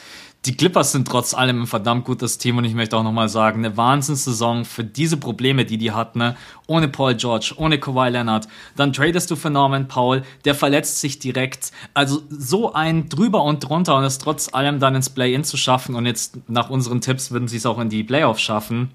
die 0.45 0.55
Clippers 0.55 0.91
sind 0.91 1.07
trotz 1.07 1.33
allem 1.33 1.63
ein 1.63 1.67
verdammt 1.67 2.05
gutes 2.05 2.37
Team 2.37 2.57
und 2.57 2.65
ich 2.65 2.75
möchte 2.75 2.95
auch 2.97 3.03
nochmal 3.03 3.29
sagen, 3.29 3.65
eine 3.65 3.77
Wahnsinnssaison 3.77 4.63
für 4.63 4.83
diese 4.83 5.17
Probleme, 5.17 5.65
die 5.65 5.77
die 5.77 5.91
hatten, 5.91 6.19
ne? 6.19 6.37
ohne 6.67 6.87
Paul 6.87 7.15
George, 7.15 7.53
ohne 7.57 7.79
Kawhi 7.79 8.09
Leonard. 8.09 8.47
Dann 8.75 8.93
tradest 8.93 9.31
du 9.31 9.35
für 9.35 9.49
Norman 9.49 9.87
Paul, 9.87 10.23
der 10.45 10.53
verletzt 10.53 10.99
sich 10.99 11.19
direkt. 11.19 11.71
Also 11.93 12.21
so 12.29 12.73
ein 12.73 13.09
drüber 13.09 13.43
und 13.43 13.67
drunter 13.67 13.95
und 13.95 14.03
es 14.03 14.19
trotz 14.19 14.53
allem 14.53 14.79
dann 14.79 14.95
ins 14.95 15.09
Play-In 15.09 15.43
zu 15.43 15.57
schaffen 15.57 15.95
und 15.95 16.05
jetzt 16.05 16.37
nach 16.47 16.69
unseren 16.69 17.01
Tipps 17.01 17.31
würden 17.31 17.47
sie 17.47 17.57
es 17.57 17.65
auch 17.65 17.79
in 17.79 17.89
die 17.89 18.03
Playoffs 18.03 18.41
schaffen. 18.41 18.91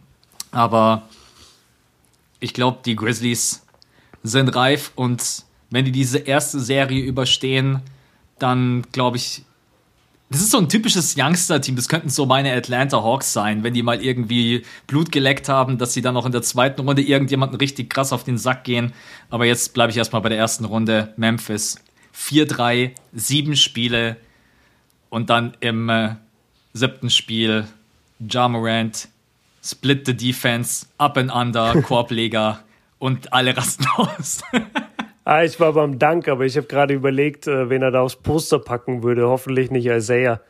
Aber 0.52 1.02
ich 2.38 2.54
glaube, 2.54 2.78
die 2.84 2.96
Grizzlies 2.96 3.66
sind 4.22 4.54
reif 4.54 4.92
und 4.94 5.44
wenn 5.70 5.84
die 5.84 5.92
diese 5.92 6.18
erste 6.18 6.60
Serie 6.60 7.02
überstehen, 7.02 7.82
dann 8.38 8.82
glaube 8.92 9.16
ich, 9.16 9.44
das 10.30 10.40
ist 10.40 10.52
so 10.52 10.58
ein 10.58 10.68
typisches 10.68 11.16
Youngster-Team. 11.18 11.74
Das 11.74 11.88
könnten 11.88 12.08
so 12.08 12.24
meine 12.24 12.52
Atlanta 12.52 13.02
Hawks 13.02 13.32
sein, 13.32 13.64
wenn 13.64 13.74
die 13.74 13.82
mal 13.82 14.00
irgendwie 14.00 14.64
Blut 14.86 15.10
geleckt 15.10 15.48
haben, 15.48 15.76
dass 15.76 15.92
sie 15.92 16.02
dann 16.02 16.14
noch 16.14 16.24
in 16.24 16.30
der 16.30 16.42
zweiten 16.42 16.82
Runde 16.82 17.02
irgendjemanden 17.02 17.58
richtig 17.58 17.90
krass 17.90 18.12
auf 18.12 18.22
den 18.22 18.38
Sack 18.38 18.62
gehen. 18.62 18.92
Aber 19.28 19.44
jetzt 19.44 19.74
bleibe 19.74 19.90
ich 19.90 19.96
erstmal 19.96 20.22
bei 20.22 20.28
der 20.28 20.38
ersten 20.38 20.64
Runde. 20.64 21.12
Memphis. 21.16 21.80
4-3, 22.16 22.92
sieben 23.12 23.56
Spiele. 23.56 24.18
Und 25.08 25.30
dann 25.30 25.56
im 25.58 25.88
äh, 25.88 26.14
siebten 26.74 27.10
Spiel 27.10 27.66
Ja 28.20 28.46
Morant, 28.46 29.08
Split 29.64 30.06
the 30.06 30.16
Defense, 30.16 30.86
Up 30.96 31.16
and 31.18 31.34
Under, 31.34 31.82
Korbleger 31.82 32.62
und 33.00 33.32
alle 33.32 33.56
rasten 33.56 33.86
aus. 33.96 34.42
Ah, 35.30 35.44
ich 35.44 35.60
war 35.60 35.74
beim 35.74 36.00
Dank, 36.00 36.26
aber 36.26 36.44
ich 36.44 36.56
habe 36.56 36.66
gerade 36.66 36.92
überlegt, 36.92 37.46
äh, 37.46 37.70
wen 37.70 37.82
er 37.82 37.92
da 37.92 38.00
aufs 38.00 38.16
Poster 38.16 38.58
packen 38.58 39.04
würde. 39.04 39.28
Hoffentlich 39.28 39.70
nicht 39.70 39.86
Isaiah. 39.86 40.40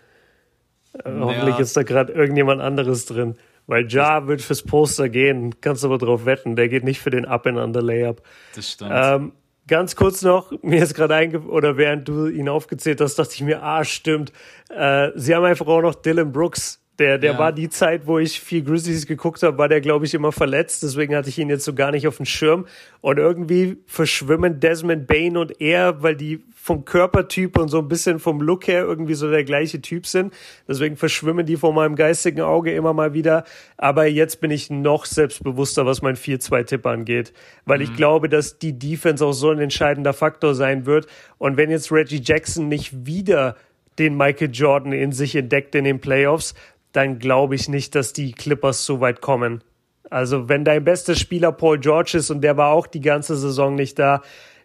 Äh, 0.95 1.11
ja. 1.11 1.21
Hoffentlich 1.21 1.59
ist 1.59 1.77
da 1.77 1.83
gerade 1.83 2.15
irgendjemand 2.15 2.63
anderes 2.63 3.05
drin. 3.05 3.37
Weil 3.67 3.89
Ja 3.89 4.27
wird 4.27 4.41
fürs 4.41 4.63
Poster 4.63 5.11
gehen, 5.11 5.61
kannst 5.61 5.85
aber 5.85 5.99
drauf 5.99 6.25
wetten. 6.25 6.57
Der 6.57 6.71
geht 6.71 6.83
nicht 6.83 6.99
für 6.99 7.11
den 7.11 7.27
Up-and-Under-Layup. 7.27 8.23
Das 8.57 8.71
stimmt. 8.71 8.91
Ähm, 8.95 9.33
ganz 9.69 9.97
kurz 9.97 10.23
noch, 10.23 10.51
mir 10.63 10.83
ist 10.83 10.95
gerade 10.95 11.15
einge... 11.15 11.41
oder 11.41 11.77
während 11.77 12.09
du 12.09 12.29
ihn 12.29 12.49
aufgezählt 12.49 13.03
hast, 13.03 13.17
dachte 13.17 13.35
ich 13.35 13.43
mir, 13.43 13.63
ah, 13.63 13.85
stimmt. 13.85 14.33
Äh, 14.75 15.11
sie 15.15 15.35
haben 15.35 15.45
einfach 15.45 15.67
auch 15.67 15.83
noch 15.83 15.95
Dylan 15.95 16.33
Brooks 16.33 16.80
der, 17.01 17.17
der 17.17 17.33
ja. 17.33 17.39
war 17.39 17.53
die 17.53 17.71
Zeit, 17.71 18.07
wo 18.07 18.19
ich 18.19 18.39
viel 18.39 18.63
Grizzlies 18.63 19.07
geguckt 19.07 19.43
habe, 19.43 19.57
war 19.57 19.69
der, 19.69 19.81
glaube 19.81 20.05
ich, 20.05 20.13
immer 20.13 20.33
verletzt. 20.33 20.83
Deswegen 20.83 21.17
hatte 21.17 21.31
ich 21.31 21.39
ihn 21.39 21.49
jetzt 21.49 21.65
so 21.65 21.75
gar 21.75 21.91
nicht 21.91 22.07
auf 22.07 22.19
dem 22.19 22.27
Schirm. 22.27 22.67
Und 23.01 23.19
irgendwie 23.19 23.79
verschwimmen 23.87 24.61
Desmond 24.61 25.07
Bain 25.07 25.39
und 25.39 25.61
er, 25.63 26.03
weil 26.03 26.15
die 26.15 26.45
vom 26.55 26.85
Körpertyp 26.85 27.59
und 27.59 27.69
so 27.69 27.79
ein 27.79 27.89
bisschen 27.89 28.19
vom 28.19 28.43
Look 28.43 28.67
her 28.67 28.83
irgendwie 28.83 29.15
so 29.15 29.31
der 29.31 29.45
gleiche 29.45 29.81
Typ 29.81 30.07
sind. 30.07 30.35
Deswegen 30.69 30.99
verschwimmen 30.99 31.47
die 31.47 31.57
vor 31.57 31.73
meinem 31.73 31.97
geistigen 31.97 32.43
Auge 32.43 32.75
immer 32.75 32.93
mal 32.93 33.15
wieder. 33.15 33.45
Aber 33.79 34.05
jetzt 34.05 34.43
bin 34.43 34.51
ich 34.51 34.69
noch 34.69 35.07
selbstbewusster, 35.07 35.87
was 35.87 36.03
mein 36.03 36.17
4-2-Tipp 36.17 36.85
angeht. 36.87 37.33
Weil 37.65 37.79
mhm. 37.79 37.85
ich 37.85 37.97
glaube, 37.97 38.29
dass 38.29 38.59
die 38.59 38.79
Defense 38.79 39.25
auch 39.25 39.33
so 39.33 39.49
ein 39.49 39.59
entscheidender 39.59 40.13
Faktor 40.13 40.55
sein 40.55 40.85
wird. 40.85 41.07
Und 41.39 41.57
wenn 41.57 41.71
jetzt 41.71 41.91
Reggie 41.91 42.21
Jackson 42.23 42.69
nicht 42.69 43.07
wieder 43.07 43.57
den 43.99 44.17
Michael 44.17 44.51
Jordan 44.53 44.93
in 44.93 45.13
sich 45.13 45.35
entdeckt 45.37 45.75
in 45.75 45.85
den 45.85 46.01
Playoffs, 46.01 46.55
dann 46.93 47.19
glaube 47.19 47.55
ich 47.55 47.69
nicht, 47.69 47.95
dass 47.95 48.13
die 48.13 48.33
Clippers 48.33 48.85
so 48.85 49.01
weit 49.01 49.21
kommen. 49.21 49.63
Also 50.11 50.49
wenn 50.49 50.65
dein 50.65 50.85
bester 50.85 51.15
Spieler 51.15 51.53
Paul 51.53 51.79
George 51.79 52.19
ist 52.19 52.31
und 52.31 52.41
der 52.41 52.57
war 52.57 52.71
auch 52.71 52.87
die 52.87 53.01
ganze 53.01 53.37
Saison 53.37 53.77
nicht 53.77 53.99
da, 53.99 54.23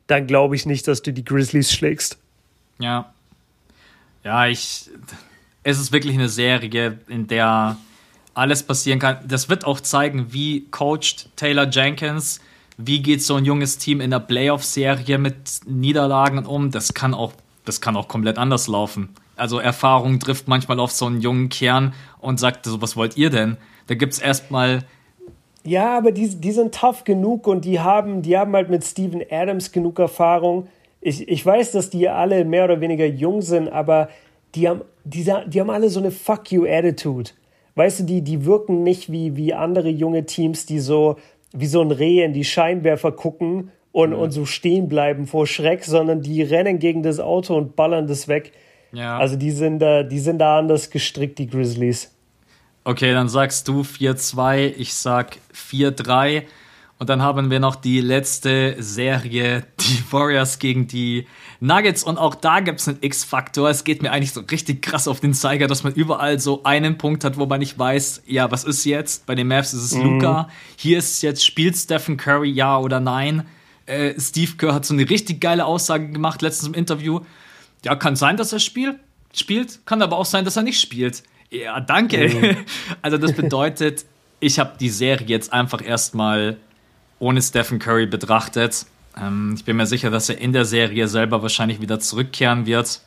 dann 0.07 0.27
glaube 0.27 0.55
ich 0.55 0.65
nicht, 0.65 0.87
dass 0.87 1.01
du 1.01 1.13
die 1.13 1.23
Grizzlies 1.23 1.71
schlägst. 1.71 2.17
Ja. 2.79 3.13
Ja, 4.23 4.47
ich. 4.47 4.89
Es 5.63 5.79
ist 5.79 5.91
wirklich 5.91 6.15
eine 6.15 6.29
Serie, 6.29 6.99
in 7.07 7.27
der 7.27 7.77
alles 8.33 8.63
passieren 8.63 8.99
kann. 8.99 9.17
Das 9.27 9.49
wird 9.49 9.65
auch 9.65 9.79
zeigen, 9.79 10.31
wie 10.31 10.67
coacht 10.69 11.29
Taylor 11.35 11.67
Jenkins, 11.67 12.39
wie 12.77 13.01
geht 13.01 13.23
so 13.23 13.35
ein 13.35 13.45
junges 13.45 13.77
Team 13.77 14.01
in 14.01 14.11
der 14.11 14.19
Playoff-Serie 14.19 15.17
mit 15.17 15.61
Niederlagen 15.65 16.45
um. 16.45 16.69
Das 16.69 16.93
kann 16.93 17.13
auch, 17.13 17.33
das 17.65 17.81
kann 17.81 17.95
auch 17.95 18.07
komplett 18.07 18.37
anders 18.37 18.67
laufen 18.67 19.15
also 19.37 19.59
Erfahrung 19.59 20.19
trifft 20.19 20.47
manchmal 20.47 20.79
auf 20.79 20.91
so 20.91 21.05
einen 21.05 21.21
jungen 21.21 21.49
Kern 21.49 21.93
und 22.25 22.39
sagt 22.39 22.65
so, 22.65 22.81
was 22.81 22.97
wollt 22.97 23.17
ihr 23.17 23.29
denn? 23.29 23.57
Da 23.87 23.95
gibt's 23.95 24.19
erstmal 24.19 24.83
ja, 25.65 25.97
aber 25.97 26.11
die, 26.11 26.27
die 26.27 26.51
sind 26.51 26.75
tough 26.75 27.05
genug 27.05 27.47
und 27.47 27.65
die 27.65 27.79
haben, 27.79 28.21
die 28.21 28.37
haben 28.37 28.53
halt 28.53 28.69
mit 28.69 28.83
Steven 28.83 29.23
Adams 29.31 29.71
genug 29.71 29.97
Erfahrung. 29.97 30.67
Ich, 31.01 31.27
ich 31.27 31.43
weiß, 31.43 31.71
dass 31.71 31.89
die 31.89 32.07
alle 32.07 32.45
mehr 32.45 32.65
oder 32.65 32.81
weniger 32.81 33.07
jung 33.07 33.41
sind, 33.41 33.69
aber 33.69 34.09
die 34.53 34.69
haben, 34.69 34.81
die, 35.03 35.23
die 35.23 35.59
haben 35.59 35.69
alle 35.71 35.89
so 35.89 35.99
eine 35.99 36.11
Fuck 36.11 36.51
you 36.51 36.65
Attitude. 36.65 37.31
Weißt 37.73 38.01
du, 38.01 38.03
die, 38.03 38.21
die 38.21 38.45
wirken 38.45 38.83
nicht 38.83 39.11
wie, 39.11 39.35
wie 39.35 39.55
andere 39.55 39.89
junge 39.89 40.25
Teams, 40.25 40.67
die 40.67 40.79
so 40.79 41.17
wie 41.51 41.65
so 41.67 41.81
ein 41.81 41.91
Reh 41.91 42.23
in 42.23 42.33
die 42.33 42.43
Scheinwerfer 42.43 43.11
gucken 43.11 43.71
und, 43.91 44.11
mhm. 44.11 44.19
und 44.19 44.31
so 44.31 44.45
stehen 44.45 44.87
bleiben 44.87 45.25
vor 45.25 45.47
Schreck, 45.47 45.83
sondern 45.83 46.21
die 46.21 46.43
rennen 46.43 46.77
gegen 46.77 47.01
das 47.01 47.19
Auto 47.19 47.55
und 47.55 47.75
ballern 47.75 48.07
das 48.07 48.27
weg. 48.27 48.51
Ja. 48.91 49.17
Also 49.17 49.35
die 49.35 49.51
sind 49.51 49.79
da, 49.79 50.03
die 50.03 50.19
sind 50.19 50.39
da 50.39 50.59
anders 50.59 50.89
gestrickt, 50.89 51.39
die 51.39 51.47
Grizzlies. 51.47 52.14
Okay, 52.87 53.13
dann 53.13 53.29
sagst 53.29 53.67
du 53.67 53.81
4-2, 53.81 54.75
ich 54.77 54.93
sag 54.93 55.39
4-3. 55.55 56.43
Und 56.99 57.09
dann 57.09 57.23
haben 57.23 57.49
wir 57.49 57.59
noch 57.59 57.75
die 57.75 57.99
letzte 57.99 58.75
Serie, 58.77 59.65
die 59.79 60.03
Warriors 60.11 60.59
gegen 60.59 60.87
die 60.87 61.25
Nuggets. 61.59 62.03
Und 62.03 62.19
auch 62.19 62.35
da 62.35 62.59
gibt 62.59 62.79
es 62.79 62.87
einen 62.87 62.99
X-Faktor. 63.01 63.71
Es 63.71 63.85
geht 63.85 64.03
mir 64.03 64.11
eigentlich 64.11 64.33
so 64.33 64.41
richtig 64.41 64.83
krass 64.83 65.07
auf 65.07 65.19
den 65.19 65.33
Zeiger, 65.33 65.65
dass 65.65 65.83
man 65.83 65.93
überall 65.93 66.39
so 66.39 66.63
einen 66.63 66.99
Punkt 66.99 67.23
hat, 67.23 67.37
wo 67.37 67.47
man 67.47 67.59
nicht 67.59 67.77
weiß, 67.77 68.21
ja, 68.27 68.51
was 68.51 68.63
ist 68.63 68.85
jetzt? 68.85 69.25
Bei 69.25 69.33
den 69.33 69.47
Mavs 69.47 69.73
ist 69.73 69.81
es 69.81 69.95
mhm. 69.95 70.19
Luca. 70.19 70.47
Hier 70.77 70.99
ist 70.99 71.13
es 71.13 71.21
jetzt, 71.23 71.43
spielt 71.43 71.75
Stephen 71.75 72.17
Curry 72.17 72.51
ja 72.51 72.77
oder 72.77 72.99
nein? 72.99 73.47
Äh, 73.87 74.13
Steve 74.19 74.51
Kerr 74.57 74.75
hat 74.75 74.85
so 74.85 74.93
eine 74.93 75.09
richtig 75.09 75.41
geile 75.41 75.65
Aussage 75.65 76.09
gemacht 76.09 76.43
letztens 76.43 76.67
im 76.67 76.75
Interview. 76.75 77.21
Ja, 77.83 77.95
kann 77.95 78.15
sein, 78.15 78.37
dass 78.37 78.53
er 78.53 78.59
spielt, 78.59 78.97
spielt, 79.33 79.83
kann 79.87 80.03
aber 80.03 80.17
auch 80.17 80.25
sein, 80.25 80.45
dass 80.45 80.55
er 80.55 80.63
nicht 80.63 80.79
spielt. 80.79 81.23
Ja, 81.63 81.79
danke. 81.79 82.29
Mhm. 82.29 82.57
Also 83.01 83.17
das 83.17 83.33
bedeutet, 83.33 84.05
ich 84.39 84.59
habe 84.59 84.73
die 84.79 84.89
Serie 84.89 85.27
jetzt 85.27 85.53
einfach 85.53 85.83
erstmal 85.83 86.57
ohne 87.19 87.41
Stephen 87.41 87.79
Curry 87.79 88.07
betrachtet. 88.07 88.85
Ähm, 89.19 89.53
ich 89.55 89.63
bin 89.63 89.77
mir 89.77 89.85
sicher, 89.85 90.09
dass 90.09 90.29
er 90.29 90.37
in 90.39 90.53
der 90.53 90.65
Serie 90.65 91.07
selber 91.07 91.41
wahrscheinlich 91.41 91.81
wieder 91.81 91.99
zurückkehren 91.99 92.65
wird. 92.65 93.01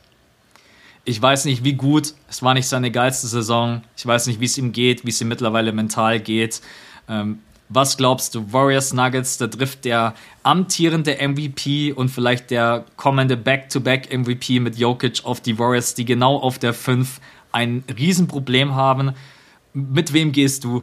Ich 1.05 1.21
weiß 1.21 1.47
nicht, 1.47 1.65
wie 1.65 1.75
gut. 1.75 2.15
Es 2.29 2.43
war 2.43 2.55
nicht 2.55 2.67
seine 2.67 2.91
geilste 2.91 3.27
Saison. 3.27 3.83
Ich 3.97 4.07
weiß 4.07 4.27
nicht, 4.27 4.41
wie 4.41 4.45
es 4.45 4.59
ihm 4.59 4.73
geht, 4.73 5.05
wie 5.05 5.11
es 5.11 5.21
ihm 5.21 5.29
mittlerweile 5.29 5.73
mental 5.73 6.21
geht. 6.21 6.61
Ähm, 7.09 7.41
was 7.71 7.99
glaubst 7.99 8.35
du, 8.35 8.51
Warriors 8.53 8.95
Nuggets, 8.95 9.37
da 9.37 9.47
trifft 9.47 9.85
der 9.85 10.15
amtierende 10.43 11.19
MVP 11.21 11.93
und 11.93 12.09
vielleicht 12.09 12.51
der 12.51 12.87
kommende 12.97 13.37
Back-to-Back-MVP 13.37 14.61
mit 14.61 14.79
Jokic 14.79 15.25
auf 15.25 15.43
die 15.43 15.59
Warriors, 15.59 15.95
die 15.95 16.07
genau 16.07 16.39
auf 16.39 16.59
der 16.59 16.73
5 16.73 17.21
ein 17.59 17.83
Riesenproblem 17.99 18.75
haben. 18.75 19.15
Mit 19.75 20.13
wem 20.13 20.33
gehst 20.33 20.65
du? 20.65 20.83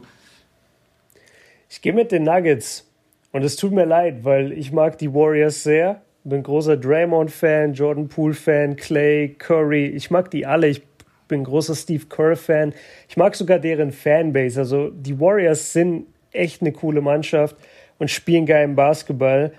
Ich 1.70 1.80
gehe 1.80 1.92
mit 1.92 2.12
den 2.12 2.24
Nuggets. 2.24 2.86
Und 3.32 3.42
es 3.42 3.56
tut 3.56 3.72
mir 3.72 3.86
leid, 3.86 4.24
weil 4.24 4.52
ich 4.52 4.72
mag 4.72 4.98
die 4.98 5.12
Warriors 5.12 5.62
sehr. 5.62 6.02
Bin 6.24 6.42
großer 6.42 6.76
Draymond-Fan, 6.76 7.74
Jordan 7.74 8.08
Poole-Fan, 8.08 8.76
Clay, 8.76 9.34
Curry. 9.38 9.86
Ich 9.86 10.10
mag 10.10 10.30
die 10.30 10.44
alle. 10.44 10.68
Ich 10.68 10.82
bin 11.28 11.44
großer 11.44 11.74
Steve 11.74 12.06
Kerr-Fan. 12.06 12.72
Ich 13.08 13.16
mag 13.16 13.34
sogar 13.34 13.58
deren 13.58 13.92
Fanbase. 13.92 14.60
Also 14.60 14.90
die 14.90 15.18
Warriors 15.18 15.72
sind 15.72 16.06
echt 16.32 16.60
eine 16.60 16.72
coole 16.72 17.00
Mannschaft 17.00 17.56
und 17.98 18.10
spielen 18.10 18.46
geilen 18.46 18.76
Basketball. 18.76 19.52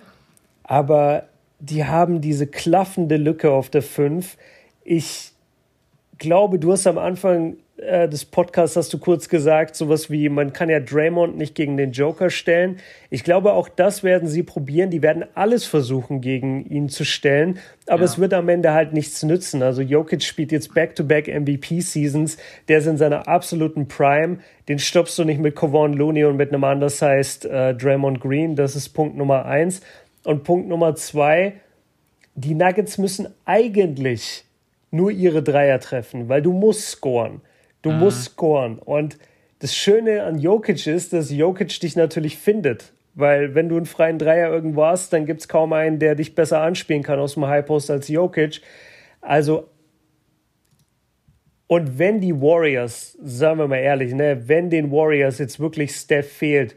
Aber 0.63 1.28
die 1.59 1.86
haben 1.86 2.22
diese 2.22 2.47
klaffende 2.47 3.18
Lücke 3.18 3.51
auf 3.51 3.70
der 3.70 3.82
5. 3.82 4.38
Ich 4.84 5.32
glaube, 6.18 6.59
du 6.59 6.72
hast 6.72 6.88
am 6.88 6.97
Anfang 6.97 7.57
äh, 7.78 8.09
des 8.09 8.26
Podcasts 8.26 8.76
hast 8.76 8.91
du 8.91 8.97
kurz 8.97 9.30
gesagt, 9.30 9.76
sowas 9.76 10.09
wie, 10.09 10.30
man 10.30 10.51
kann 10.51 10.68
ja 10.70 10.80
Draymond 10.80 11.38
nicht 11.38 11.53
gegen 11.53 11.78
den 11.78 11.91
Joker 11.91 12.32
stellen. 12.32 12.78
Ich 13.11 13.24
glaube, 13.24 13.53
auch 13.53 13.70
das 13.70 14.03
werden 14.03 14.28
sie 14.28 14.41
probieren. 14.41 14.89
Die 14.89 15.03
werden 15.03 15.26
alles 15.36 15.65
versuchen, 15.65 16.22
gegen 16.22 16.65
ihn 16.65 16.89
zu 16.89 17.05
stellen. 17.05 17.59
Aber 17.86 17.99
ja. 17.99 18.05
es 18.05 18.18
wird 18.18 18.34
am 18.34 18.49
Ende 18.49 18.74
halt 18.74 18.93
nichts 18.93 19.22
nützen. 19.22 19.61
Also 19.61 19.84
Jokic 19.84 20.24
spielt 20.24 20.51
jetzt 20.51 20.74
Back-to-Back 20.74 21.28
MVP-Seasons. 21.28 22.38
Der 22.68 22.80
ist 22.80 22.88
in 22.88 22.97
seiner 22.97 23.28
absoluten 23.28 23.88
Prime. 23.88 24.39
Den 24.68 24.80
stoppst 24.80 25.18
du 25.20 25.24
nicht 25.24 25.39
mit 25.39 25.55
Kevon 25.55 25.93
Looney 25.93 26.26
und 26.26 26.36
mit 26.36 26.51
einem 26.51 26.63
undersized 26.63 27.45
äh, 27.45 27.76
Draymond 27.76 28.20
Green. 28.22 28.55
Das 28.55 28.76
ist 28.76 28.89
Punkt 28.89 29.15
Nummer 29.15 29.45
eins. 29.45 29.82
Und 30.24 30.43
Punkt 30.43 30.68
Nummer 30.68 30.95
zwei, 30.95 31.53
die 32.34 32.55
Nuggets 32.55 32.97
müssen 32.97 33.28
eigentlich 33.45 34.47
nur 34.92 35.12
ihre 35.12 35.44
Dreier 35.44 35.80
treffen, 35.80 36.30
weil 36.30 36.42
du 36.42 36.54
musst 36.54 36.88
scoren. 36.90 37.42
Du 37.82 37.92
mhm. 37.92 38.00
musst 38.00 38.24
scoren. 38.24 38.80
Und 38.80 39.18
das 39.60 39.76
Schöne 39.76 40.24
an 40.24 40.40
Jokic 40.40 40.88
ist, 40.88 41.14
dass 41.14 41.32
Jokic 41.32 41.80
dich 41.80 41.96
natürlich 41.96 42.38
findet. 42.38 42.94
Weil 43.16 43.56
wenn 43.56 43.68
du 43.68 43.78
einen 43.78 43.88
freien 43.88 44.20
Dreier 44.20 44.52
irgendwo 44.52 44.86
hast, 44.86 45.12
dann 45.12 45.26
gibt 45.26 45.42
es 45.42 45.48
kaum 45.48 45.74
einen, 45.74 45.98
der 45.98 46.14
dich 46.14 46.36
besser 46.36 46.62
anspielen 46.62 47.02
kann 47.02 47.20
aus 47.20 47.34
dem 47.34 47.48
High 47.48 47.66
Post 47.66 47.90
als 47.90 48.08
Jokic. 48.08 48.62
Also, 49.22 49.70
und 51.66 51.98
wenn 51.98 52.22
die 52.22 52.40
Warriors, 52.40 53.18
sagen 53.24 53.60
wir 53.60 53.68
mal 53.68 53.78
ehrlich, 53.78 54.14
ne, 54.14 54.48
wenn 54.48 54.70
den 54.70 54.92
Warriors 54.92 55.40
jetzt 55.40 55.60
wirklich 55.60 55.96
Steph 55.96 56.32
fehlt, 56.32 56.76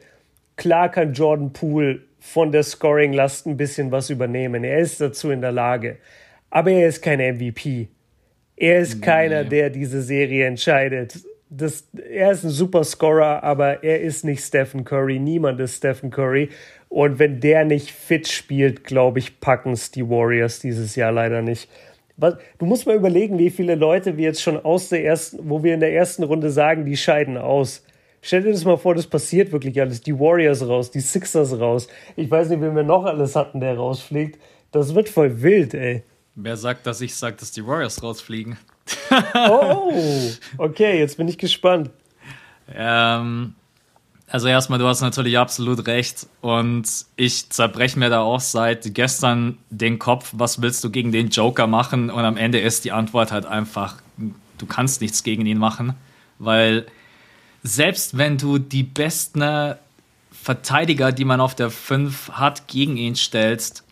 klar 0.57 0.91
kann 0.91 1.13
Jordan 1.13 1.53
Poole 1.53 2.01
von 2.19 2.53
der 2.53 2.63
Scoring-Last 2.63 3.47
ein 3.47 3.57
bisschen 3.57 3.91
was 3.91 4.11
übernehmen. 4.11 4.65
Er 4.65 4.79
ist 4.79 5.01
dazu 5.01 5.31
in 5.31 5.43
der 5.43 5.53
Lage. 5.53 5.99
Aber 6.49 6.71
er 6.71 6.89
ist 6.89 7.03
kein 7.03 7.19
MVP. 7.19 7.89
Er 8.61 8.79
ist 8.79 9.01
keiner, 9.01 9.43
der 9.43 9.71
diese 9.71 10.03
Serie 10.03 10.47
entscheidet. 10.47 11.19
Das, 11.49 11.89
er 12.11 12.31
ist 12.31 12.45
ein 12.45 12.51
super 12.51 12.85
Scorer, 12.85 13.43
aber 13.43 13.83
er 13.83 14.03
ist 14.03 14.23
nicht 14.23 14.45
Stephen 14.45 14.85
Curry. 14.85 15.19
Niemand 15.19 15.59
ist 15.61 15.79
Stephen 15.79 16.11
Curry. 16.11 16.51
Und 16.91 17.19
wenn 17.19 17.41
der 17.41 17.65
nicht 17.65 17.91
fit 17.91 18.29
spielt, 18.29 18.85
glaube 18.85 19.19
ich, 19.19 19.41
packen 19.41 19.73
es 19.73 19.91
die 19.91 20.07
Warriors 20.07 20.61
dieses 20.61 20.95
Jahr 20.95 21.11
leider 21.11 21.41
nicht. 21.41 21.71
Du 22.59 22.67
musst 22.67 22.87
mal 22.87 22.97
überlegen, 22.97 23.39
wie 23.39 23.49
viele 23.49 23.77
Leute 23.77 24.19
wir 24.19 24.25
jetzt 24.25 24.43
schon 24.43 24.59
aus 24.59 24.91
der 24.91 25.07
ersten, 25.07 25.39
wo 25.49 25.63
wir 25.63 25.73
in 25.73 25.81
der 25.81 25.95
ersten 25.95 26.23
Runde 26.23 26.51
sagen, 26.51 26.85
die 26.85 26.99
scheiden 26.99 27.39
aus. 27.39 27.83
Stell 28.21 28.43
dir 28.43 28.53
das 28.53 28.67
mal 28.67 28.77
vor, 28.77 28.95
das 28.95 29.07
passiert 29.07 29.53
wirklich 29.53 29.81
alles. 29.81 30.03
Die 30.03 30.21
Warriors 30.21 30.69
raus, 30.69 30.91
die 30.91 31.01
Sixers 31.01 31.59
raus. 31.59 31.89
Ich 32.15 32.31
weiß 32.31 32.51
nicht, 32.51 32.61
wen 32.61 32.77
wir 32.77 32.83
noch 32.83 33.07
alles 33.07 33.35
hatten, 33.37 33.61
der 33.61 33.77
rausfliegt. 33.77 34.39
Das 34.71 34.95
wird 34.95 35.09
voll 35.09 35.41
wild, 35.41 35.73
ey. 35.73 36.03
Wer 36.43 36.57
sagt, 36.57 36.87
dass 36.87 37.01
ich 37.01 37.15
sage, 37.15 37.37
dass 37.37 37.53
die 37.53 37.67
Warriors 37.67 38.03
rausfliegen? 38.03 38.57
oh, 39.35 40.31
okay, 40.57 40.99
jetzt 40.99 41.19
bin 41.19 41.29
ich 41.29 41.37
gespannt. 41.37 41.91
Ähm, 42.75 43.55
also 44.27 44.49
erstmal, 44.49 44.79
du 44.79 44.87
hast 44.87 45.03
natürlich 45.03 45.37
absolut 45.37 45.87
recht 45.87 46.27
und 46.41 46.87
ich 47.17 47.51
zerbreche 47.51 47.99
mir 47.99 48.09
da 48.09 48.21
auch 48.21 48.41
seit 48.41 48.95
gestern 48.95 49.59
den 49.69 49.99
Kopf, 49.99 50.31
was 50.33 50.63
willst 50.63 50.83
du 50.83 50.91
gegen 50.91 51.13
den 51.13 51.29
Joker 51.29 51.67
machen? 51.67 52.11
Und 52.11 52.25
am 52.25 52.37
Ende 52.37 52.59
ist 52.61 52.85
die 52.85 52.93
Antwort 52.93 53.33
halt 53.33 53.45
einfach, 53.45 53.97
du 54.17 54.67
kannst 54.67 55.03
nichts 55.03 55.23
gegen 55.23 55.45
ihn 55.45 55.59
machen, 55.59 55.95
weil 56.39 56.87
selbst 57.63 58.17
wenn 58.17 58.39
du 58.39 58.59
die 58.59 58.85
besten 58.85 59.75
Verteidiger, 60.33 61.13
die 61.13 61.27
man 61.27 61.41
auf 61.41 61.55
der 61.55 61.71
5 61.71 62.31
hat, 62.33 62.67
gegen 62.67 62.97
ihn 62.97 63.17
stellst, 63.17 63.85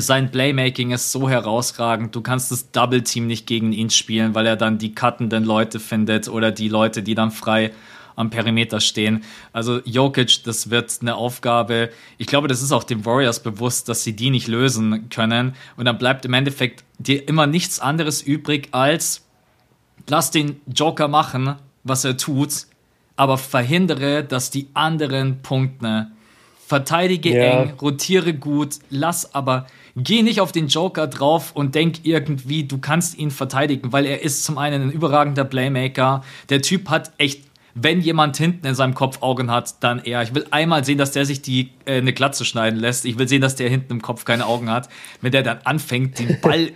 sein 0.00 0.30
Playmaking 0.30 0.92
ist 0.92 1.12
so 1.12 1.28
herausragend. 1.28 2.14
Du 2.14 2.20
kannst 2.20 2.50
das 2.50 2.70
Double 2.70 3.02
Team 3.02 3.26
nicht 3.26 3.46
gegen 3.46 3.72
ihn 3.72 3.90
spielen, 3.90 4.34
weil 4.34 4.46
er 4.46 4.56
dann 4.56 4.78
die 4.78 4.94
cuttenden 4.94 5.44
Leute 5.44 5.80
findet 5.80 6.28
oder 6.28 6.50
die 6.50 6.68
Leute, 6.68 7.02
die 7.02 7.14
dann 7.14 7.30
frei 7.30 7.72
am 8.16 8.30
Perimeter 8.30 8.80
stehen. 8.80 9.22
Also 9.52 9.80
Jokic, 9.84 10.42
das 10.42 10.70
wird 10.70 10.98
eine 11.00 11.14
Aufgabe. 11.14 11.90
Ich 12.18 12.26
glaube, 12.26 12.48
das 12.48 12.62
ist 12.62 12.72
auch 12.72 12.82
den 12.82 13.06
Warriors 13.06 13.40
bewusst, 13.42 13.88
dass 13.88 14.02
sie 14.02 14.16
die 14.16 14.30
nicht 14.30 14.48
lösen 14.48 15.08
können. 15.08 15.54
Und 15.76 15.84
dann 15.84 15.98
bleibt 15.98 16.24
im 16.24 16.34
Endeffekt 16.34 16.84
dir 16.98 17.28
immer 17.28 17.46
nichts 17.46 17.78
anderes 17.78 18.20
übrig 18.20 18.68
als 18.72 19.24
lass 20.08 20.30
den 20.30 20.60
Joker 20.66 21.06
machen, 21.06 21.54
was 21.84 22.04
er 22.04 22.16
tut, 22.16 22.66
aber 23.16 23.38
verhindere, 23.38 24.24
dass 24.24 24.50
die 24.50 24.68
anderen 24.74 25.42
Punkte 25.42 26.08
verteidige 26.68 27.34
ja. 27.34 27.62
eng, 27.62 27.72
rotiere 27.80 28.34
gut, 28.34 28.76
lass 28.90 29.34
aber, 29.34 29.66
geh 29.96 30.22
nicht 30.22 30.42
auf 30.42 30.52
den 30.52 30.68
Joker 30.68 31.06
drauf 31.06 31.52
und 31.54 31.74
denk 31.74 32.04
irgendwie, 32.04 32.64
du 32.64 32.76
kannst 32.76 33.16
ihn 33.16 33.30
verteidigen, 33.30 33.90
weil 33.90 34.04
er 34.04 34.22
ist 34.22 34.44
zum 34.44 34.58
einen 34.58 34.82
ein 34.82 34.90
überragender 34.92 35.44
Playmaker. 35.44 36.22
Der 36.50 36.60
Typ 36.60 36.90
hat 36.90 37.12
echt, 37.16 37.44
wenn 37.74 38.02
jemand 38.02 38.36
hinten 38.36 38.66
in 38.66 38.74
seinem 38.74 38.94
Kopf 38.94 39.22
Augen 39.22 39.50
hat, 39.50 39.82
dann 39.82 40.00
er. 40.04 40.22
Ich 40.22 40.34
will 40.34 40.46
einmal 40.50 40.84
sehen, 40.84 40.98
dass 40.98 41.12
der 41.12 41.24
sich 41.24 41.40
die 41.40 41.70
äh, 41.86 41.96
eine 41.96 42.12
Glatze 42.12 42.44
schneiden 42.44 42.78
lässt. 42.78 43.06
Ich 43.06 43.18
will 43.18 43.28
sehen, 43.28 43.40
dass 43.40 43.56
der 43.56 43.70
hinten 43.70 43.94
im 43.94 44.02
Kopf 44.02 44.26
keine 44.26 44.44
Augen 44.44 44.68
hat. 44.70 44.90
Wenn 45.22 45.32
der 45.32 45.42
dann 45.42 45.60
anfängt, 45.64 46.18
den 46.18 46.38
Ball 46.42 46.72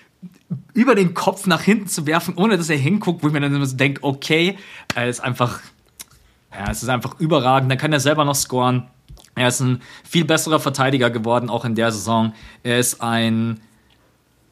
über 0.74 0.94
den 0.94 1.14
Kopf 1.14 1.46
nach 1.46 1.62
hinten 1.62 1.86
zu 1.86 2.06
werfen, 2.06 2.34
ohne 2.36 2.58
dass 2.58 2.68
er 2.68 2.76
hinguckt, 2.76 3.22
wo 3.22 3.28
ich 3.28 3.32
mir 3.32 3.40
dann 3.40 3.54
immer 3.54 3.64
so 3.64 3.76
denke, 3.76 4.02
okay, 4.02 4.58
er 4.94 5.08
ist 5.08 5.20
einfach, 5.20 5.60
ja, 6.52 6.70
es 6.70 6.82
ist 6.82 6.90
einfach 6.90 7.18
überragend. 7.20 7.70
Dann 7.70 7.78
kann 7.78 7.92
er 7.92 8.00
selber 8.00 8.26
noch 8.26 8.34
scoren. 8.34 8.88
Er 9.34 9.48
ist 9.48 9.60
ein 9.60 9.82
viel 10.08 10.24
besserer 10.24 10.60
Verteidiger 10.60 11.10
geworden, 11.10 11.50
auch 11.50 11.64
in 11.64 11.74
der 11.74 11.90
Saison. 11.90 12.32
Er 12.62 12.78
ist 12.78 13.00
ein, 13.00 13.60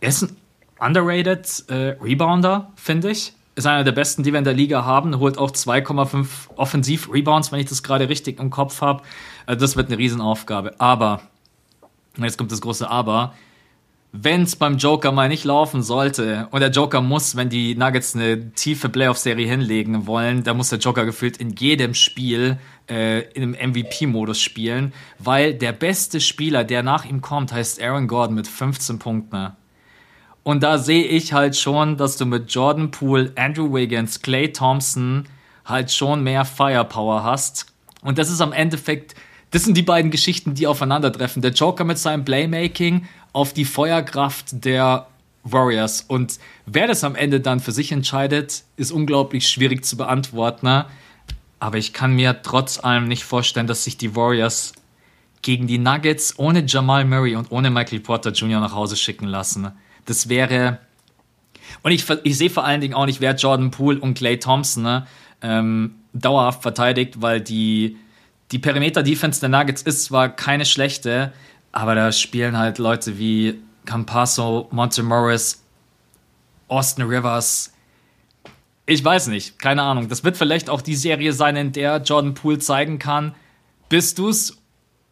er 0.01 0.09
ist 0.09 0.23
ein 0.23 0.37
underrated 0.81 1.65
äh, 1.69 1.97
Rebounder, 2.03 2.73
finde 2.77 3.11
ich. 3.11 3.35
Ist 3.55 3.67
einer 3.67 3.85
der 3.85 3.93
besten, 3.93 4.23
die 4.23 4.33
wir 4.33 4.39
in 4.39 4.45
der 4.45 4.55
Liga 4.55 4.85
haben. 4.85 5.19
Holt 5.19 5.39
auch 5.39 5.51
2,5 5.51 6.27
Offensiv-Rebounds, 6.57 7.53
wenn 7.53 7.61
ich 7.61 7.67
das 7.67 7.83
gerade 7.83 8.09
richtig 8.09 8.41
im 8.41 8.51
Kopf 8.51 8.81
habe. 8.81 9.03
Also 9.47 9.61
das 9.61 9.77
wird 9.77 9.89
eine 9.89 9.99
Riesenaufgabe. 9.99 10.75
Aber, 10.81 11.21
jetzt 12.17 12.39
kommt 12.39 12.51
das 12.51 12.61
große 12.61 12.89
Aber 12.89 13.35
wenn 14.13 14.43
es 14.43 14.57
beim 14.57 14.77
Joker 14.77 15.11
mal 15.11 15.29
nicht 15.29 15.45
laufen 15.45 15.83
sollte 15.83 16.47
und 16.51 16.61
der 16.61 16.71
Joker 16.71 17.01
muss, 17.01 17.35
wenn 17.35 17.49
die 17.49 17.75
Nuggets 17.75 18.15
eine 18.15 18.53
tiefe 18.53 18.91
Playoff-Serie 18.91 19.49
hinlegen 19.49 20.07
wollen, 20.07 20.45
da 20.45 20.53
muss 20.53 20.69
der 20.69 20.79
Joker 20.79 21.07
gefühlt 21.07 21.39
in 21.39 21.51
jedem 21.57 21.95
Spiel 21.95 22.59
äh, 22.91 23.21
in 23.33 23.43
einem 23.43 23.73
MVP-Modus 23.73 24.39
spielen, 24.39 24.93
weil 25.19 25.55
der 25.55 25.73
beste 25.73 26.21
Spieler, 26.21 26.63
der 26.63 26.83
nach 26.83 27.07
ihm 27.07 27.23
kommt, 27.23 27.53
heißt 27.53 27.83
Aaron 27.83 28.07
Gordon 28.07 28.35
mit 28.35 28.47
15 28.47 28.99
Punkten. 28.99 29.53
Und 30.43 30.63
da 30.63 30.77
sehe 30.77 31.05
ich 31.05 31.33
halt 31.33 31.57
schon, 31.57 31.97
dass 31.97 32.19
du 32.19 32.27
mit 32.27 32.53
Jordan 32.53 32.91
Poole, 32.91 33.33
Andrew 33.37 33.73
Wiggins, 33.73 34.21
Clay 34.21 34.53
Thompson 34.53 35.25
halt 35.65 35.91
schon 35.91 36.23
mehr 36.23 36.45
Firepower 36.45 37.23
hast. 37.23 37.67
Und 38.03 38.19
das 38.19 38.29
ist 38.29 38.43
am 38.43 38.53
Endeffekt, 38.53 39.15
das 39.53 39.65
sind 39.65 39.77
die 39.77 39.83
beiden 39.83 40.11
Geschichten, 40.11 40.55
die 40.55 40.67
aufeinandertreffen. 40.67 41.41
Der 41.41 41.53
Joker 41.53 41.85
mit 41.85 41.99
seinem 41.99 42.25
Playmaking 42.25 43.07
auf 43.33 43.53
die 43.53 43.65
Feuerkraft 43.65 44.65
der 44.65 45.07
Warriors. 45.45 46.03
Und 46.03 46.39
wer 46.67 46.87
das 46.87 47.05
am 47.05 47.15
Ende 47.15 47.41
dann 47.41 47.61
für 47.61 47.73
sich 47.73 47.93
entscheidet, 47.93 48.65
ist 48.77 48.93
unglaublich 48.93 49.49
schwierig 49.49 49.85
zu 49.85 49.97
beantworten. 49.97 50.85
Aber 51.59 51.79
ich 51.79 51.93
kann 51.93 52.15
mir 52.15 52.43
trotz 52.43 52.83
allem 52.83 53.09
nicht 53.09 53.25
vorstellen, 53.25 53.67
dass 53.67 53.85
sich 53.85 53.97
die 53.97 54.15
Warriors 54.15 54.73
gegen 55.43 55.67
die 55.67 55.79
Nuggets 55.79 56.39
ohne 56.39 56.65
Jamal 56.67 57.05
Murray 57.05 57.35
und 57.35 57.51
ohne 57.51 57.71
Michael 57.71 58.01
Porter 58.01 58.31
Jr. 58.31 58.61
nach 58.61 58.75
Hause 58.75 58.97
schicken 58.97 59.27
lassen. 59.27 59.73
Das 60.07 60.29
wäre. 60.29 60.79
Und 61.83 61.93
ich, 61.93 62.09
ich 62.23 62.39
sehe 62.39 62.51
vor 62.51 62.65
allen 62.65 62.81
Dingen 62.81 62.95
auch 62.95 63.07
nicht, 63.07 63.21
wer 63.21 63.35
Jordan 63.35 63.71
Poole 63.71 63.99
und 63.99 64.15
Clay 64.15 64.39
Thompson 64.39 64.83
ne, 64.85 65.07
ähm, 65.41 65.95
dauerhaft 66.13 66.63
verteidigt, 66.63 67.21
weil 67.23 67.41
die, 67.41 67.97
die 68.53 68.59
Perimeter-Defense 68.59 69.41
der 69.41 69.49
Nuggets 69.49 69.83
ist 69.83 70.05
zwar 70.05 70.29
keine 70.29 70.65
schlechte, 70.65 71.33
aber 71.73 71.95
da 71.95 72.13
spielen 72.13 72.57
halt 72.57 72.79
Leute 72.79 73.19
wie 73.19 73.61
Campasso, 73.87 74.69
Monte 74.71 75.03
Morris, 75.03 75.65
Austin 76.69 77.05
Rivers. 77.05 77.73
Ich 78.87 79.05
weiß 79.05 79.29
nicht, 79.29 79.59
keine 79.59 79.83
Ahnung. 79.83 80.09
Das 80.09 80.23
wird 80.23 80.37
vielleicht 80.37 80.69
auch 80.69 80.83
die 80.83 80.95
Serie 80.95 81.33
sein, 81.33 81.57
in 81.57 81.73
der 81.73 82.03
Jordan 82.03 82.35
Poole 82.35 82.59
zeigen 82.59 82.99
kann, 82.99 83.35
bist 83.89 84.19
du's 84.19 84.59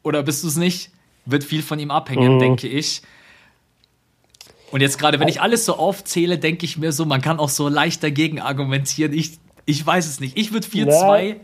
oder 0.02 0.22
bist 0.22 0.44
du's 0.44 0.56
nicht? 0.56 0.90
Wird 1.26 1.44
viel 1.44 1.62
von 1.62 1.78
ihm 1.78 1.90
abhängen, 1.90 2.34
mhm. 2.34 2.38
denke 2.38 2.68
ich. 2.68 3.02
Und 4.70 4.80
jetzt 4.80 4.98
gerade, 4.98 5.18
wenn 5.18 5.28
ich 5.28 5.40
alles 5.40 5.64
so 5.64 5.76
aufzähle, 5.76 6.38
denke 6.38 6.64
ich 6.64 6.78
mir 6.78 6.92
so, 6.92 7.04
man 7.04 7.20
kann 7.20 7.38
auch 7.38 7.48
so 7.48 7.68
leicht 7.68 8.02
dagegen 8.02 8.40
argumentieren. 8.40 9.12
Ich, 9.12 9.38
ich 9.66 9.84
weiß 9.84 10.06
es 10.06 10.20
nicht. 10.20 10.38
Ich 10.38 10.52
würde 10.52 10.66
4-2 10.66 11.36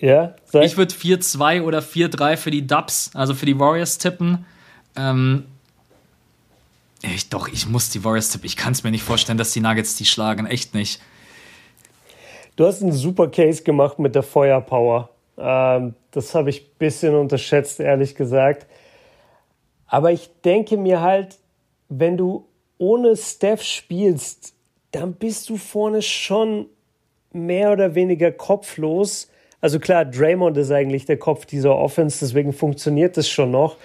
ja, 0.00 0.34
sag. 0.44 0.64
Ich 0.64 0.76
würde 0.76 0.94
4-2 0.94 1.62
oder 1.62 1.80
4-3 1.80 2.36
für 2.36 2.50
die 2.50 2.66
Dubs, 2.66 3.10
also 3.14 3.34
für 3.34 3.46
die 3.46 3.58
Warriors 3.58 3.98
tippen. 3.98 4.46
Ähm, 4.96 5.44
ich, 7.02 7.28
doch, 7.28 7.48
ich 7.48 7.66
muss 7.68 7.90
die 7.90 8.04
Warriors 8.04 8.30
tippen. 8.30 8.46
Ich 8.46 8.56
kann 8.56 8.72
es 8.72 8.82
mir 8.82 8.90
nicht 8.90 9.02
vorstellen, 9.02 9.38
dass 9.38 9.52
die 9.52 9.60
Nuggets 9.60 9.96
die 9.96 10.04
schlagen. 10.04 10.46
Echt 10.46 10.74
nicht. 10.74 11.00
Du 12.56 12.66
hast 12.66 12.82
einen 12.82 12.92
super 12.92 13.28
Case 13.28 13.62
gemacht 13.62 13.98
mit 13.98 14.14
der 14.14 14.22
Feuerpower. 14.22 15.10
Ähm, 15.36 15.94
das 16.12 16.34
habe 16.34 16.50
ich 16.50 16.62
ein 16.62 16.78
bisschen 16.78 17.14
unterschätzt, 17.14 17.80
ehrlich 17.80 18.14
gesagt. 18.14 18.66
Aber 19.86 20.12
ich 20.12 20.30
denke 20.44 20.76
mir 20.76 21.00
halt, 21.00 21.38
wenn 21.88 22.16
du 22.16 22.46
ohne 22.78 23.16
Steph 23.16 23.62
spielst, 23.62 24.54
dann 24.92 25.14
bist 25.14 25.48
du 25.48 25.56
vorne 25.56 26.02
schon 26.02 26.66
mehr 27.32 27.72
oder 27.72 27.94
weniger 27.94 28.30
kopflos. 28.30 29.28
Also 29.64 29.78
klar, 29.78 30.04
Draymond 30.04 30.58
ist 30.58 30.70
eigentlich 30.70 31.06
der 31.06 31.16
Kopf 31.16 31.46
dieser 31.46 31.74
Offense, 31.74 32.18
deswegen 32.20 32.52
funktioniert 32.52 33.16
das 33.16 33.30
schon 33.30 33.50
noch. 33.50 33.78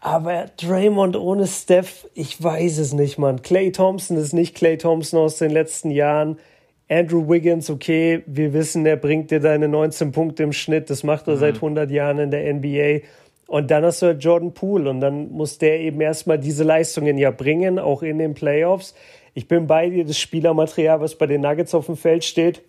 Aber 0.00 0.46
Draymond 0.56 1.14
ohne 1.14 1.46
Steph, 1.46 2.08
ich 2.12 2.42
weiß 2.42 2.78
es 2.78 2.94
nicht, 2.94 3.16
Mann. 3.18 3.42
Clay 3.42 3.70
Thompson 3.70 4.16
ist 4.16 4.32
nicht 4.32 4.56
Clay 4.56 4.76
Thompson 4.76 5.20
aus 5.20 5.38
den 5.38 5.52
letzten 5.52 5.92
Jahren. 5.92 6.40
Andrew 6.88 7.28
Wiggins, 7.28 7.70
okay, 7.70 8.24
wir 8.26 8.52
wissen, 8.52 8.84
er 8.86 8.96
bringt 8.96 9.30
dir 9.30 9.38
deine 9.38 9.68
19 9.68 10.10
Punkte 10.10 10.42
im 10.42 10.52
Schnitt. 10.52 10.90
Das 10.90 11.04
macht 11.04 11.28
er 11.28 11.36
mhm. 11.36 11.38
seit 11.38 11.54
100 11.54 11.88
Jahren 11.92 12.18
in 12.18 12.32
der 12.32 12.52
NBA. 12.52 13.06
Und 13.46 13.70
dann 13.70 13.84
hast 13.84 14.02
du 14.02 14.06
halt 14.06 14.24
Jordan 14.24 14.52
Poole 14.52 14.90
und 14.90 15.00
dann 15.00 15.30
muss 15.30 15.58
der 15.58 15.78
eben 15.78 16.00
erstmal 16.00 16.40
diese 16.40 16.64
Leistungen 16.64 17.18
ja 17.18 17.30
bringen, 17.30 17.78
auch 17.78 18.02
in 18.02 18.18
den 18.18 18.34
Playoffs. 18.34 18.96
Ich 19.32 19.46
bin 19.46 19.68
bei 19.68 19.88
dir, 19.90 20.04
das 20.04 20.18
Spielermaterial, 20.18 21.00
was 21.00 21.14
bei 21.14 21.26
den 21.28 21.42
Nuggets 21.42 21.72
auf 21.72 21.86
dem 21.86 21.96
Feld 21.96 22.24
steht, 22.24 22.62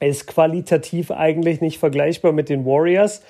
ist 0.00 0.26
qualitativ 0.26 1.10
eigentlich 1.10 1.60
nicht 1.60 1.78
vergleichbar 1.78 2.32
mit 2.32 2.48
den 2.48 2.64
Warriors. 2.64 3.22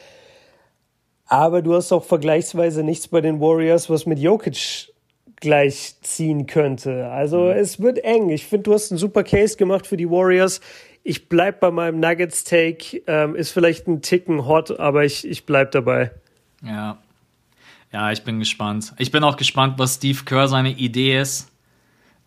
Aber 1.27 1.62
du 1.62 1.74
hast 1.74 1.93
auch 1.93 2.05
vergleichsweise 2.05 2.82
nichts 2.82 3.09
bei 3.09 3.20
den 3.20 3.41
Warriors, 3.41 3.89
was 3.89 4.07
mit 4.07 4.19
Jokic 4.19 4.93
gleich 5.36 5.97
ziehen 6.03 6.47
könnte. 6.47 7.09
Also 7.11 7.45
mhm. 7.45 7.51
es 7.51 7.81
wird 7.81 7.99
eng. 7.99 8.31
Ich 8.31 8.47
finde, 8.47 8.65
du 8.65 8.74
hast 8.74 8.91
einen 8.91 8.99
super 8.99 9.24
Case 9.24 9.57
gemacht 9.57 9.86
für 9.86 9.97
die 9.97 10.09
Warriors. 10.09 10.61
Ich 11.03 11.28
bleib 11.28 11.61
bei 11.61 11.70
meinem 11.70 12.01
Nuggets-Take. 12.01 13.03
Ähm, 13.07 13.36
ist 13.36 13.51
vielleicht 13.51 13.86
ein 13.86 14.01
Ticken 14.01 14.47
hot, 14.47 14.78
aber 14.78 15.05
ich, 15.05 15.27
ich 15.27 15.45
bleib 15.47 15.73
dabei. 15.73 16.11
Ja. 16.62 16.99
Ja, 17.93 18.11
ich 18.11 18.24
bin 18.24 18.41
gespannt. 18.41 18.93
Ich 18.99 19.12
bin 19.12 19.23
auch 19.23 19.36
gespannt, 19.36 19.74
was 19.77 19.95
Steve 19.95 20.24
Kerr 20.24 20.49
seine 20.49 20.70
Idee 20.70 21.20
ist 21.20 21.53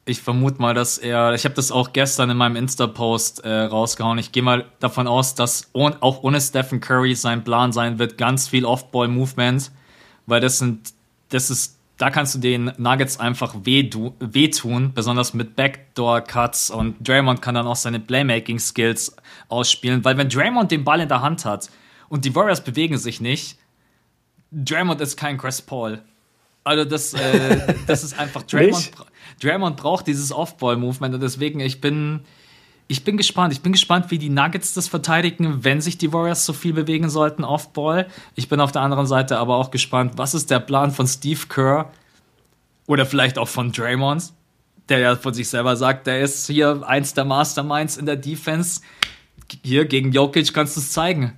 ich 0.08 0.22
vermute 0.22 0.62
mal, 0.62 0.74
dass 0.74 0.98
er, 0.98 1.34
ich 1.34 1.44
habe 1.44 1.56
das 1.56 1.72
auch 1.72 1.92
gestern 1.92 2.30
in 2.30 2.38
meinem 2.38 2.56
Insta-Post 2.56 3.44
äh, 3.44 3.64
rausgehauen. 3.64 4.18
Ich 4.18 4.32
gehe 4.32 4.42
mal 4.42 4.66
davon 4.80 5.06
aus, 5.06 5.36
dass 5.36 5.70
ohne, 5.74 6.02
auch 6.02 6.24
ohne 6.24 6.40
Stephen 6.40 6.80
Curry 6.80 7.14
sein 7.14 7.44
Plan 7.44 7.74
sein 7.74 8.00
wird, 8.00 8.18
ganz 8.18 8.48
viel 8.48 8.66
Off-Ball-Movement, 8.66 9.70
weil 10.26 10.40
das 10.40 10.60
sind, 10.60 10.94
das 11.30 11.50
ist, 11.50 11.78
da 11.98 12.10
kannst 12.10 12.36
du 12.36 12.40
den 12.40 12.72
Nuggets 12.78 13.20
einfach 13.20 13.54
wehtun, 13.64 14.94
besonders 14.94 15.34
mit 15.34 15.58
Backdoor-Cuts 15.58 16.70
und 16.70 16.96
Draymond 17.06 17.42
kann 17.42 17.56
dann 17.56 17.68
auch 17.68 17.76
seine 17.76 18.00
Playmaking-Skills 18.00 19.18
ausspielen, 19.50 20.06
weil 20.06 20.18
wenn 20.18 20.30
Draymond 20.30 20.72
den 20.72 20.86
Ball 20.86 21.02
in 21.02 21.10
der 21.10 21.22
Hand 21.22 21.44
hat 21.44 21.70
und 22.08 22.24
die 22.24 22.34
Warriors 22.34 22.64
bewegen 22.64 22.98
sich 22.98 23.20
nicht, 23.20 23.58
Draymond 24.52 25.02
ist 25.02 25.18
kein 25.18 25.38
Chris 25.38 25.62
Paul. 25.62 26.02
Also 26.64 26.86
das, 26.86 27.14
äh, 27.14 27.76
das 27.88 28.04
ist 28.04 28.18
einfach 28.18 28.44
Draymond, 28.44 28.92
Draymond 29.42 29.78
braucht 29.78 30.08
dieses 30.08 30.32
Off-Ball-Movement 30.32 31.16
und 31.16 31.22
deswegen 31.22 31.60
ich 31.60 31.82
bin 31.82 32.22
ich 32.90 33.04
bin 33.04 33.18
gespannt. 33.18 33.52
Ich 33.52 33.62
bin 33.62 33.74
gespannt, 33.74 34.12
wie 34.12 34.18
die 34.18 34.30
Nuggets 34.30 34.74
das 34.74 34.88
verteidigen, 34.88 35.64
wenn 35.66 35.82
sich 35.82 35.98
die 35.98 36.14
Warriors 36.14 36.46
so 36.46 36.54
viel 36.54 36.74
bewegen 36.74 37.10
sollten 37.10 37.44
Off-Ball. 37.44 38.08
Ich 38.36 38.48
bin 38.48 38.62
auf 38.62 38.72
der 38.72 38.82
anderen 38.82 39.06
Seite 39.06 39.40
aber 39.40 39.58
auch 39.58 39.72
gespannt, 39.72 40.14
was 40.16 40.34
ist 40.34 40.50
der 40.50 40.60
Plan 40.60 40.92
von 40.92 41.06
Steve 41.06 41.42
Kerr 41.50 41.92
oder 42.86 43.06
vielleicht 43.06 43.38
auch 43.38 43.50
von 43.50 43.74
Draymond, 43.74 44.32
der 44.88 45.00
ja 45.00 45.16
von 45.18 45.34
sich 45.34 45.50
selber 45.50 45.76
sagt, 45.76 46.08
der 46.08 46.22
ist 46.22 46.48
hier 46.48 46.84
eins 46.88 47.14
der 47.14 47.26
Masterminds 47.26 47.98
in 47.98 48.06
der 48.06 48.16
Defense. 48.16 48.82
Hier 49.64 49.86
gegen 49.86 50.14
Jokic 50.14 50.54
kannst 50.54 50.78
du 50.78 50.80
es 50.80 50.92
zeigen. 50.92 51.38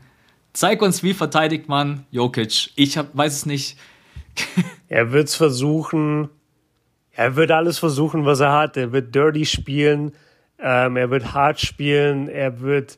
Zeig 0.53 0.82
uns, 0.82 1.02
wie 1.02 1.16
verteidigt 1.16 1.68
man 1.68 2.06
Jokic. 2.11 2.72
Ich 2.76 2.98
hab, 2.98 3.16
weiß 3.18 3.34
es 3.34 3.45
nicht. 3.48 3.78
er 4.88 5.11
wird 5.11 5.30
es 5.30 5.36
versuchen. 5.36 6.30
Er 7.20 7.36
wird 7.36 7.52
alles 7.52 7.80
versuchen, 7.80 8.24
was 8.24 8.40
er 8.40 8.54
hat. 8.54 8.78
Er 8.78 8.94
wird 8.94 9.14
dirty 9.14 9.46
spielen. 9.46 10.14
Ähm, 10.58 10.96
er 10.96 11.10
wird 11.10 11.34
hart 11.34 11.60
spielen. 11.60 12.30
Er 12.30 12.62
wird. 12.62 12.98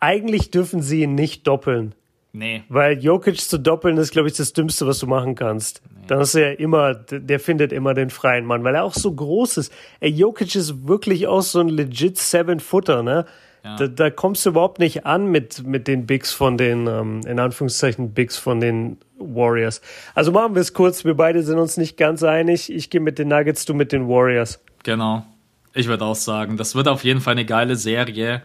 Eigentlich 0.00 0.50
dürfen 0.50 0.80
sie 0.80 1.02
ihn 1.02 1.14
nicht 1.14 1.46
doppeln. 1.46 1.94
Nee. 2.32 2.62
Weil 2.70 2.98
Jokic 3.04 3.38
zu 3.38 3.58
doppeln 3.58 3.98
ist, 3.98 4.10
glaube 4.10 4.28
ich, 4.28 4.34
das 4.34 4.54
Dümmste, 4.54 4.86
was 4.86 5.00
du 5.00 5.06
machen 5.06 5.34
kannst. 5.34 5.82
Nee. 5.84 6.04
Dann 6.06 6.22
ist 6.22 6.34
er 6.34 6.58
immer, 6.58 6.94
der 6.94 7.40
findet 7.40 7.74
immer 7.74 7.92
den 7.92 8.08
freien 8.08 8.46
Mann, 8.46 8.64
weil 8.64 8.74
er 8.74 8.84
auch 8.84 8.94
so 8.94 9.12
groß 9.12 9.58
ist. 9.58 9.72
Ey, 10.00 10.08
Jokic 10.08 10.54
ist 10.54 10.88
wirklich 10.88 11.26
auch 11.26 11.42
so 11.42 11.60
ein 11.60 11.68
legit 11.68 12.16
Seven-Footer, 12.16 13.02
ne? 13.02 13.26
Da, 13.64 13.88
da, 13.88 14.10
kommst 14.10 14.44
du 14.44 14.50
überhaupt 14.50 14.78
nicht 14.78 15.06
an 15.06 15.26
mit, 15.30 15.66
mit 15.66 15.88
den 15.88 16.04
Bigs 16.04 16.32
von 16.32 16.58
den, 16.58 16.86
ähm, 16.86 17.22
in 17.26 17.38
Anführungszeichen, 17.38 18.12
Bigs 18.12 18.36
von 18.36 18.60
den 18.60 18.98
Warriors. 19.18 19.80
Also 20.14 20.32
machen 20.32 20.54
wir 20.54 20.60
es 20.60 20.74
kurz. 20.74 21.02
Wir 21.06 21.14
beide 21.14 21.42
sind 21.42 21.58
uns 21.58 21.78
nicht 21.78 21.96
ganz 21.96 22.22
einig. 22.22 22.70
Ich 22.70 22.90
gehe 22.90 23.00
mit 23.00 23.18
den 23.18 23.28
Nuggets, 23.28 23.64
du 23.64 23.72
mit 23.72 23.90
den 23.90 24.06
Warriors. 24.06 24.60
Genau. 24.82 25.24
Ich 25.72 25.88
würde 25.88 26.04
auch 26.04 26.14
sagen, 26.14 26.58
das 26.58 26.74
wird 26.74 26.88
auf 26.88 27.04
jeden 27.04 27.22
Fall 27.22 27.32
eine 27.32 27.46
geile 27.46 27.76
Serie. 27.76 28.42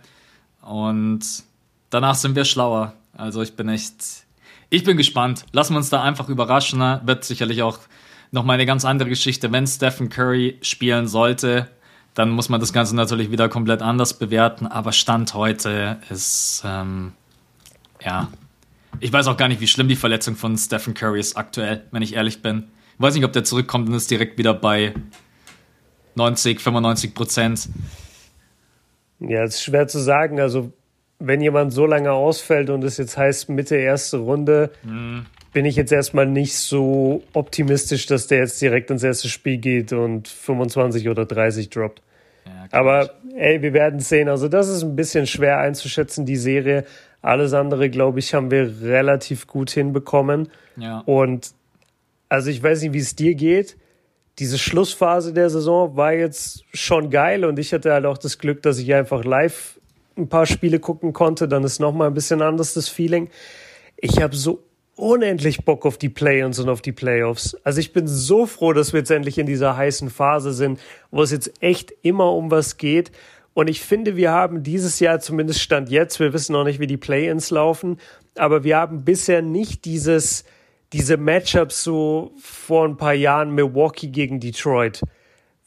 Und 0.62 1.20
danach 1.90 2.16
sind 2.16 2.38
wir 2.38 2.46
schlauer. 2.46 2.94
Also 3.12 3.42
ich 3.42 3.58
bin 3.58 3.68
echt, 3.68 3.96
ich 4.70 4.86
bin 4.86 4.96
gespannt. 4.96 5.46
Lassen 5.52 5.74
wir 5.74 5.80
uns 5.80 5.90
da 5.90 6.02
einfach 6.02 6.30
überraschen. 6.30 6.80
Wird 6.80 7.26
sicherlich 7.26 7.62
auch 7.62 7.80
nochmal 8.32 8.54
eine 8.54 8.66
ganz 8.66 8.86
andere 8.86 9.10
Geschichte, 9.10 9.52
wenn 9.52 9.68
Stephen 9.68 10.08
Curry 10.08 10.60
spielen 10.62 11.08
sollte 11.08 11.68
dann 12.20 12.32
muss 12.32 12.50
man 12.50 12.60
das 12.60 12.74
Ganze 12.74 12.98
natürlich 12.98 13.32
wieder 13.32 13.48
komplett 13.48 13.82
anders 13.82 14.14
bewerten. 14.14 14.68
Aber 14.68 14.92
Stand 14.92 15.34
heute 15.36 16.00
ist, 16.10 16.64
ähm, 16.66 17.14
ja, 18.02 18.28
ich 19.00 19.14
weiß 19.14 19.28
auch 19.28 19.38
gar 19.38 19.48
nicht, 19.48 19.62
wie 19.62 19.68
schlimm 19.68 19.88
die 19.88 19.96
Verletzung 19.96 20.36
von 20.36 20.58
Stephen 20.58 20.94
Curry 20.94 21.22
ist 21.22 21.38
aktuell, 21.38 21.86
wenn 21.92 22.02
ich 22.02 22.16
ehrlich 22.16 22.42
bin. 22.42 22.66
Ich 22.96 23.02
weiß 23.02 23.16
nicht, 23.16 23.24
ob 23.24 23.32
der 23.32 23.46
zurückkommt 23.46 23.88
und 23.88 23.96
ist 23.96 24.12
direkt 24.12 24.38
wieder 24.38 24.54
bei 24.54 24.94
90, 26.16 26.60
95 26.60 27.16
Prozent. 27.16 27.70
Ja, 29.22 29.44
es 29.44 29.56
ist 29.56 29.64
schwer 29.64 29.88
zu 29.88 30.00
sagen. 30.00 30.42
Also, 30.42 30.74
wenn 31.20 31.40
jemand 31.40 31.72
so 31.72 31.86
lange 31.86 32.12
ausfällt 32.12 32.70
und 32.70 32.84
es 32.84 32.98
jetzt 32.98 33.18
heißt 33.18 33.48
Mitte 33.48 33.78
erste 33.78 34.18
Runde, 34.18 34.72
mhm. 34.84 35.26
bin 35.54 35.64
ich 35.64 35.78
jetzt 35.78 35.94
erstmal 35.94 36.26
nicht 36.26 36.58
so 36.58 37.24
optimistisch, 37.32 38.08
dass 38.08 38.28
der 38.28 38.40
jetzt 38.40 38.62
direkt 38.62 38.92
ins 38.92 39.04
erste 39.04 39.30
Spiel 39.30 39.58
geht 39.58 39.94
und 39.94 40.28
25 40.28 41.08
oder 41.08 41.26
30 41.26 41.70
droppt. 41.70 42.02
Aber 42.72 43.12
ey, 43.36 43.62
wir 43.62 43.74
werden 43.74 44.00
sehen. 44.00 44.30
Also 44.30 44.48
das 44.48 44.70
ist 44.70 44.84
ein 44.84 44.96
bisschen 44.96 45.28
schwer 45.28 45.60
einzuschätzen, 45.60 46.26
die 46.26 46.36
Serie. 46.36 46.86
Alles 47.22 47.54
andere, 47.54 47.90
glaube 47.90 48.20
ich, 48.20 48.34
haben 48.34 48.52
wir 48.52 48.82
relativ 48.82 49.48
gut 49.48 49.72
hinbekommen. 49.72 50.50
Ja. 50.78 51.00
Und 51.06 51.52
also 52.30 52.50
ich 52.50 52.62
weiß 52.62 52.82
nicht, 52.84 52.94
wie 52.94 53.00
es 53.00 53.16
dir 53.16 53.36
geht. 53.36 53.78
Diese 54.38 54.58
Schlussphase 54.58 55.34
der 55.34 55.50
Saison 55.50 55.98
war 55.98 56.14
jetzt 56.14 56.64
schon 56.74 57.10
geil 57.10 57.44
und 57.44 57.60
ich 57.60 57.74
hatte 57.74 57.92
halt 57.92 58.06
auch 58.06 58.18
das 58.18 58.38
Glück, 58.38 58.62
dass 58.62 58.80
ich 58.80 58.94
einfach 58.94 59.26
live 59.26 59.80
ein 60.18 60.30
paar 60.30 60.46
Spiele 60.46 60.80
gucken 60.80 61.12
konnte. 61.12 61.48
Dann 61.48 61.64
ist 61.64 61.80
nochmal 61.80 62.08
ein 62.08 62.14
bisschen 62.14 62.42
anders 62.42 62.74
das 62.74 62.88
Feeling. 62.88 63.30
Ich 63.98 64.22
habe 64.22 64.36
so 64.36 64.64
unendlich 65.00 65.66
Bock 65.66 65.86
auf 65.86 65.98
die 65.98 66.10
Play-ins 66.10 66.60
und 66.60 66.70
auf 66.70 66.82
die 66.82 66.92
Playoffs. 66.92 67.56
Also 67.64 67.80
ich 67.80 67.94
bin 67.94 68.08
so 68.08 68.46
froh, 68.46 68.74
dass 68.74 68.94
wir 68.94 69.00
jetzt 69.00 69.12
endlich 69.12 69.38
in 69.38 69.46
dieser 69.46 69.76
heißen 69.76 70.10
Phase 70.10 70.54
sind, 70.54 70.80
wo 71.12 71.24
es 71.24 71.32
jetzt 71.32 71.52
echt 71.62 71.94
immer 72.02 72.34
um 72.34 72.52
was 72.52 72.78
geht. 72.78 73.12
Und 73.54 73.70
ich 73.70 73.82
finde, 73.82 74.16
wir 74.16 74.32
haben 74.32 74.64
dieses 74.64 75.00
Jahr 75.00 75.20
zumindest 75.20 75.62
Stand 75.62 75.90
jetzt, 75.90 76.20
wir 76.20 76.34
wissen 76.34 76.54
noch 76.54 76.64
nicht, 76.64 76.80
wie 76.80 76.88
die 76.88 76.98
Play-ins 76.98 77.50
laufen, 77.50 77.98
aber 78.36 78.64
wir 78.64 78.78
haben 78.78 79.04
bisher 79.04 79.42
nicht 79.42 79.86
dieses, 79.86 80.46
diese 80.94 81.18
Matchups 81.18 81.84
so 81.84 82.32
vor 82.38 82.86
ein 82.86 82.98
paar 82.98 83.14
Jahren 83.14 83.52
Milwaukee 83.52 84.08
gegen 84.08 84.40
Detroit 84.40 85.02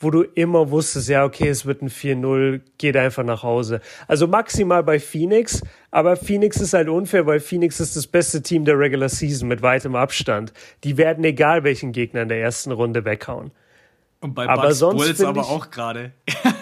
wo 0.03 0.11
du 0.11 0.23
immer 0.23 0.71
wusstest, 0.71 1.09
ja, 1.09 1.25
okay, 1.25 1.49
es 1.49 1.65
wird 1.65 1.83
ein 1.83 1.89
4-0, 1.89 2.61
geht 2.79 2.97
einfach 2.97 3.25
nach 3.25 3.43
Hause. 3.43 3.81
Also 4.09 4.27
maximal 4.27 4.83
bei 4.83 4.99
Phoenix, 4.99 5.63
aber 5.91 6.17
Phoenix 6.17 6.61
ist 6.61 6.75
halt 6.75 6.89
unfair, 6.89 7.27
weil 7.27 7.41
Phoenix 7.41 7.81
ist 7.81 7.97
das 7.97 8.07
beste 8.07 8.43
Team 8.43 8.65
der 8.65 8.79
Regular 8.79 9.09
Season 9.09 9.49
mit 9.49 9.63
weitem 9.63 9.95
Abstand. 9.95 10.53
Die 10.85 10.97
werden 10.97 11.25
egal 11.25 11.65
welchen 11.65 11.93
Gegner 11.93 12.23
in 12.23 12.29
der 12.29 12.41
ersten 12.41 12.73
Runde 12.73 13.05
weghauen. 13.05 13.53
Und 14.21 14.35
bei 14.35 14.49
aber 14.49 14.63
Bucks 14.63 14.79
sonst 14.79 15.03
Bulls 15.03 15.21
aber 15.21 15.41
ich, 15.41 15.47
auch 15.47 15.71
gerade. 15.71 16.13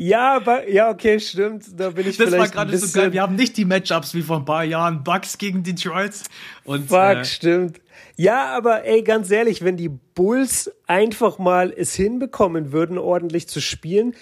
Ja, 0.00 0.36
aber, 0.36 0.70
ja, 0.70 0.90
okay, 0.90 1.18
stimmt. 1.18 1.64
Da 1.76 1.90
bin 1.90 2.06
ich 2.06 2.16
das 2.16 2.28
vielleicht. 2.28 2.54
Das 2.54 2.56
war 2.56 2.66
gerade 2.66 2.78
so 2.78 3.00
geil. 3.00 3.12
Wir 3.12 3.20
haben 3.20 3.34
nicht 3.34 3.56
die 3.56 3.64
Matchups 3.64 4.14
wie 4.14 4.22
vor 4.22 4.36
ein 4.36 4.44
paar 4.44 4.62
Jahren. 4.62 5.02
Bucks 5.02 5.38
gegen 5.38 5.64
Detroit. 5.64 6.12
Und, 6.62 6.88
Fuck, 6.88 6.98
äh, 6.98 7.24
stimmt. 7.24 7.80
Ja, 8.20 8.46
aber 8.46 8.84
ey, 8.84 9.02
ganz 9.02 9.30
ehrlich, 9.30 9.62
wenn 9.62 9.76
die 9.76 9.88
Bulls 9.88 10.72
einfach 10.88 11.38
mal 11.38 11.72
es 11.72 11.94
hinbekommen 11.94 12.72
würden, 12.72 12.98
ordentlich 12.98 13.48
zu 13.48 13.60
spielen, 13.60 14.16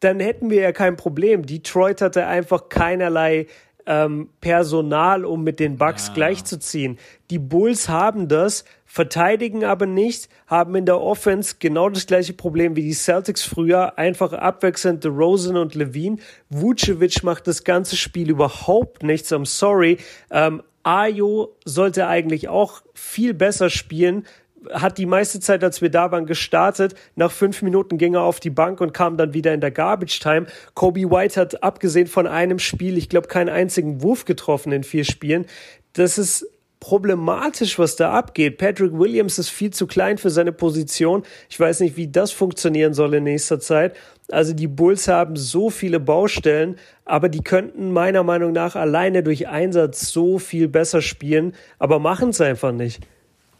dann 0.00 0.18
hätten 0.18 0.48
wir 0.48 0.62
ja 0.62 0.72
kein 0.72 0.96
Problem. 0.96 1.44
Detroit 1.44 2.00
hatte 2.00 2.26
einfach 2.26 2.70
keinerlei 2.70 3.46
ähm, 3.84 4.30
Personal, 4.40 5.26
um 5.26 5.44
mit 5.44 5.60
den 5.60 5.76
Bucks 5.76 6.08
ja. 6.08 6.14
gleichzuziehen. 6.14 6.98
Die 7.28 7.38
Bulls 7.38 7.90
haben 7.90 8.28
das, 8.28 8.64
verteidigen 8.86 9.62
aber 9.62 9.84
nicht, 9.84 10.30
haben 10.46 10.74
in 10.74 10.86
der 10.86 11.02
Offense 11.02 11.56
genau 11.58 11.90
das 11.90 12.06
gleiche 12.06 12.32
Problem 12.32 12.76
wie 12.76 12.82
die 12.82 12.94
Celtics 12.94 13.42
früher, 13.42 13.98
einfach 13.98 14.32
abwechselnd 14.32 15.04
Rosen 15.04 15.58
und 15.58 15.74
Levine. 15.74 16.16
Vucevic 16.48 17.22
macht 17.22 17.46
das 17.46 17.62
ganze 17.62 17.96
Spiel 17.96 18.30
überhaupt 18.30 19.02
nichts, 19.02 19.30
I'm 19.30 19.44
sorry. 19.44 19.98
Ähm, 20.30 20.62
Ayo 20.84 21.56
sollte 21.64 22.06
eigentlich 22.06 22.48
auch 22.48 22.82
viel 22.94 23.34
besser 23.34 23.70
spielen, 23.70 24.24
hat 24.72 24.98
die 24.98 25.06
meiste 25.06 25.40
Zeit, 25.40 25.62
als 25.62 25.82
wir 25.82 25.90
da 25.90 26.10
waren, 26.10 26.26
gestartet. 26.26 26.94
Nach 27.16 27.30
fünf 27.30 27.62
Minuten 27.62 27.98
ging 27.98 28.14
er 28.14 28.22
auf 28.22 28.40
die 28.40 28.50
Bank 28.50 28.80
und 28.80 28.94
kam 28.94 29.16
dann 29.16 29.34
wieder 29.34 29.52
in 29.52 29.60
der 29.60 29.70
Garbage 29.70 30.20
Time. 30.20 30.46
Kobe 30.74 31.10
White 31.10 31.40
hat 31.40 31.62
abgesehen 31.62 32.06
von 32.06 32.26
einem 32.26 32.58
Spiel, 32.58 32.96
ich 32.96 33.08
glaube, 33.08 33.28
keinen 33.28 33.48
einzigen 33.50 34.02
Wurf 34.02 34.24
getroffen 34.24 34.72
in 34.72 34.84
vier 34.84 35.04
Spielen. 35.04 35.46
Das 35.92 36.18
ist 36.18 36.46
problematisch, 36.80 37.78
was 37.78 37.96
da 37.96 38.12
abgeht. 38.12 38.58
Patrick 38.58 38.92
Williams 38.92 39.38
ist 39.38 39.48
viel 39.48 39.70
zu 39.70 39.86
klein 39.86 40.18
für 40.18 40.28
seine 40.28 40.52
Position. 40.52 41.22
Ich 41.48 41.58
weiß 41.58 41.80
nicht, 41.80 41.96
wie 41.96 42.08
das 42.08 42.30
funktionieren 42.30 42.92
soll 42.92 43.14
in 43.14 43.24
nächster 43.24 43.58
Zeit. 43.58 43.96
Also 44.30 44.54
die 44.54 44.66
Bulls 44.66 45.06
haben 45.08 45.36
so 45.36 45.70
viele 45.70 46.00
Baustellen, 46.00 46.76
aber 47.04 47.28
die 47.28 47.42
könnten 47.42 47.92
meiner 47.92 48.22
Meinung 48.22 48.52
nach 48.52 48.74
alleine 48.74 49.22
durch 49.22 49.48
Einsatz 49.48 50.10
so 50.12 50.38
viel 50.38 50.68
besser 50.68 51.02
spielen, 51.02 51.54
aber 51.78 51.98
machen 51.98 52.30
es 52.30 52.40
einfach 52.40 52.72
nicht. 52.72 53.06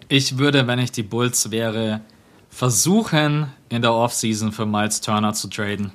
Ich 0.08 0.38
würde, 0.38 0.66
wenn 0.66 0.78
ich 0.78 0.92
die 0.92 1.02
Bulls 1.02 1.50
wäre, 1.50 2.00
versuchen, 2.48 3.48
in 3.68 3.82
der 3.82 3.92
Offseason 3.92 4.52
für 4.52 4.64
Miles 4.64 5.00
Turner 5.00 5.34
zu 5.34 5.48
traden. 5.48 5.92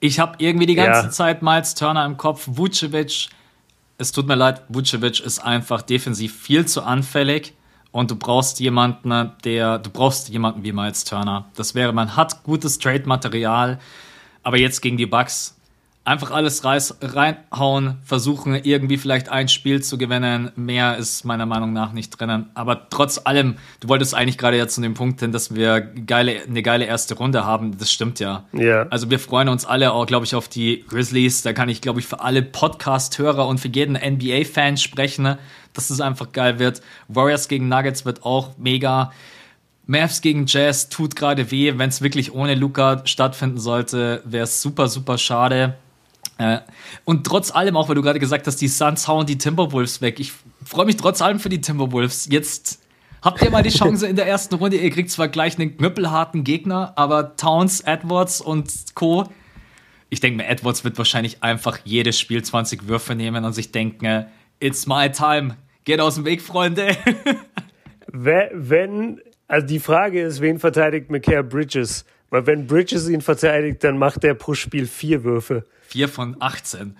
Ich 0.00 0.18
habe 0.18 0.36
irgendwie 0.38 0.66
die 0.66 0.74
ganze 0.74 1.06
ja. 1.06 1.10
Zeit 1.10 1.42
Miles 1.42 1.74
Turner 1.74 2.04
im 2.06 2.16
Kopf. 2.16 2.44
Vucevic 2.46 3.28
es 3.96 4.12
tut 4.12 4.26
mir 4.26 4.34
leid, 4.34 4.62
Vucevic 4.68 5.20
ist 5.20 5.38
einfach 5.38 5.82
defensiv 5.82 6.36
viel 6.40 6.66
zu 6.66 6.82
anfällig 6.82 7.54
und 7.94 8.10
du 8.10 8.16
brauchst 8.16 8.58
jemanden, 8.58 9.30
der, 9.44 9.78
du 9.78 9.88
brauchst 9.88 10.28
jemanden 10.28 10.64
wie 10.64 10.72
Miles 10.72 11.04
Turner. 11.04 11.44
Das 11.54 11.76
wäre, 11.76 11.92
man 11.92 12.16
hat 12.16 12.42
gutes 12.42 12.80
Trade-Material, 12.80 13.78
aber 14.42 14.58
jetzt 14.58 14.80
gegen 14.80 14.96
die 14.96 15.06
Bucks 15.06 15.53
einfach 16.04 16.30
alles 16.30 16.64
reiß, 16.64 16.98
reinhauen, 17.00 17.96
versuchen 18.04 18.54
irgendwie 18.54 18.98
vielleicht 18.98 19.30
ein 19.30 19.48
Spiel 19.48 19.82
zu 19.82 19.96
gewinnen. 19.96 20.52
Mehr 20.54 20.98
ist 20.98 21.24
meiner 21.24 21.46
Meinung 21.46 21.72
nach 21.72 21.92
nicht 21.92 22.10
drinnen. 22.10 22.50
Aber 22.54 22.88
trotz 22.90 23.20
allem, 23.24 23.56
du 23.80 23.88
wolltest 23.88 24.14
eigentlich 24.14 24.36
gerade 24.36 24.58
jetzt 24.58 24.74
zu 24.74 24.82
dem 24.82 24.94
Punkt 24.94 25.20
hin, 25.20 25.32
dass 25.32 25.54
wir 25.54 25.80
geile, 25.80 26.42
eine 26.42 26.62
geile 26.62 26.84
erste 26.84 27.14
Runde 27.14 27.46
haben. 27.46 27.78
Das 27.78 27.90
stimmt 27.90 28.20
ja. 28.20 28.44
Ja. 28.52 28.86
Also 28.90 29.10
wir 29.10 29.18
freuen 29.18 29.48
uns 29.48 29.64
alle 29.64 29.92
auch, 29.92 30.06
glaube 30.06 30.26
ich, 30.26 30.34
auf 30.34 30.48
die 30.48 30.84
Grizzlies. 30.88 31.42
Da 31.42 31.54
kann 31.54 31.70
ich, 31.70 31.80
glaube 31.80 32.00
ich, 32.00 32.06
für 32.06 32.20
alle 32.20 32.42
Podcast-Hörer 32.42 33.46
und 33.46 33.58
für 33.58 33.68
jeden 33.68 33.94
NBA-Fan 33.94 34.76
sprechen, 34.76 35.38
dass 35.72 35.88
es 35.88 36.02
einfach 36.02 36.32
geil 36.32 36.58
wird. 36.58 36.82
Warriors 37.08 37.48
gegen 37.48 37.68
Nuggets 37.68 38.04
wird 38.04 38.24
auch 38.24 38.58
mega. 38.58 39.10
Mavs 39.86 40.20
gegen 40.20 40.44
Jazz 40.46 40.90
tut 40.90 41.16
gerade 41.16 41.50
weh. 41.50 41.72
Wenn 41.76 41.88
es 41.88 42.02
wirklich 42.02 42.34
ohne 42.34 42.54
Luca 42.54 43.06
stattfinden 43.06 43.58
sollte, 43.58 44.22
wäre 44.24 44.44
es 44.44 44.60
super, 44.60 44.88
super 44.88 45.16
schade. 45.16 45.76
Äh, 46.38 46.58
und 47.04 47.26
trotz 47.26 47.50
allem, 47.50 47.76
auch 47.76 47.88
weil 47.88 47.94
du 47.94 48.02
gerade 48.02 48.18
gesagt 48.18 48.46
hast, 48.46 48.56
die 48.60 48.68
Suns 48.68 49.06
hauen 49.06 49.26
die 49.26 49.38
Timberwolves 49.38 50.00
weg. 50.00 50.18
Ich 50.18 50.32
freue 50.64 50.86
mich 50.86 50.96
trotz 50.96 51.22
allem 51.22 51.38
für 51.38 51.48
die 51.48 51.60
Timberwolves. 51.60 52.28
Jetzt 52.30 52.80
habt 53.22 53.40
ihr 53.42 53.50
mal 53.50 53.62
die 53.62 53.70
Chance 53.70 54.06
in 54.06 54.16
der 54.16 54.26
ersten 54.26 54.54
Runde. 54.56 54.76
Ihr 54.76 54.90
kriegt 54.90 55.10
zwar 55.10 55.28
gleich 55.28 55.58
einen 55.58 55.76
knüppelharten 55.76 56.44
Gegner, 56.44 56.92
aber 56.96 57.36
Towns, 57.36 57.80
Edwards 57.80 58.40
und 58.40 58.70
Co. 58.94 59.28
Ich 60.10 60.20
denke 60.20 60.38
mir, 60.38 60.48
Edwards 60.48 60.84
wird 60.84 60.98
wahrscheinlich 60.98 61.42
einfach 61.42 61.78
jedes 61.84 62.18
Spiel 62.18 62.42
20 62.42 62.86
Würfe 62.88 63.14
nehmen 63.14 63.44
und 63.44 63.52
sich 63.52 63.72
denken, 63.72 64.26
it's 64.60 64.86
my 64.86 65.10
time. 65.10 65.56
Geht 65.84 66.00
aus 66.00 66.14
dem 66.14 66.24
Weg, 66.24 66.40
Freunde. 66.40 66.96
Wenn, 68.06 69.20
also 69.48 69.66
die 69.66 69.80
Frage 69.80 70.22
ist, 70.22 70.40
wen 70.40 70.58
verteidigt 70.58 71.10
McCare 71.10 71.42
Bridges? 71.42 72.04
Weil 72.30 72.46
wenn 72.46 72.66
Bridges 72.66 73.08
ihn 73.08 73.20
verteidigt, 73.20 73.84
dann 73.84 73.98
macht 73.98 74.24
er 74.24 74.34
pro 74.34 74.54
Spiel 74.54 74.86
vier 74.86 75.24
Würfe. 75.24 75.64
4 75.88 76.08
von 76.08 76.36
18. 76.40 76.96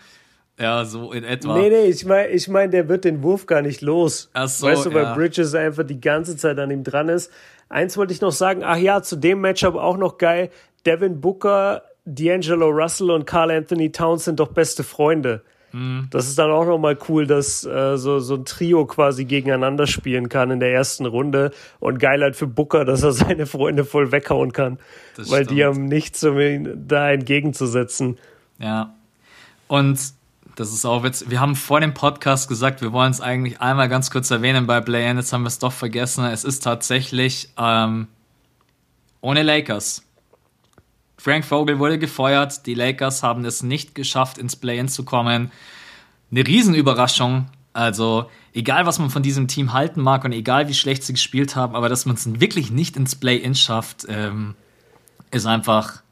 Ja, 0.58 0.84
so 0.84 1.10
in 1.12 1.24
etwa. 1.24 1.58
Nee, 1.58 1.68
nee, 1.68 1.86
ich 1.86 2.04
meine, 2.04 2.28
ich 2.28 2.46
mein, 2.48 2.70
der 2.70 2.88
wird 2.88 3.04
den 3.04 3.22
Wurf 3.22 3.46
gar 3.46 3.60
nicht 3.60 3.80
los. 3.80 4.30
Ach 4.34 4.48
so, 4.48 4.66
weißt 4.66 4.86
du, 4.86 4.90
ja. 4.90 4.96
weil 4.96 5.14
Bridges 5.14 5.54
einfach 5.54 5.84
die 5.84 6.00
ganze 6.00 6.36
Zeit 6.36 6.58
an 6.58 6.70
ihm 6.70 6.84
dran 6.84 7.08
ist. 7.08 7.32
Eins 7.68 7.96
wollte 7.96 8.12
ich 8.12 8.20
noch 8.20 8.32
sagen, 8.32 8.62
ach 8.62 8.76
ja, 8.76 9.02
zu 9.02 9.16
dem 9.16 9.40
Matchup 9.40 9.74
auch 9.74 9.96
noch 9.96 10.18
geil. 10.18 10.50
Devin 10.86 11.20
Booker, 11.20 11.82
D'Angelo 12.06 12.70
Russell 12.70 13.10
und 13.10 13.26
Carl 13.26 13.50
Anthony 13.50 13.90
Towns 13.90 14.26
sind 14.26 14.38
doch 14.38 14.52
beste 14.52 14.84
Freunde. 14.84 15.42
Mhm. 15.74 16.06
Das 16.10 16.28
ist 16.28 16.38
dann 16.38 16.52
auch 16.52 16.66
nochmal 16.66 16.96
cool, 17.08 17.26
dass 17.26 17.64
äh, 17.64 17.98
so, 17.98 18.20
so 18.20 18.36
ein 18.36 18.44
Trio 18.44 18.86
quasi 18.86 19.24
gegeneinander 19.24 19.88
spielen 19.88 20.28
kann 20.28 20.52
in 20.52 20.60
der 20.60 20.72
ersten 20.72 21.04
Runde. 21.04 21.50
Und 21.80 21.98
geil 21.98 22.22
halt 22.22 22.36
für 22.36 22.46
Booker, 22.46 22.84
dass 22.84 23.02
er 23.02 23.10
seine 23.12 23.44
Freunde 23.46 23.84
voll 23.84 24.12
weghauen 24.12 24.52
kann. 24.52 24.78
Das 25.16 25.32
weil 25.32 25.44
stimmt. 25.44 25.58
die 25.58 25.64
haben 25.64 25.86
nichts, 25.86 26.22
um 26.22 26.38
ihn 26.38 26.84
da 26.86 27.10
entgegenzusetzen. 27.10 28.18
Ja. 28.60 28.94
Und 29.66 29.98
das 30.54 30.72
ist 30.72 30.84
auch 30.84 31.02
witzig. 31.02 31.30
Wir 31.30 31.40
haben 31.40 31.56
vor 31.56 31.80
dem 31.80 31.92
Podcast 31.92 32.48
gesagt, 32.48 32.80
wir 32.80 32.92
wollen 32.92 33.10
es 33.10 33.20
eigentlich 33.20 33.60
einmal 33.60 33.88
ganz 33.88 34.12
kurz 34.12 34.30
erwähnen 34.30 34.68
bei 34.68 34.80
Play-In. 34.80 35.16
Jetzt 35.16 35.32
haben 35.32 35.42
wir 35.42 35.48
es 35.48 35.58
doch 35.58 35.72
vergessen. 35.72 36.24
Es 36.24 36.44
ist 36.44 36.62
tatsächlich 36.62 37.48
ähm, 37.58 38.06
ohne 39.20 39.42
Lakers. 39.42 40.03
Frank 41.24 41.46
Vogel 41.46 41.78
wurde 41.78 41.98
gefeuert. 41.98 42.66
Die 42.66 42.74
Lakers 42.74 43.22
haben 43.22 43.46
es 43.46 43.62
nicht 43.62 43.94
geschafft, 43.94 44.36
ins 44.36 44.56
Play-In 44.56 44.88
zu 44.88 45.06
kommen. 45.06 45.50
Eine 46.30 46.46
Riesenüberraschung. 46.46 47.46
Also, 47.72 48.30
egal 48.52 48.84
was 48.84 48.98
man 48.98 49.08
von 49.08 49.22
diesem 49.22 49.48
Team 49.48 49.72
halten 49.72 50.02
mag 50.02 50.26
und 50.26 50.32
egal 50.32 50.68
wie 50.68 50.74
schlecht 50.74 51.02
sie 51.02 51.14
gespielt 51.14 51.56
haben, 51.56 51.76
aber 51.76 51.88
dass 51.88 52.04
man 52.04 52.16
es 52.16 52.40
wirklich 52.40 52.70
nicht 52.70 52.98
ins 52.98 53.14
Play-In 53.14 53.54
schafft, 53.54 54.04
ähm, 54.06 54.54
ist 55.30 55.46
einfach, 55.46 56.02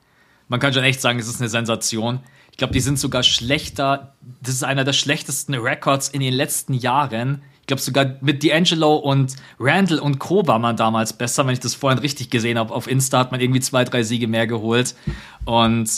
man 0.49 0.61
kann 0.61 0.73
schon 0.73 0.83
echt 0.83 1.03
sagen, 1.03 1.19
es 1.19 1.29
ist 1.29 1.43
eine 1.43 1.51
Sensation. 1.51 2.21
Ich 2.51 2.57
glaube, 2.57 2.73
die 2.73 2.81
sind 2.81 2.99
sogar 2.99 3.23
schlechter. 3.23 4.15
Das 4.41 4.55
ist 4.55 4.65
einer 4.65 4.85
der 4.85 4.95
schlechtesten 4.95 5.55
Records 5.55 6.09
in 6.09 6.21
den 6.21 6.33
letzten 6.33 6.73
Jahren. 6.73 7.43
Ich 7.63 7.67
glaube 7.69 7.81
sogar 7.81 8.17
mit 8.21 8.43
D'Angelo 8.43 8.97
und 8.97 9.37
Randall 9.59 10.01
und 10.01 10.19
Co. 10.19 10.47
war 10.47 10.59
man 10.59 10.77
damals 10.77 11.13
besser, 11.13 11.47
wenn 11.47 11.53
ich 11.53 11.61
das 11.61 11.75
vorhin 11.75 12.01
richtig 12.01 12.29
gesehen 12.29 12.59
habe. 12.59 12.75
Auf 12.75 12.89
Insta 12.89 13.21
hat 13.21 13.31
man 13.31 13.41
irgendwie 13.41 13.61
zwei, 13.61 13.85
drei 13.85 14.03
Siege 14.03 14.27
mehr 14.27 14.49
geholt. 14.49 14.97
Und 15.45 15.89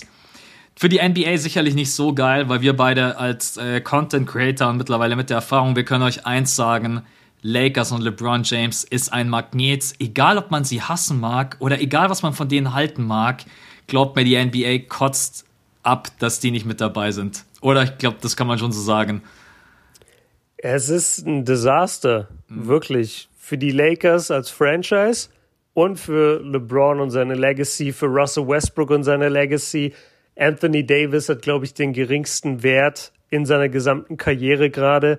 für 0.76 0.88
die 0.88 1.00
NBA 1.02 1.38
sicherlich 1.38 1.74
nicht 1.74 1.92
so 1.92 2.12
geil, 2.12 2.48
weil 2.48 2.60
wir 2.60 2.76
beide 2.76 3.16
als 3.18 3.56
äh, 3.56 3.80
Content 3.80 4.28
Creator 4.28 4.68
und 4.68 4.76
mittlerweile 4.76 5.16
mit 5.16 5.30
der 5.30 5.36
Erfahrung, 5.36 5.74
wir 5.74 5.84
können 5.84 6.02
euch 6.02 6.26
eins 6.26 6.54
sagen, 6.54 7.02
Lakers 7.42 7.92
und 7.92 8.02
LeBron 8.02 8.42
James 8.42 8.84
ist 8.84 9.12
ein 9.12 9.28
Magnet, 9.28 9.94
egal 9.98 10.38
ob 10.38 10.50
man 10.50 10.64
sie 10.64 10.82
hassen 10.82 11.20
mag 11.20 11.56
oder 11.60 11.80
egal 11.80 12.10
was 12.10 12.22
man 12.22 12.32
von 12.32 12.48
denen 12.48 12.72
halten 12.72 13.06
mag, 13.06 13.44
glaubt 13.86 14.16
mir, 14.16 14.24
die 14.24 14.42
NBA 14.42 14.88
kotzt 14.88 15.44
ab, 15.82 16.08
dass 16.18 16.40
die 16.40 16.50
nicht 16.50 16.66
mit 16.66 16.80
dabei 16.80 17.12
sind. 17.12 17.44
Oder 17.60 17.84
ich 17.84 17.98
glaube, 17.98 18.16
das 18.20 18.36
kann 18.36 18.46
man 18.46 18.58
schon 18.58 18.72
so 18.72 18.80
sagen. 18.80 19.22
Es 20.66 20.88
ist 20.88 21.26
ein 21.26 21.44
Desaster, 21.44 22.28
mhm. 22.48 22.68
wirklich. 22.68 23.28
Für 23.36 23.58
die 23.58 23.70
Lakers 23.70 24.30
als 24.30 24.48
Franchise 24.48 25.28
und 25.74 26.00
für 26.00 26.40
LeBron 26.42 27.00
und 27.00 27.10
seine 27.10 27.34
Legacy, 27.34 27.92
für 27.92 28.06
Russell 28.06 28.48
Westbrook 28.48 28.88
und 28.88 29.04
seine 29.04 29.28
Legacy. 29.28 29.92
Anthony 30.36 30.86
Davis 30.86 31.28
hat, 31.28 31.42
glaube 31.42 31.66
ich, 31.66 31.74
den 31.74 31.92
geringsten 31.92 32.62
Wert 32.62 33.12
in 33.28 33.44
seiner 33.44 33.68
gesamten 33.68 34.16
Karriere 34.16 34.70
gerade. 34.70 35.18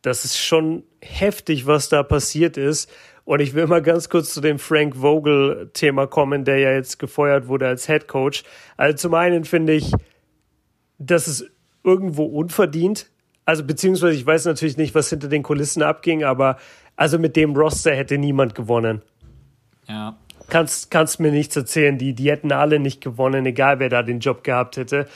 Das 0.00 0.24
ist 0.24 0.38
schon 0.38 0.84
heftig, 1.02 1.66
was 1.66 1.90
da 1.90 2.02
passiert 2.02 2.56
ist. 2.56 2.90
Und 3.26 3.40
ich 3.40 3.52
will 3.52 3.66
mal 3.66 3.82
ganz 3.82 4.08
kurz 4.08 4.32
zu 4.32 4.40
dem 4.40 4.58
Frank 4.58 4.96
Vogel-Thema 4.96 6.06
kommen, 6.06 6.46
der 6.46 6.60
ja 6.60 6.72
jetzt 6.72 6.98
gefeuert 6.98 7.46
wurde 7.46 7.66
als 7.66 7.86
Head 7.88 8.08
Coach. 8.08 8.42
Also 8.78 8.96
zum 8.96 9.12
einen 9.12 9.44
finde 9.44 9.74
ich, 9.74 9.92
das 10.96 11.28
ist 11.28 11.44
irgendwo 11.84 12.24
unverdient. 12.24 13.10
Also 13.48 13.64
beziehungsweise 13.64 14.14
ich 14.14 14.26
weiß 14.26 14.44
natürlich 14.44 14.76
nicht, 14.76 14.94
was 14.94 15.08
hinter 15.08 15.28
den 15.28 15.42
Kulissen 15.42 15.82
abging, 15.82 16.22
aber 16.22 16.58
also 16.96 17.18
mit 17.18 17.34
dem 17.34 17.56
Roster 17.56 17.94
hätte 17.94 18.18
niemand 18.18 18.54
gewonnen. 18.54 19.00
Ja. 19.88 20.18
Kannst, 20.48 20.90
kannst 20.90 21.18
mir 21.18 21.32
nichts 21.32 21.56
erzählen. 21.56 21.96
Die, 21.96 22.12
die 22.12 22.30
hätten 22.30 22.52
alle 22.52 22.78
nicht 22.78 23.00
gewonnen, 23.00 23.46
egal 23.46 23.78
wer 23.78 23.88
da 23.88 24.02
den 24.02 24.20
Job 24.20 24.44
gehabt 24.44 24.76
hätte. 24.76 25.08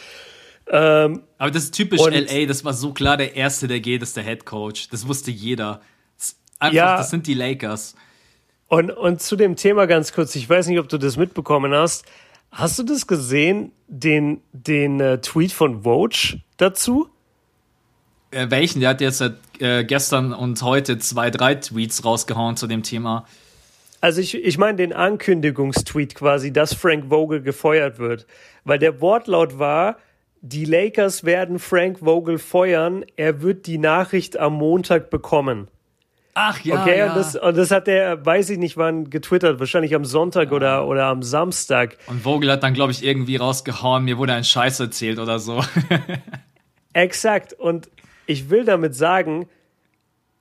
Ähm, 0.66 1.24
aber 1.36 1.50
das 1.50 1.64
ist 1.64 1.74
typisch 1.74 2.00
LA, 2.00 2.46
das 2.46 2.64
war 2.64 2.72
so 2.72 2.94
klar, 2.94 3.18
der 3.18 3.36
Erste, 3.36 3.68
der 3.68 3.80
geht, 3.80 4.00
ist 4.00 4.16
der 4.16 4.24
Head 4.24 4.46
Coach. 4.46 4.88
Das 4.88 5.06
wusste 5.06 5.30
jeder. 5.30 5.82
Einfach, 6.58 6.74
ja, 6.74 6.96
das 6.96 7.10
sind 7.10 7.26
die 7.26 7.34
Lakers. 7.34 7.96
Und, 8.66 8.92
und 8.92 9.20
zu 9.20 9.36
dem 9.36 9.56
Thema 9.56 9.84
ganz 9.84 10.14
kurz, 10.14 10.34
ich 10.36 10.48
weiß 10.48 10.68
nicht, 10.68 10.78
ob 10.78 10.88
du 10.88 10.96
das 10.96 11.18
mitbekommen 11.18 11.74
hast. 11.74 12.06
Hast 12.50 12.78
du 12.78 12.82
das 12.82 13.06
gesehen, 13.06 13.72
den, 13.88 14.40
den 14.52 15.00
äh, 15.00 15.20
Tweet 15.20 15.52
von 15.52 15.82
Vogue 15.82 16.40
dazu? 16.56 17.10
Welchen? 18.32 18.80
Der 18.80 18.90
hat 18.90 19.00
jetzt 19.00 19.22
äh, 19.58 19.84
gestern 19.84 20.32
und 20.32 20.60
heute 20.62 20.98
zwei, 20.98 21.30
drei 21.30 21.54
Tweets 21.54 22.04
rausgehauen 22.04 22.56
zu 22.56 22.66
dem 22.66 22.82
Thema. 22.82 23.26
Also 24.00 24.20
ich, 24.20 24.34
ich 24.34 24.58
meine 24.58 24.76
den 24.76 24.92
Ankündigungstweet 24.92 26.16
quasi, 26.16 26.52
dass 26.52 26.74
Frank 26.74 27.08
Vogel 27.08 27.40
gefeuert 27.40 27.98
wird. 27.98 28.26
Weil 28.64 28.78
der 28.78 29.00
Wortlaut 29.00 29.58
war, 29.58 29.96
die 30.40 30.64
Lakers 30.64 31.22
werden 31.22 31.60
Frank 31.60 32.00
Vogel 32.00 32.38
feuern, 32.38 33.04
er 33.16 33.42
wird 33.42 33.66
die 33.66 33.78
Nachricht 33.78 34.36
am 34.36 34.54
Montag 34.54 35.08
bekommen. 35.08 35.68
Ach 36.34 36.58
ja. 36.60 36.80
Okay, 36.80 36.98
ja. 36.98 37.10
Und, 37.10 37.16
das, 37.16 37.36
und 37.36 37.56
das 37.56 37.70
hat 37.70 37.86
der, 37.86 38.24
weiß 38.24 38.50
ich 38.50 38.58
nicht 38.58 38.76
wann, 38.76 39.10
getwittert, 39.10 39.60
wahrscheinlich 39.60 39.94
am 39.94 40.04
Sonntag 40.04 40.50
ja. 40.50 40.56
oder, 40.56 40.86
oder 40.88 41.04
am 41.04 41.22
Samstag. 41.22 41.96
Und 42.06 42.22
Vogel 42.22 42.50
hat 42.50 42.62
dann, 42.62 42.74
glaube 42.74 42.90
ich, 42.90 43.04
irgendwie 43.04 43.36
rausgehauen, 43.36 44.04
mir 44.04 44.18
wurde 44.18 44.32
ein 44.32 44.44
Scheiß 44.44 44.80
erzählt 44.80 45.18
oder 45.18 45.38
so. 45.38 45.62
Exakt. 46.92 47.52
Und 47.52 47.88
ich 48.26 48.50
will 48.50 48.64
damit 48.64 48.94
sagen, 48.94 49.48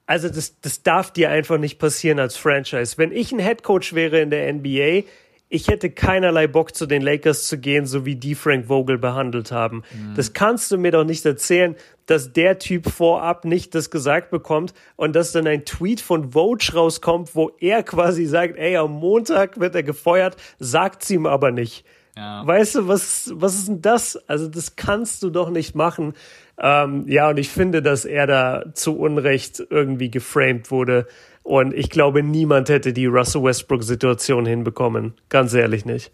also 0.05 0.27
das, 0.27 0.59
das 0.59 0.83
darf 0.83 1.11
dir 1.11 1.29
einfach 1.29 1.57
nicht 1.57 1.79
passieren 1.79 2.19
als 2.19 2.35
Franchise. 2.35 2.97
Wenn 2.97 3.11
ich 3.11 3.31
ein 3.31 3.39
Headcoach 3.39 3.93
wäre 3.93 4.19
in 4.19 4.29
der 4.29 4.51
NBA, 4.53 5.07
ich 5.53 5.67
hätte 5.67 5.89
keinerlei 5.89 6.47
Bock 6.47 6.75
zu 6.75 6.85
den 6.85 7.01
Lakers 7.01 7.47
zu 7.47 7.57
gehen, 7.57 7.85
so 7.85 8.05
wie 8.05 8.15
die 8.15 8.35
Frank 8.35 8.67
Vogel 8.67 8.97
behandelt 8.97 9.51
haben. 9.51 9.83
Mhm. 9.93 10.15
Das 10.15 10.31
kannst 10.31 10.71
du 10.71 10.77
mir 10.77 10.91
doch 10.91 11.03
nicht 11.03 11.25
erzählen, 11.25 11.75
dass 12.05 12.31
der 12.31 12.57
Typ 12.57 12.89
vorab 12.89 13.43
nicht 13.43 13.75
das 13.75 13.91
gesagt 13.91 14.31
bekommt 14.31 14.73
und 14.95 15.13
dass 15.13 15.33
dann 15.33 15.47
ein 15.47 15.65
Tweet 15.65 15.99
von 15.99 16.31
Vogue 16.31 16.73
rauskommt, 16.73 17.35
wo 17.35 17.51
er 17.59 17.83
quasi 17.83 18.25
sagt, 18.25 18.57
ey, 18.57 18.77
am 18.77 18.91
Montag 18.91 19.59
wird 19.59 19.75
er 19.75 19.83
gefeuert, 19.83 20.37
sagt's 20.57 21.09
ihm 21.09 21.25
aber 21.25 21.51
nicht. 21.51 21.85
Ja. 22.15 22.45
Weißt 22.45 22.75
du, 22.75 22.87
was, 22.87 23.31
was 23.35 23.55
ist 23.55 23.67
denn 23.67 23.81
das? 23.81 24.17
Also 24.27 24.47
das 24.47 24.75
kannst 24.75 25.21
du 25.23 25.29
doch 25.29 25.49
nicht 25.49 25.75
machen. 25.75 26.13
Ähm, 26.61 27.05
ja, 27.07 27.29
und 27.29 27.37
ich 27.37 27.49
finde, 27.49 27.81
dass 27.81 28.05
er 28.05 28.27
da 28.27 28.63
zu 28.73 28.97
Unrecht 28.97 29.63
irgendwie 29.69 30.11
geframed 30.11 30.69
wurde. 30.69 31.07
Und 31.43 31.73
ich 31.73 31.89
glaube, 31.89 32.21
niemand 32.21 32.69
hätte 32.69 32.93
die 32.93 33.07
Russell 33.07 33.43
Westbrook-Situation 33.43 34.45
hinbekommen. 34.45 35.15
Ganz 35.29 35.53
ehrlich 35.55 35.85
nicht. 35.85 36.11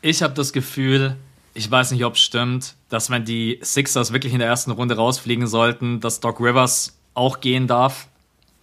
Ich 0.00 0.22
habe 0.22 0.34
das 0.34 0.52
Gefühl, 0.52 1.16
ich 1.54 1.68
weiß 1.68 1.90
nicht, 1.90 2.04
ob 2.04 2.14
es 2.14 2.20
stimmt, 2.20 2.76
dass 2.88 3.10
wenn 3.10 3.24
die 3.24 3.58
Sixers 3.62 4.12
wirklich 4.12 4.32
in 4.32 4.38
der 4.38 4.48
ersten 4.48 4.70
Runde 4.70 4.94
rausfliegen 4.96 5.48
sollten, 5.48 6.00
dass 6.00 6.20
Doc 6.20 6.40
Rivers 6.40 6.96
auch 7.14 7.40
gehen 7.40 7.66
darf. 7.66 8.08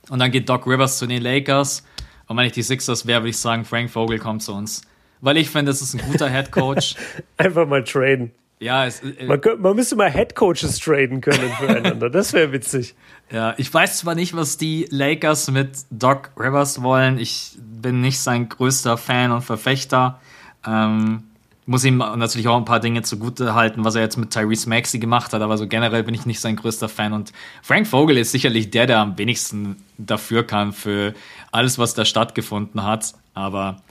Und 0.09 0.19
dann 0.19 0.31
geht 0.31 0.47
Doc 0.47 0.65
Rivers 0.67 0.97
zu 0.97 1.05
den 1.05 1.21
Lakers. 1.21 1.83
Und 2.27 2.37
wenn 2.37 2.45
ich 2.45 2.53
die 2.53 2.63
Sixers 2.63 3.05
wäre, 3.05 3.21
würde 3.21 3.31
ich 3.31 3.37
sagen, 3.37 3.65
Frank 3.65 3.89
Vogel 3.89 4.19
kommt 4.19 4.41
zu 4.41 4.53
uns. 4.53 4.83
Weil 5.19 5.35
ich 5.37 5.49
finde, 5.49 5.71
es 5.71 5.81
ist 5.81 5.95
ein 5.95 6.01
guter 6.11 6.29
Head 6.29 6.51
Coach. 6.51 6.95
Einfach 7.37 7.67
mal 7.67 7.83
traden. 7.83 8.31
Ja, 8.59 8.85
es, 8.85 9.01
äh, 9.01 9.25
man, 9.25 9.39
man, 9.59 9.75
müsste 9.75 9.95
mal 9.95 10.09
Headcoaches 10.09 10.79
traden 10.79 11.21
können 11.21 11.49
füreinander. 11.57 12.09
das 12.11 12.33
wäre 12.33 12.51
witzig. 12.51 12.95
Ja, 13.31 13.53
ich 13.57 13.73
weiß 13.73 13.99
zwar 13.99 14.15
nicht, 14.15 14.35
was 14.35 14.57
die 14.57 14.87
Lakers 14.89 15.49
mit 15.49 15.69
Doc 15.89 16.31
Rivers 16.37 16.81
wollen. 16.83 17.19
Ich 17.19 17.57
bin 17.57 18.01
nicht 18.01 18.19
sein 18.19 18.49
größter 18.49 18.97
Fan 18.97 19.31
und 19.31 19.43
Verfechter. 19.43 20.19
Ähm, 20.67 21.23
muss 21.65 21.85
ihm 21.85 21.97
natürlich 21.97 22.47
auch 22.47 22.57
ein 22.57 22.65
paar 22.65 22.79
Dinge 22.79 23.03
zugute 23.03 23.53
halten, 23.53 23.85
was 23.85 23.93
er 23.93 24.01
jetzt 24.01 24.17
mit 24.17 24.31
Tyrese 24.31 24.67
Maxey 24.67 24.99
gemacht 24.99 25.33
hat, 25.33 25.41
aber 25.43 25.55
so 25.55 25.67
generell 25.67 26.03
bin 26.03 26.15
ich 26.15 26.25
nicht 26.25 26.39
sein 26.39 26.55
größter 26.55 26.89
Fan. 26.89 27.13
Und 27.13 27.31
Frank 27.61 27.85
Vogel 27.85 28.17
ist 28.17 28.31
sicherlich 28.31 28.71
der, 28.71 28.87
der 28.87 28.97
am 28.97 29.17
wenigsten 29.19 29.75
dafür 29.99 30.45
kann 30.45 30.73
für 30.73 31.13
alles, 31.51 31.77
was 31.77 31.93
da 31.93 32.05
stattgefunden 32.05 32.83
hat. 32.83 33.13
Aber 33.35 33.83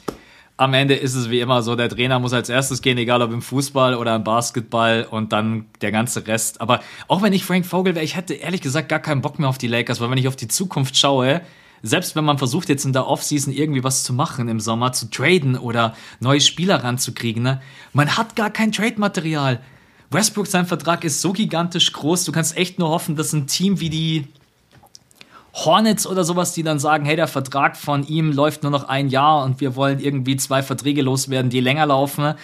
am 0.59 0.75
Ende 0.75 0.95
ist 0.95 1.15
es 1.15 1.31
wie 1.31 1.41
immer 1.41 1.63
so, 1.63 1.77
der 1.77 1.89
Trainer 1.89 2.19
muss 2.19 2.33
als 2.33 2.49
erstes 2.49 2.83
gehen, 2.83 2.99
egal 2.99 3.23
ob 3.23 3.33
im 3.33 3.43
Fußball 3.43 3.95
oder 3.95 4.17
im 4.17 4.25
Basketball 4.25 5.07
und 5.09 5.33
dann 5.33 5.67
der 5.81 5.93
ganze 5.93 6.27
Rest. 6.27 6.61
Aber 6.61 6.81
auch 7.07 7.23
wenn 7.23 7.33
ich 7.33 7.45
Frank 7.45 7.65
Vogel 7.65 7.95
wäre, 7.95 8.05
ich 8.05 8.17
hätte 8.17 8.35
ehrlich 8.35 8.61
gesagt 8.61 8.89
gar 8.89 8.99
keinen 8.99 9.23
Bock 9.23 9.39
mehr 9.39 9.49
auf 9.49 9.57
die 9.57 9.69
Lakers, 9.69 10.01
weil 10.01 10.11
wenn 10.11 10.19
ich 10.19 10.27
auf 10.27 10.35
die 10.35 10.49
Zukunft 10.49 10.97
schaue, 10.97 11.43
selbst 11.83 12.17
wenn 12.17 12.25
man 12.25 12.39
versucht 12.39 12.69
jetzt 12.69 12.85
in 12.85 12.93
der 12.93 13.07
Offseason 13.07 13.55
irgendwie 13.55 13.85
was 13.85 14.03
zu 14.03 14.13
machen 14.13 14.49
im 14.49 14.59
Sommer, 14.59 14.93
zu 14.93 15.09
traden 15.09 15.57
oder 15.57 15.95
neue 16.19 16.41
Spieler 16.41 16.83
ranzukriegen, 16.83 17.45
ne, 17.45 17.63
man 17.93 18.17
hat 18.17 18.35
gar 18.35 18.51
kein 18.51 18.73
Trade-Material. 18.73 19.61
Westbrook, 20.11 20.49
sein 20.49 20.67
Vertrag 20.67 21.05
ist 21.05 21.21
so 21.21 21.33
gigantisch 21.33 21.93
groß, 21.93 22.25
du 22.25 22.33
kannst 22.33 22.57
echt 22.57 22.81
nur 22.81 22.89
hoffen, 22.89 23.15
dass 23.15 23.33
ein 23.33 23.47
Team 23.47 23.79
wie 23.79 23.91
die 23.91 24.25
Hornets 25.55 26.07
oder 26.07 26.25
sowas, 26.25 26.53
die 26.53 26.63
dann 26.63 26.79
sagen, 26.79 27.05
hey, 27.05 27.17
der 27.17 27.27
Vertrag 27.27 27.77
von 27.77 28.07
ihm 28.07 28.33
läuft 28.33 28.63
nur 28.63 28.71
noch 28.71 28.89
ein 28.89 29.09
Jahr 29.09 29.45
und 29.45 29.61
wir 29.61 29.77
wollen 29.77 29.99
irgendwie 29.99 30.37
zwei 30.37 30.63
Verträge 30.63 31.03
loswerden, 31.03 31.51
die 31.51 31.61
länger 31.61 31.87
laufen. 31.87 32.35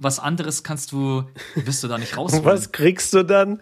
Was 0.00 0.18
anderes 0.18 0.62
kannst 0.62 0.92
du, 0.92 1.24
wirst 1.54 1.82
du 1.82 1.88
da 1.88 1.98
nicht 1.98 2.16
raus. 2.16 2.40
Was 2.44 2.72
kriegst 2.72 3.12
du 3.12 3.24
dann? 3.24 3.60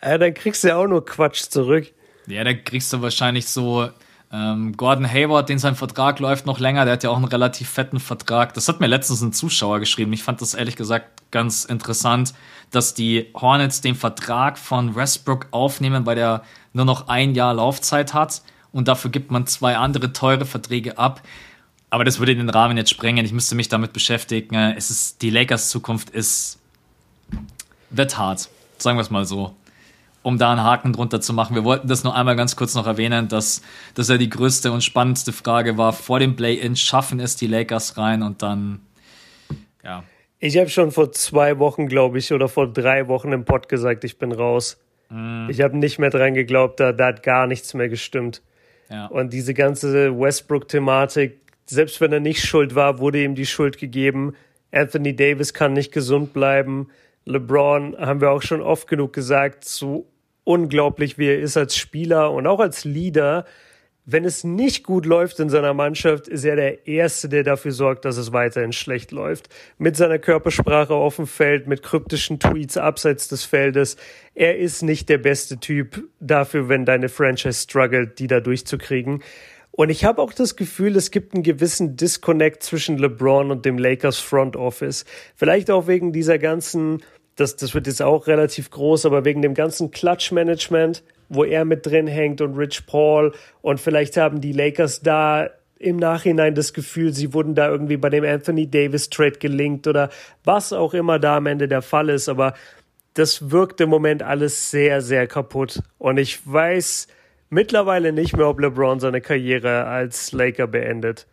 Äh, 0.00 0.18
dann 0.18 0.34
kriegst 0.34 0.64
du 0.64 0.68
ja 0.68 0.76
auch 0.76 0.86
nur 0.86 1.04
Quatsch 1.04 1.42
zurück. 1.48 1.92
Ja, 2.26 2.42
dann 2.44 2.64
kriegst 2.64 2.92
du 2.92 3.02
wahrscheinlich 3.02 3.46
so 3.46 3.88
ähm, 4.32 4.76
Gordon 4.76 5.08
Hayward, 5.08 5.48
den 5.48 5.58
sein 5.58 5.76
Vertrag 5.76 6.18
läuft 6.18 6.44
noch 6.44 6.58
länger, 6.58 6.84
der 6.84 6.94
hat 6.94 7.04
ja 7.04 7.10
auch 7.10 7.16
einen 7.16 7.26
relativ 7.26 7.68
fetten 7.70 8.00
Vertrag. 8.00 8.52
Das 8.54 8.68
hat 8.68 8.80
mir 8.80 8.88
letztens 8.88 9.20
ein 9.22 9.32
Zuschauer 9.32 9.78
geschrieben. 9.78 10.12
Ich 10.12 10.24
fand 10.24 10.40
das 10.40 10.54
ehrlich 10.54 10.74
gesagt 10.74 11.22
ganz 11.30 11.64
interessant, 11.64 12.34
dass 12.70 12.94
die 12.94 13.30
Hornets 13.34 13.80
den 13.80 13.94
Vertrag 13.94 14.58
von 14.58 14.96
Westbrook 14.96 15.46
aufnehmen, 15.52 16.04
weil 16.04 16.16
der 16.16 16.42
nur 16.74 16.84
noch 16.84 17.08
ein 17.08 17.34
Jahr 17.34 17.54
Laufzeit 17.54 18.12
hat 18.12 18.42
und 18.72 18.88
dafür 18.88 19.10
gibt 19.10 19.30
man 19.30 19.46
zwei 19.46 19.76
andere 19.76 20.12
teure 20.12 20.44
Verträge 20.44 20.98
ab. 20.98 21.22
Aber 21.90 22.04
das 22.04 22.18
würde 22.18 22.34
den 22.34 22.50
Rahmen 22.50 22.76
jetzt 22.76 22.90
sprengen. 22.90 23.24
Ich 23.24 23.32
müsste 23.32 23.54
mich 23.54 23.68
damit 23.68 23.92
beschäftigen. 23.92 24.54
Es 24.76 24.90
ist, 24.90 25.22
die 25.22 25.30
Lakers 25.30 25.70
Zukunft 25.70 26.10
ist, 26.10 26.58
wird 27.90 28.18
hart. 28.18 28.48
Sagen 28.78 28.98
wir 28.98 29.02
es 29.02 29.10
mal 29.10 29.24
so 29.24 29.54
um 30.24 30.38
da 30.38 30.50
einen 30.50 30.64
Haken 30.64 30.92
drunter 30.92 31.20
zu 31.20 31.34
machen. 31.34 31.54
Wir 31.54 31.64
wollten 31.64 31.86
das 31.86 32.02
nur 32.02 32.16
einmal 32.16 32.34
ganz 32.34 32.56
kurz 32.56 32.74
noch 32.74 32.86
erwähnen, 32.86 33.28
dass 33.28 33.62
das 33.94 34.08
ja 34.08 34.16
die 34.16 34.30
größte 34.30 34.72
und 34.72 34.82
spannendste 34.82 35.32
Frage 35.32 35.76
war 35.76 35.92
vor 35.92 36.18
dem 36.18 36.34
Play-In. 36.34 36.76
Schaffen 36.76 37.20
es 37.20 37.36
die 37.36 37.46
Lakers 37.46 37.98
rein 37.98 38.22
und 38.22 38.42
dann, 38.42 38.80
ja. 39.84 40.02
Ich 40.38 40.56
habe 40.56 40.68
schon 40.70 40.90
vor 40.90 41.12
zwei 41.12 41.58
Wochen, 41.58 41.88
glaube 41.88 42.18
ich, 42.18 42.32
oder 42.32 42.48
vor 42.48 42.72
drei 42.72 43.06
Wochen 43.06 43.32
im 43.32 43.44
Pod 43.44 43.68
gesagt, 43.68 44.02
ich 44.04 44.18
bin 44.18 44.32
raus. 44.32 44.78
Mm. 45.10 45.48
Ich 45.50 45.60
habe 45.60 45.76
nicht 45.76 45.98
mehr 45.98 46.10
dran 46.10 46.34
geglaubt, 46.34 46.80
da, 46.80 46.92
da 46.92 47.06
hat 47.06 47.22
gar 47.22 47.46
nichts 47.46 47.74
mehr 47.74 47.88
gestimmt. 47.88 48.42
Ja. 48.90 49.06
Und 49.06 49.32
diese 49.32 49.54
ganze 49.54 50.18
Westbrook-Thematik, 50.18 51.40
selbst 51.66 52.00
wenn 52.00 52.12
er 52.12 52.20
nicht 52.20 52.44
schuld 52.44 52.74
war, 52.74 52.98
wurde 52.98 53.22
ihm 53.22 53.34
die 53.34 53.46
Schuld 53.46 53.78
gegeben. 53.78 54.34
Anthony 54.72 55.14
Davis 55.14 55.54
kann 55.54 55.72
nicht 55.72 55.92
gesund 55.92 56.32
bleiben. 56.32 56.88
LeBron 57.24 57.96
haben 57.98 58.20
wir 58.20 58.30
auch 58.30 58.42
schon 58.42 58.60
oft 58.60 58.86
genug 58.88 59.12
gesagt, 59.12 59.64
zu 59.64 60.06
unglaublich, 60.44 61.16
wie 61.16 61.26
er 61.28 61.40
ist 61.40 61.56
als 61.56 61.76
Spieler 61.76 62.32
und 62.32 62.46
auch 62.46 62.60
als 62.60 62.84
Leader. 62.84 63.46
Wenn 64.06 64.26
es 64.26 64.44
nicht 64.44 64.84
gut 64.84 65.06
läuft 65.06 65.40
in 65.40 65.48
seiner 65.48 65.72
Mannschaft, 65.72 66.28
ist 66.28 66.44
er 66.44 66.56
der 66.56 66.86
Erste, 66.86 67.30
der 67.30 67.42
dafür 67.42 67.72
sorgt, 67.72 68.04
dass 68.04 68.18
es 68.18 68.34
weiterhin 68.34 68.72
schlecht 68.72 69.12
läuft. 69.12 69.48
Mit 69.78 69.96
seiner 69.96 70.18
Körpersprache 70.18 70.92
auf 70.92 71.16
dem 71.16 71.26
Feld, 71.26 71.66
mit 71.68 71.82
kryptischen 71.82 72.38
Tweets 72.38 72.76
abseits 72.76 73.28
des 73.28 73.44
Feldes. 73.44 73.96
Er 74.34 74.58
ist 74.58 74.82
nicht 74.82 75.08
der 75.08 75.16
beste 75.16 75.58
Typ 75.58 76.06
dafür, 76.20 76.68
wenn 76.68 76.84
deine 76.84 77.08
Franchise 77.08 77.62
struggelt, 77.62 78.18
die 78.18 78.26
da 78.26 78.40
durchzukriegen. 78.40 79.22
Und 79.70 79.88
ich 79.88 80.04
habe 80.04 80.20
auch 80.20 80.34
das 80.34 80.54
Gefühl, 80.54 80.96
es 80.96 81.10
gibt 81.10 81.32
einen 81.32 81.42
gewissen 81.42 81.96
Disconnect 81.96 82.62
zwischen 82.62 82.98
LeBron 82.98 83.50
und 83.50 83.64
dem 83.64 83.78
Lakers 83.78 84.18
Front 84.18 84.54
Office. 84.54 85.06
Vielleicht 85.34 85.70
auch 85.70 85.86
wegen 85.86 86.12
dieser 86.12 86.38
ganzen 86.38 87.02
das, 87.36 87.56
das 87.56 87.74
wird 87.74 87.86
jetzt 87.86 88.02
auch 88.02 88.26
relativ 88.26 88.70
groß, 88.70 89.06
aber 89.06 89.24
wegen 89.24 89.42
dem 89.42 89.54
ganzen 89.54 89.90
Clutch-Management, 89.90 91.02
wo 91.28 91.44
er 91.44 91.64
mit 91.64 91.86
drin 91.86 92.06
hängt 92.06 92.40
und 92.40 92.56
Rich 92.56 92.86
Paul 92.86 93.32
und 93.62 93.80
vielleicht 93.80 94.16
haben 94.16 94.40
die 94.40 94.52
Lakers 94.52 95.00
da 95.00 95.50
im 95.78 95.96
Nachhinein 95.96 96.54
das 96.54 96.72
Gefühl, 96.72 97.12
sie 97.12 97.34
wurden 97.34 97.54
da 97.54 97.68
irgendwie 97.68 97.96
bei 97.96 98.08
dem 98.08 98.24
Anthony 98.24 98.70
Davis 98.70 99.10
Trade 99.10 99.38
gelinkt 99.38 99.86
oder 99.86 100.10
was 100.44 100.72
auch 100.72 100.94
immer 100.94 101.18
da 101.18 101.36
am 101.36 101.46
Ende 101.46 101.68
der 101.68 101.82
Fall 101.82 102.08
ist, 102.08 102.28
aber 102.28 102.54
das 103.14 103.50
wirkt 103.50 103.80
im 103.80 103.90
Moment 103.90 104.22
alles 104.22 104.70
sehr, 104.70 105.00
sehr 105.00 105.26
kaputt 105.26 105.80
und 105.98 106.18
ich 106.18 106.40
weiß 106.44 107.08
mittlerweile 107.50 108.12
nicht 108.12 108.36
mehr, 108.36 108.48
ob 108.48 108.60
LeBron 108.60 109.00
seine 109.00 109.20
Karriere 109.20 109.84
als 109.84 110.32
Laker 110.32 110.66
beendet. 110.66 111.26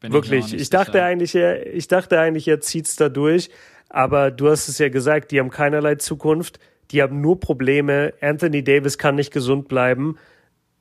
Bin 0.00 0.12
Wirklich. 0.12 0.52
Ich, 0.52 0.60
ich 0.62 0.70
dachte 0.70 1.02
eigentlich, 1.02 1.34
er, 1.34 1.66
ich 1.74 1.88
dachte 1.88 2.20
eigentlich, 2.20 2.46
er 2.48 2.60
zieht's 2.60 2.96
da 2.96 3.08
durch. 3.08 3.50
Aber 3.88 4.30
du 4.30 4.48
hast 4.48 4.68
es 4.68 4.78
ja 4.78 4.88
gesagt, 4.88 5.30
die 5.30 5.38
haben 5.38 5.50
keinerlei 5.50 5.94
Zukunft, 5.94 6.58
die 6.90 7.02
haben 7.02 7.20
nur 7.20 7.40
Probleme. 7.40 8.14
Anthony 8.20 8.62
Davis 8.62 8.98
kann 8.98 9.16
nicht 9.16 9.32
gesund 9.32 9.68
bleiben. 9.68 10.16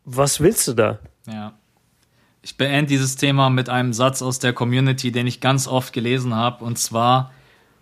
Was 0.03 0.39
willst 0.39 0.67
du 0.67 0.73
da? 0.73 0.99
Ja. 1.27 1.57
Ich 2.41 2.57
beende 2.57 2.89
dieses 2.89 3.15
Thema 3.15 3.49
mit 3.49 3.69
einem 3.69 3.91
Satz 3.91 4.21
aus 4.21 4.37
der 4.37 4.53
Community, 4.53 5.11
den 5.11 5.25
ich 5.25 5.41
ganz 5.41 5.67
oft 5.67 5.93
gelesen 5.93 6.35
habe. 6.35 6.63
Und 6.63 6.77
zwar, 6.77 7.33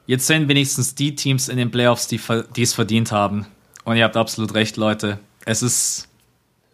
jetzt 0.06 0.26
sind 0.26 0.48
wenigstens 0.48 0.96
die 0.96 1.16
Teams 1.16 1.50
in 1.50 1.58
den 1.58 1.70
Playoffs, 1.70 2.08
die, 2.08 2.20
es 2.62 2.74
verdient 2.74 3.12
haben. 3.12 3.46
Und 3.84 3.98
ihr 3.98 4.06
habt 4.06 4.16
absolut 4.16 4.54
recht, 4.54 4.78
Leute. 4.78 5.20
Es 5.46 5.62
ist. 5.62 6.08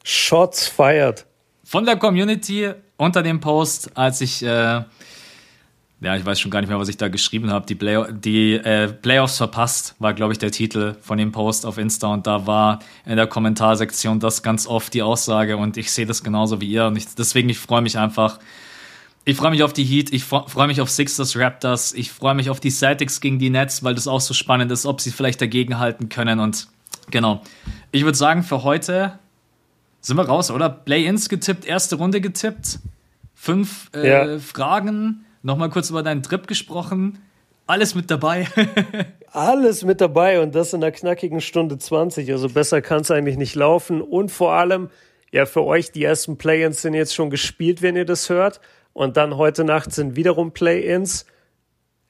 Shots 0.03 0.67
fired. 0.67 1.26
Von 1.63 1.85
der 1.85 1.97
Community 1.97 2.71
unter 2.97 3.23
dem 3.23 3.39
Post, 3.39 3.97
als 3.97 4.21
ich 4.21 4.43
äh, 4.43 4.84
ja, 6.01 6.15
ich 6.15 6.26
weiß 6.26 6.39
schon 6.39 6.49
gar 6.49 6.61
nicht 6.61 6.69
mehr, 6.69 6.80
was 6.80 6.88
ich 6.88 6.95
da 6.95 7.09
geschrieben 7.09 7.51
habe. 7.51 7.65
Die, 7.65 7.76
Play 7.76 8.05
die 8.11 8.53
äh, 8.53 8.88
Playoffs 8.88 9.38
verpasst 9.38 9.95
war, 9.99 10.13
glaube 10.13 10.31
ich, 10.31 10.39
der 10.39 10.51
Titel 10.51 10.95
von 11.01 11.17
dem 11.17 11.31
Post 11.31 11.65
auf 11.65 11.77
Insta 11.77 12.07
und 12.07 12.26
da 12.26 12.47
war 12.47 12.80
in 13.05 13.17
der 13.17 13.27
Kommentarsektion 13.27 14.19
das 14.19 14.41
ganz 14.41 14.65
oft 14.65 14.93
die 14.93 15.01
Aussage 15.01 15.57
und 15.57 15.76
ich 15.76 15.91
sehe 15.91 16.05
das 16.05 16.23
genauso 16.23 16.61
wie 16.61 16.69
ihr 16.69 16.85
und 16.85 16.95
ich, 16.95 17.13
deswegen 17.15 17.49
ich 17.49 17.59
freue 17.59 17.81
mich 17.81 17.97
einfach. 17.97 18.39
Ich 19.26 19.35
freue 19.35 19.51
mich 19.51 19.61
auf 19.61 19.73
die 19.73 19.84
Heat, 19.84 20.13
ich 20.13 20.23
freue 20.23 20.67
mich 20.67 20.80
auf 20.80 20.89
Sixers 20.89 21.35
Raptors, 21.35 21.93
ich 21.93 22.11
freue 22.11 22.34
mich 22.34 22.49
auf 22.49 22.61
die 22.61 22.71
Celtics 22.71 23.19
gegen 23.19 23.38
die 23.38 23.49
Nets, 23.49 23.84
weil 23.84 23.93
das 23.93 24.07
auch 24.07 24.21
so 24.21 24.34
spannend 24.34 24.71
ist, 24.71 24.85
ob 24.85 25.01
sie 25.01 25.11
vielleicht 25.11 25.41
dagegen 25.41 25.80
halten 25.80 26.07
können 26.07 26.39
und 26.39 26.67
genau. 27.11 27.41
Ich 27.91 28.05
würde 28.05 28.17
sagen, 28.17 28.43
für 28.43 28.63
heute 28.63 29.19
sind 29.99 30.15
wir 30.15 30.23
raus, 30.23 30.49
oder? 30.49 30.69
Play-ins 30.69 31.27
getippt, 31.27 31.65
erste 31.65 31.97
Runde 31.97 32.21
getippt, 32.21 32.80
fünf 33.35 33.89
äh, 33.93 34.09
ja. 34.09 34.39
Fragen 34.39 35.26
Nochmal 35.41 35.70
kurz 35.70 35.90
über 35.90 36.03
deinen 36.03 36.24
Trip 36.24 36.48
gesprochen. 36.48 37.20
Alles 37.66 37.95
mit 37.95 38.11
dabei. 38.11 38.48
Alles 39.32 39.86
mit 39.86 40.02
dabei 40.02 40.41
und 40.41 40.56
das 40.56 40.74
in 40.74 40.84
einer 40.84 40.91
knackigen 40.91 41.40
Stunde 41.40 41.78
20. 41.78 42.32
Also 42.32 42.49
besser 42.49 42.82
kann 42.82 43.02
es 43.02 43.11
eigentlich 43.11 43.38
nicht 43.38 43.56
laufen. 43.56 44.02
Und 44.02 44.32
vor 44.32 44.53
allem, 44.53 44.90
ja, 45.32 45.45
für 45.45 45.64
euch 45.64 45.91
die 45.91 46.03
ersten 46.03 46.38
Play-ins 46.38 46.82
sind 46.82 46.94
jetzt 46.94 47.14
schon 47.14 47.30
gespielt, 47.30 47.82
wenn 47.82 47.95
ihr 47.95 48.06
das 48.06 48.30
hört. 48.30 48.60
Und 48.94 49.18
dann 49.18 49.38
heute 49.38 49.64
Nacht 49.64 49.94
sind 49.94 50.16
wiederum 50.16 50.52
Play-ins. 50.52 51.26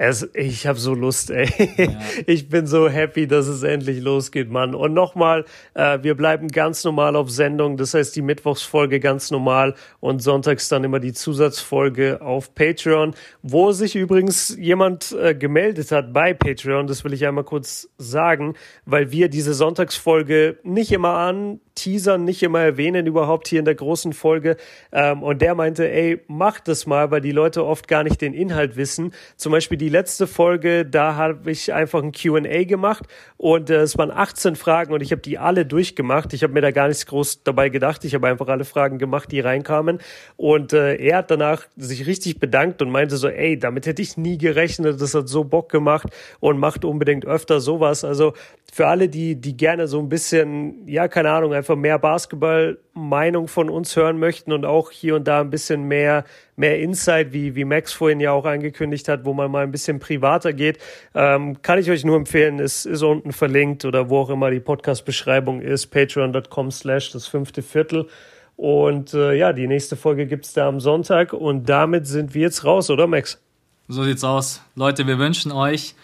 Es, 0.02 0.30
ich 0.34 0.66
habe 0.66 0.80
so 0.80 0.94
Lust, 0.94 1.30
ey. 1.30 1.50
Ja. 1.78 2.00
Ich 2.26 2.48
bin 2.48 2.68
so 2.68 2.88
happy, 2.88 3.28
dass 3.28 3.48
es 3.48 3.64
endlich 3.64 4.02
losgeht, 4.02 4.50
Mann. 4.50 4.74
Und 4.74 4.94
nochmal, 4.94 5.44
äh, 5.74 6.00
wir 6.02 6.16
bleiben 6.16 6.48
ganz 6.48 6.86
normal 6.86 7.18
auf 7.18 7.30
Sendung. 7.30 7.76
Das 7.76 7.94
heißt, 7.94 8.16
die 8.16 8.22
Mittwochsfolge 8.22 9.02
ganz 9.02 9.30
normal 9.30 9.76
und 10.00 10.24
sonntags 10.24 10.70
dann 10.70 10.86
immer 10.86 11.02
die 11.02 11.12
Zusatzfolge 11.12 12.22
auf 12.22 12.56
Patreon, 12.56 13.14
wo 13.42 13.74
sich 13.74 13.98
übrigens 13.98 14.56
jemand 14.58 15.12
äh, 15.12 15.36
gemeldet 15.36 15.92
hat 15.92 16.14
bei 16.14 16.34
Patreon. 16.34 16.88
Das 16.88 17.04
will 17.04 17.12
ich 17.12 17.28
einmal 17.28 17.44
kurz 17.44 17.90
sagen, 17.98 18.54
weil 18.86 19.12
wir 19.12 19.28
diese 19.28 19.54
Sonntagsfolge 19.54 20.60
nicht 20.64 20.94
immer 20.94 21.16
an 21.16 21.60
teasern, 21.80 22.24
nicht 22.24 22.44
immer 22.44 22.60
erwähnen 22.60 23.06
überhaupt 23.06 23.48
hier 23.48 23.60
in 23.60 23.66
der 23.66 23.76
großen 23.76 24.14
Folge. 24.14 24.58
Ähm, 24.92 25.24
und 25.24 25.42
der 25.42 25.56
meinte, 25.56 25.90
ey, 25.90 26.22
mach 26.28 26.60
das 26.60 26.86
mal, 26.86 27.12
weil 27.12 27.22
die 27.22 27.32
Leute 27.32 27.66
oft 27.66 27.88
gar 27.88 28.04
nicht 28.04 28.22
den 28.22 28.34
Inhalt 28.34 28.76
wissen. 28.76 29.14
Zum 29.38 29.52
Beispiel 29.52 29.78
die 29.78 29.90
letzte 29.90 30.28
Folge, 30.28 30.86
da 30.86 31.16
habe 31.16 31.52
ich 31.52 31.74
einfach 31.74 32.04
ein 32.04 32.12
Q&A 32.12 32.64
gemacht 32.64 33.06
und 33.38 33.70
äh, 33.70 33.82
es 33.82 33.98
waren 33.98 34.12
18 34.12 34.56
Fragen 34.56 34.94
und 34.94 35.02
ich 35.02 35.12
habe 35.12 35.22
die 35.22 35.38
alle 35.38 35.66
durchgemacht. 35.66 36.34
Ich 36.34 36.44
habe 36.44 36.54
mir 36.54 36.62
da 36.62 36.72
gar 36.72 36.88
nichts 36.88 37.06
groß 37.06 37.44
dabei 37.44 37.70
gedacht. 37.70 38.04
Ich 38.04 38.14
habe 38.14 38.28
einfach 38.28 38.48
alle 38.48 38.66
Fragen 38.66 38.98
gemacht, 38.98 39.32
die 39.32 39.40
reinkamen. 39.40 40.00
Und 40.36 40.74
äh, 40.74 40.96
er 40.96 41.18
hat 41.18 41.32
danach 41.32 41.66
sich 41.78 42.06
richtig 42.06 42.40
bedankt 42.40 42.82
und 42.82 42.90
meinte 42.90 43.18
so, 43.18 43.30
ey, 43.30 43.58
damit 43.58 43.86
hätte 43.86 44.02
ich 44.02 44.18
nie 44.18 44.38
gerechnet. 44.38 45.02
Das 45.02 45.14
hat 45.14 45.30
so 45.30 45.44
Bock 45.44 45.72
gemacht 45.72 46.08
und 46.40 46.60
macht 46.60 46.84
unbedingt 46.84 47.26
öfter 47.26 47.62
sowas. 47.62 48.04
Also 48.04 48.34
für 48.72 48.88
alle, 48.88 49.10
die, 49.10 49.36
die 49.36 49.56
gerne 49.56 49.88
so 49.88 50.00
ein 50.00 50.10
bisschen, 50.10 50.88
ja, 50.88 51.08
keine 51.08 51.32
Ahnung, 51.32 51.54
einfach 51.54 51.69
mehr 51.76 52.00
Basketball-Meinung 52.00 53.48
von 53.48 53.70
uns 53.70 53.96
hören 53.96 54.20
möchten 54.20 54.52
und 54.52 54.66
auch 54.66 54.92
hier 54.92 55.16
und 55.16 55.28
da 55.28 55.42
ein 55.42 55.50
bisschen 55.50 55.88
mehr, 55.88 56.26
mehr 56.56 56.80
Insight, 56.80 57.34
wie, 57.34 57.56
wie 57.56 57.66
Max 57.66 57.94
vorhin 57.94 58.20
ja 58.20 58.32
auch 58.32 58.46
angekündigt 58.46 59.08
hat, 59.08 59.26
wo 59.26 59.34
man 59.34 59.52
mal 59.52 59.64
ein 59.64 59.72
bisschen 59.72 60.00
privater 60.00 60.54
geht, 60.54 60.80
ähm, 61.16 61.62
kann 61.62 61.80
ich 61.80 61.90
euch 61.90 62.06
nur 62.06 62.16
empfehlen, 62.16 62.60
es 62.60 62.86
ist 62.86 63.04
unten 63.04 63.32
verlinkt 63.32 63.86
oder 63.86 64.10
wo 64.10 64.20
auch 64.20 64.30
immer 64.30 64.52
die 64.52 64.60
Podcast-Beschreibung 64.60 65.62
ist, 65.62 65.88
patreon.com 65.88 66.72
slash 66.72 67.12
das 67.12 67.28
fünfte 67.28 67.62
Viertel. 67.62 68.08
Und 68.56 69.14
äh, 69.14 69.34
ja, 69.36 69.54
die 69.54 69.68
nächste 69.68 69.96
Folge 69.96 70.28
gibt's 70.28 70.54
da 70.54 70.68
am 70.68 70.80
Sonntag 70.82 71.32
und 71.34 71.70
damit 71.70 72.08
sind 72.08 72.34
wir 72.34 72.42
jetzt 72.42 72.66
raus, 72.66 72.90
oder 72.90 73.08
Max? 73.08 73.42
So 73.88 74.04
sieht's 74.04 74.24
aus. 74.24 74.62
Leute, 74.76 75.08
wir 75.08 75.18
wünschen 75.18 75.52
euch 75.52 75.96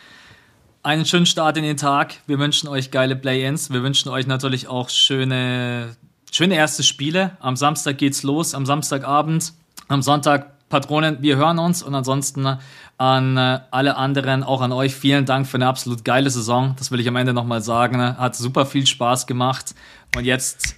einen 0.85 1.05
schönen 1.05 1.25
Start 1.25 1.57
in 1.57 1.63
den 1.63 1.77
Tag. 1.77 2.13
Wir 2.27 2.37
wünschen 2.37 2.69
euch 2.69 2.91
geile 2.91 3.15
Play-ins. 3.15 3.71
Wir 3.71 3.81
wünschen 3.81 4.09
euch 4.09 4.27
natürlich 4.27 4.67
auch 4.67 4.89
schöne, 4.89 5.95
schöne 6.31 6.55
erste 6.55 6.83
Spiele. 6.83 7.37
Am 7.39 7.55
Samstag 7.55 7.97
geht's 7.97 8.21
los, 8.21 8.53
am 8.53 8.67
Samstagabend. 8.67 9.53
Am 9.87 10.03
Sonntag 10.03 10.69
Patronen, 10.69 11.17
wir 11.21 11.37
hören 11.37 11.57
uns 11.57 11.81
und 11.81 11.95
ansonsten 11.95 12.59
an 12.97 13.37
äh, 13.37 13.59
alle 13.71 13.97
anderen, 13.97 14.43
auch 14.43 14.61
an 14.61 14.71
euch, 14.71 14.95
vielen 14.95 15.25
Dank 15.25 15.47
für 15.47 15.57
eine 15.57 15.67
absolut 15.67 16.05
geile 16.05 16.29
Saison. 16.29 16.75
Das 16.77 16.91
will 16.91 16.99
ich 16.99 17.07
am 17.07 17.15
Ende 17.15 17.33
nochmal 17.33 17.61
sagen. 17.61 17.99
Hat 17.99 18.35
super 18.35 18.67
viel 18.67 18.85
Spaß 18.85 19.25
gemacht. 19.25 19.73
Und 20.15 20.25
jetzt 20.25 20.75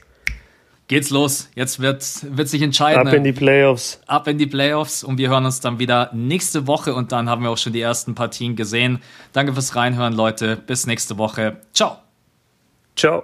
geht's 0.88 1.09
los. 1.09 1.49
Jetzt 1.55 1.80
wird, 1.80 2.03
wird 2.35 2.47
sich 2.47 2.61
entscheiden. 2.61 3.07
Ab 3.07 3.14
in 3.14 3.23
die 3.23 3.34
Playoffs. 3.34 4.01
Ab 4.07 4.27
in 4.27 4.38
die 4.38 4.47
Playoffs 4.47 5.03
und 5.03 5.18
wir 5.18 5.30
hören 5.30 5.45
uns 5.45 5.59
dann 5.59 5.80
wieder 5.80 6.09
nächste 6.14 6.68
Woche 6.68 6.93
und 6.93 7.11
dann 7.11 7.30
haben 7.30 7.43
wir 7.43 7.49
auch 7.49 7.57
schon 7.57 7.73
die 7.73 7.81
ersten 7.81 8.15
Partien 8.15 8.55
gesehen. 8.55 8.99
Danke 9.34 9.53
fürs 9.53 9.76
Reinhören, 9.76 10.14
Leute. 10.14 10.55
Bis 10.55 10.88
nächste 10.88 11.18
Woche. 11.18 11.57
Ciao. 11.73 11.97
Ciao. 12.95 13.23